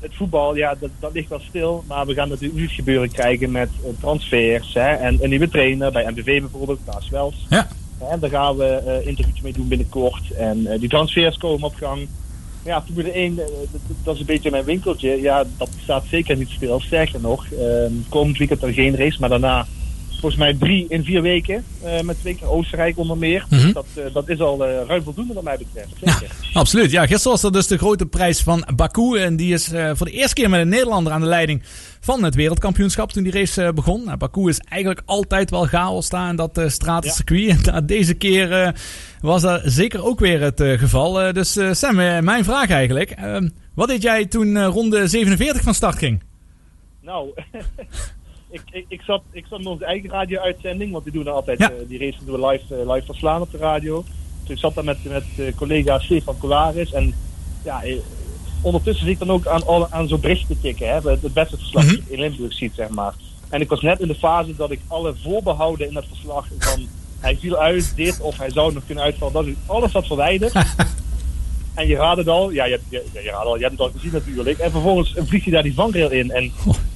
het 0.00 0.14
voetbal, 0.14 0.56
ja, 0.56 0.74
dat, 0.80 0.90
dat 0.98 1.12
ligt 1.12 1.28
wel 1.28 1.40
stil. 1.40 1.84
Maar 1.86 2.06
we 2.06 2.14
gaan 2.14 2.28
natuurlijk 2.28 2.58
nieuwsgebeuren 2.58 3.10
krijgen 3.10 3.50
met 3.50 3.70
eh, 3.84 3.90
transfers 4.00 4.74
hè, 4.74 4.92
en 4.92 5.18
een 5.20 5.30
nieuwe 5.30 5.48
trainer 5.48 5.92
bij 5.92 6.10
MVV 6.10 6.40
bijvoorbeeld, 6.40 6.80
Klaas 6.84 7.08
Wels. 7.08 7.46
Ja. 7.48 7.68
Hè, 7.98 8.18
daar 8.18 8.30
gaan 8.30 8.56
we 8.56 8.64
eh 8.64 9.06
interviewtjes 9.06 9.42
mee 9.42 9.52
doen 9.52 9.68
binnenkort. 9.68 10.30
En 10.30 10.66
eh, 10.66 10.80
die 10.80 10.88
transfers 10.88 11.36
komen 11.36 11.66
op 11.66 11.74
gang. 11.74 12.08
Ja, 12.64 12.82
Formule 12.82 13.10
1, 13.10 13.38
eh, 13.38 13.46
dat, 13.72 13.80
dat 14.04 14.14
is 14.14 14.20
een 14.20 14.26
beetje 14.26 14.50
mijn 14.50 14.64
winkeltje. 14.64 15.20
Ja, 15.20 15.44
dat 15.56 15.70
staat 15.82 16.04
zeker 16.10 16.36
niet 16.36 16.50
stil. 16.50 16.80
Sterker 16.80 17.20
nog, 17.20 17.46
eh, 17.46 17.86
komend 18.08 18.38
weekend 18.38 18.62
er 18.62 18.72
geen 18.72 18.96
race, 18.96 19.20
maar 19.20 19.28
daarna 19.28 19.66
volgens 20.20 20.40
mij 20.40 20.54
drie 20.54 20.86
in 20.88 21.04
vier 21.04 21.22
weken. 21.22 21.64
eh, 21.82 22.00
met 22.00 22.18
twee 22.20 22.34
keer 22.34 22.48
Oostenrijk 22.48 22.98
onder 22.98 23.16
meer. 23.18 23.46
Dus 23.48 23.72
dat, 23.72 23.86
eh, 23.94 24.04
dat 24.12 24.28
is 24.28 24.40
al 24.40 24.64
eh, 24.66 24.86
ruim 24.86 25.02
voldoende 25.02 25.34
wat 25.34 25.42
mij 25.42 25.58
betreft. 25.58 25.88
Zeker. 26.00 26.36
Absoluut. 26.52 26.90
Ja, 26.90 27.06
gisteren 27.06 27.32
was 27.32 27.42
er 27.42 27.52
dus 27.52 27.66
de 27.66 27.78
grote 27.78 28.06
prijs 28.06 28.40
van 28.40 28.68
Baku. 28.76 29.18
En 29.18 29.36
die 29.36 29.52
is 29.52 29.66
voor 29.94 30.06
de 30.06 30.12
eerste 30.12 30.34
keer 30.34 30.50
met 30.50 30.60
een 30.60 30.68
Nederlander 30.68 31.12
aan 31.12 31.20
de 31.20 31.26
leiding 31.26 31.62
van 32.00 32.22
het 32.24 32.34
wereldkampioenschap 32.34 33.12
toen 33.12 33.22
die 33.22 33.32
race 33.32 33.72
begon. 33.74 34.04
Nou, 34.04 34.16
Baku 34.16 34.48
is 34.48 34.58
eigenlijk 34.58 35.02
altijd 35.06 35.50
wel 35.50 35.66
chaos 35.66 36.08
daar 36.08 36.28
in 36.30 36.36
dat 36.36 36.62
stratencircuit. 36.66 37.68
En 37.68 37.86
deze 37.86 38.14
keer 38.14 38.74
was 39.20 39.42
dat 39.42 39.60
zeker 39.64 40.04
ook 40.04 40.20
weer 40.20 40.40
het 40.40 40.62
geval. 40.62 41.32
Dus 41.32 41.58
Sam, 41.70 41.94
mijn 42.24 42.44
vraag 42.44 42.70
eigenlijk. 42.70 43.14
Wat 43.74 43.88
deed 43.88 44.02
jij 44.02 44.26
toen 44.26 44.64
ronde 44.64 45.08
47 45.08 45.62
van 45.62 45.74
start 45.74 45.98
ging? 45.98 46.22
Nou, 47.02 47.30
ik, 48.50 48.62
ik, 48.70 48.84
ik, 48.88 49.00
zat, 49.02 49.22
ik 49.30 49.46
zat 49.48 49.60
in 49.60 49.66
onze 49.66 49.84
eigen 49.84 50.10
radio-uitzending, 50.10 50.92
want 50.92 51.04
die 51.04 51.12
doen 51.12 51.28
altijd, 51.28 51.58
Ja. 51.58 51.70
eh, 51.70 51.88
die 51.88 51.98
races 51.98 52.20
doen 52.24 52.40
we 52.40 52.46
live, 52.46 52.74
eh, 52.74 52.92
live 52.94 53.06
verslaan 53.06 53.40
op 53.40 53.50
de 53.50 53.58
radio. 53.58 54.04
Dus 54.42 54.50
ik 54.50 54.58
zat 54.58 54.74
daar 54.74 54.84
met, 54.84 55.04
met 55.04 55.24
eh, 55.36 55.54
collega 55.56 55.98
Stefan 55.98 56.38
Colaris 56.38 56.92
en 56.92 57.14
ja, 57.64 57.82
ondertussen 58.60 59.04
zit 59.06 59.14
ik 59.14 59.26
dan 59.26 59.36
ook 59.36 59.46
aan, 59.46 59.92
aan 59.92 60.08
zo'n 60.08 60.20
bericht 60.20 60.46
te 60.46 60.60
tikken, 60.60 60.88
hè, 60.88 61.10
het, 61.10 61.32
beste 61.34 61.56
verslag 61.56 61.84
dat 61.84 61.94
je 61.94 62.02
in 62.12 62.20
Limburg 62.20 62.52
ziet, 62.52 62.72
zeg 62.74 62.88
maar. 62.88 63.14
En 63.48 63.60
ik 63.60 63.68
was 63.68 63.80
net 63.80 64.00
in 64.00 64.08
de 64.08 64.14
fase 64.14 64.56
dat 64.56 64.70
ik 64.70 64.80
alle 64.86 65.14
voorbehouden 65.22 65.88
in 65.88 65.94
dat 65.94 66.04
verslag 66.08 66.46
van 66.58 66.86
hij 67.20 67.36
viel 67.36 67.56
uit, 67.56 67.92
dit 67.96 68.20
of 68.20 68.38
hij 68.38 68.50
zou 68.50 68.72
nog 68.72 68.82
kunnen 68.86 69.04
uitvallen, 69.04 69.34
dat 69.34 69.46
is 69.46 69.54
alles 69.66 69.92
wat 69.92 70.06
verwijderd. 70.06 70.52
En 71.78 71.86
je 71.86 71.96
raadt 71.96 72.18
het 72.18 72.28
al, 72.28 72.50
ja, 72.50 72.64
je, 72.64 72.70
hebt- 72.70 72.84
je, 72.88 73.04
je, 73.12 73.22
je 73.22 73.30
raadt 73.30 73.46
al, 73.46 73.54
je 73.56 73.60
hebt 73.60 73.72
het 73.72 73.80
al 73.80 73.90
gezien 73.94 74.12
natuurlijk. 74.12 74.58
En 74.58 74.70
vervolgens 74.70 75.14
vliegt 75.16 75.44
hij 75.44 75.52
daar 75.52 75.62
die 75.62 75.74
vangrail 75.74 76.10
in. 76.10 76.30
En 76.30 76.52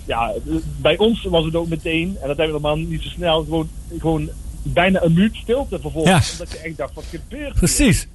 ja, 0.07 0.33
bij 0.81 0.97
ons 0.99 1.23
was 1.25 1.45
het 1.45 1.55
ook 1.57 1.69
meteen, 1.69 2.07
en 2.21 2.29
dat 2.29 2.37
hebben 2.37 2.47
we 2.47 2.53
normaal 2.53 2.77
niet 2.77 3.03
zo 3.03 3.09
snel, 3.09 3.43
gewoon, 3.45 3.69
gewoon 3.99 4.29
bijna 4.63 5.03
een 5.03 5.13
minuut 5.13 5.35
stilte 5.37 5.79
vervolgens. 5.81 6.27
Ja. 6.27 6.33
Omdat 6.33 6.51
je 6.53 6.59
echt 6.59 6.77
dacht, 6.77 6.95
wat 6.95 7.05
gebeurt 7.11 7.43
hier? 7.43 7.53
Precies. 7.55 8.07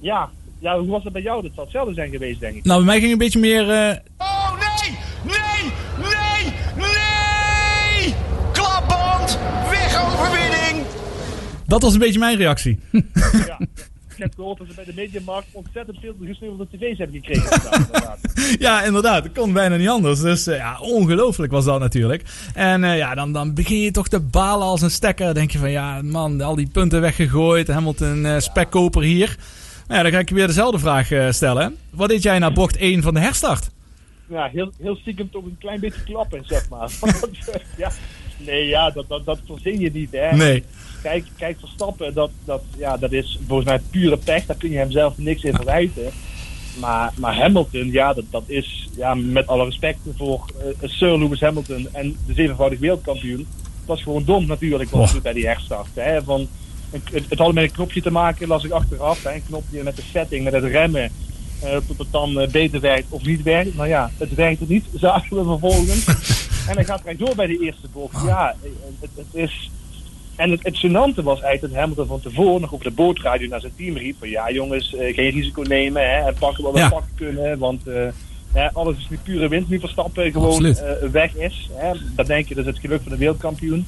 Ja, 0.00 0.30
ja, 0.58 0.78
hoe 0.78 0.88
was 0.88 1.02
dat 1.02 1.12
bij 1.12 1.22
jou? 1.22 1.42
Dat 1.42 1.50
zal 1.54 1.64
hetzelfde 1.64 1.94
zijn 1.94 2.10
geweest, 2.10 2.40
denk 2.40 2.54
ik. 2.56 2.64
Nou, 2.64 2.78
bij 2.78 2.86
mij 2.86 2.98
ging 3.00 3.12
een 3.12 3.18
beetje 3.18 3.38
meer... 3.38 3.70
eh, 3.70 3.96
Oh 4.18 4.52
nee! 4.52 4.96
Nee! 5.24 5.70
Nee! 5.98 6.52
Nee! 6.76 8.14
Klapband! 8.52 9.38
Wegoverwinning! 9.70 10.86
dat 11.66 11.82
was 11.82 11.92
een 11.92 11.98
beetje 11.98 12.18
mijn 12.18 12.36
reactie. 12.36 12.78
Ja. 13.46 13.58
Ik 14.22 14.28
heb 14.28 14.36
gehoord 14.36 14.58
dat 14.58 14.66
ze 14.68 14.74
bij 14.74 14.84
de 14.84 14.92
Mediamarkt 14.94 15.46
ontzettend 15.52 15.98
veel 16.00 16.14
gesneuvelde 16.24 16.66
tv's 16.70 16.98
hebben 16.98 17.16
gekregen. 17.16 17.60
vandaag. 17.60 18.18
Ja, 18.58 18.82
inderdaad. 18.82 19.24
Het 19.24 19.32
kon 19.32 19.52
bijna 19.52 19.76
niet 19.76 19.88
anders. 19.88 20.20
Dus 20.20 20.46
eh, 20.46 20.56
ja, 20.56 20.78
ongelooflijk 20.80 21.52
was 21.52 21.64
dat 21.64 21.80
natuurlijk. 21.80 22.22
En 22.54 22.84
eh, 22.84 22.96
ja, 22.96 23.14
dan, 23.14 23.32
dan 23.32 23.54
begin 23.54 23.78
je 23.78 23.90
toch 23.90 24.08
te 24.08 24.20
balen 24.20 24.66
als 24.66 24.82
een 24.82 24.90
stekker. 24.90 25.24
Dan 25.24 25.34
denk 25.34 25.50
je 25.50 25.58
van, 25.58 25.70
ja 25.70 26.02
man, 26.02 26.40
al 26.40 26.54
die 26.54 26.68
punten 26.72 27.00
weggegooid. 27.00 27.68
Hamilton 27.68 28.26
eh 28.26 28.38
spekkoper 28.38 29.02
hier. 29.02 29.36
Nou 29.86 29.96
ja, 29.96 30.02
dan 30.02 30.12
ga 30.12 30.18
ik 30.18 30.28
je 30.28 30.34
weer 30.34 30.46
dezelfde 30.46 30.78
vraag 30.78 31.34
stellen. 31.34 31.76
Wat 31.90 32.08
deed 32.08 32.22
jij 32.22 32.38
naar 32.38 32.52
bocht 32.52 32.76
1 32.76 33.02
van 33.02 33.14
de 33.14 33.20
herstart? 33.20 33.70
ja, 34.28 34.48
heel, 34.52 34.72
heel 34.78 34.96
stiekem 34.96 35.30
toch 35.30 35.44
een 35.44 35.56
klein 35.58 35.80
beetje 35.80 36.04
klappen, 36.04 36.42
zeg 36.44 36.68
maar. 36.68 36.90
Ja, 37.76 37.92
nee, 38.38 38.66
ja, 38.66 38.90
dat, 38.90 39.08
dat, 39.08 39.24
dat 39.24 39.38
verzin 39.46 39.80
je 39.80 39.90
niet, 39.92 40.12
hè. 40.12 40.36
Nee. 40.36 40.64
Kijk, 41.02 41.24
kijk 41.36 41.56
Verstappen, 41.58 42.14
dat, 42.14 42.30
dat, 42.44 42.62
ja, 42.76 42.96
dat 42.96 43.12
is 43.12 43.38
volgens 43.46 43.68
mij 43.68 43.80
pure 43.90 44.16
pech. 44.16 44.46
Daar 44.46 44.56
kun 44.56 44.70
je 44.70 44.76
hem 44.76 44.90
zelf 44.90 45.18
niks 45.18 45.42
in 45.42 45.54
verwijten. 45.54 46.10
Maar, 46.80 47.12
maar 47.16 47.36
Hamilton, 47.36 47.90
ja, 47.90 48.12
dat, 48.12 48.24
dat 48.30 48.42
is, 48.46 48.88
ja, 48.96 49.14
met 49.14 49.46
alle 49.46 49.64
respect 49.64 49.98
voor 50.16 50.46
eh, 50.80 50.88
Sir 50.88 51.18
Lewis 51.18 51.40
Hamilton 51.40 51.88
en 51.92 52.16
de 52.26 52.34
zevenvoudig 52.34 52.78
wereldkampioen. 52.78 53.38
Het 53.38 53.86
was 53.86 54.02
gewoon 54.02 54.24
dom 54.24 54.46
natuurlijk 54.46 54.90
wat 54.90 55.04
hij 55.04 55.12
doet 55.12 55.22
bij 55.22 55.32
die 55.32 55.46
herstart. 55.46 55.88
Hè, 55.94 56.22
van, 56.22 56.48
het, 56.90 57.02
het 57.28 57.38
had 57.38 57.52
met 57.52 57.64
een 57.64 57.72
knopje 57.72 58.02
te 58.02 58.10
maken, 58.10 58.48
las 58.48 58.64
ik 58.64 58.70
achteraf. 58.70 59.22
Hè, 59.22 59.34
een 59.34 59.46
knopje 59.46 59.82
met 59.82 59.96
de 59.96 60.02
setting, 60.12 60.44
met 60.44 60.52
het 60.52 60.64
remmen. 60.64 61.10
eh, 61.62 61.76
tot 61.86 61.98
het 61.98 62.06
dan 62.10 62.40
eh, 62.40 62.48
beter 62.48 62.80
werkt 62.80 63.06
of 63.08 63.24
niet 63.24 63.42
werkt. 63.42 63.74
Nou 63.76 63.88
ja, 63.88 64.10
het 64.18 64.34
werkte 64.34 64.64
niet, 64.68 64.84
zagen 65.00 65.36
we 65.36 65.44
vervolgens. 65.44 66.04
en 66.68 66.74
hij 66.74 66.84
gaat 66.84 67.04
recht 67.04 67.18
door 67.18 67.34
bij 67.34 67.46
de 67.46 67.58
eerste 67.58 67.88
bocht. 67.92 68.24
Ja, 68.26 68.56
het, 69.00 69.10
het 69.14 69.26
is... 69.32 69.70
En 70.36 70.50
het, 70.50 70.62
het 70.62 70.76
gênante 70.76 71.22
was 71.22 71.40
eigenlijk 71.40 71.60
dat 71.60 71.72
Hamilton 71.82 72.06
van 72.06 72.20
tevoren 72.20 72.60
nog 72.60 72.72
op 72.72 72.82
de 72.82 72.90
bootradio 72.90 73.48
naar 73.48 73.60
zijn 73.60 73.72
team 73.76 73.96
riep 73.96 74.16
van 74.18 74.28
ja 74.28 74.50
jongens, 74.50 74.94
eh, 74.94 75.14
geen 75.14 75.30
risico 75.30 75.62
nemen 75.62 76.02
hè, 76.02 76.26
en 76.26 76.34
pakken 76.38 76.64
wat 76.64 76.72
we 76.72 76.78
Ja. 76.78 76.88
pakken 76.88 77.12
kunnen, 77.14 77.58
want 77.58 77.86
eh, 77.86 78.06
hè, 78.52 78.72
alles 78.72 78.96
is 78.96 79.08
nu 79.08 79.18
pure 79.22 79.48
winst, 79.48 79.68
nu 79.68 79.80
Verstappen 79.80 80.32
gewoon 80.32 80.64
eh, 80.66 81.08
weg 81.10 81.34
is. 81.36 81.70
Hè. 81.72 81.92
Dat 82.16 82.26
denk 82.26 82.48
je, 82.48 82.54
dat 82.54 82.64
is 82.66 82.70
het 82.70 82.80
geluk 82.80 83.02
van 83.02 83.12
de 83.12 83.18
wereldkampioen. 83.18 83.86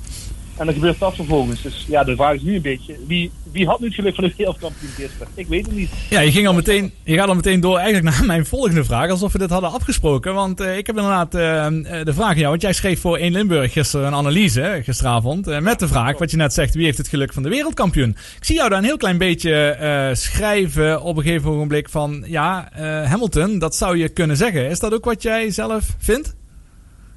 En 0.56 0.66
dan 0.66 0.74
gebeurt 0.74 0.98
dat 0.98 1.14
vervolgens. 1.14 1.62
Dus 1.62 1.84
ja, 1.88 2.04
de 2.04 2.16
vraag 2.16 2.34
is 2.34 2.42
nu 2.42 2.54
een 2.54 2.62
beetje, 2.62 2.96
wie, 3.06 3.30
wie 3.52 3.66
had 3.66 3.80
nu 3.80 3.86
het 3.86 3.94
geluk 3.94 4.14
van 4.14 4.24
de 4.24 4.34
wereldkampioen 4.36 4.90
gisteren? 4.90 5.28
Ik 5.34 5.46
weet 5.46 5.66
het 5.66 5.76
niet. 5.76 5.90
Ja, 6.10 6.20
je, 6.20 6.32
ging 6.32 6.46
al 6.46 6.54
meteen, 6.54 6.92
je 7.04 7.16
gaat 7.16 7.28
al 7.28 7.34
meteen 7.34 7.60
door 7.60 7.78
eigenlijk 7.78 8.16
naar 8.16 8.26
mijn 8.34 8.46
volgende 8.46 8.84
vraag. 8.84 9.10
Alsof 9.10 9.32
we 9.32 9.38
dit 9.38 9.50
hadden 9.50 9.70
afgesproken. 9.70 10.34
Want 10.34 10.60
eh, 10.60 10.76
ik 10.76 10.86
heb 10.86 10.96
inderdaad 10.96 11.34
eh, 11.34 11.66
eh, 11.66 12.06
de 12.06 12.14
vraag 12.14 12.28
aan 12.28 12.36
jou. 12.36 12.48
Want 12.48 12.62
jij 12.62 12.72
schreef 12.72 13.00
voor 13.00 13.16
1 13.16 13.32
Limburg 13.32 13.72
gisteren 13.72 14.06
een 14.06 14.14
analyse, 14.14 14.80
gisteravond. 14.84 15.60
met 15.60 15.78
de 15.78 15.88
vraag, 15.88 16.18
wat 16.18 16.30
je 16.30 16.36
net 16.36 16.52
zegt, 16.52 16.74
wie 16.74 16.84
heeft 16.84 16.98
het 16.98 17.08
geluk 17.08 17.32
van 17.32 17.42
de 17.42 17.48
wereldkampioen? 17.48 18.16
Ik 18.36 18.44
zie 18.44 18.56
jou 18.56 18.68
daar 18.68 18.78
een 18.78 18.84
heel 18.84 18.96
klein 18.96 19.18
beetje 19.18 20.12
schrijven 20.12 21.02
op 21.02 21.16
een 21.16 21.22
gegeven 21.22 21.50
ogenblik 21.50 21.88
van... 21.88 22.24
Ja, 22.26 22.68
Hamilton, 23.04 23.58
dat 23.58 23.74
zou 23.74 23.96
je 23.96 24.08
kunnen 24.08 24.36
zeggen. 24.36 24.70
Is 24.70 24.78
dat 24.78 24.94
ook 24.94 25.04
wat 25.04 25.22
jij 25.22 25.50
zelf 25.50 25.84
vindt? 25.98 26.34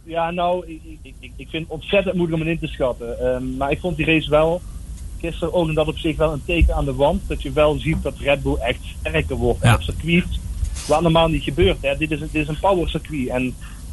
Ja, 0.08 0.32
nou, 0.32 0.66
ik, 0.68 0.82
ik, 1.02 1.14
ik, 1.20 1.32
ik 1.36 1.50
vind 1.50 1.64
het 1.64 1.72
ontzettend 1.72 2.16
moeilijk 2.16 2.42
om 2.42 2.48
het 2.48 2.62
in 2.62 2.68
te 2.68 2.74
schatten. 2.74 3.20
Ehm, 3.20 3.58
maar 3.58 3.72
ik 3.72 3.80
vond 3.80 3.98
die 3.98 4.06
race 4.06 4.30
wel, 4.30 4.62
gisteren 5.20 5.54
ook 5.54 5.68
in 5.68 5.74
dat 5.74 5.88
op 5.88 5.98
zich 5.98 6.18
wel 6.18 6.34
een 6.34 6.42
teken 6.46 6.76
aan 6.76 6.86
de 6.86 6.94
wand. 6.96 7.22
Dat 7.28 7.42
je 7.42 7.52
wel 7.52 7.80
ziet 7.80 8.04
dat 8.04 8.18
Red 8.20 8.44
Bull 8.44 8.56
echt 8.56 8.80
sterker 9.00 9.36
wordt 9.36 9.60
Ja. 9.64 9.74
op 9.74 9.82
circuit. 9.82 10.40
Wat 10.88 11.02
normaal 11.02 11.28
niet 11.28 11.44
gebeurt. 11.44 11.78
Hè. 11.82 11.98
Dit, 11.98 12.12
is, 12.12 12.22
een- 12.22 12.30
dit 12.32 12.42
is 12.42 12.48
een 12.48 12.60
power 12.60 12.90
circuit. 12.90 13.28
En 13.28 13.44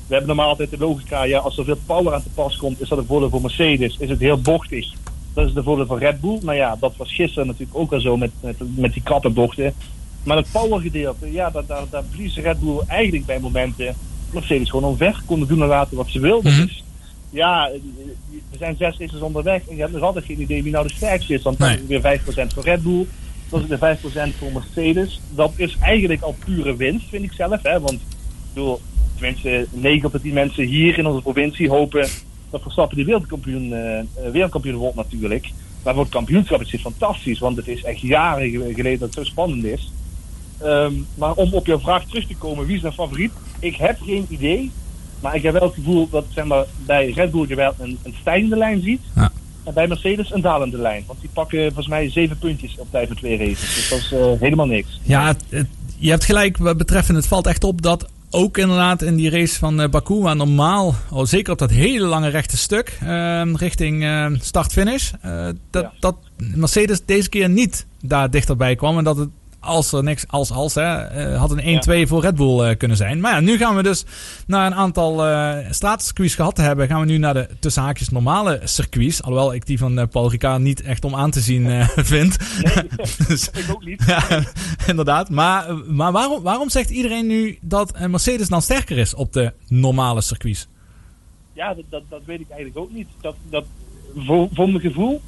we 0.06 0.14
hebben 0.14 0.26
normaal 0.26 0.48
altijd 0.48 0.70
de 0.70 0.78
logica, 0.78 1.22
ja, 1.24 1.38
als 1.38 1.58
er 1.58 1.64
veel 1.64 1.78
power 1.86 2.14
aan 2.14 2.22
te 2.22 2.28
pas 2.34 2.56
komt, 2.56 2.80
is 2.80 2.88
dat 2.88 2.98
een 2.98 3.06
voordeel 3.06 3.30
voor 3.30 3.40
Mercedes. 3.40 3.96
Is 3.98 4.08
het 4.08 4.20
heel 4.20 4.40
bochtig. 4.40 4.92
Dat 5.34 5.46
is 5.46 5.52
de 5.54 5.62
voordeel 5.62 5.86
van 5.86 5.98
Red 5.98 6.20
Bull. 6.20 6.38
Maar 6.42 6.56
ja, 6.56 6.76
dat 6.80 6.96
was 6.96 7.14
gisteren 7.14 7.46
natuurlijk 7.46 7.78
ook 7.78 7.92
al 7.92 8.00
zo 8.00 8.16
met, 8.16 8.30
met, 8.40 8.56
met 8.76 8.92
die 8.92 9.02
krappe 9.02 9.30
bochten. 9.30 9.74
Maar 10.22 10.36
het 10.36 10.48
power 10.52 10.80
gedeelte, 10.80 11.32
ja, 11.32 11.50
daar, 11.50 11.66
daar, 11.66 11.84
daar 11.90 12.02
verliest 12.10 12.36
Red 12.36 12.60
Bull 12.60 12.78
eigenlijk 12.86 13.26
bij 13.26 13.40
momenten 13.40 13.94
Mercedes 14.34 14.70
gewoon 14.70 14.90
omver. 14.90 15.22
Konden 15.26 15.48
doen 15.48 15.62
en 15.62 15.68
laten 15.68 15.96
wat 15.96 16.08
ze 16.08 16.20
wilden. 16.20 16.52
Mhm. 16.52 16.62
Dus 16.66 16.82
ja, 17.30 17.68
er 18.50 18.58
zijn 18.58 18.76
zes 18.78 18.96
races 18.98 19.20
onderweg 19.20 19.68
en 19.68 19.74
je 19.76 19.80
hebt 19.80 19.92
nog 19.94 20.02
altijd 20.02 20.24
geen 20.24 20.40
idee 20.40 20.62
wie 20.62 20.72
nou 20.72 20.86
de 20.88 20.94
sterkste 20.94 21.34
is. 21.34 21.42
Want 21.42 21.58
dan 21.58 21.66
Nee. 21.66 21.76
is 21.76 21.82
het 21.82 21.90
weer 21.90 22.00
5% 22.00 22.52
voor 22.54 22.64
Red 22.64 22.82
Bull. 22.82 23.06
Dan 23.48 23.62
is 23.62 23.68
het 23.68 23.80
weer 23.80 23.96
5% 23.96 24.34
voor 24.38 24.52
Mercedes. 24.52 25.20
Dat 25.34 25.52
is 25.56 25.76
eigenlijk 25.80 26.22
al 26.22 26.36
pure 26.44 26.76
winst, 26.76 27.08
vind 27.08 27.24
ik 27.24 27.32
zelf. 27.32 27.62
Hè? 27.62 27.80
Want 27.80 28.00
bedoel, 28.54 28.80
tenminste, 29.14 29.66
9 29.70 30.06
op 30.06 30.12
de 30.12 30.20
10 30.20 30.32
mensen 30.32 30.64
hier 30.64 30.98
in 30.98 31.06
onze 31.06 31.22
provincie 31.22 31.68
hopen 31.68 32.08
dat 32.50 32.62
Verstappen 32.62 32.96
de 32.96 33.04
wereldkampioen, 33.04 33.72
eh, 33.72 33.98
eh, 33.98 34.04
wereldkampioen 34.32 34.74
wordt 34.76 34.96
natuurlijk. 34.96 35.50
Maar 35.82 35.94
voor 35.94 36.02
het 36.02 36.12
kampioenschap 36.12 36.60
is 36.60 36.70
dit 36.70 36.80
fantastisch, 36.80 37.38
want 37.38 37.56
het 37.56 37.68
is 37.68 37.82
echt 37.84 38.00
jaren 38.00 38.50
ge- 38.50 38.72
geleden 38.74 38.98
dat 38.98 39.14
het 39.14 39.14
zo 39.14 39.24
spannend 39.24 39.64
is. 39.64 39.90
Ehm, 40.62 40.92
maar 41.14 41.32
om 41.32 41.52
op 41.52 41.66
jouw 41.66 41.78
vraag 41.80 42.04
terug 42.04 42.26
te 42.26 42.36
komen, 42.36 42.66
wie 42.66 42.76
is 42.76 42.82
mijn 42.82 42.94
favoriet? 42.94 43.32
Ik 43.58 43.76
heb 43.76 43.98
geen 44.04 44.26
idee. 44.28 44.70
Maar 45.20 45.34
ik 45.34 45.42
heb 45.42 45.52
wel 45.52 45.62
het 45.62 45.74
gevoel 45.74 46.08
dat 46.10 46.24
zeg 46.34 46.44
maar, 46.44 46.64
bij 46.86 47.10
Red 47.10 47.30
Bull 47.30 47.48
je 47.48 47.54
wel 47.54 47.74
een, 47.78 47.98
een 48.02 48.14
stijgende 48.20 48.56
lijn 48.56 48.82
ziet. 48.82 49.00
Ja. 49.14 49.32
En 49.64 49.74
bij 49.74 49.86
Mercedes 49.86 50.32
een 50.32 50.40
dalende 50.40 50.78
lijn. 50.78 51.04
Want 51.06 51.20
die 51.20 51.30
pakken 51.32 51.64
volgens 51.64 51.86
mij 51.88 52.10
zeven 52.10 52.38
puntjes 52.38 52.74
op 52.78 52.86
tijd 52.90 53.06
van 53.08 53.16
twee 53.16 53.36
races. 53.38 53.74
Dus 53.74 53.88
dat 53.88 53.98
is 53.98 54.12
eh, 54.12 54.40
helemaal 54.40 54.66
niks. 54.66 55.00
Ja, 55.02 55.26
het- 55.26 55.44
het- 55.48 55.66
je 55.98 56.10
hebt 56.10 56.24
gelijk 56.24 56.56
wat 56.56 56.76
betreffend. 56.76 57.16
Het 57.16 57.26
valt 57.26 57.46
echt 57.46 57.64
op 57.64 57.82
dat 57.82 58.08
ook 58.30 58.58
inderdaad 58.58 59.02
in 59.02 59.16
die 59.16 59.30
race 59.30 59.58
van 59.58 59.80
eh, 59.80 59.88
Baku, 59.88 60.14
waar 60.14 60.36
normaal, 60.36 60.94
oh, 61.10 61.24
zeker 61.24 61.52
op 61.52 61.58
dat 61.58 61.70
hele 61.70 62.06
lange 62.06 62.28
rechte 62.28 62.56
stuk, 62.56 62.98
ehm, 63.02 63.54
richting 63.56 64.02
ehm, 64.02 64.36
start-finish, 64.40 65.12
eh, 65.20 65.46
dat, 65.70 65.82
Ja. 65.82 65.92
dat 66.00 66.16
Mercedes 66.36 67.00
deze 67.04 67.28
keer 67.28 67.48
niet 67.48 67.86
daar 68.02 68.30
dichterbij 68.30 68.74
kwam. 68.76 68.98
En 68.98 69.04
dat 69.04 69.16
het, 69.16 69.28
als 69.64 69.92
er 69.92 70.02
niks 70.02 70.24
als 70.28 70.50
als, 70.50 70.74
hè, 70.74 70.94
eh, 70.94 71.38
had 71.38 71.50
een 71.50 71.66
1-2 71.66 72.06
voor 72.06 72.20
Red 72.20 72.34
Bull 72.34 72.60
eh, 72.60 72.76
kunnen 72.76 72.96
zijn. 72.96 73.20
Maar 73.20 73.32
ja, 73.32 73.40
nu 73.40 73.56
gaan 73.56 73.76
we 73.76 73.82
dus 73.82 74.04
na 74.46 74.66
een 74.66 74.74
aantal 74.74 75.24
eh 75.26 75.56
straatcircuits 75.70 76.34
gehad 76.34 76.54
te 76.54 76.62
hebben, 76.62 76.88
gaan 76.88 77.00
we 77.00 77.06
nu 77.06 77.18
naar 77.18 77.34
de 77.34 77.48
tussen 77.60 77.82
haakjes 77.82 78.08
normale 78.08 78.60
circuits. 78.64 79.22
Alhoewel 79.22 79.54
ik 79.54 79.66
die 79.66 79.78
van 79.78 80.08
Paul 80.08 80.30
Ricard 80.30 80.60
niet 80.60 80.82
echt 80.82 81.04
om 81.04 81.14
aan 81.14 81.30
te 81.30 81.40
zien 81.40 81.86
vind. 82.12 82.36
Dus- 83.28 83.50
ik 83.50 83.66
ook 83.70 83.84
niet. 83.84 84.02
ja, 84.06 84.44
inderdaad. 84.86 85.30
Maar, 85.30 85.76
maar 85.76 86.12
waarom, 86.12 86.42
waarom 86.42 86.70
zegt 86.70 86.90
iedereen 86.90 87.26
nu 87.26 87.58
dat 87.60 87.98
Mercedes 88.08 88.48
dan 88.48 88.62
sterker 88.62 88.98
is 88.98 89.14
op 89.14 89.32
de 89.32 89.52
normale 89.68 90.20
circuits? 90.20 90.68
Ja, 91.52 91.74
dat, 91.74 91.84
dat, 91.90 92.02
dat 92.08 92.20
weet 92.24 92.40
ik 92.40 92.48
eigenlijk 92.48 92.78
ook 92.78 92.92
niet. 92.92 93.08
Dat, 93.20 93.34
dat, 93.50 93.64
voor, 94.16 94.48
voor 94.52 94.68
mijn 94.68 94.80
gevoel 94.80 95.20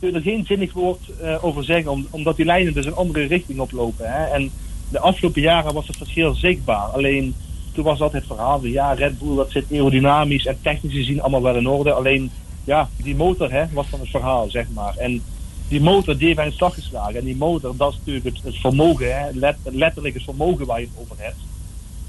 kun 0.00 0.08
je 0.08 0.14
er 0.14 0.22
geen 0.22 0.46
zinnig 0.46 0.72
woord 0.72 1.00
eh, 1.20 1.44
over 1.44 1.64
zeggen, 1.64 1.90
om, 1.90 2.06
omdat 2.10 2.36
die 2.36 2.44
lijnen 2.44 2.74
dus 2.74 2.86
een 2.86 2.94
andere 2.94 3.26
richting 3.26 3.60
oplopen. 3.60 4.12
Hè? 4.12 4.24
En 4.24 4.50
de 4.88 5.00
afgelopen 5.00 5.42
jaren 5.42 5.74
was 5.74 5.86
het 5.86 5.96
verschil 5.96 6.34
zichtbaar. 6.34 6.86
Alleen 6.86 7.34
toen 7.72 7.84
was 7.84 8.00
altijd 8.00 8.22
het 8.22 8.32
verhaal 8.32 8.60
van 8.60 8.70
ja, 8.70 8.92
Red 8.92 9.18
Bull 9.18 9.36
dat 9.36 9.50
zit 9.50 9.64
aerodynamisch 9.72 10.46
en 10.46 10.58
technisch 10.62 10.92
gezien 10.92 11.20
allemaal 11.20 11.42
wel 11.42 11.56
in 11.56 11.68
orde. 11.68 11.92
Alleen 11.92 12.30
ja, 12.64 12.88
die 12.96 13.16
motor 13.16 13.50
hè, 13.50 13.64
was 13.72 13.90
dan 13.90 14.00
het 14.00 14.08
verhaal, 14.08 14.50
zeg 14.50 14.66
maar. 14.74 14.96
En 14.96 15.22
die 15.68 15.80
motor 15.80 16.16
die 16.16 16.26
heeft 16.26 16.38
een 16.38 16.52
slag 16.52 16.74
geslagen. 16.74 17.14
En 17.14 17.24
die 17.24 17.36
motor, 17.36 17.76
dat 17.76 17.92
is 17.92 17.98
natuurlijk 17.98 18.36
het, 18.44 18.56
vermogen, 18.56 19.16
hè, 19.16 19.30
let, 19.32 19.56
letterlijk 19.64 20.14
het 20.14 20.24
vermogen 20.24 20.66
waar 20.66 20.80
je 20.80 20.86
het 20.86 21.02
over 21.02 21.16
hebt. 21.24 21.38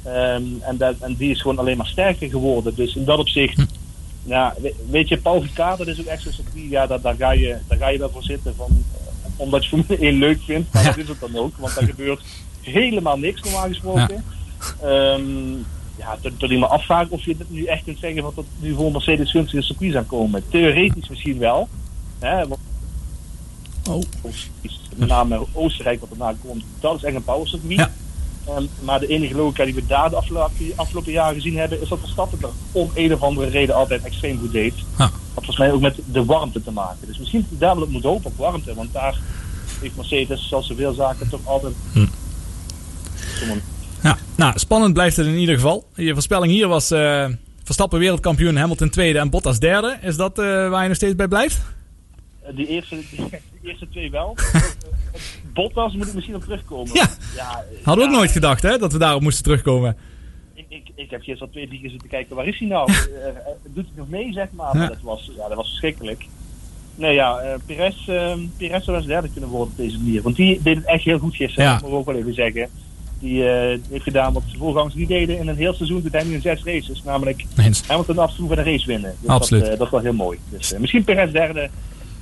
Ehm, 0.04 0.44
en, 0.62 0.78
dat, 0.78 0.96
en 1.00 1.16
die 1.16 1.32
is 1.32 1.42
gewoon 1.42 1.60
alleen 1.60 1.78
maar 1.78 1.88
sterker 1.88 2.30
geworden. 2.30 2.76
Dus 2.76 2.96
in 2.96 3.06
dat 3.06 3.20
opzicht, 3.20 3.66
ja, 4.24 4.54
we- 4.62 4.76
weet 4.90 5.08
je, 5.08 5.18
Paul 5.18 5.42
Ricard, 5.42 5.78
dat 5.78 5.88
is 5.88 6.00
ook 6.00 6.06
echt 6.06 6.22
zo'n 6.24 6.32
circuit, 6.32 6.70
ja, 6.70 6.88
daar, 6.88 7.02
daar, 7.02 7.16
ga 7.16 7.32
je, 7.32 7.58
daar 7.68 7.78
ga 7.78 7.88
je 7.88 7.98
wel 7.98 8.10
voor 8.10 8.24
zitten. 8.24 8.56
Van, 8.56 8.84
eh, 8.94 9.30
omdat 9.38 9.64
je 9.66 9.70
Formule 9.78 9.98
1 10.08 10.18
leuk 10.18 10.40
vindt, 10.46 10.74
maar 10.74 10.84
dat 10.84 10.98
is 10.98 11.08
het 11.08 11.20
dan 11.20 11.36
ook. 11.36 11.58
Want 11.58 11.76
daar 11.76 11.84
gebeurt 11.88 12.22
helemaal 12.62 13.18
niks 13.18 13.42
normaal 13.42 13.68
gesproken. 13.68 14.24
Ja, 15.98 16.18
tot, 16.22 16.40
tot 16.40 16.52
ik 16.52 16.60
me 16.60 16.68
afvraag 16.68 17.08
of 17.10 17.26
je 17.26 17.36
nu 17.48 17.66
echt 17.66 17.84
kunt 17.84 18.00
zeggen 18.00 18.22
dat 18.22 18.38
er 18.38 18.44
nu 18.60 18.74
voor 18.74 18.92
Mercedes 18.92 19.32
gunstige 19.32 19.62
circuits 19.64 19.96
aan 19.96 20.06
komen. 20.06 20.44
Theoretisch 20.50 21.10
misschien 21.10 21.38
wel. 21.38 21.68
Hè, 22.20 22.48
want 22.48 22.60
Oh. 23.90 24.02
met 24.96 25.08
name 25.08 25.46
Oostenrijk 25.54 26.00
wat 26.00 26.10
erna 26.12 26.34
komt, 26.46 26.64
dat 26.80 26.96
is 26.96 27.04
echt 27.04 27.16
een 27.16 27.24
powercircuit. 27.24 27.90
Ehm, 28.48 28.64
maar 28.82 29.00
de 29.00 29.08
enige 29.08 29.36
logica 29.36 29.66
die 29.66 29.74
we 29.74 29.86
daar 29.86 30.10
de 30.10 30.16
afgelopen, 30.16 30.72
afgelopen 30.76 31.12
jaren 31.12 31.36
gezien 31.36 31.58
hebben, 31.58 31.82
is 31.82 31.90
dat 31.90 32.00
Verstappen 32.00 32.38
er 32.42 32.50
om 32.72 32.92
een 32.94 33.14
of 33.14 33.22
andere 33.22 33.50
reden 33.50 33.76
altijd 33.76 34.04
extreem 34.04 34.40
goed 34.40 34.52
deed. 34.52 34.74
Dat 34.98 35.12
volgens 35.34 35.58
mij 35.58 35.72
ook 35.72 35.82
met 35.82 36.00
de 36.06 36.26
warmte 36.26 36.64
te 36.64 36.72
maken. 36.72 37.08
Dus 37.08 37.18
misschien 37.18 37.46
daar 37.50 37.76
wel 37.76 37.84
op 37.84 37.90
moet 37.90 38.04
hopen 38.04 38.26
op 38.32 38.38
warmte, 38.38 38.74
want 38.74 38.94
daar 38.94 39.20
heeft 39.82 39.96
Mercedes, 39.96 40.48
zoals 40.48 40.68
zoveel 40.68 40.94
zaken, 40.94 41.30
toch 41.30 41.48
altijd. 41.48 41.74
Ja, 44.04 44.18
nou, 44.36 44.60
spannend 44.60 44.94
blijft 44.94 45.18
het 45.18 45.26
in 45.26 45.38
ieder 45.38 45.56
geval. 45.56 45.88
Je 45.96 46.14
voorspelling 46.14 46.52
hier 46.52 46.68
was 46.68 46.92
eh, 46.92 47.26
Verstappen 47.64 48.00
wereldkampioen, 48.00 48.56
Hamilton 48.56 48.90
tweede 48.90 49.20
en 49.20 49.30
Bottas 49.30 49.60
derde. 49.60 49.98
Is 50.02 50.16
dat 50.16 50.40
eh, 50.40 50.46
waar 50.70 50.82
je 50.82 50.88
nog 50.88 50.98
steeds 50.98 51.16
bij 51.16 51.28
blijft? 51.28 51.62
Eh, 52.42 52.56
Die 52.56 52.68
eerste, 52.68 52.96
eerste 53.64 53.90
twee 53.90 54.12
wel. 54.12 54.36
Bottas 55.54 55.94
moet 55.94 56.08
ik 56.08 56.14
misschien 56.14 56.36
op 56.36 56.44
terugkomen. 56.44 56.94
Ja. 56.94 57.10
ja 57.36 57.64
Hadden 57.84 58.06
we 58.06 58.12
ook 58.12 58.18
nooit 58.18 58.32
gedacht 58.32 58.62
hè, 58.62 58.78
dat 58.78 58.92
we 58.92 58.98
daarop 58.98 59.22
moesten 59.22 59.44
terugkomen. 59.44 59.98
ik, 60.54 60.66
ik, 60.70 60.92
ik 60.96 61.10
heb 61.10 61.22
gisteren 61.22 61.48
al 61.48 61.54
twee 61.54 61.80
keer 61.82 61.90
zitten 61.90 62.10
kijken, 62.10 62.36
waar 62.36 62.48
is 62.48 62.60
hij 62.60 62.68
nou? 62.68 62.92
Eh, 62.94 63.28
eh, 63.28 63.36
doet 63.64 63.86
hij 63.86 63.94
nog 63.96 64.10
mee, 64.10 64.34
zeg 64.34 64.48
maar? 64.52 64.78
Maar 64.78 64.88
dat, 64.88 65.02
was, 65.02 65.32
ja, 65.38 65.48
dat 65.48 65.58
was 65.58 65.68
verschrikkelijk. 65.68 66.26
Nee, 66.96 67.14
ja, 67.14 67.38
eh 67.38 67.54
Perez, 67.66 68.06
Perez 68.58 68.84
zou 68.84 68.86
wel 68.86 68.96
eens 68.96 69.06
derde 69.06 69.30
kunnen 69.32 69.50
worden 69.50 69.72
op 69.72 69.78
deze 69.78 69.98
manier. 69.98 70.22
Want 70.22 70.36
die 70.36 70.62
deed 70.62 70.76
het 70.76 70.86
echt 70.86 71.04
heel 71.04 71.20
goed 71.20 71.36
gisteren, 71.36 71.66
Ja. 71.66 71.74
dat 71.74 71.82
moet 71.82 71.92
ik 71.92 71.98
ook 71.98 72.06
wel 72.06 72.16
even 72.16 72.34
zeggen. 72.34 72.70
Die 73.20 73.44
heeft 73.44 74.04
gedaan 74.04 74.34
wat 74.34 74.44
zijn 74.46 74.58
voorgangers 74.58 74.94
niet 74.94 75.08
deden 75.08 75.38
in 75.38 75.48
een 75.48 75.56
heel 75.56 75.74
seizoen. 75.74 76.02
Toen 76.02 76.32
in 76.32 76.42
zes 76.42 76.64
races. 76.64 77.04
Namelijk 77.04 77.46
Eens. 77.58 77.88
Hamilton 77.88 78.18
af 78.18 78.30
en 78.30 78.36
toe 78.36 78.48
van 78.48 78.58
een 78.58 78.64
race 78.64 78.88
winnen. 78.88 79.16
Dus 79.20 79.30
Absoluut. 79.30 79.66
Dat, 79.66 79.78
dat 79.78 79.88
is 79.88 79.92
wel 79.92 80.02
heel 80.02 80.14
mooi. 80.14 80.40
Dus, 80.50 80.74
misschien 80.78 81.04
Perez 81.04 81.32
derde 81.32 81.70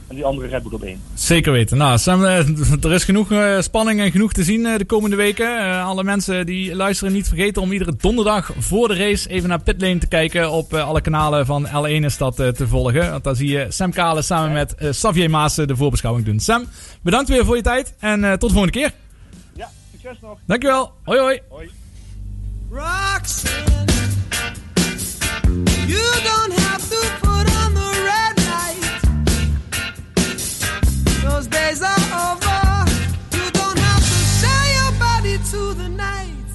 en 0.10 0.16
die 0.16 0.26
andere 0.26 0.48
Red 0.48 0.64
Bull 0.64 0.74
op 0.74 0.84
één. 0.84 1.02
Zeker 1.14 1.52
weten. 1.52 1.78
Nou, 1.78 1.98
Sam, 1.98 2.26
eh, 2.26 2.38
er 2.86 2.92
is 2.92 3.04
genoeg 3.04 3.32
eh, 3.32 3.60
spanning 3.60 4.00
en 4.00 4.12
genoeg 4.12 4.34
te 4.34 4.44
zien 4.44 4.66
eh, 4.66 4.78
de 4.78 4.86
komende 4.86 5.16
weken. 5.16 5.60
Eh, 5.60 5.86
alle 5.86 6.04
mensen 6.04 6.46
die 6.46 6.76
luisteren 6.76 7.14
niet 7.14 7.28
vergeten 7.28 7.62
om 7.62 7.72
iedere 7.72 7.96
donderdag 7.98 8.52
voor 8.58 8.88
de 8.88 8.96
race 8.96 9.30
even 9.30 9.50
naar 9.50 9.62
Pitlane 9.62 9.98
te 9.98 10.08
kijken. 10.08 10.52
Op 10.52 10.74
alle 10.74 11.02
kanalen 11.02 11.46
van 11.46 11.68
L1 11.68 12.04
is 12.06 12.18
dat 12.18 12.36
te 12.36 12.68
volgen. 12.68 13.12
Want 13.12 13.24
daar 13.24 13.36
zie 13.36 13.50
je 13.50 13.66
Sam 13.70 13.92
Kalen 13.92 14.24
samen 14.24 14.52
met 14.52 14.76
Xavier 14.92 15.30
Maassen 15.30 15.68
de 15.68 15.76
voorbeschouwing 15.76 16.26
doen. 16.26 16.40
Sam, 16.40 16.66
bedankt 17.02 17.30
weer 17.30 17.46
voor 17.46 17.56
je 17.56 17.62
tijd 17.62 17.94
en 18.00 18.24
eh, 18.24 18.32
tot 18.32 18.50
de 18.50 18.56
volgende 18.56 18.80
keer. 18.80 18.92
Ja, 19.54 19.70
succes 19.92 20.18
nog. 20.22 20.38
Dankjewel. 20.46 20.92
Hoi 21.04 21.20
hoi. 21.20 21.40
Hoi. 21.50 21.70
Roxanne, 22.72 23.86
you 25.88 26.22
don't 26.24 26.49
Those 31.24 31.48
days 31.48 31.82
are 31.82 32.04
over. 32.32 32.60
You 33.36 33.52
don't 33.52 33.78
have 33.78 34.04
to 34.04 34.20
sell 34.42 34.66
your 34.80 35.00
body 35.00 35.38
to 35.52 35.74
the 35.74 35.90
night. 35.90 36.50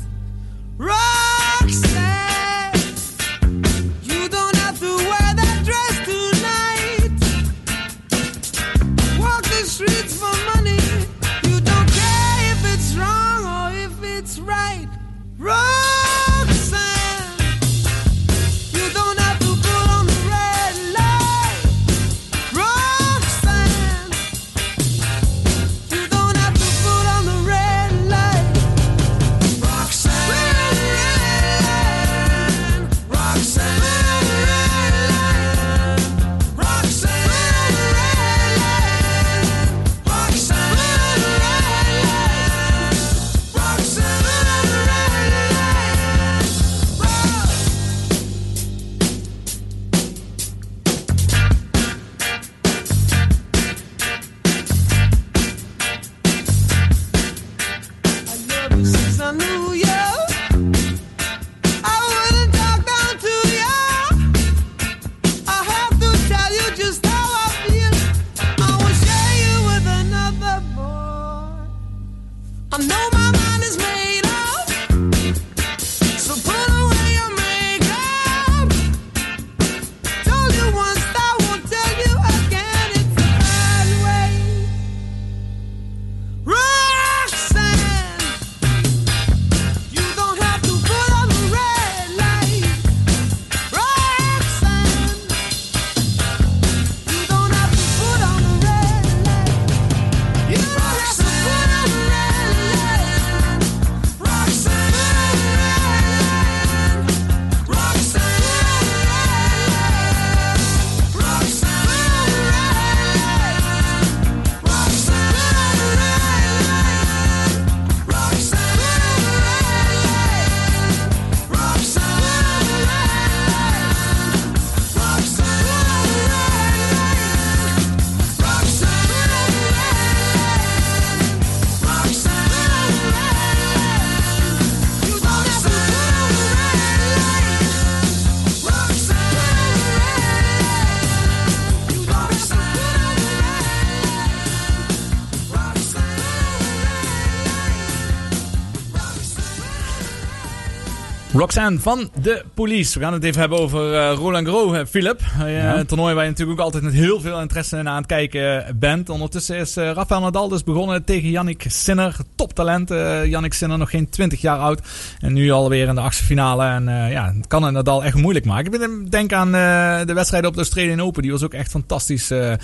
Roxanne 151.45 151.79
van 151.81 152.11
de 152.23 152.45
Police. 152.55 152.99
We 152.99 153.05
gaan 153.05 153.13
het 153.13 153.25
even 153.25 153.41
hebben 153.41 153.59
over 153.59 153.95
eh, 153.95 154.15
Roland 154.17 154.49
Garros, 154.49 154.77
eh, 154.77 154.85
Philip. 154.89 155.21
Eh, 155.41 155.57
Ja. 155.63 155.77
Een 155.79 155.87
toernooi 155.87 156.15
waar 156.15 156.25
je 156.25 156.31
natuurlijk 156.31 156.59
ook 156.59 156.65
altijd 156.65 156.83
met 156.83 156.93
heel 156.93 157.21
veel 157.21 157.41
interesse 157.41 157.77
in 157.79 157.89
aan 157.89 157.97
het 157.97 158.07
kijken 158.07 158.77
bent. 158.79 159.09
Ondertussen 159.09 159.57
is 159.57 159.77
eh, 159.77 159.91
Rafael 159.91 160.21
Nadal 160.21 160.49
dus 160.49 160.65
begonnen 160.65 161.05
tegen 161.05 161.31
Yannick 161.31 161.65
Sinner. 161.69 162.17
Toptalent. 162.35 162.91
eh 162.91 163.25
Yannick 163.27 163.55
Sinner 163.55 163.79
nog 163.79 163.91
geen 163.91 164.09
20 164.09 164.41
jaar 164.41 164.59
oud. 164.59 164.81
En 165.21 165.33
nu 165.33 165.51
alweer 165.51 165.89
in 165.89 165.95
de 165.95 166.01
achtste 166.01 166.25
finale. 166.25 166.65
En 166.65 166.89
eh, 166.89 167.11
ja, 167.13 167.33
het 167.37 167.47
kan 167.47 167.63
het 167.63 167.73
Nadal 167.73 168.05
echt 168.05 168.15
moeilijk 168.17 168.45
maken. 168.45 168.73
Ik 168.83 169.11
denk 169.11 169.33
aan 169.33 169.55
eh, 169.55 170.07
de 170.07 170.13
wedstrijd 170.15 170.47
op 170.47 170.53
de 170.53 170.59
Australian 170.61 171.01
Open. 171.01 171.23
Die 171.23 171.31
was 171.33 171.43
ook 171.43 171.55
echt 171.55 171.71
fantastisch 171.71 172.31
eh, 172.31 172.53
eh, 172.53 172.59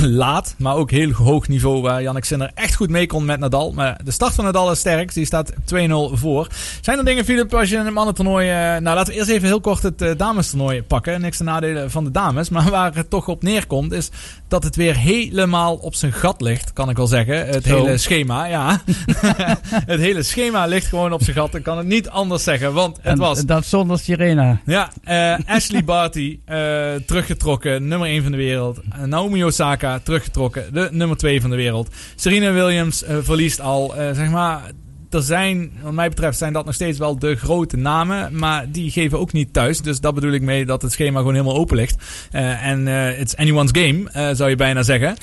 laat. 0.00 0.54
Maar 0.58 0.74
ook 0.76 0.90
heel 0.90 1.12
hoog 1.12 1.48
niveau 1.48 1.82
waar 1.82 2.02
Yannick 2.02 2.24
Sinner 2.24 2.50
echt 2.54 2.74
goed 2.74 2.90
mee 2.90 3.06
kon 3.06 3.24
met 3.24 3.40
Nadal. 3.40 3.72
Maar 3.72 4.00
de 4.04 4.10
start 4.10 4.34
van 4.34 4.44
Nadal 4.44 4.70
is 4.70 4.78
sterk. 4.78 5.14
Die 5.14 5.24
staat 5.26 5.52
2-0 5.52 5.56
voor. 6.12 6.48
Zijn 6.80 6.98
er 6.98 7.04
dingen, 7.04 7.24
Philip, 7.24 7.54
als 7.54 7.68
je 7.68 7.76
een 7.76 7.92
mannentoernooi... 8.22 8.76
eh, 8.76 8.82
nou, 8.82 8.96
laten 8.96 9.12
we 9.12 9.18
eerst 9.18 9.30
even 9.30 9.48
heel 9.48 9.60
kort 9.60 9.82
het 9.82 10.02
eh, 10.02 10.10
damestoernooi 10.16 10.82
pakken. 10.82 11.20
Niks 11.20 11.36
te 11.36 11.44
nadelen 11.44 11.90
van 11.90 12.04
de 12.04 12.10
dames. 12.10 12.48
Maar 12.48 12.70
waar 12.70 12.94
het 12.94 13.10
toch 13.10 13.28
op 13.28 13.42
neerkomt 13.42 13.92
is 13.92 14.10
dat 14.48 14.64
het 14.64 14.76
weer 14.76 14.96
helemaal 14.96 15.74
op 15.74 15.94
zijn 15.94 16.12
gat 16.12 16.40
ligt, 16.40 16.72
kan 16.72 16.90
ik 16.90 16.96
wel 16.96 17.06
zeggen. 17.06 17.46
Het 17.46 17.64
Zo. 17.64 17.76
hele 17.76 17.98
schema, 17.98 18.44
ja. 18.44 18.80
het 19.92 20.00
hele 20.00 20.22
schema 20.22 20.66
ligt 20.66 20.86
gewoon 20.86 21.12
op 21.12 21.22
zijn 21.22 21.36
gat. 21.36 21.54
Ik 21.54 21.62
kan 21.62 21.78
het 21.78 21.86
niet 21.86 22.08
anders 22.08 22.42
zeggen, 22.42 22.72
want 22.72 22.96
het 22.96 23.06
En 23.06 23.18
was... 23.18 23.44
dat 23.44 23.66
zonder 23.66 23.98
Sirena. 23.98 24.60
Ja, 24.66 24.90
eh, 25.04 25.38
Ashley 25.46 25.84
Barty 25.84 26.38
teruggetrokken, 27.06 27.88
nummer 27.88 28.08
1 28.08 28.22
van 28.22 28.32
de 28.32 28.38
wereld. 28.38 28.80
Naomi 29.04 29.44
Osaka 29.44 29.98
teruggetrokken, 29.98 30.72
de 30.72 30.88
nummer 30.90 31.16
2 31.16 31.40
van 31.40 31.50
de 31.50 31.56
wereld. 31.56 31.88
Serena 32.14 32.52
Williams 32.52 33.04
verliest 33.22 33.60
al, 33.60 33.94
zeg 34.12 34.30
maar. 34.30 34.62
Er 35.14 35.22
zijn, 35.22 35.72
wat 35.82 35.92
mij 35.92 36.08
betreft, 36.08 36.38
zijn 36.38 36.52
dat 36.52 36.64
nog 36.64 36.74
steeds 36.74 36.98
wel 36.98 37.18
de 37.18 37.34
grote 37.34 37.76
namen. 37.76 38.38
Maar 38.38 38.70
die 38.70 38.90
geven 38.90 39.18
ook 39.18 39.32
niet 39.32 39.52
thuis. 39.52 39.80
Dus 39.80 40.00
dat 40.00 40.14
bedoel 40.14 40.32
ik 40.32 40.42
mee 40.42 40.66
dat 40.66 40.82
het 40.82 40.92
schema 40.92 41.18
gewoon 41.18 41.34
helemaal 41.34 41.56
open 41.56 41.76
ligt. 41.76 41.96
Eh, 42.30 42.66
en 42.66 42.88
eh, 42.88 43.20
it's 43.20 43.36
anyone's 43.36 43.70
game, 43.72 44.10
eh, 44.10 44.28
zou 44.32 44.50
je 44.50 44.56
bijna 44.56 44.82
zeggen. 44.82 45.16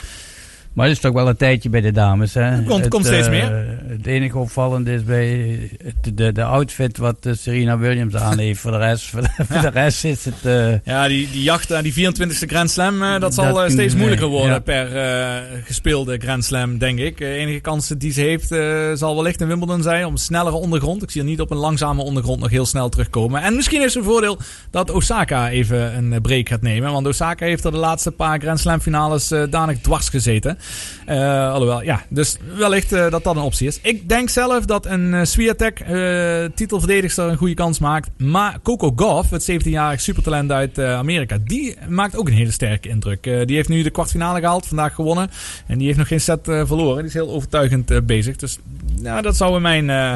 Maar 0.73 0.87
het 0.87 0.95
is 0.95 1.01
toch 1.01 1.13
wel 1.13 1.27
een 1.27 1.35
tijdje 1.37 1.69
bij 1.69 1.81
de 1.81 1.91
dames, 1.91 2.33
hè? 2.33 2.41
Het 2.41 2.65
komt- 2.65 2.79
Het, 2.81 2.89
komt 2.89 3.05
steeds 3.05 3.27
eh, 3.27 3.31
meer. 3.33 3.77
Het 3.87 4.05
enige 4.05 4.37
opvallende 4.37 4.93
is 4.93 5.03
bij 5.03 5.59
het- 5.83 6.17
de, 6.17 6.31
de 6.31 6.43
outfit 6.43 6.97
wat 6.97 7.25
eh, 7.25 7.33
Serena 7.33 7.77
Williams 7.77 8.15
aan 8.15 8.37
heeft. 8.39 8.59
Voor 8.59 8.71
de 8.71 8.77
rest, 8.77 9.05
voor 9.09 9.21
de, 9.21 9.27
voor 9.49 9.61
de 9.61 9.69
rest 9.69 10.03
is 10.05 10.25
het... 10.25 10.33
eh, 10.43 10.79
Ja, 10.83 11.07
die, 11.07 11.29
die 11.31 11.43
jacht 11.43 11.69
naar 11.69 11.83
die 11.83 11.93
24e 11.93 12.47
Grand 12.47 12.71
Slam, 12.71 13.03
eh, 13.03 13.19
dat 13.19 13.33
zal 13.33 13.53
Dat 13.53 13.65
eh, 13.65 13.71
steeds 13.71 13.95
moeilijker 13.95 14.27
worden 14.27 14.49
ja. 14.53 14.59
per 14.59 14.95
eh, 14.95 15.41
gespeelde 15.65 16.17
Grand 16.17 16.45
Slam, 16.45 16.77
denk 16.77 16.99
ik. 16.99 17.17
De 17.17 17.25
enige 17.33 17.59
kans 17.59 17.87
die 17.97 18.11
ze 18.11 18.21
heeft 18.21 18.51
eh, 18.51 18.91
zal 18.93 19.15
wellicht 19.15 19.41
in 19.41 19.47
Wimbledon 19.47 19.81
zijn 19.81 20.05
om 20.05 20.17
snellere 20.17 20.55
ondergrond. 20.55 21.03
Ik 21.03 21.11
zie 21.11 21.21
haar 21.21 21.29
niet 21.29 21.41
op 21.41 21.51
een 21.51 21.57
langzame 21.57 22.01
ondergrond 22.01 22.39
nog 22.39 22.49
heel 22.49 22.65
snel 22.65 22.89
terugkomen. 22.89 23.41
En 23.41 23.55
misschien 23.55 23.79
is 23.81 23.93
het 23.93 24.03
een 24.03 24.09
voordeel 24.09 24.37
dat 24.69 24.91
Osaka 24.91 25.49
even 25.49 25.97
een 25.97 26.13
eh, 26.13 26.21
break 26.21 26.49
gaat 26.49 26.61
nemen. 26.61 26.91
Want 26.91 27.07
Osaka 27.07 27.45
heeft 27.45 27.63
er 27.65 27.71
de 27.71 27.77
laatste 27.77 28.11
paar 28.11 28.39
Grand 28.39 28.59
Slam 28.59 28.79
finales 28.79 29.31
eh 29.31 29.43
danig 29.49 29.77
dwars 29.81 30.09
gezeten. 30.09 30.57
Eh, 31.05 31.51
alhoewel, 31.51 31.83
ja, 31.83 32.03
dus 32.09 32.37
wellicht 32.55 32.91
eh, 32.93 33.09
dat 33.09 33.23
dat 33.23 33.35
een 33.35 33.41
optie 33.41 33.67
is. 33.67 33.79
Ik 33.81 34.09
denk 34.09 34.29
zelf 34.29 34.65
dat 34.65 34.85
een 34.85 35.13
uh, 35.13 35.23
Swiatek, 35.23 35.79
eh, 35.79 36.45
titelverdedigster, 36.55 37.29
een 37.29 37.37
goede 37.37 37.53
kans 37.53 37.79
maakt. 37.79 38.09
Maar 38.17 38.59
Coco 38.63 38.93
Gauff, 38.95 39.29
het 39.29 39.51
17-jarig 39.51 40.01
supertalent 40.01 40.51
uit 40.51 40.77
eh, 40.77 40.93
Amerika, 40.93 41.37
die 41.43 41.77
maakt 41.89 42.15
ook 42.15 42.27
een 42.27 42.33
hele 42.33 42.51
sterke 42.51 42.89
indruk. 42.89 43.25
Eh, 43.25 43.45
die 43.45 43.55
heeft 43.55 43.69
nu 43.69 43.83
de 43.83 43.89
kwartfinale 43.89 44.39
gehaald, 44.39 44.67
vandaag 44.67 44.95
gewonnen. 44.95 45.29
En 45.67 45.77
die 45.77 45.85
heeft 45.85 45.97
nog 45.99 46.07
geen 46.07 46.21
set 46.21 46.47
eh, 46.47 46.65
verloren. 46.65 46.97
Die 46.97 47.05
is 47.05 47.13
heel 47.13 47.29
overtuigend 47.29 47.91
eh, 47.91 47.97
bezig. 48.03 48.35
Dus 48.35 48.57
nou, 48.99 49.21
dat 49.21 49.37
zouden 49.37 49.61
mijn 49.61 49.89
eh, 49.89 50.13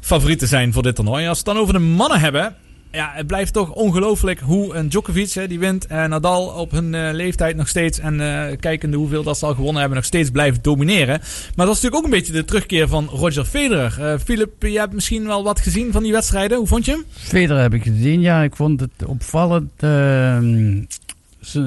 favorieten 0.00 0.48
zijn 0.48 0.72
voor 0.72 0.82
dit 0.82 0.94
toernooi. 0.94 1.26
Als 1.26 1.42
we 1.42 1.44
het 1.44 1.54
dan 1.54 1.62
over 1.62 1.74
de 1.74 1.86
mannen 1.86 2.20
hebben. 2.20 2.54
Ja, 2.92 3.10
het 3.14 3.26
blijft 3.26 3.52
toch 3.52 3.70
ongelooflijk 3.72 4.40
hoe 4.40 4.74
een 4.74 4.88
Djokovic, 4.88 5.30
hè, 5.32 5.46
die 5.48 5.58
wint, 5.58 5.86
en 5.86 6.10
Nadal 6.10 6.46
op 6.46 6.70
hun 6.70 6.94
eh, 6.94 7.08
leeftijd 7.12 7.56
nog 7.56 7.68
steeds, 7.68 7.98
en 7.98 8.20
eh, 8.20 8.56
kijkende 8.60 8.96
hoeveel 8.96 9.22
dat 9.22 9.38
ze 9.38 9.46
al 9.46 9.54
gewonnen 9.54 9.78
hebben, 9.80 9.96
nog 9.96 10.06
steeds 10.06 10.30
blijven 10.30 10.62
domineren. 10.62 11.18
Maar 11.56 11.66
dat 11.66 11.76
is 11.76 11.82
natuurlijk 11.82 11.96
ook 11.96 12.04
een 12.04 12.18
beetje 12.18 12.32
de 12.32 12.44
terugkeer 12.44 12.88
van 12.88 13.08
Roger 13.08 13.44
Federer. 13.44 13.96
Eh 14.00 14.18
Philip, 14.24 14.62
je 14.62 14.78
hebt 14.78 14.92
misschien 14.92 15.26
wel 15.26 15.42
wat 15.44 15.60
gezien 15.60 15.92
van 15.92 16.02
die 16.02 16.12
wedstrijden. 16.12 16.58
Hoe 16.58 16.66
vond 16.66 16.84
je 16.84 16.90
hem? 16.92 17.04
Federer 17.10 17.62
heb 17.62 17.74
ik 17.74 17.82
gezien, 17.82 18.20
ja. 18.20 18.42
Ik 18.42 18.56
vond 18.56 18.80
het 18.80 19.04
opvallend 19.06 19.70
ehm, 19.76 20.82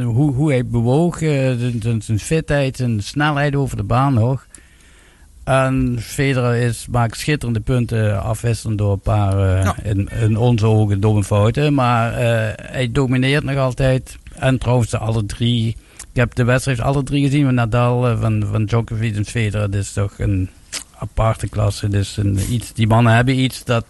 hoe, 0.03 0.33
hoe 0.33 0.49
hij 0.51 0.65
bewoog. 0.65 1.21
eh, 1.21 1.29
zijn- 1.29 1.79
zijn- 1.81 2.01
zijn 2.01 2.19
fitheid, 2.19 2.77
zijn 2.77 3.03
snelheid 3.03 3.55
over 3.55 3.77
de 3.77 3.83
baan 3.83 4.13
nog. 4.13 4.47
En 5.49 5.97
Federer 5.99 6.55
is, 6.55 6.87
maakt 6.91 7.17
schitterende 7.17 7.59
punten 7.59 8.21
afwisselend 8.21 8.77
door 8.77 8.91
een 8.91 8.99
paar, 8.99 9.63
eh, 9.63 9.71
in, 9.83 10.09
in 10.21 10.37
onze 10.37 10.65
ogen, 10.65 10.99
domme 10.99 11.23
fouten. 11.23 11.73
Maar 11.73 12.13
eh, 12.13 12.53
hij 12.71 12.91
domineert 12.91 13.43
nog 13.43 13.57
altijd. 13.57 14.17
En 14.35 14.57
trouwens 14.57 14.93
alle 14.93 15.25
drie. 15.25 15.67
Ik 15.97 16.15
heb 16.15 16.35
de 16.35 16.43
wedstrijd 16.43 16.79
alle 16.79 17.03
drie 17.03 17.23
gezien 17.23 17.45
van 17.45 17.53
Nadal, 17.53 18.07
eh, 18.07 18.19
van, 18.19 18.47
van 18.51 18.65
Djokovic 18.65 19.15
en 19.15 19.25
Federer. 19.25 19.71
Dit 19.71 19.81
is 19.81 19.93
toch 19.93 20.19
een 20.19 20.49
aparte 20.97 21.47
klasse. 21.47 21.87
Dus 21.87 22.17
een, 22.17 22.39
iets, 22.49 22.73
die 22.73 22.87
mannen 22.87 23.13
hebben 23.13 23.39
iets 23.39 23.63
dat... 23.63 23.85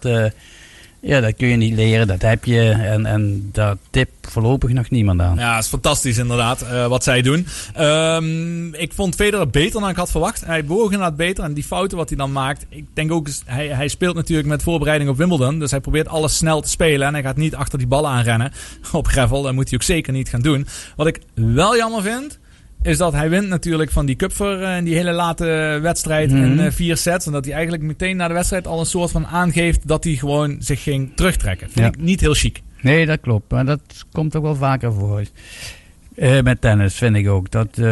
ja, 1.00 1.20
dat 1.20 1.36
kun 1.36 1.48
je 1.48 1.56
niet 1.56 1.74
leren, 1.74 2.06
dat 2.06 2.22
heb 2.22 2.44
je. 2.44 2.70
En, 2.70 3.06
en 3.06 3.48
daar 3.52 3.76
tip 3.90 4.10
voorlopig 4.20 4.70
nog 4.70 4.90
niemand 4.90 5.20
aan. 5.20 5.36
Ja, 5.36 5.54
het 5.54 5.64
is 5.64 5.70
fantastisch 5.70 6.18
inderdaad 6.18 6.62
eh, 6.62 6.86
wat 6.86 7.04
zij 7.04 7.22
doen. 7.22 7.46
Ehm, 7.74 8.74
ik 8.74 8.92
vond 8.92 9.14
Federer 9.14 9.50
beter 9.50 9.80
dan 9.80 9.88
ik 9.88 9.96
had 9.96 10.10
verwacht. 10.10 10.44
Hij 10.44 10.64
bewoog 10.64 10.84
inderdaad 10.84 11.16
beter. 11.16 11.44
En 11.44 11.54
die 11.54 11.64
fouten 11.64 11.96
wat 11.96 12.08
hij 12.08 12.18
dan 12.18 12.32
maakt. 12.32 12.66
Ik 12.68 12.84
denk 12.94 13.12
ook, 13.12 13.28
hij, 13.44 13.68
hij 13.68 13.88
speelt 13.88 14.14
natuurlijk 14.14 14.48
met 14.48 14.62
voorbereiding 14.62 15.10
op 15.10 15.16
Wimbledon. 15.16 15.58
Dus 15.58 15.70
hij 15.70 15.80
probeert 15.80 16.08
alles 16.08 16.36
snel 16.36 16.60
te 16.60 16.68
spelen. 16.68 17.06
En 17.06 17.12
hij 17.12 17.22
gaat 17.22 17.36
niet 17.36 17.54
achter 17.54 17.78
die 17.78 17.86
ballen 17.86 18.10
aanrennen 18.10 18.52
op 18.92 19.06
gravel. 19.06 19.42
Dat 19.42 19.52
moet 19.52 19.68
hij 19.68 19.78
ook 19.78 19.84
zeker 19.84 20.12
niet 20.12 20.28
gaan 20.28 20.42
doen. 20.42 20.66
Wat 20.96 21.06
ik 21.06 21.20
wel 21.34 21.76
jammer 21.76 22.02
vind... 22.02 22.38
Is 22.82 22.98
dat 22.98 23.12
hij 23.12 23.30
wint 23.30 23.48
natuurlijk 23.48 23.90
van 23.90 24.06
die 24.06 24.14
Kupfer 24.16 24.76
in 24.76 24.84
die 24.84 24.94
hele 24.94 25.12
late 25.12 25.78
wedstrijd 25.82 26.30
in 26.30 26.52
Mhm. 26.54 26.58
eh, 26.64 26.70
vier 26.72 26.96
sets. 26.96 27.26
En 27.26 27.32
dat 27.32 27.44
hij 27.44 27.54
eigenlijk 27.54 27.82
meteen 27.82 28.16
na 28.16 28.28
de 28.28 28.34
wedstrijd 28.34 28.66
al 28.66 28.80
een 28.80 28.86
soort 28.86 29.10
van 29.10 29.26
aangeeft 29.26 29.88
dat 29.88 30.04
hij 30.04 30.14
gewoon 30.14 30.56
zich 30.58 30.82
ging 30.82 31.12
terugtrekken. 31.14 31.66
Vind 31.70 31.78
Ja. 31.78 31.86
ik 31.86 32.00
niet 32.00 32.20
heel 32.20 32.34
chic. 32.34 32.60
Nee, 32.80 33.06
dat 33.06 33.20
klopt. 33.20 33.50
Maar 33.50 33.64
dat 33.64 33.80
komt 34.12 34.36
ook 34.36 34.42
wel 34.42 34.54
vaker 34.56 34.92
voor. 34.92 35.22
Eh, 36.16 36.40
met 36.42 36.60
tennis 36.60 36.94
vind 36.94 37.16
ik 37.16 37.28
ook. 37.28 37.50
Dat 37.50 37.68
eh, 37.78 37.84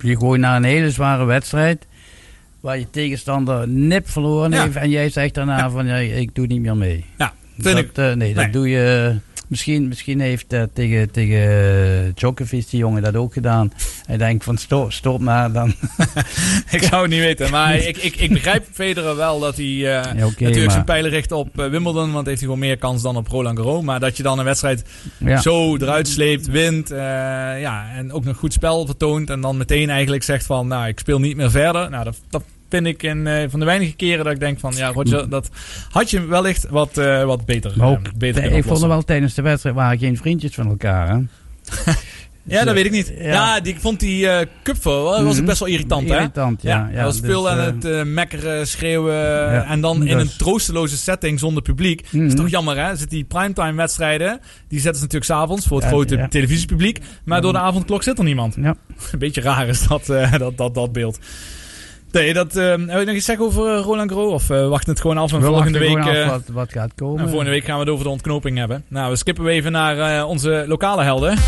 je 0.00 0.16
gewoon 0.16 0.40
naar 0.40 0.56
een 0.56 0.64
hele 0.64 0.90
zware 0.90 1.24
wedstrijd. 1.24 1.86
Waar 2.60 2.78
je 2.78 2.90
tegenstander 2.90 3.68
nip 3.68 4.08
verloren 4.08 4.50
Ja. 4.50 4.62
heeft. 4.62 4.76
En 4.76 4.90
jij 4.90 5.10
zegt 5.10 5.34
daarna 5.34 5.70
van 5.70 5.86
ja, 5.86 5.96
ik 5.96 6.34
doe 6.34 6.46
niet 6.46 6.60
meer 6.60 6.76
mee. 6.76 7.04
Ja, 7.18 7.32
vind 7.58 7.76
dat, 7.76 7.84
ik. 7.84 7.96
eh, 7.96 8.12
nee, 8.12 8.34
dat 8.34 8.52
doe 8.52 8.68
je. 8.68 9.16
Misschien, 9.48 9.88
misschien 9.88 10.20
heeft 10.20 10.46
tegen, 10.72 11.10
tegen 11.10 11.38
eh, 12.06 12.12
Djokovic 12.14 12.70
die 12.70 12.78
jongen 12.78 13.02
dat 13.02 13.16
ook 13.16 13.32
gedaan. 13.32 13.72
Hij 14.06 14.16
denkt 14.16 14.44
van 14.44 14.56
stop, 14.56 14.92
stop 14.92 15.20
maar 15.20 15.52
dan. 15.52 15.68
ik 16.70 16.82
zou 16.82 17.02
het 17.02 17.10
niet 17.10 17.20
weten. 17.20 17.50
Maar 17.50 17.74
ik, 17.76 17.96
ik, 17.96 18.16
ik 18.16 18.32
begrijp 18.32 18.64
Federer 18.72 19.16
wel 19.16 19.40
dat 19.40 19.56
hij 19.56 19.64
eh, 19.66 19.80
Ja, 19.82 20.12
natuurlijk 20.14 20.54
maar- 20.56 20.70
zijn 20.70 20.84
pijlen 20.84 21.10
richt 21.10 21.32
op 21.32 21.58
eh, 21.58 21.68
Wimbledon. 21.68 22.12
Want 22.12 22.26
heeft 22.26 22.38
hij 22.38 22.48
gewoon 22.48 22.58
meer 22.58 22.78
kans 22.78 23.02
dan 23.02 23.16
op 23.16 23.26
Roland 23.28 23.58
Garros. 23.58 23.82
Maar 23.82 24.00
dat 24.00 24.16
je 24.16 24.22
dan 24.22 24.38
een 24.38 24.44
wedstrijd 24.44 24.84
Ja. 25.18 25.40
zo 25.40 25.76
eruit 25.76 26.08
sleept, 26.08 26.46
wint. 26.46 26.88
ja, 26.88 27.86
en 27.96 28.12
ook 28.12 28.24
nog 28.24 28.36
goed 28.36 28.52
spel 28.52 28.86
vertoont. 28.86 29.30
En 29.30 29.40
dan 29.40 29.56
meteen 29.56 29.90
eigenlijk 29.90 30.22
zegt 30.22 30.46
van, 30.46 30.66
nou, 30.66 30.86
ik 30.88 30.98
speel 30.98 31.18
niet 31.20 31.36
meer 31.36 31.50
verder. 31.50 31.90
Nou, 31.90 32.04
dat, 32.04 32.20
dat 32.30 32.42
vind 32.68 32.86
ik 32.86 33.02
in, 33.02 33.26
eh, 33.26 33.44
van 33.48 33.60
de 33.60 33.66
weinige 33.66 33.96
keren 33.96 34.24
dat 34.24 34.32
ik 34.32 34.40
denk 34.40 34.58
van, 34.60 34.72
ja, 34.76 34.88
Roger, 34.88 35.28
dat 35.28 35.48
had 35.90 36.10
je 36.10 36.26
wellicht 36.26 36.66
wat, 36.68 36.98
eh, 36.98 37.24
wat 37.24 37.44
beter, 37.44 37.72
eh, 37.80 37.92
beter 38.16 38.44
ik 38.52 38.64
vond 38.64 38.82
er 38.82 38.88
wel 38.88 39.02
tijdens 39.02 39.34
de 39.34 39.42
wedstrijd 39.42 39.74
waren 39.76 39.98
geen 39.98 40.16
vriendjes 40.16 40.54
van 40.54 40.68
elkaar. 40.68 41.08
Hè? 41.08 41.18
Ja, 42.42 42.64
dat 42.64 42.74
weet 42.74 42.84
ik 42.84 42.90
niet. 42.90 43.12
Ja, 43.18 43.24
Ja. 43.24 43.60
die, 43.60 43.72
ik 43.74 43.80
vond 43.80 44.00
die 44.00 44.28
Kupfer 44.62 44.92
wel- 45.02 45.24
was 45.24 45.36
Mhm. 45.36 45.44
best 45.44 45.58
wel 45.58 45.68
irritant, 45.68 46.08
hè? 46.08 46.14
Irritant, 46.16 46.62
ja. 46.62 46.84
Hij 46.84 46.94
ja, 46.94 47.04
was 47.04 47.20
veel 47.22 47.42
dus, 47.42 47.50
aan 47.50 47.58
eh, 47.58 47.64
het 47.98 48.06
mekkeren, 48.06 48.66
schreeuwen. 48.66 49.14
Ja, 49.14 49.64
en 49.64 49.80
dan 49.80 50.06
in 50.06 50.18
een 50.18 50.30
troosteloze 50.38 50.96
setting 50.96 51.38
zonder 51.38 51.62
publiek. 51.62 52.02
Dat 52.02 52.12
is 52.12 52.18
Mhm. 52.20 52.34
toch 52.36 52.48
jammer, 52.50 52.76
hè? 52.86 52.96
Zit 52.96 53.10
die 53.10 53.24
primetime 53.24 53.72
wedstrijden, 53.72 54.40
die 54.68 54.80
zetten 54.80 54.94
ze 55.00 55.00
natuurlijk 55.06 55.24
s'avonds 55.24 55.66
voor 55.66 55.76
het 55.76 55.84
Ja, 55.86 55.90
grote 55.92 56.16
ja. 56.16 56.28
televisiepubliek. 56.28 56.98
Maar 57.24 57.40
door 57.40 57.52
de 57.52 57.58
avondklok 57.58 58.02
zit 58.02 58.18
er 58.18 58.24
niemand. 58.24 58.54
Ja. 58.60 58.76
Een 59.12 59.18
beetje 59.18 59.40
raar 59.40 59.68
is 59.68 59.86
dat, 59.86 60.06
dat, 60.38 60.56
dat, 60.56 60.74
dat 60.74 60.92
beeld. 60.92 61.18
Nee, 62.10 62.32
dat, 62.32 62.56
eh 62.56 62.70
heb 62.70 62.98
je 62.98 63.04
nog 63.04 63.14
iets 63.14 63.24
zeggen 63.24 63.44
over 63.44 63.76
eh, 63.76 63.80
Roland 63.80 64.10
Garros? 64.10 64.32
Of 64.32 64.50
eh 64.50 64.68
wachten 64.68 64.90
het 64.92 65.00
gewoon 65.00 65.18
af 65.18 65.32
en 65.32 65.40
we 65.40 65.46
volgende 65.46 65.78
week... 65.78 65.98
af 65.98 66.26
wat, 66.26 66.48
wat 66.52 66.72
gaat 66.72 66.94
komen. 66.94 67.20
en 67.20 67.28
volgende 67.28 67.50
week 67.50 67.64
gaan 67.64 67.74
we 67.74 67.80
het 67.80 67.90
over 67.90 68.04
de 68.04 68.10
ontknoping 68.10 68.58
hebben. 68.58 68.84
Nou, 68.88 69.10
we 69.10 69.16
skippen 69.16 69.46
even 69.46 69.72
naar 69.72 70.26
onze 70.26 70.64
lokale 70.66 71.02
helden. 71.02 71.38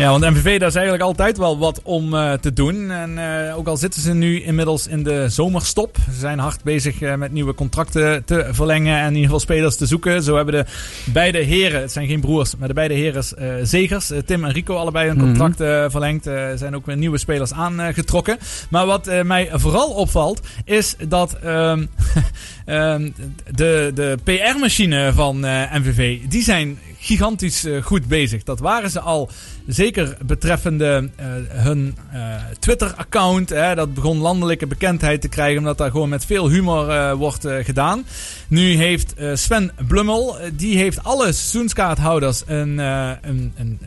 Ja, 0.00 0.10
want 0.10 0.24
MVV, 0.24 0.58
daar 0.58 0.68
is 0.68 0.74
eigenlijk 0.74 1.04
altijd 1.04 1.38
wel 1.38 1.58
wat 1.58 1.80
om 1.82 2.14
eh, 2.14 2.32
te 2.32 2.52
doen. 2.52 2.90
En 2.90 3.18
eh, 3.48 3.58
ook 3.58 3.66
al 3.66 3.76
zitten 3.76 4.02
ze 4.02 4.14
nu 4.14 4.42
inmiddels 4.42 4.86
in 4.86 5.02
de 5.02 5.28
zomerstop. 5.28 5.96
Ze 6.12 6.18
zijn 6.18 6.38
hard 6.38 6.62
bezig 6.62 7.00
eh, 7.00 7.14
met 7.14 7.32
nieuwe 7.32 7.54
contracten 7.54 8.24
te 8.24 8.48
verlengen 8.50 8.96
en 8.98 9.02
in 9.06 9.08
ieder 9.08 9.24
geval 9.24 9.40
spelers 9.40 9.76
te 9.76 9.86
zoeken. 9.86 10.22
Zo 10.22 10.36
hebben 10.36 10.54
de 10.54 10.64
beide 11.12 11.38
heren, 11.38 11.80
het 11.80 11.92
zijn 11.92 12.06
geen 12.06 12.20
broers, 12.20 12.56
maar 12.56 12.68
de 12.68 12.74
beide 12.74 12.94
heren 12.94 13.24
Zegers, 13.66 14.12
Tim 14.26 14.44
en 14.44 14.52
Rico, 14.52 14.76
allebei 14.76 15.08
hun 15.08 15.16
Mhm. 15.16 15.26
contract 15.26 15.56
verlengd. 15.92 16.26
Er 16.26 16.58
zijn 16.58 16.76
ook 16.76 16.86
weer 16.86 16.96
nieuwe 16.96 17.18
spelers 17.18 17.52
aangetrokken. 17.52 18.38
Maar 18.70 18.86
wat 18.86 19.10
mij 19.24 19.50
vooral 19.52 19.88
opvalt, 19.88 20.40
is 20.64 20.96
dat 21.08 21.32
ehm, 21.42 21.86
ehm, 22.64 23.10
de, 23.50 23.90
de 23.94 24.18
PR-machine 24.24 25.12
van 25.12 25.40
MVV, 25.72 26.18
die 26.28 26.42
zijn 26.42 26.78
gigantisch 26.98 27.66
goed 27.82 28.06
bezig. 28.06 28.42
Dat 28.42 28.60
waren 28.60 28.90
ze 28.90 29.00
al 29.00 29.30
zeker 29.72 30.16
betreffende 30.26 31.10
eh, 31.16 31.26
hun 31.48 31.96
eh, 32.12 32.34
Twitter-account. 32.58 33.48
Dat 33.48 33.94
begon 33.94 34.18
landelijke 34.18 34.66
bekendheid 34.66 35.20
te 35.20 35.28
krijgen, 35.28 35.58
omdat 35.58 35.78
daar 35.78 35.90
gewoon 35.90 36.08
met 36.08 36.24
veel 36.24 36.48
humor 36.48 36.88
eh, 36.88 37.12
wordt 37.12 37.46
gedaan. 37.62 38.04
Nu 38.48 38.74
heeft 38.74 39.14
Sven 39.34 39.72
Blummel, 39.88 40.36
die 40.52 40.76
heeft 40.76 41.04
alle 41.04 41.32
seizoenskaarthouders 41.32 42.42
een, 42.46 42.78
een, 42.78 43.18
een, 43.22 43.52
een 43.56 43.80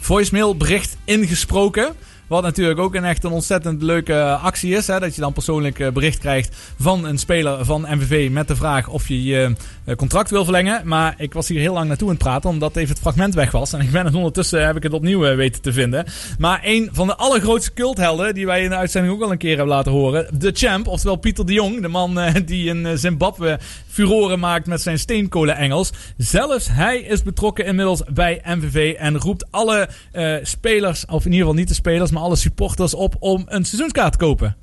voicemailbericht 0.00 0.96
ingesproken. 1.04 1.94
Wat 2.32 2.42
natuurlijk 2.42 2.78
ook 2.78 2.94
een 2.94 3.04
echt 3.04 3.24
een 3.24 3.30
ontzettend 3.30 3.82
leuke 3.82 4.24
actie 4.24 4.74
is. 4.74 4.86
Hè? 4.86 5.00
Dat 5.00 5.14
je 5.14 5.20
dan 5.20 5.32
persoonlijk 5.32 5.78
eh, 5.78 5.90
bericht 5.90 6.18
krijgt 6.18 6.56
van 6.78 7.04
een 7.04 7.18
speler 7.18 7.64
van 7.64 7.86
MVV 7.88 8.30
met 8.30 8.48
de 8.48 8.56
vraag 8.56 8.88
of 8.88 9.08
je 9.08 9.22
je 9.22 9.54
eh, 9.84 9.96
contract 9.96 10.30
wil 10.30 10.44
verlengen. 10.44 10.80
Maar 10.84 11.14
ik 11.18 11.32
was 11.32 11.48
hier 11.48 11.60
heel 11.60 11.72
lang 11.72 11.88
naartoe 11.88 12.08
aan 12.08 12.14
het 12.14 12.22
praten 12.22 12.50
omdat 12.50 12.76
even 12.76 12.88
het 12.88 12.98
fragment 12.98 13.34
weg 13.34 13.50
was. 13.50 13.72
En 13.72 13.80
ik 13.80 13.90
ben 13.90 14.04
het 14.04 14.14
ondertussen, 14.14 14.66
heb 14.66 14.76
ik 14.76 14.82
het 14.82 14.92
opnieuw 14.92 15.24
eh, 15.24 15.36
weten 15.36 15.62
te 15.62 15.72
vinden. 15.72 16.04
Maar 16.38 16.60
een 16.62 16.88
van 16.92 17.06
de 17.06 17.16
allergrootste 17.16 17.72
culthelden 17.72 18.34
die 18.34 18.46
wij 18.46 18.62
in 18.62 18.68
de 18.68 18.76
uitzending 18.76 19.14
ook 19.14 19.22
al 19.22 19.30
een 19.30 19.38
keer 19.38 19.56
hebben 19.56 19.74
laten 19.74 19.92
horen. 19.92 20.26
De 20.38 20.50
champ, 20.54 20.86
oftewel 20.86 21.16
Pieter 21.16 21.46
de 21.46 21.52
Jong. 21.52 21.80
De 21.80 21.88
man 21.88 22.18
eh, 22.18 22.34
die 22.46 22.68
in 22.68 22.86
eh, 22.86 22.92
Zimbabwe 22.94 23.58
furoren 23.88 24.38
maakt 24.38 24.66
met 24.66 24.82
zijn 24.82 24.98
steenkolen-Engels. 24.98 25.90
Zelfs 26.16 26.68
hij 26.70 26.98
is 26.98 27.22
betrokken 27.22 27.64
inmiddels 27.64 28.02
bij 28.12 28.40
MVV 28.44 28.94
en 28.98 29.18
roept 29.18 29.46
alle 29.50 29.88
eh, 30.12 30.34
spelers, 30.42 31.04
of 31.06 31.24
in 31.24 31.30
ieder 31.30 31.38
geval 31.38 31.54
niet 31.54 31.68
de 31.68 31.74
spelers, 31.74 32.10
maar 32.10 32.21
alle 32.22 32.36
supporters 32.36 32.94
op 32.94 33.14
om 33.18 33.42
een 33.46 33.64
seizoenskaart 33.64 34.12
te 34.12 34.18
kopen. 34.18 34.56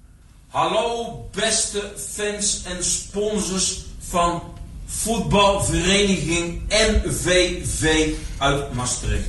Hallo 0.48 1.30
beste 1.32 1.92
fans 1.96 2.64
en 2.64 2.84
sponsors 2.84 3.82
van 4.00 4.42
voetbalvereniging 4.86 6.62
NVV 6.68 8.14
uit 8.38 8.74
Maastricht. 8.74 9.28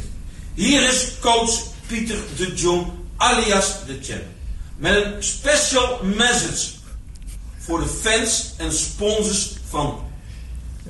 Hier 0.54 0.88
is 0.88 1.12
coach 1.20 1.62
Pieter 1.86 2.18
de 2.36 2.54
Jong 2.54 2.86
alias 3.16 3.84
de 3.86 3.98
Champ. 4.02 4.22
Met 4.76 5.04
een 5.04 5.22
special 5.22 5.98
message 6.02 6.70
voor 7.58 7.80
de 7.80 7.86
fans 7.86 8.54
en 8.56 8.72
sponsors 8.72 9.52
van 9.68 10.00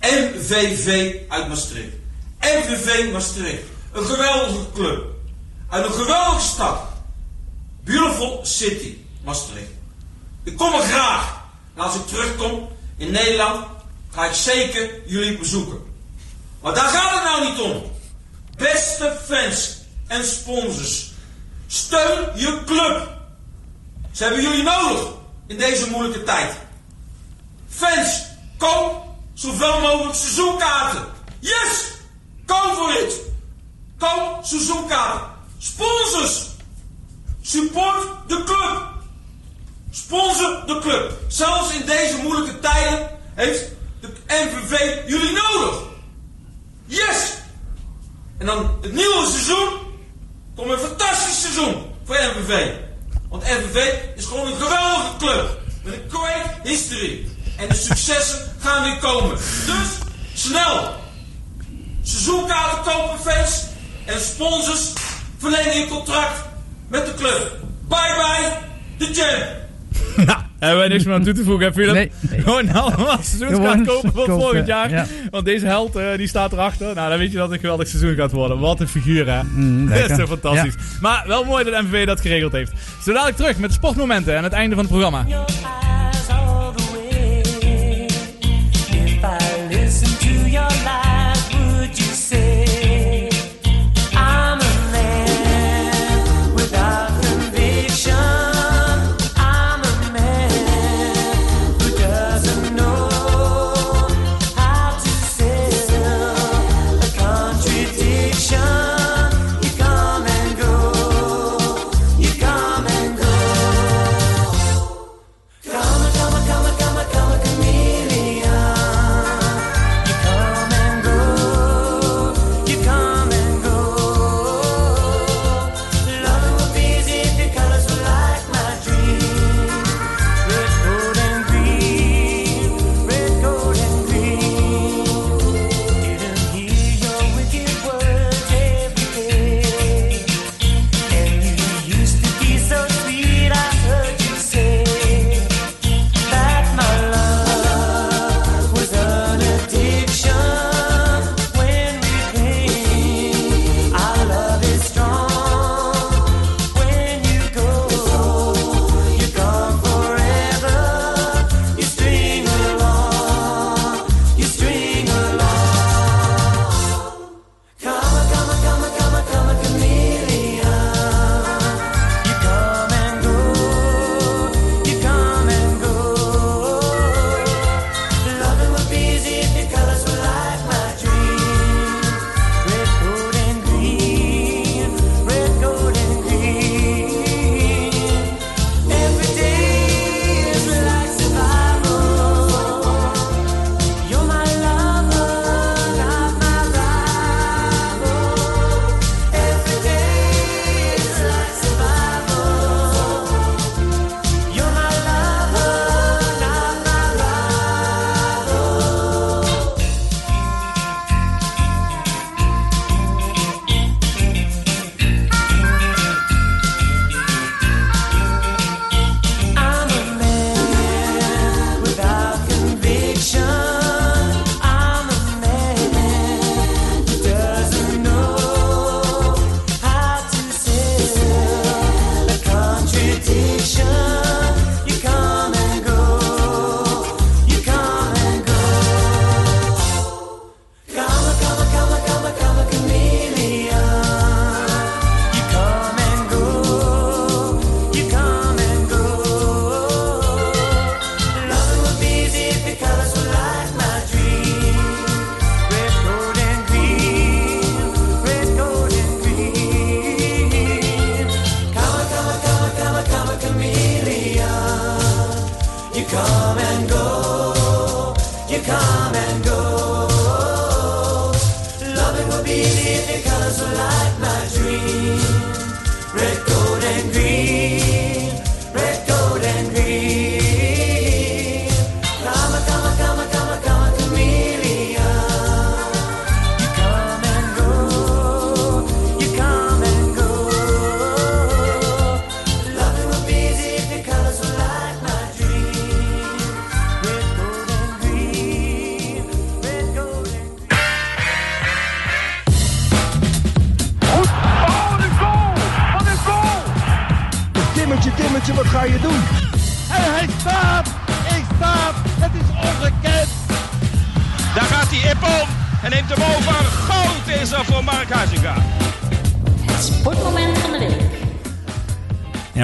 MVV 0.01 1.15
uit 1.29 1.49
Maastricht. 1.49 1.95
MVV 2.41 3.13
Maastricht. 3.13 3.63
Een 3.93 4.05
geweldige 4.05 4.73
club. 4.75 5.05
Uit 5.69 5.87
een 5.87 5.93
geweldige 5.93 6.47
stad. 6.47 6.91
Beautiful 7.91 8.41
City, 8.43 8.97
Maastricht. 9.25 9.71
Ik 10.45 10.57
kom 10.57 10.75
er 10.75 10.81
graag. 10.81 11.41
En 11.75 11.83
als 11.83 11.95
ik 11.95 12.07
terugkom 12.07 12.69
in 12.97 13.11
Nederland, 13.11 13.67
ga 14.11 14.27
ik 14.27 14.35
zeker 14.35 14.91
jullie 15.07 15.39
bezoeken. 15.39 15.79
Maar 16.63 16.75
daar 16.75 16.89
gaat 16.89 17.15
het 17.15 17.25
nou 17.25 17.51
niet 17.51 17.61
om. 17.61 17.93
Beste 18.57 19.19
fans 19.27 19.77
en 20.07 20.25
sponsors, 20.25 21.11
steun 21.67 22.29
je 22.35 22.63
club. 22.67 23.19
Ze 24.13 24.23
hebben 24.23 24.43
jullie 24.43 24.63
nodig 24.63 25.07
in 25.47 25.57
deze 25.57 25.91
moeilijke 25.91 26.23
tijd. 26.23 26.55
Fans, 27.69 28.23
koop 28.59 29.05
zoveel 29.35 29.81
mogelijk 29.81 30.15
seizoenkaarten. 30.15 31.05
Yes! 31.39 31.91
Go 32.47 32.75
for 32.75 33.03
it! 33.03 33.15
Koop 33.99 34.45
seizoenkaarten. 34.45 35.29
Sponsors, 35.59 36.50
support 37.51 38.07
de 38.27 38.45
club. 38.45 38.89
Sponsor 39.91 40.63
de 40.67 40.79
club. 40.81 41.13
Zelfs 41.29 41.75
in 41.75 41.87
deze 41.87 42.17
moeilijke 42.23 42.59
tijden 42.59 43.11
heeft 43.35 43.65
de 44.01 44.09
MVV 44.27 45.03
jullie 45.07 45.33
nodig. 45.33 45.83
Yes! 46.87 47.35
En 48.39 48.47
dan 48.47 48.79
het 48.81 48.93
nieuwe 48.93 49.27
seizoen 49.31 49.69
komt 50.57 50.71
een 50.71 50.79
fantastisch 50.79 51.41
seizoen 51.41 51.85
voor 52.05 52.17
MVV. 52.17 52.73
Want 53.29 53.43
MVV 53.43 53.93
is 54.17 54.25
gewoon 54.25 54.47
een 54.47 54.61
geweldige 54.61 55.17
club. 55.19 55.61
Met 55.85 55.95
een 55.95 56.11
great 56.11 56.47
history. 56.63 57.29
En 57.57 57.69
de 57.69 57.75
successen 57.75 58.39
gaan 58.65 58.83
weer 58.83 58.99
komen. 58.99 59.37
Dus 59.67 59.89
snel. 60.35 60.95
Seizoenkaarten 62.03 62.93
kopen 62.93 63.21
fans. 63.21 63.65
En 64.05 64.21
sponsors 64.21 64.93
verlengen 65.39 65.77
je 65.77 65.89
contract 65.89 66.50
met 66.91 67.07
de 67.07 67.15
club. 67.15 67.57
Bye 67.89 68.15
bye, 68.17 68.51
de 68.99 69.15
champ. 69.15 69.59
nou, 70.27 70.39
hebben 70.59 70.79
wij 70.79 70.89
niks 70.89 71.05
meer 71.05 71.15
aan 71.15 71.25
toe 71.25 71.35
te 71.35 71.45
voegen, 71.45 71.67
hè, 71.67 71.73
Philip? 71.73 71.95
Nee, 71.95 72.11
nee. 72.21 72.41
Gewoon 72.45 72.73
allemaal 72.73 73.19
seizoenskaart 73.23 73.87
kopen 73.87 74.13
voor 74.13 74.25
kopen, 74.25 74.41
volgend 74.41 74.67
jaar. 74.67 74.91
ja. 74.91 75.07
Want 75.31 75.45
deze 75.45 75.67
held, 75.67 75.97
eh, 75.97 76.17
die 76.17 76.29
staat 76.29 76.53
erachter. 76.53 76.95
Nou, 76.95 77.09
dan 77.09 77.19
weet 77.19 77.31
je 77.31 77.37
dat 77.37 77.45
het 77.45 77.55
een 77.55 77.61
geweldig 77.61 77.89
seizoen 77.89 78.15
gaat 78.15 78.33
worden. 78.33 78.59
Wat 78.59 78.81
een 78.81 78.89
figuur, 78.89 79.27
hè? 79.33 79.43
Mm, 79.43 79.89
dat 79.89 80.11
is 80.11 80.17
zo 80.17 80.27
fantastisch. 80.27 80.75
Maar 81.01 81.25
wel 81.27 81.45
mooi 81.45 81.65
dat 81.65 81.83
MVV 81.83 82.07
dat 82.07 82.21
geregeld 82.21 82.53
heeft. 82.53 82.73
Zo 83.05 83.13
dadelijk 83.13 83.37
terug 83.37 83.59
met 83.59 83.71
de 83.71 83.77
sportmomenten 83.77 84.37
aan 84.37 84.45
het 84.45 84.53
einde 84.53 84.75
van 84.75 84.85
het 84.85 84.93
programma. 84.93 85.25
If 88.91 89.25
I 89.25 89.69
listen 89.69 90.19
to 90.19 90.49
your 90.49 90.69
lies, 90.69 91.10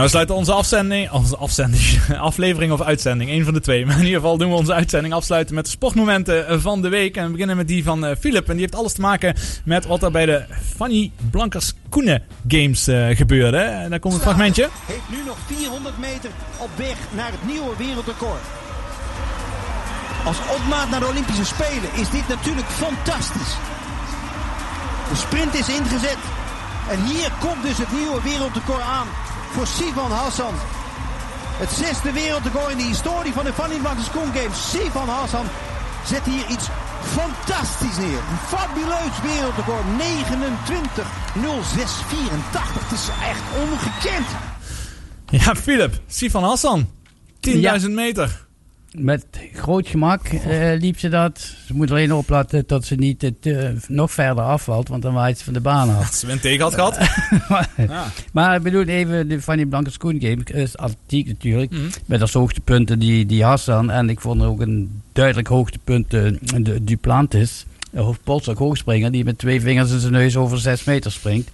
we 0.06 0.12
sluiten 0.12 0.36
onze 0.36 0.52
afzending, 0.52 1.10
onze 1.10 1.36
afzending, 1.36 2.00
aflevering 2.18 2.72
of 2.72 2.82
uitzending, 2.82 3.30
één 3.30 3.44
van 3.44 3.54
de 3.54 3.60
twee. 3.60 3.86
Maar 3.86 3.98
in 3.98 4.04
ieder 4.04 4.20
geval 4.20 4.38
doen 4.38 4.50
we 4.50 4.56
onze 4.56 4.74
uitzending 4.74 5.14
afsluiten 5.14 5.54
met 5.54 5.64
de 5.64 5.70
sportmomenten 5.70 6.60
van 6.60 6.82
de 6.82 6.88
week. 6.88 7.16
En 7.16 7.24
we 7.24 7.30
beginnen 7.30 7.56
met 7.56 7.68
die 7.68 7.84
van 7.84 8.04
eh, 8.04 8.16
Philip. 8.20 8.48
En 8.48 8.52
die 8.52 8.60
heeft 8.60 8.74
alles 8.74 8.92
te 8.92 9.00
maken 9.00 9.34
met 9.64 9.86
wat 9.86 10.02
er 10.02 10.10
bij 10.10 10.26
de 10.26 10.44
Fanny 10.76 11.10
Blankers 11.30 11.72
Koenen 11.88 12.22
Games 12.48 12.86
eh, 12.86 13.16
gebeurde. 13.16 13.58
En 13.58 13.90
daar 13.90 13.98
komt 13.98 14.14
een 14.14 14.20
fragmentje. 14.20 14.68
Heeft 14.86 15.08
nu 15.10 15.16
nog 15.26 15.36
400 15.46 15.98
meter 15.98 16.30
op 16.58 16.70
weg 16.76 16.96
naar 17.10 17.30
het 17.30 17.46
nieuwe 17.46 17.76
wereldrecord. 17.78 18.42
Als 20.24 20.38
opmaat 20.56 20.90
naar 20.90 21.00
de 21.00 21.06
Olympische 21.06 21.44
Spelen 21.44 21.90
is 21.94 22.10
dit 22.10 22.28
natuurlijk 22.28 22.68
fantastisch. 22.68 23.56
De 25.10 25.16
sprint 25.16 25.54
is 25.54 25.68
ingezet. 25.68 26.22
En 26.90 27.04
hier 27.04 27.30
komt 27.40 27.62
dus 27.62 27.78
het 27.78 27.92
nieuwe 27.92 28.22
wereldrecord 28.22 28.82
aan 28.82 29.06
voor 29.56 29.66
Sivan 29.66 30.10
Hassan. 30.10 30.54
Het 31.62 31.70
zesde 31.70 32.12
wereldrecord 32.12 32.70
in 32.70 32.76
de 32.76 32.82
historie 32.82 33.32
van 33.32 33.44
de 33.44 33.52
Fanny 33.52 33.78
Blankers 33.78 34.10
Koen 34.10 34.32
Games. 34.34 34.70
Sivan 34.70 35.08
Hassan 35.08 35.46
zet 36.06 36.24
hier 36.24 36.46
iets 36.48 36.66
fantastisch 37.02 37.96
neer. 37.96 38.18
Een 38.30 38.42
fabuleus 38.46 39.20
wereldrecord. 39.22 39.84
29.06.84. 39.84 39.88
Het 42.82 42.92
is 42.92 43.08
echt 43.32 43.42
ongekend. 43.62 44.26
Ja, 45.26 45.54
Philip, 45.54 46.00
Sifan 46.06 46.44
Hassan. 46.44 46.88
10.000 47.80 47.90
meter. 47.90 48.45
Met 48.98 49.26
groot 49.52 49.88
gemak 49.88 50.26
eh, 50.26 50.78
liep 50.78 50.98
ze 50.98 51.08
dat. 51.08 51.38
Ze 51.66 51.74
moet 51.74 51.90
alleen 51.90 52.12
opletten 52.12 52.64
dat 52.66 52.84
ze 52.84 52.94
niet 52.94 53.22
het, 53.22 53.46
eh, 53.46 53.68
nog 53.88 54.12
verder 54.12 54.44
afvalt, 54.44 54.88
want 54.88 55.02
dan 55.02 55.14
waait 55.14 55.38
ze 55.38 55.44
van 55.44 55.52
de 55.52 55.60
baan 55.60 55.88
af. 55.88 56.06
Als 56.06 56.18
ze 56.20 56.30
een 56.30 56.40
tegen 56.40 56.62
had 56.62 56.74
gehad. 56.74 56.98
Ja. 57.76 58.06
Maar 58.32 58.56
ik 58.56 58.62
bedoel 58.62 58.84
even 58.84 59.28
de 59.28 59.40
Fanny 59.42 59.64
Blanke 59.64 59.90
Schoen 59.90 60.20
Game. 60.20 60.62
is 60.62 60.76
atletiek 60.76 61.26
natuurlijk. 61.26 61.70
Mhm. 61.70 61.82
Met 62.06 62.20
als 62.20 62.32
hoogtepunten 62.32 62.98
die, 62.98 63.26
die 63.26 63.44
Hassan. 63.44 63.90
En 63.90 64.08
ik 64.08 64.20
vond 64.20 64.40
er 64.40 64.48
ook 64.48 64.60
een 64.60 65.02
duidelijk 65.12 65.48
hoogtepunt 65.48 66.14
eh, 66.14 66.22
de 66.56 66.84
Duplantis. 66.84 67.66
Een 67.92 68.16
polstok 68.24 68.58
hoogspringer 68.58 69.10
die 69.12 69.24
met 69.24 69.38
twee 69.38 69.60
vingers 69.60 69.90
in 69.90 70.00
zijn 70.00 70.12
neus 70.12 70.36
over 70.36 70.58
zes 70.58 70.84
meter 70.84 71.12
springt. 71.12 71.50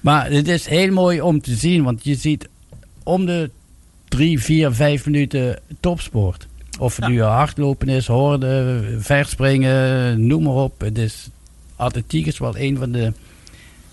Maar 0.00 0.30
het 0.30 0.48
is 0.48 0.66
heel 0.66 0.92
mooi 0.92 1.20
om 1.20 1.40
te 1.40 1.54
zien. 1.54 1.82
Want 1.82 2.04
je 2.04 2.14
ziet 2.14 2.48
om 3.02 3.26
de 3.26 3.50
drie, 4.08 4.40
vier, 4.40 4.72
vijf 4.72 5.04
minuten 5.06 5.58
topsport. 5.80 6.46
Of 6.80 6.96
het 6.96 7.08
nu 7.08 7.22
hardlopen 7.22 7.88
is, 7.88 8.06
horden, 8.06 9.02
verspringen, 9.02 10.26
noem 10.26 10.42
maar 10.42 10.54
op. 10.54 10.80
Het 10.80 10.98
is, 10.98 11.28
atletiek 11.76 12.26
is 12.26 12.38
wel 12.38 12.58
een 12.58 12.76
van 12.76 12.92
de 12.92 13.12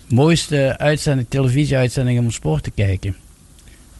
mooiste 0.06 0.78
uitzending, 0.78 1.28
televisieuitzendingen 1.28 2.24
om 2.24 2.30
sport 2.30 2.62
te 2.62 2.70
kijken. 2.70 3.16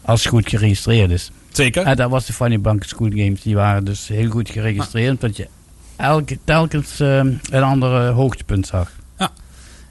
Als 0.01 0.23
het 0.23 0.33
goed 0.33 0.49
geregistreerd 0.49 1.11
is. 1.11 1.31
Zeker. 1.51 1.85
En 1.85 1.95
dat 1.95 2.09
was 2.09 2.25
de 2.25 2.33
Funny 2.33 2.59
Bank 2.59 2.83
School 2.83 3.09
Games. 3.09 3.41
Die 3.41 3.55
waren 3.55 3.85
dus 3.85 4.07
heel 4.07 4.29
goed 4.29 4.49
geregistreerd. 4.49 5.11
Omdat 5.11 5.37
je 5.37 5.47
elke, 5.95 6.37
telkens 6.43 6.99
eh, 6.99 7.17
een 7.49 7.63
ander 7.63 8.07
hoogtepunt 8.07 8.67
zag. 8.67 8.91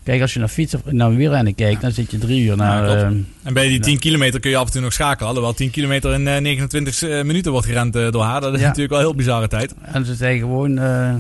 Kijk, 0.09 0.21
als 0.21 0.33
je 0.33 0.39
naar 0.39 0.49
fietsen 0.49 0.81
naar 0.91 1.15
wielrennen 1.15 1.55
kijkt, 1.55 1.81
dan 1.81 1.93
zit 1.93 2.11
je 2.11 2.19
drie 2.19 2.43
uur 2.45 2.57
naar... 2.57 2.85
klopt. 2.85 3.01
eh, 3.01 3.07
En 3.43 3.53
bij 3.55 3.69
die 3.69 3.77
ja. 3.77 3.81
10 3.83 3.99
kilometer 3.99 4.41
kun 4.41 4.51
je 4.51 4.57
af 4.57 4.67
en 4.67 4.73
toe 4.73 4.81
nog 4.81 4.93
schakelen. 4.93 5.29
Alhoewel 5.29 5.55
10 5.55 5.71
kilometer 5.71 6.13
in 6.15 6.29
eh, 6.29 6.41
29 6.41 7.01
minuten 7.25 7.53
wordt 7.53 7.67
gerend 7.67 7.97
eh, 7.97 8.11
door 8.11 8.23
haar. 8.23 8.41
Dat 8.41 8.55
is 8.55 8.61
Ja. 8.61 8.67
natuurlijk 8.67 8.91
wel 8.93 8.99
een 9.01 9.07
heel 9.07 9.15
bizarre 9.17 9.49
tijd. 9.49 9.75
En 9.83 10.05
ze 10.05 10.15
zijn 10.15 10.39
gewoon, 10.39 10.79
eh, 10.79 11.15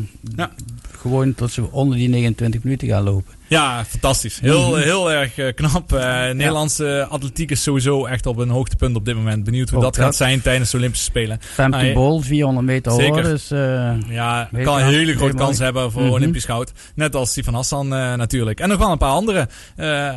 gewoon 0.98 1.35
tot 1.35 1.51
ze 1.52 1.70
onder 1.73 1.97
die 1.97 2.09
29 2.09 2.62
minuten 2.62 2.89
gaan 2.89 3.02
lopen. 3.02 3.32
Ja, 3.49 3.85
fantastisch. 3.85 4.39
Heel, 4.41 4.69
Mhm. 4.70 4.81
heel 4.81 5.12
erg 5.12 5.39
eh, 5.39 5.55
knap. 5.55 5.93
Eh, 5.93 6.31
Nederlandse 6.31 7.07
atletiek 7.11 7.51
is 7.51 7.62
sowieso 7.62 8.05
echt 8.07 8.27
op 8.27 8.37
een 8.39 8.49
hoogtepunt 8.49 8.97
op 8.97 9.05
dit 9.05 9.15
moment. 9.15 9.45
Benieuwd 9.45 9.70
hoe 9.70 9.81
dat 9.83 9.95
dat. 9.95 10.05
gaat 10.05 10.16
zijn 10.16 10.43
tijdens 10.43 10.70
de 10.70 10.77
Olympische 10.77 11.05
Spelen. 11.05 11.39
Femke. 11.41 11.91
Bol, 11.95 12.20
400 12.20 12.66
meter 12.66 12.93
Zeker. 12.93 13.23
Dus, 13.23 13.51
eh, 13.51 13.91
Ja, 14.09 14.49
kan 14.62 14.79
een 14.79 14.85
hele 14.85 15.12
grote 15.12 15.33
mooi. 15.33 15.45
kans 15.45 15.59
hebben 15.59 15.93
voor 15.93 16.03
Mhm. 16.03 16.11
Olympisch 16.12 16.45
goud. 16.45 16.73
Net 16.95 17.15
als 17.15 17.31
Stefan 17.31 17.55
Hassan 17.55 17.95
eh, 17.95 18.15
natuurlijk. 18.15 18.61
En 18.61 18.69
nog 18.69 18.79
wel 18.79 18.91
een 18.91 18.99
paar 18.99 19.11
andere 19.12 19.49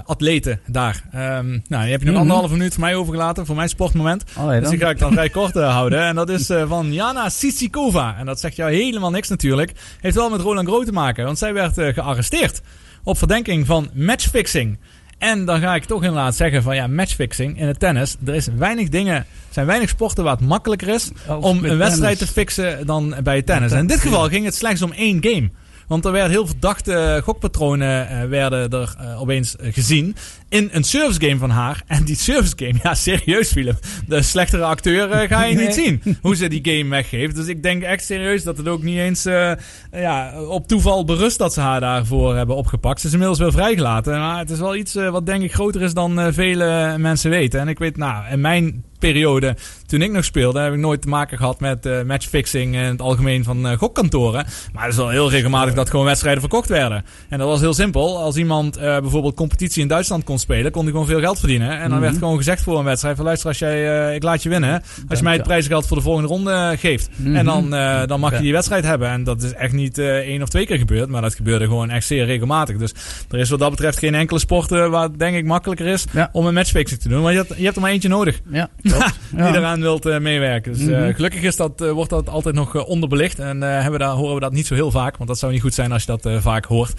atleten 0.05 0.59
daar. 0.67 1.01
Ehm, 1.11 1.59
nou, 1.67 1.85
je 1.87 1.97
nog 1.97 2.03
Mhm. 2.03 2.15
anderhalve 2.17 2.53
minuut 2.53 2.73
voor 2.73 2.83
mij 2.83 2.95
overgelaten. 2.95 3.45
Voor 3.45 3.55
mijn 3.55 3.69
sportmoment. 3.69 4.23
Allee, 4.35 4.59
dus 4.59 4.69
die 4.69 4.79
ga 4.79 4.89
ik 4.89 4.99
dan 4.99 5.11
vrij 5.19 5.29
kort 5.29 5.53
houden. 5.53 6.01
En 6.01 6.15
dat 6.15 6.29
is 6.29 6.49
van 6.67 6.93
Jana 6.93 7.29
Sisikova. 7.29 8.15
En 8.19 8.25
dat 8.25 8.39
zegt 8.39 8.55
jou 8.55 8.71
helemaal 8.73 9.11
niks 9.11 9.29
natuurlijk. 9.29 9.71
Heeft 10.01 10.15
wel 10.15 10.29
met 10.29 10.41
Roland 10.41 10.67
Groot 10.67 10.85
te 10.85 10.91
maken. 10.91 11.25
Want 11.25 11.37
zij 11.37 11.53
werd 11.53 11.73
gearresteerd. 11.93 12.61
Op 13.03 13.17
verdenking 13.17 13.65
van 13.65 13.89
matchfixing. 13.93 14.77
En 15.17 15.45
dan 15.45 15.59
ga 15.59 15.75
ik 15.75 15.85
toch 15.85 16.03
inderdaad 16.03 16.35
zeggen 16.35 16.63
van 16.63 16.75
ja, 16.75 16.87
matchfixing 16.87 17.59
in 17.59 17.67
het 17.67 17.79
tennis. 17.79 18.15
Er 18.25 18.35
is 18.35 18.47
weinig 18.57 18.89
dingen, 18.89 19.25
zijn 19.49 19.65
weinig 19.65 19.89
sporten 19.89 20.23
waar 20.23 20.35
het 20.35 20.45
makkelijker 20.47 20.87
is 20.87 21.11
Als 21.27 21.45
om 21.45 21.65
een 21.65 21.77
wedstrijd 21.77 22.17
tennis. 22.17 22.33
te 22.33 22.39
fixen 22.39 22.85
dan 22.85 23.15
bij 23.23 23.35
het 23.35 23.45
tennis. 23.45 23.71
En 23.71 23.79
in 23.79 23.87
dit 23.87 23.99
geval 23.99 24.29
ging 24.29 24.45
het 24.45 24.55
slechts 24.55 24.81
om 24.81 24.91
één 24.91 25.23
game. 25.23 25.49
Want 25.91 26.05
er 26.05 26.11
werden 26.11 26.31
heel 26.31 26.47
verdachte 26.47 27.21
gokpatronen 27.23 28.09
eh, 28.09 28.27
werden 28.27 28.69
er 28.69 28.95
eh, 28.99 29.21
opeens 29.21 29.55
eh, 29.55 29.73
gezien 29.73 30.15
in 30.51 30.69
een 30.71 30.83
service 30.83 31.19
game 31.27 31.37
van 31.37 31.49
haar. 31.49 31.83
En 31.87 32.03
die 32.03 32.15
service 32.15 32.53
game, 32.55 32.79
ja 32.83 32.93
serieus 32.93 33.51
Philip, 33.51 33.79
de 34.07 34.21
slechtere 34.21 34.63
acteur 34.63 35.11
eh, 35.11 35.27
ga 35.27 35.43
je 35.43 35.55
niet 35.55 35.73
zien. 35.73 36.01
Hoe 36.21 36.35
ze 36.35 36.47
die 36.47 36.59
game 36.63 36.89
weggeeft. 36.89 37.35
Dus 37.35 37.47
ik 37.47 37.63
denk 37.63 37.83
echt 37.83 38.05
serieus 38.05 38.43
dat 38.43 38.57
het 38.57 38.67
ook 38.67 38.83
niet 38.83 38.97
eens 38.97 39.25
eh, 39.25 39.51
ja, 39.91 40.41
op 40.43 40.67
toeval 40.67 41.05
berust 41.05 41.37
dat 41.37 41.53
ze 41.53 41.59
haar 41.59 41.79
daarvoor 41.79 42.35
hebben 42.35 42.55
opgepakt. 42.55 42.99
Ze 43.01 43.07
is 43.07 43.13
inmiddels 43.13 43.39
wel 43.39 43.51
vrijgelaten. 43.51 44.19
Maar 44.19 44.39
het 44.39 44.49
is 44.49 44.59
wel 44.59 44.75
iets 44.75 44.95
eh, 44.95 45.09
wat 45.09 45.25
denk 45.25 45.43
ik 45.43 45.53
groter 45.53 45.81
is 45.81 45.93
dan 45.93 46.33
vele 46.33 46.97
mensen 46.97 47.29
weten. 47.29 47.59
En 47.59 47.67
ik 47.67 47.79
weet, 47.79 47.97
nou, 47.97 48.31
in 48.31 48.41
mijn 48.41 48.83
periode, 48.99 49.55
toen 49.85 50.01
ik 50.01 50.11
nog 50.11 50.25
speelde, 50.25 50.59
heb 50.59 50.73
ik 50.73 50.79
nooit 50.79 51.01
te 51.01 51.07
maken 51.07 51.37
gehad 51.37 51.59
met 51.59 52.05
matchfixing 52.05 52.75
in 52.75 52.81
het 52.81 53.01
algemeen 53.01 53.43
van 53.43 53.77
gokkantoren. 53.77 54.45
Maar 54.73 54.83
het 54.83 54.91
is 54.91 54.97
wel 54.97 55.09
heel 55.09 55.29
regelmatig 55.29 55.73
dat 55.73 55.89
gewoon 55.89 56.05
wedstrijden 56.05 56.41
verkocht 56.41 56.69
werden. 56.69 57.05
En 57.29 57.37
dat 57.37 57.47
was 57.47 57.59
heel 57.59 57.73
simpel. 57.73 58.17
Als 58.17 58.35
iemand 58.35 58.79
bijvoorbeeld 58.79 59.35
competitie 59.35 59.81
in 59.81 59.87
Duitsland 59.87 60.23
kon 60.23 60.39
spelen, 60.41 60.71
kon 60.71 60.81
hij 60.83 60.91
gewoon 60.91 61.07
veel 61.07 61.19
geld 61.19 61.39
verdienen. 61.39 61.69
En 61.71 61.81
dan 61.81 61.91
Mhm. 61.91 61.99
werd 62.01 62.17
gewoon 62.17 62.37
gezegd 62.37 62.61
voor 62.63 62.77
een 62.79 62.83
wedstrijd 62.85 63.15
van 63.15 63.25
luister, 63.25 63.47
als 63.47 63.59
jij, 63.59 64.07
eh, 64.07 64.15
ik 64.15 64.23
laat 64.23 64.43
je 64.43 64.49
winnen. 64.49 64.81
Als 65.09 65.17
je 65.17 65.23
mij 65.23 65.33
het 65.33 65.43
prijzengeld 65.43 65.87
voor 65.87 65.97
de 65.97 66.03
volgende 66.03 66.27
ronde 66.29 66.75
geeft. 66.79 67.09
Mhm. 67.15 67.35
En 67.35 67.45
dan, 67.45 67.73
eh, 67.73 68.05
dan 68.05 68.19
mag 68.19 68.31
je 68.31 68.41
die 68.41 68.51
wedstrijd 68.53 68.83
hebben. 68.83 69.09
En 69.09 69.23
dat 69.23 69.41
is 69.43 69.53
echt 69.53 69.73
niet 69.73 69.97
eh, 69.97 70.05
één 70.17 70.41
of 70.41 70.49
twee 70.49 70.65
keer 70.65 70.77
gebeurd, 70.77 71.09
maar 71.09 71.21
dat 71.21 71.35
gebeurde 71.35 71.65
gewoon 71.65 71.89
echt 71.89 72.05
zeer 72.07 72.25
regelmatig. 72.25 72.77
Dus 72.77 72.93
er 73.29 73.39
is 73.39 73.49
wat 73.49 73.59
dat 73.59 73.69
betreft 73.69 73.97
geen 73.99 74.15
enkele 74.15 74.39
sport 74.39 74.71
eh, 74.71 74.89
waar 74.89 75.03
het 75.03 75.19
denk 75.19 75.35
ik 75.35 75.45
makkelijker 75.45 75.87
is 75.87 76.05
om 76.31 76.45
een 76.45 76.53
matchfixing 76.53 76.99
te 77.01 77.09
doen. 77.09 77.21
Want 77.21 77.33
je 77.33 77.39
hebt, 77.41 77.57
je 77.57 77.63
hebt 77.63 77.75
er 77.75 77.81
maar 77.81 77.91
eentje 77.91 78.09
nodig. 78.09 78.39
Ja, 78.51 78.69
klopt. 78.81 79.19
die 79.31 79.39
Ja. 79.39 79.55
eraan 79.55 79.81
wilt 79.81 80.05
eh, 80.05 80.19
meewerken. 80.19 80.71
Dus 80.73 80.81
eh, 80.87 80.99
Mhm. 81.01 81.13
gelukkig 81.13 81.41
is 81.41 81.55
dat, 81.55 81.81
eh, 81.81 81.91
wordt 81.91 82.09
dat 82.09 82.29
altijd 82.29 82.55
nog 82.55 82.75
eh, 82.75 82.87
onderbelicht. 82.89 83.39
En 83.39 83.63
eh, 83.63 83.69
hebben 83.73 83.91
we 83.91 83.97
daar, 83.97 84.09
horen 84.13 84.33
we 84.33 84.39
dat 84.39 84.51
niet 84.53 84.67
zo 84.67 84.73
heel 84.73 84.91
vaak. 84.91 85.17
Want 85.17 85.29
dat 85.29 85.39
zou 85.39 85.51
niet 85.51 85.61
goed 85.61 85.73
zijn 85.73 85.91
als 85.91 86.01
je 86.03 86.07
dat 86.07 86.25
eh, 86.25 86.37
vaak 86.41 86.65
hoort. 86.65 86.93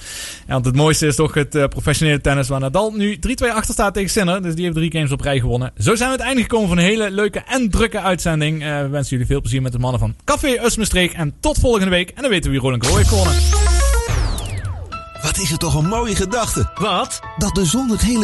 En 0.47 0.53
want 0.53 0.65
het 0.65 0.77
mooiste 0.77 1.07
is 1.07 1.17
toch 1.17 1.35
het 1.35 1.55
eh, 1.55 1.65
professionele 1.65 2.21
tennis. 2.21 2.49
Waar 2.49 2.61
Nadal 2.61 2.93
nu 2.93 3.19
3-2 3.45 3.49
achter 3.55 3.75
staat 3.75 3.95
tegen 3.95 4.11
Sinner. 4.11 4.43
Dus 4.43 4.55
die 4.55 4.65
heeft 4.65 4.77
drie 4.77 4.93
games 4.93 5.13
op 5.13 5.21
rij 5.21 5.41
gewonnen. 5.41 5.73
Zo 5.79 5.95
zijn 5.95 6.11
we 6.11 6.17
het 6.17 6.25
einde 6.25 6.43
gekomen 6.43 6.69
van 6.69 6.79
een 6.79 6.85
hele 6.85 7.11
leuke 7.11 7.43
en 7.47 7.71
drukke 7.71 8.01
uitzending. 8.01 8.63
Eh, 8.63 8.81
we 8.81 8.89
wensen 8.89 9.11
jullie 9.11 9.27
veel 9.27 9.41
plezier 9.41 9.63
met 9.63 9.73
de 9.73 9.79
mannen 9.79 10.01
van 10.01 10.15
Café 10.25 10.65
Usmestreek. 10.65 11.13
En 11.13 11.35
tot 11.41 11.59
volgende 11.59 11.91
week. 11.91 12.11
En 12.11 12.23
dan 12.23 12.31
weten 12.31 12.45
we 12.45 12.51
wie 12.51 12.61
Roland 12.61 12.87
heeft 12.87 13.09
gewonnen. 13.09 13.35
Wat 15.23 15.39
is 15.39 15.51
het 15.51 15.61
toch 15.61 15.75
een 15.75 15.89
mooie 15.89 16.17
gedachte. 16.17 16.71
Wat? 16.75 17.21
Dat 17.39 17.55
de 17.55 17.65
zon 17.65 17.91
het 17.91 18.01
hele 18.01 18.19